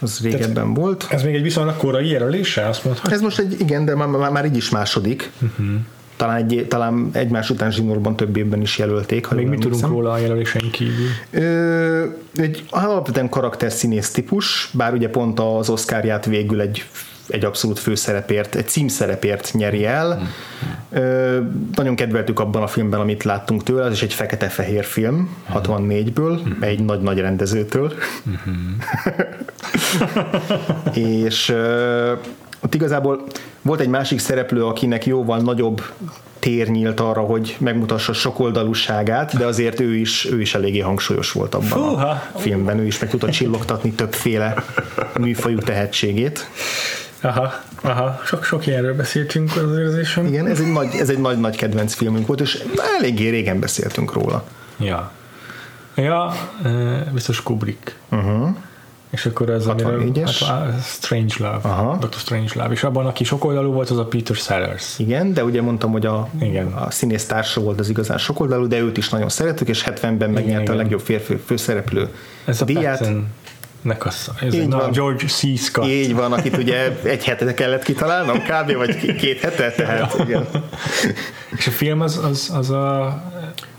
Az 0.00 0.20
régebben 0.22 0.74
volt. 0.74 1.06
Ez 1.10 1.22
még 1.22 1.34
egy 1.34 1.42
viszonylag 1.42 1.76
korai 1.76 2.08
jelölése, 2.08 2.66
azt 2.66 2.84
mondhatjuk. 2.84 3.14
Ez 3.14 3.20
most 3.20 3.38
egy, 3.38 3.60
igen, 3.60 3.84
de 3.84 3.94
már, 3.94 4.08
már, 4.08 4.30
már 4.30 4.44
így 4.44 4.56
is 4.56 4.70
második. 4.70 5.30
Uh-huh. 5.40 5.66
Talán, 6.22 6.36
egy, 6.36 6.66
talán 6.68 7.10
egymás 7.12 7.50
után 7.50 7.70
zsinórban 7.70 8.16
több 8.16 8.36
évben 8.36 8.60
is 8.60 8.78
jelölték. 8.78 9.26
Ha 9.26 9.34
Még 9.34 9.46
mit 9.46 9.60
tudunk 9.60 9.82
emlékszem. 9.82 9.90
róla 9.90 10.12
a 10.12 10.18
jelöléseink 10.18 10.72
kívül? 10.72 11.06
Ö, 11.30 12.04
egy 12.36 12.64
alapvetően 12.70 13.28
karakterszínész 13.28 14.10
típus, 14.10 14.70
bár 14.72 14.92
ugye 14.92 15.08
pont 15.08 15.40
az 15.40 15.68
Oscarját 15.68 16.24
végül 16.24 16.60
egy 16.60 16.84
egy 17.26 17.44
abszolút 17.44 17.78
főszerepért, 17.78 18.54
egy 18.54 18.68
címszerepért 18.68 19.50
nyeri 19.52 19.86
el. 19.86 20.28
Ö, 20.90 21.38
nagyon 21.74 21.96
kedveltük 21.96 22.40
abban 22.40 22.62
a 22.62 22.66
filmben, 22.66 23.00
amit 23.00 23.22
láttunk 23.22 23.62
tőle, 23.62 23.84
az 23.84 23.92
is 23.92 24.02
egy 24.02 24.14
fekete-fehér 24.14 24.84
film, 24.84 25.36
64-ből, 25.54 26.38
egy 26.60 26.84
nagy-nagy 26.84 27.18
rendezőtől. 27.18 27.92
És 30.94 31.48
ö, 31.48 32.12
ott 32.64 32.74
igazából 32.74 33.22
volt 33.62 33.80
egy 33.80 33.88
másik 33.88 34.18
szereplő, 34.18 34.64
akinek 34.64 35.06
jóval 35.06 35.38
nagyobb 35.38 35.82
tér 36.38 36.68
nyílt 36.68 37.00
arra, 37.00 37.20
hogy 37.20 37.56
megmutassa 37.58 38.12
sokoldalúságát, 38.12 39.36
de 39.36 39.46
azért 39.46 39.80
ő 39.80 39.94
is, 39.94 40.28
ő 40.30 40.40
is 40.40 40.54
eléggé 40.54 40.78
hangsúlyos 40.78 41.32
volt 41.32 41.54
abban 41.54 41.78
Húha! 41.78 42.22
a 42.32 42.38
filmben. 42.38 42.78
Ő 42.78 42.86
is 42.86 42.98
meg 42.98 43.10
tudta 43.10 43.30
csillogtatni 43.30 43.90
többféle 43.90 44.54
műfajú 45.18 45.58
tehetségét. 45.58 46.48
Aha, 47.20 47.52
aha. 47.82 48.20
Sok-sok 48.24 48.66
ilyenről 48.66 48.94
beszéltünk 48.94 49.56
az 49.56 49.78
érzésem. 49.78 50.26
Igen, 50.26 50.46
ez 50.46 50.60
egy 50.60 50.72
nagy, 50.72 50.94
ez 50.94 51.08
egy 51.08 51.18
nagy-nagy 51.18 51.56
kedvenc 51.56 51.94
filmünk 51.94 52.26
volt, 52.26 52.40
és 52.40 52.64
eléggé 52.98 53.28
régen 53.28 53.60
beszéltünk 53.60 54.12
róla. 54.12 54.44
Ja. 54.78 55.10
Ja, 55.94 56.32
biztos 57.12 57.42
Kubrick. 57.42 57.96
Uh-huh. 58.10 58.56
És 59.12 59.26
akkor 59.26 59.50
az, 59.50 59.66
amiről, 59.66 60.02
64-es. 60.14 60.40
hát, 60.46 60.68
a 60.68 60.78
Strange 60.82 61.34
Love, 61.38 61.58
Aha. 61.62 61.96
Dr. 61.96 62.18
Strange 62.18 62.52
Love, 62.54 62.72
és 62.72 62.82
abban, 62.84 63.06
aki 63.06 63.24
sokoldalú 63.24 63.72
volt, 63.72 63.90
az 63.90 63.98
a 63.98 64.04
Peter 64.04 64.36
Sellers. 64.36 64.98
Igen, 64.98 65.32
de 65.32 65.44
ugye 65.44 65.62
mondtam, 65.62 65.90
hogy 65.90 66.06
a, 66.06 66.28
Igen. 66.40 66.66
a 66.66 66.90
színész 66.90 67.26
társa 67.26 67.60
volt 67.60 67.80
az 67.80 67.88
igazán 67.88 68.18
sokoldalú, 68.18 68.66
de 68.66 68.78
őt 68.78 68.96
is 68.96 69.08
nagyon 69.08 69.28
szeretük, 69.28 69.68
és 69.68 69.84
70-ben 69.86 70.30
megnyerte 70.30 70.72
a 70.72 70.74
legjobb 70.74 71.00
férfi 71.00 71.36
főszereplő 71.36 72.08
Ez 72.44 72.60
a 72.60 72.64
díját. 72.64 72.98
Patton 72.98 73.26
nek 73.82 74.04
a, 74.04 74.10
ez 74.40 74.54
Így 74.54 74.68
na, 74.68 74.76
van. 74.76 74.90
George 74.90 75.26
C. 75.26 75.58
Scott. 75.58 75.86
Így 75.86 76.14
van, 76.14 76.32
akit 76.32 76.56
ugye 76.56 76.98
egy 77.02 77.24
hete 77.24 77.54
kellett 77.54 77.82
kitalálnom, 77.82 78.38
kb. 78.38 78.76
vagy 78.76 79.14
két 79.16 79.40
hete, 79.40 79.70
tehát 79.70 80.18
igen. 80.26 80.48
És 81.56 81.66
a 81.66 81.70
film 81.70 82.00
az, 82.00 82.20
az, 82.24 82.50
az 82.54 82.70
a... 82.70 83.04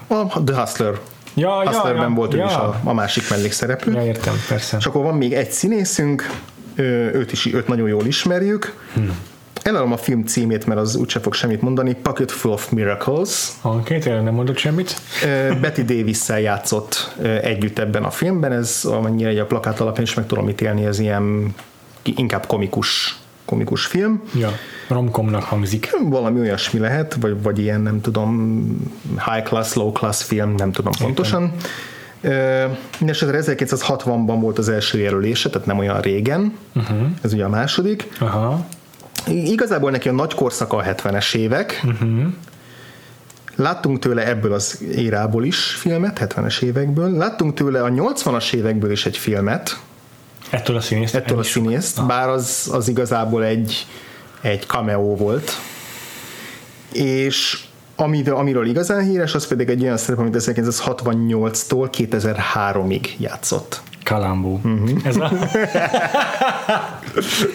A 0.08 0.44
The 0.46 0.56
Hustler. 0.56 1.00
Ja, 1.34 1.64
ja, 1.64 1.70
Hustlerben 1.70 2.10
ja, 2.10 2.16
volt 2.16 2.34
ő 2.34 2.38
ja. 2.38 2.46
is 2.46 2.54
a, 2.54 2.80
a 2.84 2.94
másik 2.94 3.30
mellékszereplő. 3.30 3.94
Ja, 3.94 4.06
értem, 4.06 4.34
persze. 4.48 4.78
És 4.78 4.86
akkor 4.86 5.04
van 5.04 5.16
még 5.16 5.34
egy 5.34 5.52
színészünk, 5.52 6.30
őt 6.76 7.32
is 7.32 7.54
őt 7.54 7.68
nagyon 7.68 7.88
jól 7.88 8.06
ismerjük. 8.06 8.76
Hmm. 8.94 9.18
Elállom 9.62 9.92
a 9.92 9.98
film 9.98 10.26
címét, 10.26 10.66
mert 10.66 10.80
az 10.80 10.96
úgyse 10.96 11.20
fog 11.20 11.34
semmit 11.34 11.62
mondani. 11.62 11.94
Pocket 11.94 12.32
Full 12.32 12.52
of 12.52 12.70
Miracles. 12.70 13.48
Oké, 13.62 13.98
tényleg 13.98 14.24
nem 14.24 14.34
mondott 14.34 14.58
semmit? 14.58 14.96
Betty 15.62 15.82
davis 15.82 16.30
játszott 16.30 17.16
együtt 17.42 17.80
ebben 17.80 18.04
a 18.04 18.10
filmben, 18.10 18.52
ez 18.52 18.86
amennyire 18.86 19.30
egy 19.30 19.38
a 19.38 19.46
plakát 19.46 19.80
alapján 19.80 20.06
is 20.06 20.14
meg 20.14 20.28
tudom 20.28 20.50
ítélni, 20.50 20.86
ez 20.86 21.00
ilyen 21.00 21.56
inkább 22.04 22.46
komikus 22.46 23.18
komikus 23.46 23.86
film. 23.86 24.22
Ja, 24.36 24.52
romkomnak 24.88 25.44
hangzik. 25.44 25.90
Valami 26.04 26.40
olyasmi 26.40 26.80
lehet, 26.80 27.18
vagy, 27.20 27.42
vagy 27.42 27.60
ilyen, 27.60 27.82
nem 27.82 28.02
tudom, 28.02 28.66
high 29.26 29.44
class, 29.44 29.74
low 29.74 29.92
class 29.92 30.24
film, 30.24 30.56
nem 30.56 30.72
tudom 30.72 30.92
pontosan. 31.00 31.52
Mindenesetre 33.00 33.54
1960-ban 33.56 34.38
volt 34.40 34.58
az 34.58 34.70
első 34.70 35.00
jelölése, 35.00 35.50
tehát 35.50 35.68
nem 35.68 35.78
olyan 35.78 36.02
régen. 36.02 36.58
Uh-huh. 36.76 37.08
Ez 37.22 37.34
ugye 37.34 37.44
a 37.44 37.50
második. 37.50 38.08
Aha. 38.20 38.66
Igazából 39.28 39.92
neki 39.92 40.10
a 40.10 40.12
nagy 40.12 40.34
korszaka 40.34 40.78
a 40.78 40.84
70-es 40.84 41.36
évek. 41.36 41.82
Uh-huh. 41.86 42.24
Láttunk 43.56 44.00
tőle 44.00 44.28
ebből 44.28 44.54
az 44.54 44.82
érából 44.96 45.46
is 45.46 45.58
filmet, 45.58 46.20
70-es 46.22 46.62
évekből. 46.62 47.12
Láttunk 47.12 47.54
tőle 47.54 47.84
a 47.84 47.90
80-as 47.90 48.54
évekből 48.54 48.92
is 48.92 49.06
egy 49.06 49.18
filmet. 49.18 49.80
Ettől 50.50 50.76
a 50.76 50.82
színészt? 50.82 51.16
Ettől 51.16 51.40
a 51.40 51.44
színészt, 51.44 52.06
bár 52.06 52.30
az, 52.30 52.70
az 52.72 52.88
igazából 52.88 53.44
egy, 53.44 53.86
egy 54.42 54.64
cameo 54.68 55.16
volt. 55.16 55.52
És 56.92 57.64
amiről, 57.96 58.36
amiről 58.36 58.68
igazán 58.68 59.04
híres, 59.04 59.34
az 59.34 59.48
pedig 59.48 59.70
egy 59.70 59.84
olyan 59.84 59.98
szerep, 59.98 60.20
amit 60.20 60.36
1968-tól 60.38 61.90
2003-ig 61.92 63.18
játszott. 63.18 63.82
Kalambó. 64.04 64.60
Uh-huh. 64.64 64.90
Ez, 65.04 65.18
a, 65.18 65.32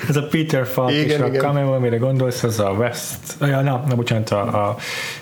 ez 0.09 0.17
a 0.17 0.27
Peter 0.31 0.67
Falk 0.67 0.91
igen, 0.91 1.05
és 1.05 1.15
igen. 1.15 1.35
a 1.35 1.39
cameo, 1.39 1.73
amire 1.73 1.97
gondolsz, 1.97 2.43
az 2.43 2.59
a 2.59 2.71
West, 2.71 3.19
ja, 3.41 3.61
na, 3.61 3.85
na 3.89 3.95
bocsánat, 3.95 4.31
a, 4.31 4.69
a 4.69 4.77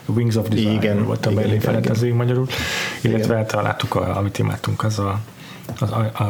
Wings 0.06 0.36
of 0.36 0.48
Desire 0.48 0.70
igen, 0.70 1.05
volt 1.05 1.26
a 1.26 1.30
Berlin 1.30 2.14
magyarul, 2.14 2.47
illetve 3.01 3.24
igen. 3.24 3.36
hát 3.36 3.52
láttuk, 3.52 3.94
a, 3.94 4.16
amit 4.16 4.38
imádtunk, 4.38 4.84
az 4.84 4.98
a 4.98 5.20
az 5.80 5.90
a, 5.90 6.10
a, 6.14 6.22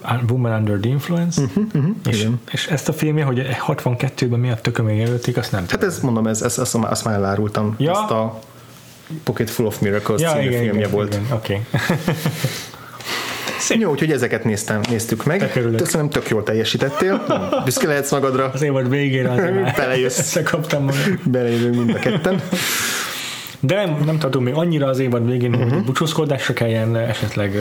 a 0.00 0.20
Woman 0.28 0.52
Under 0.52 0.78
the 0.78 0.90
Influence, 0.90 1.42
uh-huh, 1.42 1.64
uh-huh, 1.74 1.94
és, 2.06 2.28
és, 2.50 2.66
ezt 2.66 2.88
a 2.88 2.92
filmje, 2.92 3.24
hogy 3.24 3.46
62-ben 3.66 4.40
miatt 4.40 4.62
tökömé 4.62 4.96
jelölték, 4.96 5.36
azt 5.36 5.52
nem. 5.52 5.64
Hát 5.68 5.82
ez 5.82 6.00
mondom, 6.00 6.26
ez, 6.26 6.42
ez, 6.42 6.58
azt, 6.58 6.74
azt 6.74 7.04
már 7.04 7.14
elárultam. 7.14 7.74
Ja. 7.78 7.90
Ezt 7.90 8.10
a 8.10 8.38
Pocket 9.22 9.50
Full 9.50 9.66
of 9.66 9.78
Miracles 9.78 10.20
ja, 10.20 10.30
című 10.30 10.46
igen, 10.46 10.60
filmje 10.60 10.78
igen, 10.78 10.90
volt. 10.90 11.14
Igen, 11.14 11.26
okay. 11.32 11.60
Szép. 13.58 13.80
Jó, 13.80 13.90
úgyhogy 13.90 14.12
ezeket 14.12 14.44
néztem, 14.44 14.80
néztük 14.88 15.24
meg. 15.24 15.50
Köszönöm, 15.76 16.10
tök 16.10 16.28
jól 16.28 16.42
teljesítettél. 16.42 17.24
Büszke 17.64 17.86
lehetsz 17.86 18.10
magadra. 18.10 18.50
Az 18.54 18.62
évad 18.62 18.88
végére 18.88 19.30
azért 19.30 19.76
Belejössz. 19.76 20.18
Összekaptam 20.18 20.84
magam. 20.84 21.20
Belejövünk 21.24 21.74
mind 21.74 21.94
a 21.94 21.98
ketten. 21.98 22.42
De 23.66 23.74
nem, 23.74 24.02
nem 24.04 24.18
tartom 24.18 24.42
még 24.42 24.54
annyira 24.54 24.86
az 24.86 24.98
évad 24.98 25.26
végén, 25.30 25.50
uh-huh. 25.50 25.68
hogy 25.68 25.76
mhm. 25.76 25.86
búcsúzkodásra 25.86 26.54
kelljen 26.54 26.96
esetleg 26.96 27.58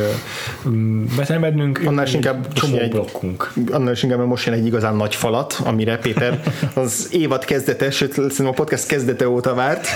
betemednünk. 1.18 1.82
Annál 1.86 2.06
is 2.06 2.14
inkább 2.14 2.54
csomó 2.54 2.78
egy, 2.78 2.90
blokkunk. 2.90 3.52
Annál 3.72 3.94
is 3.94 4.04
inkább 4.04 4.26
most 4.26 4.46
jön 4.46 4.56
egy 4.56 4.66
igazán 4.66 4.96
nagy 4.96 5.16
falat, 5.16 5.62
amire 5.66 5.98
Péter 5.98 6.44
az 6.74 7.08
évad 7.12 7.46
kezdete, 7.46 7.92
sőt 7.92 8.12
szerintem 8.12 8.48
a 8.48 8.52
podcast 8.52 8.86
kezdete 8.86 9.30
óta 9.30 9.54
várt, 9.54 9.88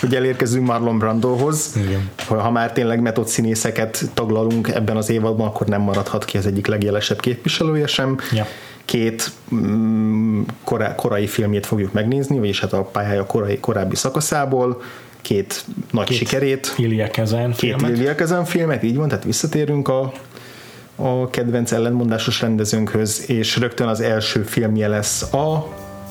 hogy 0.00 0.14
elérkezünk 0.14 0.66
Marlon 0.66 0.98
Brandohoz. 0.98 1.76
Igen. 1.76 2.10
Ha 2.26 2.50
már 2.50 2.72
tényleg 2.72 3.00
metód 3.00 3.28
színészeket 3.28 4.10
taglalunk 4.14 4.68
ebben 4.68 4.96
az 4.96 5.10
évadban, 5.10 5.46
akkor 5.46 5.66
nem 5.66 5.80
maradhat 5.80 6.24
ki 6.24 6.36
az 6.36 6.46
egyik 6.46 6.66
legjelesebb 6.66 7.20
képviselője 7.20 7.86
sem. 7.86 8.18
Ja 8.32 8.46
két 8.88 9.30
mm, 9.54 10.42
korai 10.96 11.26
filmjét 11.26 11.66
fogjuk 11.66 11.92
megnézni, 11.92 12.38
vagyis 12.38 12.60
hát 12.60 12.72
a 12.72 12.82
pályája 12.82 13.26
korai, 13.26 13.58
korábbi 13.60 13.96
szakaszából 13.96 14.82
két 15.20 15.64
nagy 15.90 16.06
két 16.06 16.16
sikerét. 16.16 16.74
Ilya 16.76 17.10
Kazan 17.12 17.52
Két 17.52 17.76
Ilya 17.96 18.14
Kazan 18.14 18.44
filmet, 18.44 18.82
így 18.82 18.96
van, 18.96 19.08
tehát 19.08 19.24
visszatérünk 19.24 19.88
a, 19.88 20.12
a 20.96 21.30
kedvenc 21.30 21.72
ellenmondásos 21.72 22.40
rendezőnkhöz, 22.40 23.24
és 23.30 23.56
rögtön 23.56 23.88
az 23.88 24.00
első 24.00 24.42
filmje 24.42 24.88
lesz 24.88 25.32
a 25.32 25.68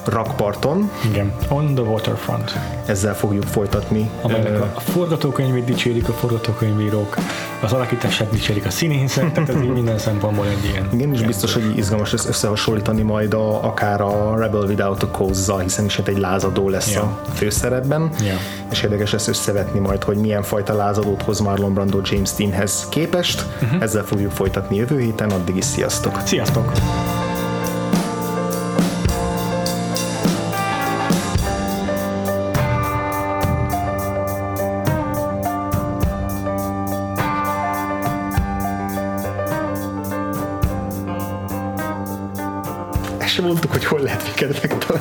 rakparton. 0.08 0.92
Igen, 1.10 1.34
on 1.50 1.74
the 1.74 1.84
waterfront. 1.84 2.58
Ezzel 2.86 3.16
fogjuk 3.16 3.44
folytatni. 3.44 4.10
Amelynek 4.22 4.62
a 4.62 4.80
forgatókönyvét 4.80 5.64
dicsérik 5.64 6.10
a 6.10 6.14
forgatókönyvírók, 6.14 7.18
az 7.62 7.74
alakítását 7.74 8.30
dicsérik 8.30 8.66
a 8.66 8.70
színészek, 8.70 9.32
tehát 9.32 9.50
ez 9.50 9.62
így 9.62 9.74
minden 9.74 9.98
szempontból 9.98 10.46
egy 10.48 10.66
ilyen. 10.72 10.90
Igen, 10.94 11.14
és 11.14 11.22
biztos, 11.22 11.54
hogy 11.54 11.78
izgalmas 11.78 12.12
lesz 12.12 12.26
összehasonlítani 12.26 13.02
majd 13.02 13.34
a, 13.34 13.64
akár 13.64 14.02
a 14.02 14.36
Rebel 14.38 14.62
Without 14.62 15.04
a 15.04 15.08
cause 15.08 15.62
hiszen 15.64 15.86
is 15.86 15.98
egy 15.98 16.18
lázadó 16.18 16.70
lesz 16.70 16.92
yeah. 16.92 17.04
a 17.04 17.20
főszerepben, 17.34 18.10
yeah. 18.22 18.38
és 18.72 18.82
érdekes 18.82 19.12
lesz 19.12 19.28
összevetni 19.28 19.80
majd, 19.80 20.04
hogy 20.04 20.18
milyen 20.18 20.44
fajta 20.44 20.74
lázadót 20.74 21.22
hoz 21.22 21.40
Marlon 21.40 21.74
Brando 21.74 22.00
James 22.04 22.30
Deanhez 22.38 22.88
képest. 22.90 23.46
Uh-huh. 23.62 23.82
Ezzel 23.82 24.04
fogjuk 24.04 24.32
folytatni 24.32 24.76
jövő 24.76 25.00
héten, 25.00 25.30
addig 25.30 25.56
is 25.56 25.66
sziasztok! 25.66 26.22
Sziasztok! 26.26 26.72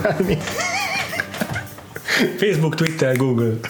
Megtalálni. 0.02 0.38
Facebook, 2.38 2.74
Twitter, 2.74 3.16
Google. 3.16 3.60